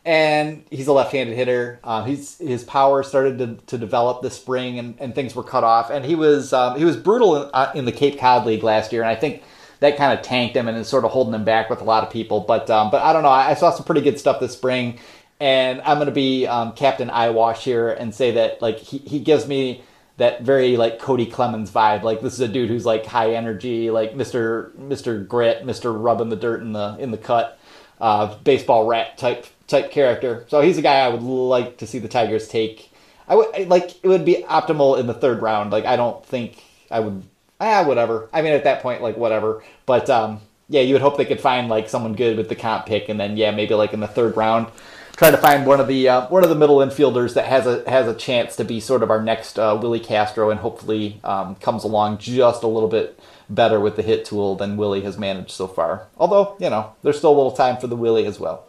and 0.05 0.65
he's 0.69 0.87
a 0.87 0.93
left-handed 0.93 1.35
hitter. 1.35 1.79
Um, 1.83 2.05
he's 2.05 2.37
his 2.37 2.63
power 2.63 3.03
started 3.03 3.37
to, 3.37 3.55
to 3.67 3.77
develop 3.77 4.21
this 4.21 4.35
spring, 4.35 4.77
and, 4.77 4.95
and 4.99 5.15
things 5.15 5.33
were 5.33 5.43
cut 5.43 5.63
off. 5.63 5.89
And 5.89 6.03
he 6.03 6.15
was 6.15 6.51
um, 6.51 6.77
he 6.77 6.83
was 6.83 6.97
brutal 6.97 7.43
in, 7.43 7.49
uh, 7.53 7.71
in, 7.73 7.85
the 7.85 7.91
Cape 7.91 8.19
Cod 8.19 8.45
League 8.45 8.63
last 8.63 8.91
year, 8.91 9.01
and 9.01 9.09
I 9.09 9.15
think 9.15 9.43
that 9.79 9.95
kind 9.95 10.17
of 10.17 10.23
tanked 10.23 10.57
him 10.57 10.67
and 10.67 10.77
is 10.77 10.89
sort 10.89 11.05
of 11.05 11.11
holding 11.11 11.33
him 11.33 11.45
back 11.45 11.69
with 11.69 11.79
a 11.79 11.85
lot 11.85 12.03
of 12.03 12.09
people. 12.09 12.41
But 12.41 12.69
um, 12.69 12.91
but 12.91 13.01
I 13.01 13.13
don't 13.13 13.23
know. 13.23 13.29
I, 13.29 13.51
I, 13.51 13.53
saw 13.53 13.71
some 13.71 13.85
pretty 13.85 14.01
good 14.01 14.19
stuff 14.19 14.41
this 14.41 14.51
spring, 14.53 14.99
and 15.39 15.81
I'm 15.81 15.97
going 15.97 16.07
to 16.07 16.11
be 16.11 16.47
um, 16.47 16.73
Captain 16.73 17.09
Eyewash 17.09 17.63
here 17.63 17.89
and 17.89 18.13
say 18.13 18.31
that 18.31 18.61
like 18.61 18.79
he, 18.79 18.97
he 18.97 19.19
gives 19.19 19.47
me 19.47 19.83
that 20.17 20.41
very 20.41 20.77
like 20.77 20.99
Kody 20.99 21.31
Clemens 21.31 21.71
vibe. 21.71 22.03
Like 22.03 22.21
this 22.21 22.33
is 22.33 22.39
a 22.39 22.47
dude 22.47 22.69
who's 22.69 22.85
like 22.85 23.05
high 23.05 23.33
energy, 23.33 23.89
like 23.89 24.15
Mister 24.15 24.71
Mister 24.77 25.19
Grit, 25.19 25.65
Mister 25.65 25.91
rubbing 25.91 26.29
the 26.29 26.35
dirt 26.35 26.61
in 26.61 26.73
the 26.73 26.95
in 26.99 27.11
the 27.11 27.17
cut, 27.17 27.57
uh, 27.99 28.35
baseball 28.43 28.85
rat 28.85 29.17
type 29.17 29.45
type 29.67 29.91
character. 29.91 30.45
So 30.49 30.61
he's 30.61 30.77
a 30.77 30.81
guy 30.81 30.99
I 30.99 31.09
would 31.09 31.23
like 31.23 31.77
to 31.77 31.87
see 31.87 31.99
the 31.99 32.07
Tigers 32.07 32.47
take. 32.47 32.91
I 33.27 33.35
would 33.35 33.67
like 33.67 34.03
it 34.03 34.07
would 34.07 34.25
be 34.25 34.43
optimal 34.47 34.99
in 34.99 35.07
the 35.07 35.13
third 35.13 35.41
round. 35.41 35.71
Like 35.71 35.85
I 35.85 35.95
don't 35.95 36.25
think 36.25 36.63
I 36.91 36.99
would. 36.99 37.23
Ah, 37.61 37.85
whatever. 37.85 38.29
I 38.33 38.41
mean, 38.41 38.51
at 38.51 38.65
that 38.65 38.81
point, 38.81 39.01
like 39.01 39.15
whatever. 39.15 39.63
But 39.85 40.09
um, 40.09 40.41
yeah, 40.67 40.81
you 40.81 40.93
would 40.95 41.01
hope 41.01 41.15
they 41.15 41.23
could 41.23 41.39
find 41.39 41.69
like 41.69 41.87
someone 41.87 42.13
good 42.13 42.35
with 42.35 42.49
the 42.49 42.55
comp 42.55 42.85
pick, 42.85 43.07
and 43.07 43.17
then 43.17 43.37
yeah, 43.37 43.51
maybe 43.51 43.73
like 43.73 43.93
in 43.93 44.01
the 44.01 44.07
third 44.07 44.35
round, 44.35 44.67
try 45.15 45.31
to 45.31 45.37
find 45.37 45.65
one 45.65 45.79
of 45.79 45.87
the 45.87 46.09
uh, 46.09 46.27
one 46.27 46.43
of 46.43 46.49
the 46.49 46.55
middle 46.55 46.77
infielders 46.77 47.33
that 47.35 47.45
has 47.45 47.65
a 47.65 47.87
has 47.89 48.07
a 48.07 48.13
chance 48.13 48.55
to 48.57 48.65
be 48.65 48.79
sort 48.79 49.03
of 49.03 49.11
our 49.11 49.21
next 49.21 49.57
uh, 49.57 49.77
Willi 49.81 49.99
Castro, 49.99 50.49
and 50.49 50.59
hopefully 50.59 51.19
um, 51.23 51.55
comes 51.55 51.83
along 51.83 52.17
just 52.17 52.63
a 52.63 52.67
little 52.67 52.89
bit 52.89 53.19
better 53.49 53.79
with 53.79 53.95
the 53.95 54.01
hit 54.01 54.25
tool 54.25 54.55
than 54.55 54.77
Willi 54.77 55.01
has 55.01 55.17
managed 55.17 55.51
so 55.51 55.67
far. 55.67 56.07
Although 56.17 56.55
you 56.59 56.69
know, 56.69 56.93
there's 57.03 57.17
still 57.17 57.31
a 57.31 57.37
little 57.37 57.51
time 57.51 57.77
for 57.77 57.87
the 57.87 57.95
Willi 57.95 58.25
as 58.25 58.39
well. 58.39 58.65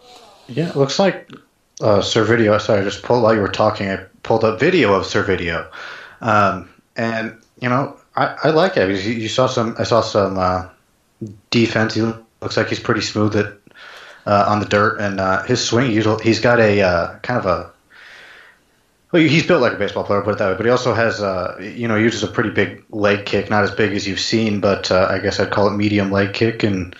Yeah, 0.48 0.68
it 0.68 0.76
looks 0.76 0.98
like 0.98 1.30
uh, 1.80 2.00
Servideo. 2.00 2.60
Sorry, 2.60 2.80
I 2.80 2.84
just 2.84 3.02
pulled 3.02 3.22
while 3.22 3.34
you 3.34 3.40
were 3.40 3.48
talking. 3.48 3.88
I 3.88 4.04
pulled 4.22 4.44
up 4.44 4.60
video 4.60 4.94
of 4.94 5.04
Servideo, 5.04 5.66
um, 6.20 6.68
and 6.96 7.38
you 7.60 7.68
know, 7.68 7.98
I, 8.14 8.36
I 8.44 8.50
like 8.50 8.76
it. 8.76 8.88
You, 8.88 9.12
you 9.12 9.28
saw 9.28 9.46
some. 9.46 9.74
I 9.78 9.84
saw 9.84 10.02
some 10.02 10.38
uh, 10.38 10.68
defense. 11.50 11.94
He 11.94 12.02
looks 12.02 12.56
like 12.56 12.68
he's 12.68 12.80
pretty 12.80 13.00
smooth 13.00 13.36
at 13.36 13.54
uh, 14.26 14.44
on 14.48 14.60
the 14.60 14.66
dirt, 14.66 15.00
and 15.00 15.20
uh, 15.20 15.42
his 15.44 15.64
swing. 15.64 15.90
He's 15.90 16.40
got 16.40 16.60
a 16.60 16.82
uh, 16.82 17.18
kind 17.18 17.38
of 17.38 17.46
a. 17.46 17.70
Well, 19.12 19.22
he's 19.22 19.46
built 19.46 19.62
like 19.62 19.74
a 19.74 19.76
baseball 19.76 20.04
player, 20.04 20.22
put 20.22 20.34
it 20.34 20.38
that 20.38 20.50
way. 20.50 20.56
But 20.56 20.66
he 20.66 20.72
also 20.72 20.92
has, 20.92 21.22
uh, 21.22 21.56
you 21.60 21.86
know, 21.86 21.94
uses 21.94 22.24
a 22.24 22.26
pretty 22.26 22.50
big 22.50 22.84
leg 22.90 23.26
kick. 23.26 23.48
Not 23.48 23.62
as 23.62 23.70
big 23.70 23.92
as 23.92 24.08
you've 24.08 24.20
seen, 24.20 24.60
but 24.60 24.90
uh, 24.90 25.06
I 25.08 25.18
guess 25.20 25.38
I'd 25.38 25.52
call 25.52 25.68
it 25.68 25.76
medium 25.76 26.10
leg 26.10 26.32
kick. 26.32 26.64
And 26.64 26.96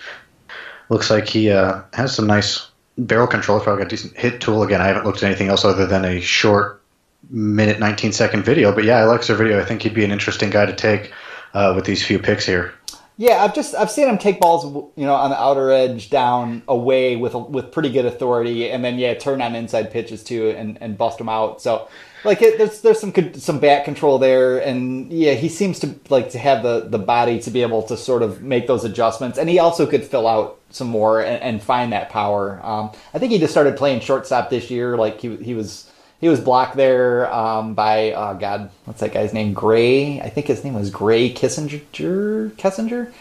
looks 0.89 1.09
like 1.09 1.27
he 1.27 1.51
uh, 1.51 1.81
has 1.93 2.15
some 2.15 2.25
nice 2.25 2.69
barrel 2.97 3.27
control. 3.27 3.59
Probably 3.59 3.83
got 3.83 3.91
a 3.91 3.95
decent 3.95 4.15
hit 4.15 4.39
tool. 4.39 4.63
Again, 4.63 4.81
I 4.81 4.87
haven't 4.87 5.05
looked 5.05 5.17
at 5.17 5.23
anything 5.23 5.49
else 5.49 5.65
other 5.65 5.85
than 5.85 6.05
a 6.05 6.21
short 6.21 6.81
minute, 7.29 7.79
19 7.79 8.13
second 8.13 8.45
video. 8.45 8.73
But 8.73 8.85
yeah, 8.85 8.99
I 8.99 9.03
like 9.03 9.21
Servideo. 9.21 9.59
I 9.59 9.65
think 9.65 9.81
he'd 9.81 9.93
be 9.93 10.05
an 10.05 10.11
interesting 10.11 10.51
guy 10.51 10.65
to 10.65 10.75
take 10.75 11.11
with 11.53 11.85
these 11.85 12.05
few 12.05 12.19
picks 12.19 12.45
here. 12.45 12.73
Yeah, 13.17 13.43
I've 13.43 13.55
just 13.55 13.75
I've 13.75 13.91
seen 13.91 14.09
him 14.09 14.17
take 14.17 14.41
balls, 14.41 14.65
you 14.95 15.05
know, 15.05 15.13
on 15.13 15.29
the 15.29 15.39
outer 15.39 15.71
edge 15.71 16.09
down 16.09 16.63
away 16.67 17.15
with 17.15 17.33
with 17.33 17.71
pretty 17.71 17.89
good 17.89 18.05
authority, 18.05 18.69
and 18.69 18.83
then 18.83 18.99
yeah, 18.99 19.13
turn 19.13 19.41
on 19.41 19.55
inside 19.55 19.91
pitches 19.91 20.21
too, 20.21 20.49
and, 20.49 20.77
and 20.81 20.97
bust 20.97 21.17
them 21.19 21.29
out. 21.29 21.61
So, 21.61 21.87
like, 22.25 22.41
it, 22.41 22.57
there's 22.57 22.81
there's 22.81 22.99
some 22.99 23.13
some 23.35 23.59
bat 23.59 23.85
control 23.85 24.19
there, 24.19 24.57
and 24.57 25.09
yeah, 25.13 25.33
he 25.33 25.47
seems 25.47 25.79
to 25.79 25.95
like 26.09 26.31
to 26.31 26.39
have 26.39 26.61
the 26.61 26.87
the 26.89 26.99
body 26.99 27.39
to 27.39 27.51
be 27.51 27.61
able 27.61 27.83
to 27.83 27.95
sort 27.95 28.21
of 28.21 28.41
make 28.41 28.67
those 28.67 28.83
adjustments, 28.83 29.37
and 29.37 29.47
he 29.49 29.59
also 29.59 29.85
could 29.85 30.03
fill 30.03 30.27
out 30.27 30.59
some 30.69 30.87
more 30.87 31.21
and, 31.21 31.41
and 31.41 31.63
find 31.63 31.93
that 31.93 32.09
power. 32.09 32.59
Um, 32.63 32.91
I 33.13 33.19
think 33.19 33.31
he 33.31 33.39
just 33.39 33.53
started 33.53 33.77
playing 33.77 34.01
shortstop 34.01 34.49
this 34.49 34.69
year. 34.69 34.97
Like 34.97 35.21
he 35.21 35.37
he 35.37 35.53
was 35.53 35.89
he 36.25 36.29
was 36.29 36.39
blocked 36.39 36.75
there 36.75 37.31
um, 37.31 37.75
by 37.75 38.11
oh 38.13 38.33
god, 38.33 38.71
what's 38.85 38.99
that 39.01 39.13
guy's 39.13 39.31
name? 39.31 39.53
Gray. 39.53 40.19
I 40.19 40.27
think 40.27 40.47
his 40.47 40.63
name 40.63 40.73
was 40.73 40.89
Grae 40.89 41.31
Kessinger. 41.31 42.49
Kessinger. 42.55 43.13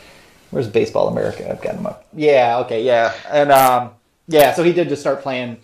Where's 0.50 0.68
Baseball 0.68 1.08
America? 1.08 1.50
I've 1.50 1.60
got 1.60 1.74
him 1.74 1.84
up. 1.84 2.06
Yeah. 2.14 2.60
Okay. 2.60 2.82
Yeah. 2.82 3.12
And 3.28 3.52
um, 3.52 3.90
yeah. 4.26 4.54
So 4.54 4.62
he 4.62 4.72
did 4.72 4.88
just 4.88 5.02
start 5.02 5.20
playing. 5.20 5.58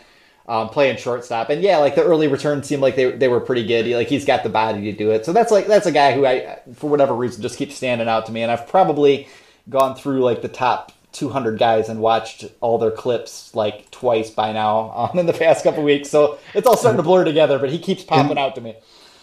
Um, 0.46 0.68
playing 0.68 0.96
shortstop, 0.96 1.48
and 1.48 1.62
yeah, 1.62 1.76
like 1.76 1.94
the 1.94 2.02
early 2.02 2.26
returns 2.26 2.66
seemed 2.66 2.82
like 2.82 2.96
they 2.96 3.12
they 3.12 3.28
were 3.28 3.38
pretty 3.38 3.64
good. 3.64 3.86
He, 3.86 3.94
like 3.94 4.08
he's 4.08 4.24
got 4.24 4.42
the 4.42 4.48
body 4.48 4.80
to 4.90 4.92
do 4.92 5.12
it, 5.12 5.24
so 5.24 5.32
that's 5.32 5.52
like 5.52 5.68
that's 5.68 5.86
a 5.86 5.92
guy 5.92 6.12
who 6.12 6.26
I, 6.26 6.58
for 6.74 6.90
whatever 6.90 7.14
reason, 7.14 7.40
just 7.40 7.56
keeps 7.56 7.76
standing 7.76 8.08
out 8.08 8.26
to 8.26 8.32
me. 8.32 8.42
And 8.42 8.50
I've 8.50 8.66
probably 8.66 9.28
gone 9.68 9.94
through 9.94 10.24
like 10.24 10.42
the 10.42 10.48
top 10.48 10.90
200 11.12 11.58
guys 11.58 11.88
and 11.88 12.00
watched 12.00 12.44
all 12.60 12.78
their 12.78 12.90
clips 12.90 13.54
like 13.54 13.90
twice 13.90 14.30
by 14.30 14.52
now 14.52 14.90
um, 15.12 15.18
in 15.18 15.26
the 15.26 15.32
past 15.32 15.64
couple 15.64 15.82
weeks. 15.82 16.08
So 16.08 16.38
it's 16.54 16.66
all 16.66 16.76
starting 16.76 16.98
to 16.98 17.02
blur 17.02 17.24
together, 17.24 17.58
but 17.58 17.70
he 17.70 17.78
keeps 17.78 18.04
popping 18.04 18.38
out 18.38 18.54
to 18.54 18.60
me. 18.60 18.76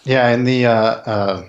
Yeah, 0.04 0.30
in 0.30 0.46
the 0.46 0.68
uh, 0.68 0.72
uh, 0.72 1.46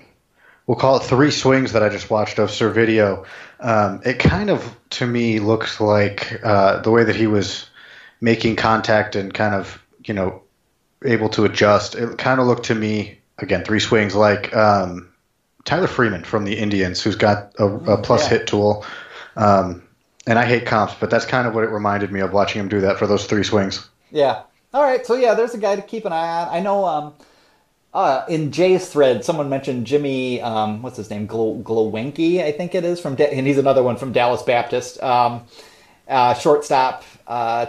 we'll 0.66 0.77
call 0.77 0.97
it 0.97 1.05
three 1.05 1.31
swings 1.31 1.73
that 1.73 1.82
I 1.82 1.89
just 1.89 2.10
watched 2.10 2.39
of 2.39 2.51
Servideo, 2.51 3.24
um, 3.60 4.01
it 4.05 4.19
kind 4.19 4.51
of 4.51 4.77
to 4.90 5.06
me 5.06 5.39
looks 5.39 5.81
like 5.81 6.40
uh, 6.44 6.81
the 6.81 6.90
way 6.90 7.05
that 7.05 7.15
he 7.15 7.27
was 7.27 7.69
making 8.20 8.56
contact 8.56 9.15
and 9.15 9.32
kind 9.32 9.55
of 9.55 9.81
you 10.05 10.15
know 10.15 10.43
able 11.05 11.28
to 11.31 11.44
adjust. 11.44 11.94
It 11.94 12.19
kind 12.19 12.40
of 12.40 12.47
looked 12.47 12.65
to 12.66 12.74
me 12.74 13.19
again 13.39 13.65
three 13.65 13.81
swings 13.81 14.15
like 14.16 14.55
um, 14.56 15.09
Tyler 15.65 15.86
Freeman 15.86 16.24
from 16.24 16.44
the 16.44 16.59
Indians, 16.59 17.02
who's 17.02 17.16
got 17.16 17.52
a, 17.59 17.66
a 17.66 18.02
plus 18.02 18.24
yeah. 18.24 18.39
hit 18.39 18.47
tool. 18.47 18.85
Um, 19.36 19.88
and 20.28 20.38
I 20.38 20.44
hate 20.44 20.66
comps, 20.66 20.94
but 21.00 21.09
that's 21.09 21.24
kind 21.24 21.48
of 21.48 21.55
what 21.55 21.64
it 21.64 21.70
reminded 21.70 22.12
me 22.12 22.20
of 22.20 22.34
watching 22.34 22.60
him 22.60 22.68
do 22.68 22.82
that 22.82 22.98
for 22.98 23.06
those 23.06 23.24
three 23.24 23.42
swings. 23.42 23.88
Yeah. 24.10 24.42
All 24.74 24.82
right. 24.82 25.05
So 25.06 25.14
yeah, 25.14 25.32
there's 25.32 25.55
a 25.55 25.59
guy 25.59 25.74
to 25.74 25.80
keep 25.80 26.05
an 26.05 26.12
eye 26.12 26.42
on. 26.42 26.48
I 26.55 26.60
know. 26.60 26.84
Um, 26.84 27.14
uh, 27.94 28.26
in 28.28 28.52
Jay's 28.52 28.90
thread, 28.90 29.24
someone 29.24 29.48
mentioned 29.48 29.86
Jimmy. 29.86 30.42
Um, 30.42 30.82
what's 30.82 30.98
his 30.98 31.09
name? 31.09 31.26
Glo- 31.26 31.56
Glowenke, 31.62 32.44
I 32.44 32.52
think 32.52 32.74
it 32.74 32.84
is 32.84 33.00
from, 33.00 33.14
da- 33.14 33.32
and 33.32 33.46
he's 33.46 33.56
another 33.56 33.82
one 33.82 33.96
from 33.96 34.12
Dallas 34.12 34.42
Baptist. 34.42 35.02
Um, 35.02 35.46
uh, 36.06 36.34
shortstop, 36.34 37.05
uh, 37.26 37.66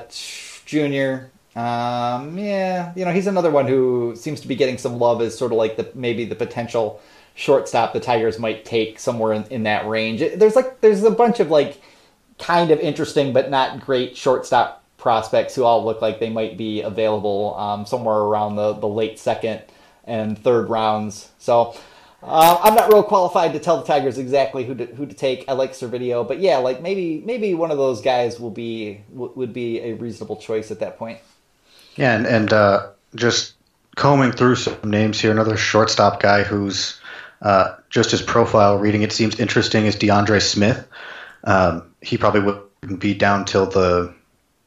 junior. 0.66 1.32
Um, 1.56 2.38
yeah, 2.38 2.92
you 2.96 3.06
know, 3.06 3.12
he's 3.12 3.28
another 3.28 3.50
one 3.50 3.68
who 3.68 4.14
seems 4.18 4.42
to 4.42 4.50
be 4.50 4.56
getting 4.56 4.78
some 4.78 5.00
love 5.00 5.22
as 5.22 5.38
sort 5.38 5.54
of 5.54 5.58
like 5.58 5.78
the 5.78 5.90
maybe 5.96 6.26
the 6.26 6.36
potential 6.36 7.02
shortstop 7.36 7.94
the 7.94 8.00
Tigers 8.02 8.38
might 8.38 8.66
take 8.66 9.00
somewhere 9.00 9.32
in, 9.32 9.46
in 9.46 9.64
that 9.64 9.88
range. 9.88 10.20
There's 10.20 10.56
like 10.56 10.82
there's 10.82 11.04
a 11.04 11.12
bunch 11.12 11.40
of 11.40 11.50
like 11.50 11.82
kind 12.40 12.72
of 12.72 12.80
interesting 12.80 13.34
but 13.34 13.50
not 13.50 13.80
great 13.80 14.16
shortstop 14.16 14.84
prospects 14.98 15.56
who 15.56 15.64
all 15.64 15.84
look 15.84 16.02
like 16.02 16.20
they 16.20 16.30
might 16.30 16.58
be 16.58 16.82
available 16.82 17.56
um, 17.56 17.86
somewhere 17.86 18.18
around 18.18 18.56
the, 18.56 18.74
the 18.74 18.88
late 18.88 19.18
second 19.18 19.62
and 20.04 20.38
third 20.38 20.70
rounds. 20.70 21.30
So 21.40 21.76
uh, 22.22 22.60
I'm 22.62 22.76
not 22.76 22.92
real 22.92 23.04
qualified 23.04 23.54
to 23.54 23.60
tell 23.60 23.78
the 23.78 23.86
Tigers 23.86 24.18
exactly 24.18 24.66
who 24.66 24.76
to, 24.76 24.86
who 24.88 25.06
to 25.06 25.14
take. 25.14 25.46
I 25.48 25.54
like 25.54 25.72
Servideo, 25.72 26.28
but 26.28 26.40
yeah, 26.40 26.58
like 26.58 26.82
maybe 26.82 27.24
maybe 27.26 27.54
one 27.54 27.72
of 27.72 27.78
those 27.78 28.02
guys 28.02 28.40
will 28.40 28.52
be 28.52 29.02
would 29.12 29.54
be 29.54 29.80
a 29.80 29.94
reasonable 29.94 30.36
choice 30.36 30.70
at 30.70 30.80
that 30.80 30.98
point. 30.98 31.20
Yeah, 31.96 32.16
and, 32.16 32.26
and 32.26 32.54
uh, 32.54 32.90
just 33.16 33.54
combing 33.96 34.32
through 34.32 34.56
some 34.56 34.78
names 34.84 35.20
here. 35.20 35.32
Another 35.32 35.56
shortstop 35.56 36.20
guy 36.20 36.44
who's 36.44 37.00
uh, 37.42 37.76
just 37.90 38.12
his 38.12 38.22
profile 38.22 38.78
reading 38.78 39.02
it 39.02 39.14
seems 39.14 39.40
interesting 39.40 39.86
is 39.86 39.96
DeAndre 39.96 40.42
Smith. 40.42 40.88
Um, 41.44 41.94
he 42.02 42.18
probably 42.18 42.42
wouldn't 42.42 43.00
be 43.00 43.14
down 43.14 43.46
till 43.46 43.66
the 43.66 44.14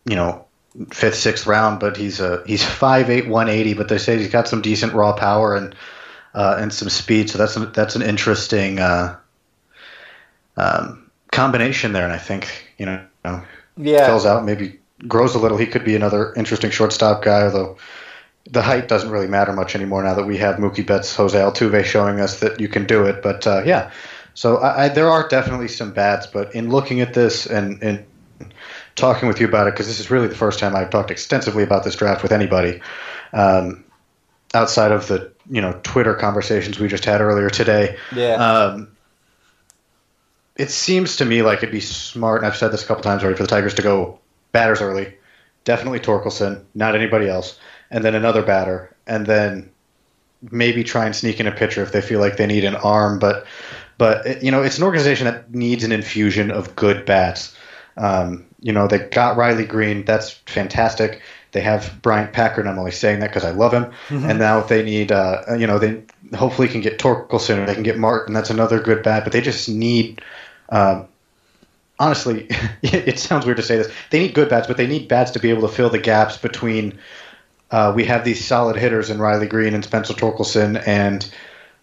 you 0.05 0.17
know 0.17 0.45
fifth, 0.91 1.17
sixth 1.17 1.47
round, 1.47 1.81
but 1.81 1.97
he's 1.97 2.21
a 2.21 2.43
he's 2.47 2.65
five 2.65 3.11
eight, 3.11 3.29
one 3.29 3.49
eighty. 3.49 3.75
But 3.75 3.89
they 3.89 3.99
say 3.99 4.19
he's 4.19 4.31
got 4.31 4.49
some 4.49 4.63
decent 4.63 4.93
raw 4.95 5.13
power 5.13 5.55
and 5.55 5.75
uh, 6.35 6.57
and 6.59 6.73
some 6.73 6.89
speed. 6.89 7.31
So 7.31 7.39
that's 7.39 7.57
an, 7.57 7.73
that's 7.73 7.97
an 7.97 8.03
interesting 8.03 8.79
uh, 8.79 9.17
um, 10.57 11.11
combination 11.31 11.93
there. 11.93 12.05
And 12.05 12.13
I 12.13 12.19
think 12.19 12.73
you 12.79 12.87
know, 12.87 13.43
yeah. 13.77 14.07
fills 14.07 14.27
out 14.27 14.45
maybe 14.45 14.79
grows 15.09 15.35
a 15.35 15.39
little. 15.39 15.59
He 15.59 15.67
could 15.67 15.85
be 15.85 15.97
another 15.97 16.33
interesting 16.35 16.71
shortstop 16.71 17.23
guy, 17.23 17.43
although 17.43 17.77
the 18.51 18.63
height 18.63 18.89
doesn't 18.89 19.11
really 19.11 19.29
matter 19.29 19.53
much 19.53 19.75
anymore 19.75 20.03
now 20.03 20.15
that 20.15 20.27
we 20.27 20.37
have 20.39 20.57
Mookie 20.57 20.87
Betts, 20.87 21.15
Jose 21.15 21.39
Altuve 21.39 21.85
showing 21.85 22.21
us 22.21 22.41
that 22.41 22.61
you 22.61 22.69
can 22.69 22.87
do 22.87 23.05
it. 23.05 23.23
But 23.23 23.47
uh, 23.47 23.63
yeah, 23.65 23.91
so 24.35 24.59
I, 24.59 24.85
I, 24.85 24.89
there 24.89 25.11
are 25.11 25.29
definitely 25.29 25.69
some 25.69 25.93
bats, 25.93 26.27
But 26.27 26.55
in 26.55 26.71
looking 26.71 27.01
at 27.01 27.15
this 27.15 27.47
and, 27.47 27.83
and 27.83 28.05
talking 28.97 29.29
with 29.29 29.41
you 29.41 29.47
about 29.47 29.67
it, 29.67 29.75
because 29.75 29.87
this 29.87 30.01
is 30.01 30.11
really 30.11 30.29
the 30.29 30.35
first 30.35 30.59
time 30.59 30.75
I've 30.77 30.91
talked 30.91 31.11
extensively 31.11 31.63
about 31.63 31.85
this 31.85 31.97
draft 31.97 32.23
with 32.23 32.33
anybody, 32.33 32.81
um, 33.33 33.85
outside 34.55 34.93
of 34.93 35.09
the 35.09 35.33
you 35.51 35.61
know 35.61 35.79
Twitter 35.83 36.15
conversations 36.15 36.79
we 36.79 36.89
just 36.89 37.05
had 37.05 37.21
earlier 37.21 37.51
today. 37.51 37.97
Yeah. 38.15 38.35
Um, 38.35 38.89
it 40.57 40.71
seems 40.71 41.17
to 41.17 41.25
me 41.25 41.43
like 41.43 41.59
it'd 41.59 41.71
be 41.71 41.81
smart, 41.81 42.43
and 42.43 42.47
I've 42.47 42.57
said 42.57 42.73
this 42.73 42.85
a 42.85 42.87
couple 42.87 43.03
times 43.03 43.23
already, 43.23 43.37
for 43.37 43.43
the 43.43 43.49
Tigers 43.49 43.75
to 43.75 43.83
go 43.83 44.19
batters 44.53 44.81
early. 44.81 45.15
Definitely 45.65 46.01
Torkelson, 46.01 46.65
not 46.75 46.95
anybody 46.95 47.29
else, 47.29 47.59
and 47.91 48.05
then 48.05 48.15
another 48.15 48.43
batter, 48.43 48.95
and 49.07 49.27
then 49.27 49.71
maybe 50.51 50.83
try 50.83 51.07
and 51.07 51.15
sneak 51.15 51.39
in 51.39 51.47
a 51.47 51.53
pitcher 51.53 51.83
if 51.83 51.93
they 51.93 52.01
feel 52.01 52.21
like 52.21 52.37
they 52.37 52.47
need 52.47 52.65
an 52.65 52.75
arm. 52.75 53.19
But, 53.19 53.47
but 53.99 54.43
you 54.43 54.51
know, 54.51 54.63
it's 54.63 54.79
an 54.79 54.85
organization 54.85 55.27
that 55.27 55.53
needs 55.55 55.85
an 55.85 55.93
infusion 55.93 56.51
of 56.51 56.77
good 56.77 57.05
bats. 57.05 57.57
Um, 57.97 58.47
you 58.61 58.73
know, 58.73 58.87
they 58.87 58.99
got 58.99 59.37
Riley 59.37 59.67
Greene. 59.67 60.05
That's 60.05 60.31
fantastic. 60.31 61.21
They 61.53 61.61
have 61.61 62.01
Bryant 62.01 62.33
Packard. 62.33 62.67
I'm 62.67 62.79
only 62.79 62.93
saying 62.93 63.21
that 63.21 63.29
because 63.29 63.45
I 63.45 63.51
love 63.51 63.75
him. 63.75 63.85
Mm-hmm. 64.09 64.31
And 64.31 64.39
now 64.39 64.61
they 64.61 64.83
need, 64.83 65.13
uh, 65.13 65.43
you 65.59 65.67
know, 65.67 65.79
they 65.79 66.03
hopefully 66.35 66.69
can 66.69 66.81
get 66.81 66.99
Torkelson 66.99 67.59
or 67.59 67.67
they 67.67 67.75
can 67.75 67.83
get 67.83 67.99
Martin. 67.99 68.33
That's 68.33 68.49
another 68.49 68.81
good 68.81 69.03
bat. 69.03 69.25
But 69.25 69.35
they 69.35 69.43
just 69.43 69.69
need 69.69 70.23
um, 70.71 71.09
honestly, 72.03 72.49
it 72.83 73.19
sounds 73.19 73.47
weird 73.47 73.59
to 73.59 73.63
say 73.63 73.77
this. 73.77 73.93
They 74.11 74.19
need 74.19 74.35
good 74.35 74.49
bats, 74.49 74.67
but 74.67 74.77
they 74.77 74.87
need 74.87 75.09
bats 75.09 75.31
to 75.33 75.39
be 75.39 75.51
able 75.51 75.69
to 75.69 75.75
fill 75.75 75.91
the 75.91 75.99
gaps 75.99 76.37
between. 76.37 76.99
Uh, 77.71 77.93
we 77.95 78.05
have 78.05 78.25
these 78.25 78.45
solid 78.45 78.77
hitters 78.77 79.09
in 79.09 79.19
Riley 79.19 79.47
Greene 79.47 79.73
and 79.73 79.85
Spencer 79.85 80.13
Torkelson, 80.13 80.83
and 80.87 81.31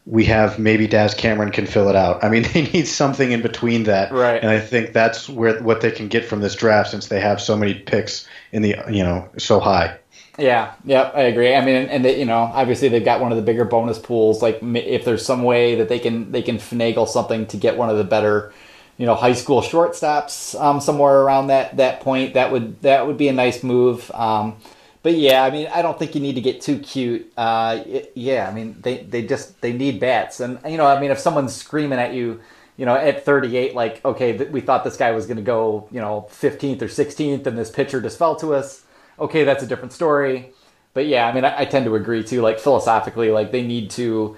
we 0.06 0.26
have 0.26 0.58
maybe 0.58 0.88
Daz 0.88 1.14
Cameron 1.14 1.52
can 1.52 1.66
fill 1.66 1.90
it 1.90 1.96
out. 1.96 2.24
I 2.24 2.30
mean, 2.30 2.44
they 2.54 2.64
need 2.64 2.88
something 2.88 3.32
in 3.32 3.42
between 3.42 3.84
that, 3.84 4.12
right? 4.12 4.42
And 4.42 4.50
I 4.50 4.60
think 4.60 4.94
that's 4.94 5.30
where 5.30 5.62
what 5.62 5.82
they 5.82 5.92
can 5.92 6.08
get 6.08 6.26
from 6.26 6.42
this 6.42 6.56
draft, 6.56 6.92
since 6.92 7.08
they 7.08 7.20
have 7.20 7.42
so 7.42 7.56
many 7.56 7.74
picks 7.74 8.28
in 8.52 8.62
the 8.62 8.76
you 8.90 9.04
know 9.04 9.30
so 9.38 9.60
high. 9.60 9.98
Yeah, 10.38 10.74
yep, 10.86 11.14
I 11.16 11.24
agree. 11.24 11.54
I 11.54 11.64
mean, 11.66 11.76
and 11.76 12.06
they, 12.06 12.18
you 12.18 12.26
know, 12.26 12.38
obviously 12.38 12.88
they've 12.88 13.04
got 13.04 13.20
one 13.20 13.34
of 13.34 13.36
the 13.36 13.42
bigger 13.42 13.66
bonus 13.66 14.00
pools. 14.00 14.42
Like, 14.42 14.60
if 14.62 15.04
there's 15.04 15.26
some 15.26 15.44
way 15.44 15.76
that 15.76 15.90
they 15.90 16.00
can 16.00 16.32
they 16.32 16.42
can 16.42 16.58
finagle 16.58 17.08
something 17.08 17.46
to 17.48 17.58
get 17.58 17.78
one 17.78 17.90
of 17.90 17.98
the 17.98 18.06
better 18.06 18.54
you 19.00 19.06
know 19.06 19.16
high 19.16 19.34
school 19.34 19.62
shortstops 19.62 20.60
um, 20.62 20.80
somewhere 20.82 21.22
around 21.22 21.48
that 21.48 21.78
that 21.78 22.02
point. 22.02 22.36
That 22.36 22.52
would 22.52 22.82
that 22.82 23.08
would 23.08 23.18
be 23.18 23.30
a 23.30 23.34
nice 23.34 23.64
move. 23.64 24.12
Um, 24.12 24.58
but 25.04 25.16
yeah, 25.16 25.44
I 25.44 25.52
mean, 25.52 25.68
I 25.74 25.82
don't 25.82 25.98
think 25.98 26.16
you 26.16 26.22
need 26.22 26.36
to 26.36 26.42
get 26.42 26.62
too 26.62 26.80
cute. 26.80 27.32
Uh, 27.38 27.84
yeah, 28.16 28.50
I 28.50 28.54
mean, 28.54 28.78
they 28.82 28.98
they 29.04 29.26
just 29.26 29.62
they 29.62 29.74
need 29.74 30.00
bats, 30.00 30.40
and 30.40 30.60
you 30.66 30.78
know, 30.78 30.86
I 30.86 31.00
mean, 31.00 31.12
if 31.12 31.20
someone's 31.20 31.56
screaming 31.56 32.00
at 32.00 32.14
you, 32.14 32.42
you 32.78 32.86
know, 32.86 32.96
at 32.96 33.26
38, 33.26 33.76
like, 33.76 34.04
okay, 34.06 34.38
th- 34.38 34.52
we 34.52 34.62
thought 34.62 34.84
this 34.84 34.98
guy 34.98 35.12
was 35.12 35.26
going 35.26 35.38
to 35.38 35.44
go, 35.44 35.88
you 35.92 36.00
know, 36.02 36.28
15th 36.32 36.82
or 36.82 36.88
16th, 36.88 37.46
and 37.46 37.58
this 37.58 37.70
pitcher 37.70 38.02
just 38.02 38.18
fell 38.18 38.36
to 38.38 38.54
us. 38.54 38.84
Okay, 39.20 39.44
that's 39.44 39.64
a 39.64 39.68
different 39.68 39.94
story. 39.94 40.52
But 40.94 41.08
yeah, 41.08 41.28
I 41.28 41.34
mean, 41.34 41.46
I, 41.46 41.62
I 41.62 41.66
tend 41.66 41.86
to 41.86 41.96
agree 41.96 42.24
too. 42.24 42.42
Like 42.42 42.60
philosophically, 42.60 43.32
like 43.32 43.52
they 43.52 43.62
need 43.62 43.92
to 43.92 44.38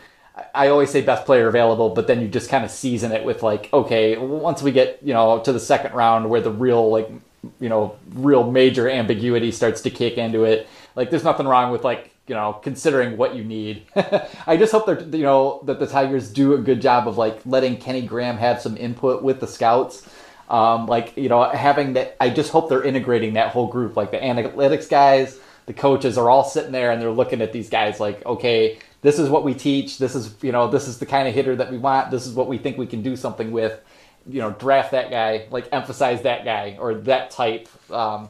I 0.55 0.67
always 0.69 0.89
say 0.89 1.01
best 1.01 1.25
player 1.25 1.47
available, 1.47 1.89
but 1.89 2.07
then 2.07 2.21
you 2.21 2.27
just 2.27 2.49
kind 2.49 2.63
of 2.63 2.71
season 2.71 3.11
it 3.11 3.25
with 3.25 3.43
like, 3.43 3.71
okay, 3.73 4.17
once 4.17 4.61
we 4.61 4.71
get 4.71 4.99
you 5.03 5.13
know 5.13 5.39
to 5.39 5.51
the 5.51 5.59
second 5.59 5.93
round 5.93 6.29
where 6.29 6.41
the 6.41 6.51
real 6.51 6.89
like 6.89 7.09
you 7.59 7.69
know 7.69 7.95
real 8.13 8.49
major 8.49 8.89
ambiguity 8.89 9.51
starts 9.51 9.81
to 9.81 9.89
kick 9.89 10.17
into 10.17 10.43
it, 10.43 10.67
like 10.95 11.09
there's 11.09 11.23
nothing 11.23 11.47
wrong 11.47 11.71
with 11.71 11.83
like 11.83 12.13
you 12.27 12.35
know 12.35 12.53
considering 12.53 13.17
what 13.17 13.35
you 13.35 13.43
need. 13.43 13.85
I 14.47 14.57
just 14.57 14.71
hope 14.71 14.85
that 14.87 15.13
you 15.13 15.23
know 15.23 15.61
that 15.65 15.79
the 15.79 15.87
Tigers 15.87 16.31
do 16.31 16.53
a 16.53 16.57
good 16.57 16.81
job 16.81 17.07
of 17.07 17.17
like 17.17 17.39
letting 17.45 17.77
Kenny 17.77 18.01
Graham 18.01 18.37
have 18.37 18.61
some 18.61 18.77
input 18.77 19.23
with 19.23 19.39
the 19.39 19.47
scouts. 19.47 20.07
Um, 20.49 20.85
like 20.85 21.15
you 21.17 21.29
know 21.29 21.43
having 21.49 21.93
that, 21.93 22.17
I 22.19 22.29
just 22.29 22.51
hope 22.51 22.69
they're 22.69 22.83
integrating 22.83 23.33
that 23.33 23.51
whole 23.51 23.67
group, 23.67 23.95
like 23.95 24.11
the 24.11 24.17
analytics 24.17 24.89
guys, 24.89 25.39
the 25.65 25.73
coaches 25.73 26.17
are 26.17 26.29
all 26.29 26.43
sitting 26.43 26.71
there 26.71 26.91
and 26.91 27.01
they're 27.01 27.11
looking 27.11 27.41
at 27.41 27.53
these 27.53 27.69
guys 27.69 27.99
like, 27.99 28.25
okay 28.25 28.79
this 29.01 29.17
is 29.17 29.29
what 29.29 29.43
we 29.43 29.53
teach. 29.53 29.97
This 29.97 30.15
is 30.15 30.35
you 30.41 30.51
know 30.51 30.69
this 30.69 30.87
is 30.87 30.99
the 30.99 31.05
kind 31.05 31.27
of 31.27 31.33
hitter 31.33 31.55
that 31.55 31.71
we 31.71 31.77
want. 31.77 32.11
This 32.11 32.25
is 32.25 32.33
what 32.33 32.47
we 32.47 32.57
think 32.57 32.77
we 32.77 32.87
can 32.87 33.01
do 33.01 33.15
something 33.15 33.51
with. 33.51 33.79
You 34.27 34.41
know, 34.41 34.51
draft 34.51 34.91
that 34.91 35.09
guy, 35.09 35.47
like 35.51 35.67
emphasize 35.71 36.21
that 36.23 36.45
guy 36.45 36.77
or 36.79 36.95
that 36.95 37.31
type. 37.31 37.67
Um, 37.91 38.29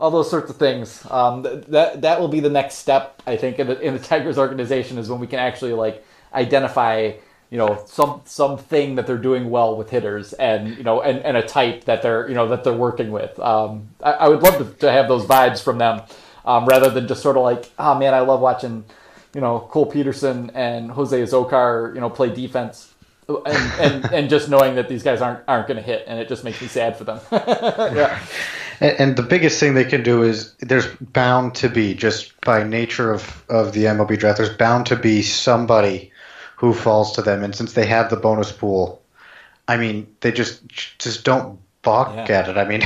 all 0.00 0.10
those 0.10 0.28
sorts 0.28 0.50
of 0.50 0.56
things. 0.56 1.06
Um, 1.10 1.42
that 1.42 2.02
that 2.02 2.20
will 2.20 2.28
be 2.28 2.40
the 2.40 2.50
next 2.50 2.76
step, 2.76 3.22
I 3.26 3.36
think, 3.36 3.58
in 3.58 3.68
the, 3.68 3.80
in 3.80 3.94
the 3.94 4.00
Tigers 4.00 4.36
organization 4.36 4.98
is 4.98 5.08
when 5.08 5.20
we 5.20 5.26
can 5.26 5.38
actually 5.38 5.72
like 5.72 6.04
identify 6.34 7.12
you 7.50 7.58
know 7.58 7.82
some 7.86 8.22
something 8.24 8.94
that 8.94 9.06
they're 9.06 9.18
doing 9.18 9.50
well 9.50 9.76
with 9.76 9.90
hitters 9.90 10.32
and 10.34 10.76
you 10.76 10.82
know 10.82 11.02
and, 11.02 11.18
and 11.18 11.36
a 11.36 11.42
type 11.42 11.84
that 11.84 12.00
they're 12.00 12.26
you 12.26 12.34
know 12.34 12.48
that 12.48 12.64
they're 12.64 12.72
working 12.72 13.10
with 13.10 13.38
um, 13.38 13.90
I, 14.02 14.12
I, 14.12 14.28
would 14.28 14.42
love 14.42 14.56
to, 14.56 14.64
to, 14.78 14.90
have 14.90 15.06
those 15.06 15.26
vibes 15.26 15.62
from 15.62 15.76
them 15.76 16.00
um, 16.46 16.64
rather 16.64 16.88
than 16.88 17.06
just 17.06 17.20
sort 17.22 17.36
of 17.36 17.42
like 17.42 17.70
oh 17.78 17.98
man 17.98 18.14
i 18.14 18.20
love 18.20 18.40
watching 18.40 18.86
you 19.34 19.40
know 19.40 19.60
Cole 19.70 19.86
Peterson 19.86 20.50
and 20.54 20.90
Jose 20.90 21.20
Azocar, 21.20 21.94
you 21.94 22.00
know, 22.00 22.10
play 22.10 22.32
defense, 22.34 22.91
and, 23.28 23.72
and 23.78 24.04
and 24.12 24.30
just 24.30 24.48
knowing 24.48 24.74
that 24.74 24.88
these 24.88 25.02
guys 25.02 25.20
aren't 25.20 25.40
aren't 25.46 25.68
going 25.68 25.76
to 25.76 25.82
hit, 25.82 26.04
and 26.06 26.18
it 26.18 26.28
just 26.28 26.44
makes 26.44 26.60
me 26.60 26.68
sad 26.68 26.96
for 26.96 27.04
them. 27.04 27.20
yeah. 27.32 28.18
And, 28.80 29.00
and, 29.00 29.16
the 29.16 29.22
biggest 29.22 29.60
thing 29.60 29.74
they 29.74 29.84
can 29.84 30.02
do 30.02 30.22
is 30.22 30.54
there's 30.56 30.86
bound 30.96 31.54
to 31.56 31.68
be 31.68 31.94
just 31.94 32.38
by 32.40 32.64
nature 32.64 33.12
of 33.12 33.44
of 33.48 33.72
the 33.72 33.84
MLB 33.84 34.18
draft, 34.18 34.38
there's 34.38 34.56
bound 34.56 34.86
to 34.86 34.96
be 34.96 35.22
somebody 35.22 36.10
who 36.56 36.72
falls 36.72 37.12
to 37.12 37.22
them, 37.22 37.44
and 37.44 37.54
since 37.54 37.74
they 37.74 37.86
have 37.86 38.10
the 38.10 38.16
bonus 38.16 38.50
pool, 38.50 39.00
I 39.68 39.76
mean, 39.76 40.06
they 40.20 40.32
just 40.32 40.66
just 40.98 41.24
don't 41.24 41.58
balk 41.82 42.14
yeah. 42.14 42.38
at 42.38 42.48
it. 42.48 42.56
I 42.56 42.64
mean, 42.64 42.82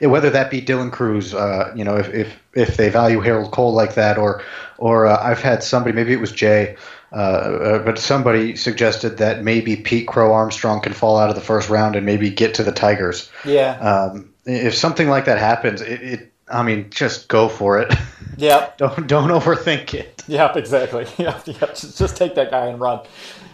whether 0.10 0.30
that 0.30 0.50
be 0.50 0.62
Dylan 0.62 0.92
Crews, 0.92 1.34
uh, 1.34 1.72
you 1.74 1.84
know, 1.84 1.96
if, 1.96 2.08
if 2.14 2.42
if 2.54 2.76
they 2.76 2.88
value 2.88 3.20
Harold 3.20 3.52
Coll 3.52 3.72
like 3.72 3.94
that, 3.94 4.16
or 4.16 4.42
or 4.78 5.06
uh, 5.06 5.22
I've 5.22 5.40
had 5.40 5.62
somebody, 5.62 5.94
maybe 5.94 6.12
it 6.12 6.20
was 6.20 6.32
Jay, 6.32 6.76
uh, 7.12 7.14
uh, 7.14 7.78
but 7.84 7.98
somebody 7.98 8.56
suggested 8.56 9.18
that 9.18 9.42
maybe 9.42 9.76
Pete 9.76 10.08
Crow 10.08 10.32
Armstrong 10.32 10.80
can 10.80 10.92
fall 10.92 11.18
out 11.18 11.28
of 11.30 11.36
the 11.36 11.40
first 11.42 11.68
round 11.68 11.96
and 11.96 12.04
maybe 12.04 12.30
get 12.30 12.54
to 12.54 12.62
the 12.62 12.72
Tigers. 12.72 13.30
Yeah. 13.44 13.78
Um, 13.78 14.32
if 14.44 14.74
something 14.74 15.08
like 15.08 15.24
that 15.26 15.38
happens, 15.38 15.80
it, 15.80 16.02
it 16.02 16.32
I 16.48 16.62
mean, 16.62 16.90
just 16.90 17.28
go 17.28 17.48
for 17.48 17.80
it. 17.80 17.92
Yep. 18.38 18.76
don't 18.76 19.06
don't 19.06 19.30
overthink 19.30 19.94
it. 19.94 20.22
Yep, 20.26 20.56
exactly. 20.58 21.06
Yep, 21.16 21.46
yep. 21.46 21.70
Just, 21.70 21.96
just 21.96 22.18
take 22.18 22.34
that 22.34 22.50
guy 22.50 22.66
and 22.66 22.78
run. 22.78 23.00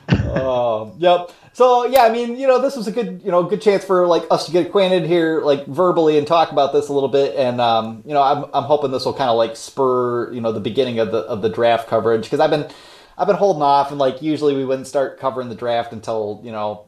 um, 0.08 0.94
yep. 0.98 1.30
So 1.52 1.84
yeah, 1.86 2.02
I 2.02 2.10
mean, 2.10 2.36
you 2.36 2.48
know, 2.48 2.60
this 2.60 2.74
was 2.74 2.88
a 2.88 2.90
good, 2.90 3.20
you 3.24 3.30
know, 3.30 3.44
good 3.44 3.62
chance 3.62 3.84
for 3.84 4.08
like 4.08 4.24
us 4.32 4.46
to 4.46 4.50
get 4.50 4.66
acquainted 4.66 5.04
here, 5.06 5.40
like 5.42 5.66
verbally, 5.66 6.18
and 6.18 6.26
talk 6.26 6.50
about 6.50 6.72
this 6.72 6.88
a 6.88 6.92
little 6.92 7.08
bit. 7.08 7.36
And 7.36 7.60
um, 7.60 8.02
you 8.04 8.12
know, 8.12 8.22
I'm 8.22 8.46
I'm 8.52 8.64
hoping 8.64 8.90
this 8.90 9.04
will 9.04 9.14
kind 9.14 9.30
of 9.30 9.36
like 9.36 9.54
spur, 9.54 10.32
you 10.32 10.40
know, 10.40 10.50
the 10.50 10.58
beginning 10.58 10.98
of 10.98 11.12
the 11.12 11.18
of 11.18 11.42
the 11.42 11.48
draft 11.48 11.88
coverage 11.88 12.24
because 12.24 12.40
I've 12.40 12.50
been 12.50 12.68
I've 13.16 13.26
been 13.26 13.36
holding 13.36 13.62
off, 13.62 13.90
and 13.90 13.98
like 13.98 14.22
usually 14.22 14.56
we 14.56 14.64
wouldn't 14.64 14.86
start 14.86 15.18
covering 15.18 15.48
the 15.48 15.54
draft 15.54 15.92
until 15.92 16.40
you 16.42 16.52
know 16.52 16.86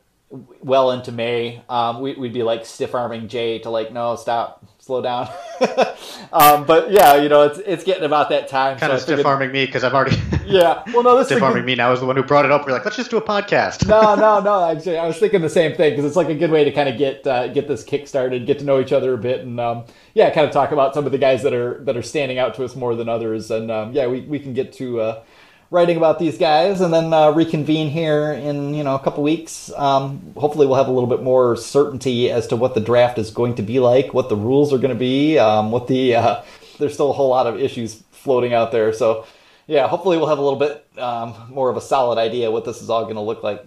well 0.61 0.91
into 0.91 1.13
May. 1.13 1.63
Um, 1.69 2.01
we, 2.01 2.15
would 2.15 2.33
be 2.33 2.43
like 2.43 2.67
stiff 2.67 2.95
arming 2.95 3.29
Jay 3.29 3.59
to 3.61 3.71
like, 3.71 3.93
no, 3.93 4.17
stop, 4.17 4.65
slow 4.79 5.01
down. 5.03 5.29
um, 6.33 6.65
but 6.65 6.91
yeah, 6.91 7.17
you 7.17 7.29
know, 7.29 7.43
it's 7.43 7.59
it's 7.59 7.85
getting 7.85 8.05
about 8.05 8.31
that 8.31 8.49
time. 8.49 8.79
Kind 8.79 8.91
so 8.91 8.97
of 8.97 9.03
stiff 9.03 9.27
arming 9.27 9.53
me 9.53 9.67
because 9.67 9.85
I've 9.85 9.95
already. 9.95 10.21
yeah. 10.47 10.83
Well, 10.93 11.03
no, 11.03 11.19
this 11.19 11.29
stiff 11.29 11.43
arming 11.43 11.65
me 11.65 11.75
now 11.75 11.93
is 11.93 12.01
the 12.01 12.07
one 12.07 12.17
who 12.17 12.23
brought 12.23 12.45
it 12.45 12.51
up. 12.51 12.67
We're 12.67 12.73
like, 12.73 12.85
let's 12.85 12.97
just 12.97 13.11
do 13.11 13.17
a 13.17 13.23
podcast. 13.23 13.87
no, 13.87 14.15
no, 14.17 14.41
no. 14.41 14.71
Actually, 14.71 14.99
I 14.99 15.07
was 15.07 15.19
thinking 15.19 15.43
the 15.43 15.49
same 15.49 15.75
thing 15.75 15.93
because 15.93 16.05
it's 16.05 16.17
like 16.17 16.29
a 16.29 16.35
good 16.35 16.51
way 16.51 16.65
to 16.65 16.73
kind 16.73 16.89
of 16.89 16.99
get 16.99 17.27
uh, 17.27 17.49
get 17.49 17.69
this 17.69 17.85
kick 17.85 18.09
started, 18.09 18.47
get 18.47 18.59
to 18.59 18.65
know 18.65 18.81
each 18.81 18.93
other 18.93 19.15
a 19.15 19.19
bit, 19.19 19.41
and 19.41 19.61
um, 19.61 19.85
yeah, 20.15 20.31
kind 20.31 20.47
of 20.47 20.53
talk 20.53 20.73
about 20.73 20.95
some 20.95 21.07
of 21.07 21.13
the 21.13 21.19
guys 21.19 21.43
that 21.43 21.53
are 21.53 21.83
that 21.85 21.97
are 21.97 22.03
standing 22.03 22.39
out 22.39 22.55
to 22.55 22.65
us 22.65 22.75
more 22.75 22.95
than 22.95 23.09
others, 23.09 23.51
and 23.51 23.71
um, 23.71 23.93
yeah, 23.93 24.07
we 24.07 24.23
we 24.23 24.39
can 24.39 24.55
get 24.55 24.73
to. 24.75 25.01
Uh, 25.01 25.23
writing 25.70 25.97
about 25.97 26.19
these 26.19 26.39
guys, 26.39 26.81
and 26.81 26.93
then 26.93 27.12
uh, 27.12 27.31
reconvene 27.31 27.91
here 27.91 28.32
in 28.32 28.74
you 28.74 28.85
know 28.85 28.95
a 28.95 28.99
couple 28.99 29.23
weeks. 29.23 29.73
Um, 29.77 30.35
hopefully, 30.36 30.66
we'll 30.66 30.77
have 30.77 30.89
a 30.89 30.93
little 30.93 31.09
bit 31.09 31.23
more 31.23 31.57
certainty 31.57 32.31
as 32.31 32.47
to 32.49 32.57
what 32.57 32.74
the 32.74 32.81
draft 32.81 33.19
is 33.19 33.31
going 33.31 33.55
to 33.57 33.62
be 33.62 33.81
like, 33.81 34.15
what 34.15 34.28
the 34.28 34.36
rules 34.36 34.73
are 34.73 34.78
going 34.78 34.93
to 34.93 34.99
be, 34.99 35.39
um, 35.39 35.70
what 35.70 35.89
the 35.89 36.16
uh, 36.16 36.43
there's 36.78 36.95
still 36.95 37.11
a 37.11 37.15
whole 37.15 37.28
lot 37.28 37.47
of 37.47 37.61
issues 37.61 38.03
floating 38.11 38.55
out 38.55 38.73
there. 38.73 38.93
So 38.93 39.27
yeah, 39.66 39.89
hopefully 39.89 40.16
we'll 40.16 40.28
have 40.28 40.39
a 40.39 40.43
little 40.43 40.59
bit 40.59 40.86
um, 40.99 41.35
more 41.49 41.70
of 41.70 41.77
a 41.77 41.81
solid 41.81 42.19
idea 42.19 42.51
what 42.51 42.65
this 42.65 42.82
is 42.82 42.91
all 42.91 43.05
going 43.05 43.16
to 43.16 43.20
look 43.20 43.43
like. 43.43 43.65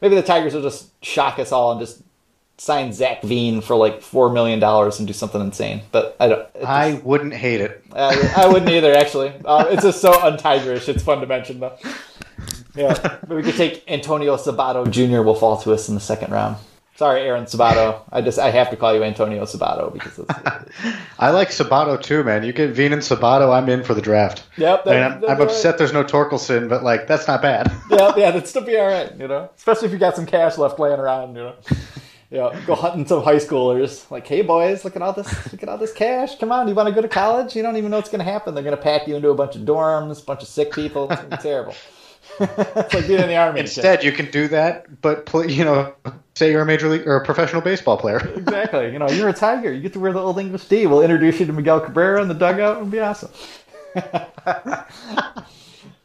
Maybe 0.00 0.14
the 0.16 0.22
Tigers 0.22 0.54
will 0.54 0.62
just 0.62 0.90
shock 1.04 1.38
us 1.38 1.50
all 1.50 1.72
and 1.72 1.80
just 1.80 2.02
sign 2.58 2.92
Zach 2.92 3.22
Veen 3.22 3.60
for 3.60 3.76
like 3.76 4.00
four 4.00 4.30
million 4.30 4.58
dollars 4.60 4.98
and 4.98 5.06
do 5.06 5.12
something 5.12 5.40
insane. 5.40 5.82
But 5.92 6.16
I 6.20 6.28
don't. 6.28 6.54
Just, 6.54 6.66
I 6.66 6.94
wouldn't 7.04 7.34
hate 7.34 7.60
it. 7.60 7.84
I, 7.92 8.32
I 8.36 8.46
wouldn't 8.48 8.70
either, 8.70 8.94
actually. 8.94 9.32
Uh, 9.44 9.66
it's 9.70 9.82
just 9.82 10.00
so 10.00 10.12
untigerish. 10.12 10.88
It's 10.88 11.02
fun 11.02 11.20
to 11.20 11.26
mention, 11.26 11.60
though. 11.60 11.76
Yeah, 12.74 12.94
but 13.26 13.30
we 13.30 13.42
could 13.42 13.54
take 13.54 13.84
Antonio 13.88 14.36
Sabato 14.36 14.90
Jr. 14.90 15.22
will 15.22 15.36
fall 15.36 15.60
to 15.62 15.72
us 15.72 15.88
in 15.88 15.94
the 15.94 16.00
second 16.00 16.32
round. 16.32 16.56
Sorry, 16.96 17.22
Aaron 17.22 17.44
Sabato. 17.44 18.02
I 18.12 18.20
just 18.20 18.38
I 18.38 18.50
have 18.50 18.70
to 18.70 18.76
call 18.76 18.94
you 18.94 19.02
Antonio 19.02 19.42
Sabato 19.44 19.92
because 19.92 20.16
it's, 20.16 20.30
I 21.18 21.30
like 21.30 21.48
Sabato 21.48 22.00
too, 22.00 22.22
man. 22.22 22.44
You 22.44 22.52
get 22.52 22.70
Veen 22.70 22.92
and 22.92 23.02
Sabato, 23.02 23.52
I'm 23.52 23.68
in 23.68 23.82
for 23.82 23.94
the 23.94 24.00
draft. 24.00 24.44
Yep, 24.56 24.86
I 24.86 24.90
mean, 24.90 25.02
I'm, 25.02 25.24
I'm 25.24 25.40
upset 25.40 25.76
there's 25.76 25.92
no 25.92 26.04
Torkelson, 26.04 26.68
but 26.68 26.84
like 26.84 27.08
that's 27.08 27.26
not 27.26 27.42
bad. 27.42 27.72
yeah, 27.90 28.12
yeah, 28.16 28.30
that'd 28.30 28.46
still 28.46 28.62
be 28.62 28.76
all 28.76 28.86
right, 28.86 29.12
you 29.16 29.26
know. 29.26 29.50
Especially 29.56 29.86
if 29.86 29.92
you 29.92 29.98
got 29.98 30.14
some 30.14 30.26
cash 30.26 30.56
left 30.56 30.78
laying 30.78 31.00
around, 31.00 31.34
you 31.34 31.42
know. 31.42 31.54
Yeah, 32.34 32.60
go 32.66 32.74
hunting 32.74 33.06
some 33.06 33.22
high 33.22 33.36
schoolers. 33.36 34.10
Like, 34.10 34.26
hey 34.26 34.42
boys, 34.42 34.84
look 34.84 34.96
at 34.96 35.02
all 35.02 35.12
this, 35.12 35.52
look 35.52 35.62
at 35.62 35.68
all 35.68 35.78
this 35.78 35.92
cash. 35.92 36.36
Come 36.36 36.50
on, 36.50 36.66
you 36.66 36.74
want 36.74 36.88
to 36.88 36.94
go 36.94 37.00
to 37.00 37.06
college? 37.06 37.54
You 37.54 37.62
don't 37.62 37.76
even 37.76 37.92
know 37.92 37.98
what's 37.98 38.10
going 38.10 38.24
to 38.24 38.30
happen. 38.30 38.54
They're 38.54 38.64
going 38.64 38.76
to 38.76 38.82
pack 38.82 39.06
you 39.06 39.14
into 39.14 39.30
a 39.30 39.36
bunch 39.36 39.54
of 39.54 39.62
dorms, 39.62 40.20
a 40.20 40.24
bunch 40.24 40.42
of 40.42 40.48
sick 40.48 40.72
people. 40.72 41.08
It's 41.08 41.20
going 41.20 41.30
to 41.30 41.36
be 41.36 41.42
terrible. 41.48 41.76
it's 42.40 42.92
like 42.92 43.06
being 43.06 43.20
in 43.20 43.28
the 43.28 43.36
army. 43.36 43.60
Instead, 43.60 44.02
you 44.02 44.10
can 44.10 44.28
do 44.32 44.48
that, 44.48 45.00
but 45.00 45.26
play, 45.26 45.46
you 45.46 45.64
know, 45.64 45.94
say 46.34 46.50
you're 46.50 46.62
a 46.62 46.66
major 46.66 46.88
league 46.88 47.06
or 47.06 47.14
a 47.14 47.24
professional 47.24 47.62
baseball 47.62 47.98
player. 47.98 48.18
exactly. 48.34 48.92
You 48.92 48.98
know, 48.98 49.08
you're 49.10 49.28
a 49.28 49.32
tiger. 49.32 49.72
You 49.72 49.80
get 49.80 49.92
to 49.92 50.00
wear 50.00 50.12
the 50.12 50.18
old 50.18 50.40
English 50.40 50.64
D. 50.66 50.88
We'll 50.88 51.02
introduce 51.02 51.38
you 51.38 51.46
to 51.46 51.52
Miguel 51.52 51.78
Cabrera 51.78 52.20
in 52.20 52.26
the 52.26 52.34
dugout. 52.34 52.78
It'll 52.78 52.88
be 52.88 52.98
awesome. 52.98 53.30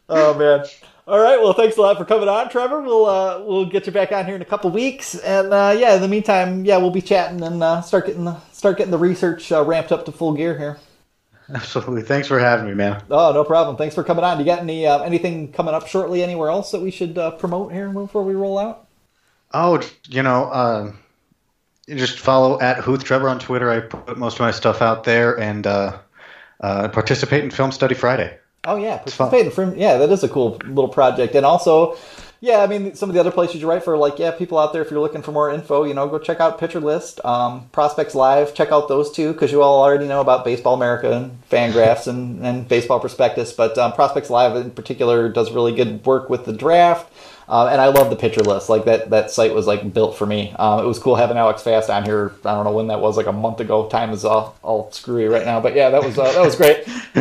oh 0.08 0.38
man. 0.38 0.64
All 1.10 1.18
right. 1.18 1.42
Well, 1.42 1.54
thanks 1.54 1.76
a 1.76 1.80
lot 1.80 1.98
for 1.98 2.04
coming 2.04 2.28
on, 2.28 2.48
Trevor. 2.50 2.82
We'll 2.82 3.04
uh, 3.04 3.42
we'll 3.42 3.66
get 3.66 3.84
you 3.84 3.90
back 3.90 4.12
on 4.12 4.26
here 4.26 4.36
in 4.36 4.42
a 4.42 4.44
couple 4.44 4.70
weeks, 4.70 5.16
and 5.16 5.52
uh, 5.52 5.74
yeah, 5.76 5.96
in 5.96 6.02
the 6.02 6.06
meantime, 6.06 6.64
yeah, 6.64 6.76
we'll 6.76 6.92
be 6.92 7.02
chatting 7.02 7.42
and 7.42 7.60
uh, 7.64 7.80
start 7.80 8.06
getting 8.06 8.26
the 8.26 8.38
start 8.52 8.78
getting 8.78 8.92
the 8.92 8.98
research 8.98 9.50
uh, 9.50 9.64
ramped 9.64 9.90
up 9.90 10.04
to 10.04 10.12
full 10.12 10.34
gear 10.34 10.56
here. 10.56 10.78
Absolutely. 11.52 12.02
Thanks 12.02 12.28
for 12.28 12.38
having 12.38 12.66
me, 12.66 12.74
man. 12.74 13.02
Oh, 13.10 13.32
no 13.32 13.42
problem. 13.42 13.76
Thanks 13.76 13.96
for 13.96 14.04
coming 14.04 14.22
on. 14.22 14.38
Do 14.38 14.44
you 14.44 14.46
got 14.48 14.60
any 14.60 14.86
uh, 14.86 15.02
anything 15.02 15.50
coming 15.50 15.74
up 15.74 15.88
shortly 15.88 16.22
anywhere 16.22 16.48
else 16.48 16.70
that 16.70 16.80
we 16.80 16.92
should 16.92 17.18
uh, 17.18 17.32
promote 17.32 17.72
here 17.72 17.88
before 17.88 18.22
we 18.22 18.34
roll 18.34 18.56
out? 18.56 18.86
Oh, 19.52 19.82
you 20.08 20.22
know, 20.22 20.44
uh, 20.44 20.92
you 21.88 21.96
just 21.96 22.20
follow 22.20 22.60
at 22.60 22.78
Hooth 22.78 23.02
Trevor 23.02 23.28
on 23.28 23.40
Twitter. 23.40 23.68
I 23.68 23.80
put 23.80 24.16
most 24.16 24.34
of 24.34 24.40
my 24.42 24.52
stuff 24.52 24.80
out 24.80 25.02
there 25.02 25.36
and 25.40 25.66
uh, 25.66 25.98
uh, 26.60 26.86
participate 26.86 27.42
in 27.42 27.50
Film 27.50 27.72
Study 27.72 27.96
Friday. 27.96 28.38
Oh 28.64 28.76
yeah, 28.76 28.98
participate 28.98 29.46
in 29.46 29.52
film. 29.52 29.74
Yeah, 29.76 29.96
that 29.96 30.10
is 30.10 30.22
a 30.22 30.28
cool 30.28 30.58
little 30.64 30.88
project, 30.88 31.34
and 31.34 31.46
also. 31.46 31.96
Yeah, 32.42 32.62
I 32.62 32.66
mean, 32.68 32.94
some 32.94 33.10
of 33.10 33.14
the 33.14 33.20
other 33.20 33.30
places 33.30 33.60
you 33.60 33.68
write 33.68 33.84
for, 33.84 33.98
like, 33.98 34.18
yeah, 34.18 34.30
people 34.30 34.56
out 34.56 34.72
there, 34.72 34.80
if 34.80 34.90
you're 34.90 34.98
looking 34.98 35.20
for 35.20 35.30
more 35.30 35.52
info, 35.52 35.84
you 35.84 35.92
know, 35.92 36.08
go 36.08 36.18
check 36.18 36.40
out 36.40 36.58
Pitcher 36.58 36.80
List, 36.80 37.22
um, 37.22 37.68
Prospects 37.70 38.14
Live, 38.14 38.54
check 38.54 38.72
out 38.72 38.88
those 38.88 39.12
two, 39.12 39.34
because 39.34 39.52
you 39.52 39.60
all 39.60 39.82
already 39.82 40.08
know 40.08 40.22
about 40.22 40.42
Baseball 40.42 40.72
America 40.72 41.12
and 41.12 41.38
Fangraphs 41.50 42.06
and, 42.06 42.42
and 42.42 42.66
Baseball 42.66 42.98
Prospectus, 42.98 43.52
but 43.52 43.76
um, 43.76 43.92
Prospects 43.92 44.30
Live 44.30 44.56
in 44.56 44.70
particular 44.70 45.28
does 45.28 45.52
really 45.52 45.74
good 45.74 46.02
work 46.06 46.30
with 46.30 46.46
the 46.46 46.54
draft. 46.54 47.12
Uh, 47.50 47.66
and 47.66 47.80
I 47.80 47.88
love 47.88 48.10
the 48.10 48.16
pitcher 48.16 48.42
list. 48.42 48.68
Like 48.68 48.84
that, 48.84 49.10
that 49.10 49.32
site 49.32 49.52
was 49.52 49.66
like 49.66 49.92
built 49.92 50.16
for 50.16 50.24
me. 50.24 50.54
Um, 50.56 50.84
it 50.84 50.86
was 50.86 51.00
cool 51.00 51.16
having 51.16 51.36
Alex 51.36 51.62
Fast 51.62 51.90
on 51.90 52.04
here. 52.04 52.32
I 52.44 52.54
don't 52.54 52.64
know 52.64 52.70
when 52.70 52.86
that 52.86 53.00
was, 53.00 53.16
like 53.16 53.26
a 53.26 53.32
month 53.32 53.58
ago. 53.58 53.88
Time 53.88 54.10
is 54.10 54.24
all, 54.24 54.56
all 54.62 54.92
screwy 54.92 55.24
right 55.24 55.44
now, 55.44 55.60
but 55.60 55.74
yeah, 55.74 55.90
that 55.90 56.04
was 56.04 56.16
uh, 56.16 56.30
that 56.30 56.40
was 56.40 56.54
great. 56.54 56.84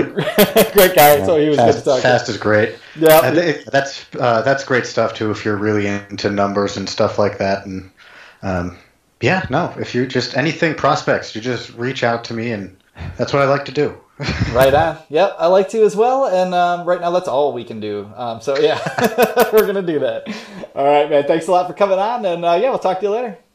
great 0.74 0.96
guy. 0.96 1.26
So 1.26 1.40
he 1.40 1.50
was 1.50 1.58
Fast, 1.58 1.78
good 1.78 1.80
to 1.80 1.90
talk. 1.90 2.02
Fast 2.04 2.26
to. 2.28 2.32
is 2.34 2.38
great. 2.38 2.78
Yeah, 2.96 3.26
and 3.26 3.38
it, 3.40 3.68
that's 3.72 4.06
uh, 4.20 4.44
that's 4.44 4.64
great 4.64 4.86
stuff 4.86 5.16
too. 5.16 5.32
If 5.32 5.44
you're 5.44 5.58
really 5.58 5.88
into 5.88 6.30
numbers 6.30 6.78
and 6.78 6.88
stuff 6.88 7.18
like 7.18 7.40
that, 7.40 7.66
and 7.66 7.90
um, 8.44 8.78
yeah, 9.22 9.48
no, 9.50 9.74
if 9.80 9.96
you 9.96 10.06
just 10.06 10.38
anything 10.38 10.76
prospects, 10.76 11.34
you 11.34 11.42
just 11.42 11.74
reach 11.74 12.04
out 12.04 12.24
to 12.26 12.36
me, 12.36 12.52
and 12.52 12.78
that's 13.18 13.34
what 13.34 13.42
I 13.42 13.46
like 13.46 13.66
to 13.66 13.72
do. 13.72 13.98
right 14.52 14.74
on. 14.74 14.98
Yep, 15.10 15.36
I 15.40 15.48
like 15.48 15.70
to 15.70 15.82
as 15.84 15.96
well. 15.96 16.26
And 16.26 16.54
um, 16.54 16.86
right 16.86 17.00
now, 17.00 17.10
that's 17.12 17.28
all 17.28 17.54
we 17.54 17.64
can 17.64 17.80
do. 17.80 18.12
Um, 18.16 18.42
so 18.42 18.60
yeah, 18.60 18.78
we're 19.54 19.66
gonna 19.66 19.82
do 19.82 20.00
that. 20.00 20.28
All 20.76 20.86
right, 20.86 21.10
man. 21.10 21.26
Thanks 21.26 21.48
a 21.48 21.52
lot 21.52 21.68
for 21.68 21.74
coming 21.74 21.98
on, 21.98 22.26
and 22.26 22.46
uh, 22.46 22.60
yeah, 22.62 22.70
we'll 22.70 22.80
talk 22.80 23.00
to 23.00 23.06
you 23.06 23.12
later. 23.12 23.40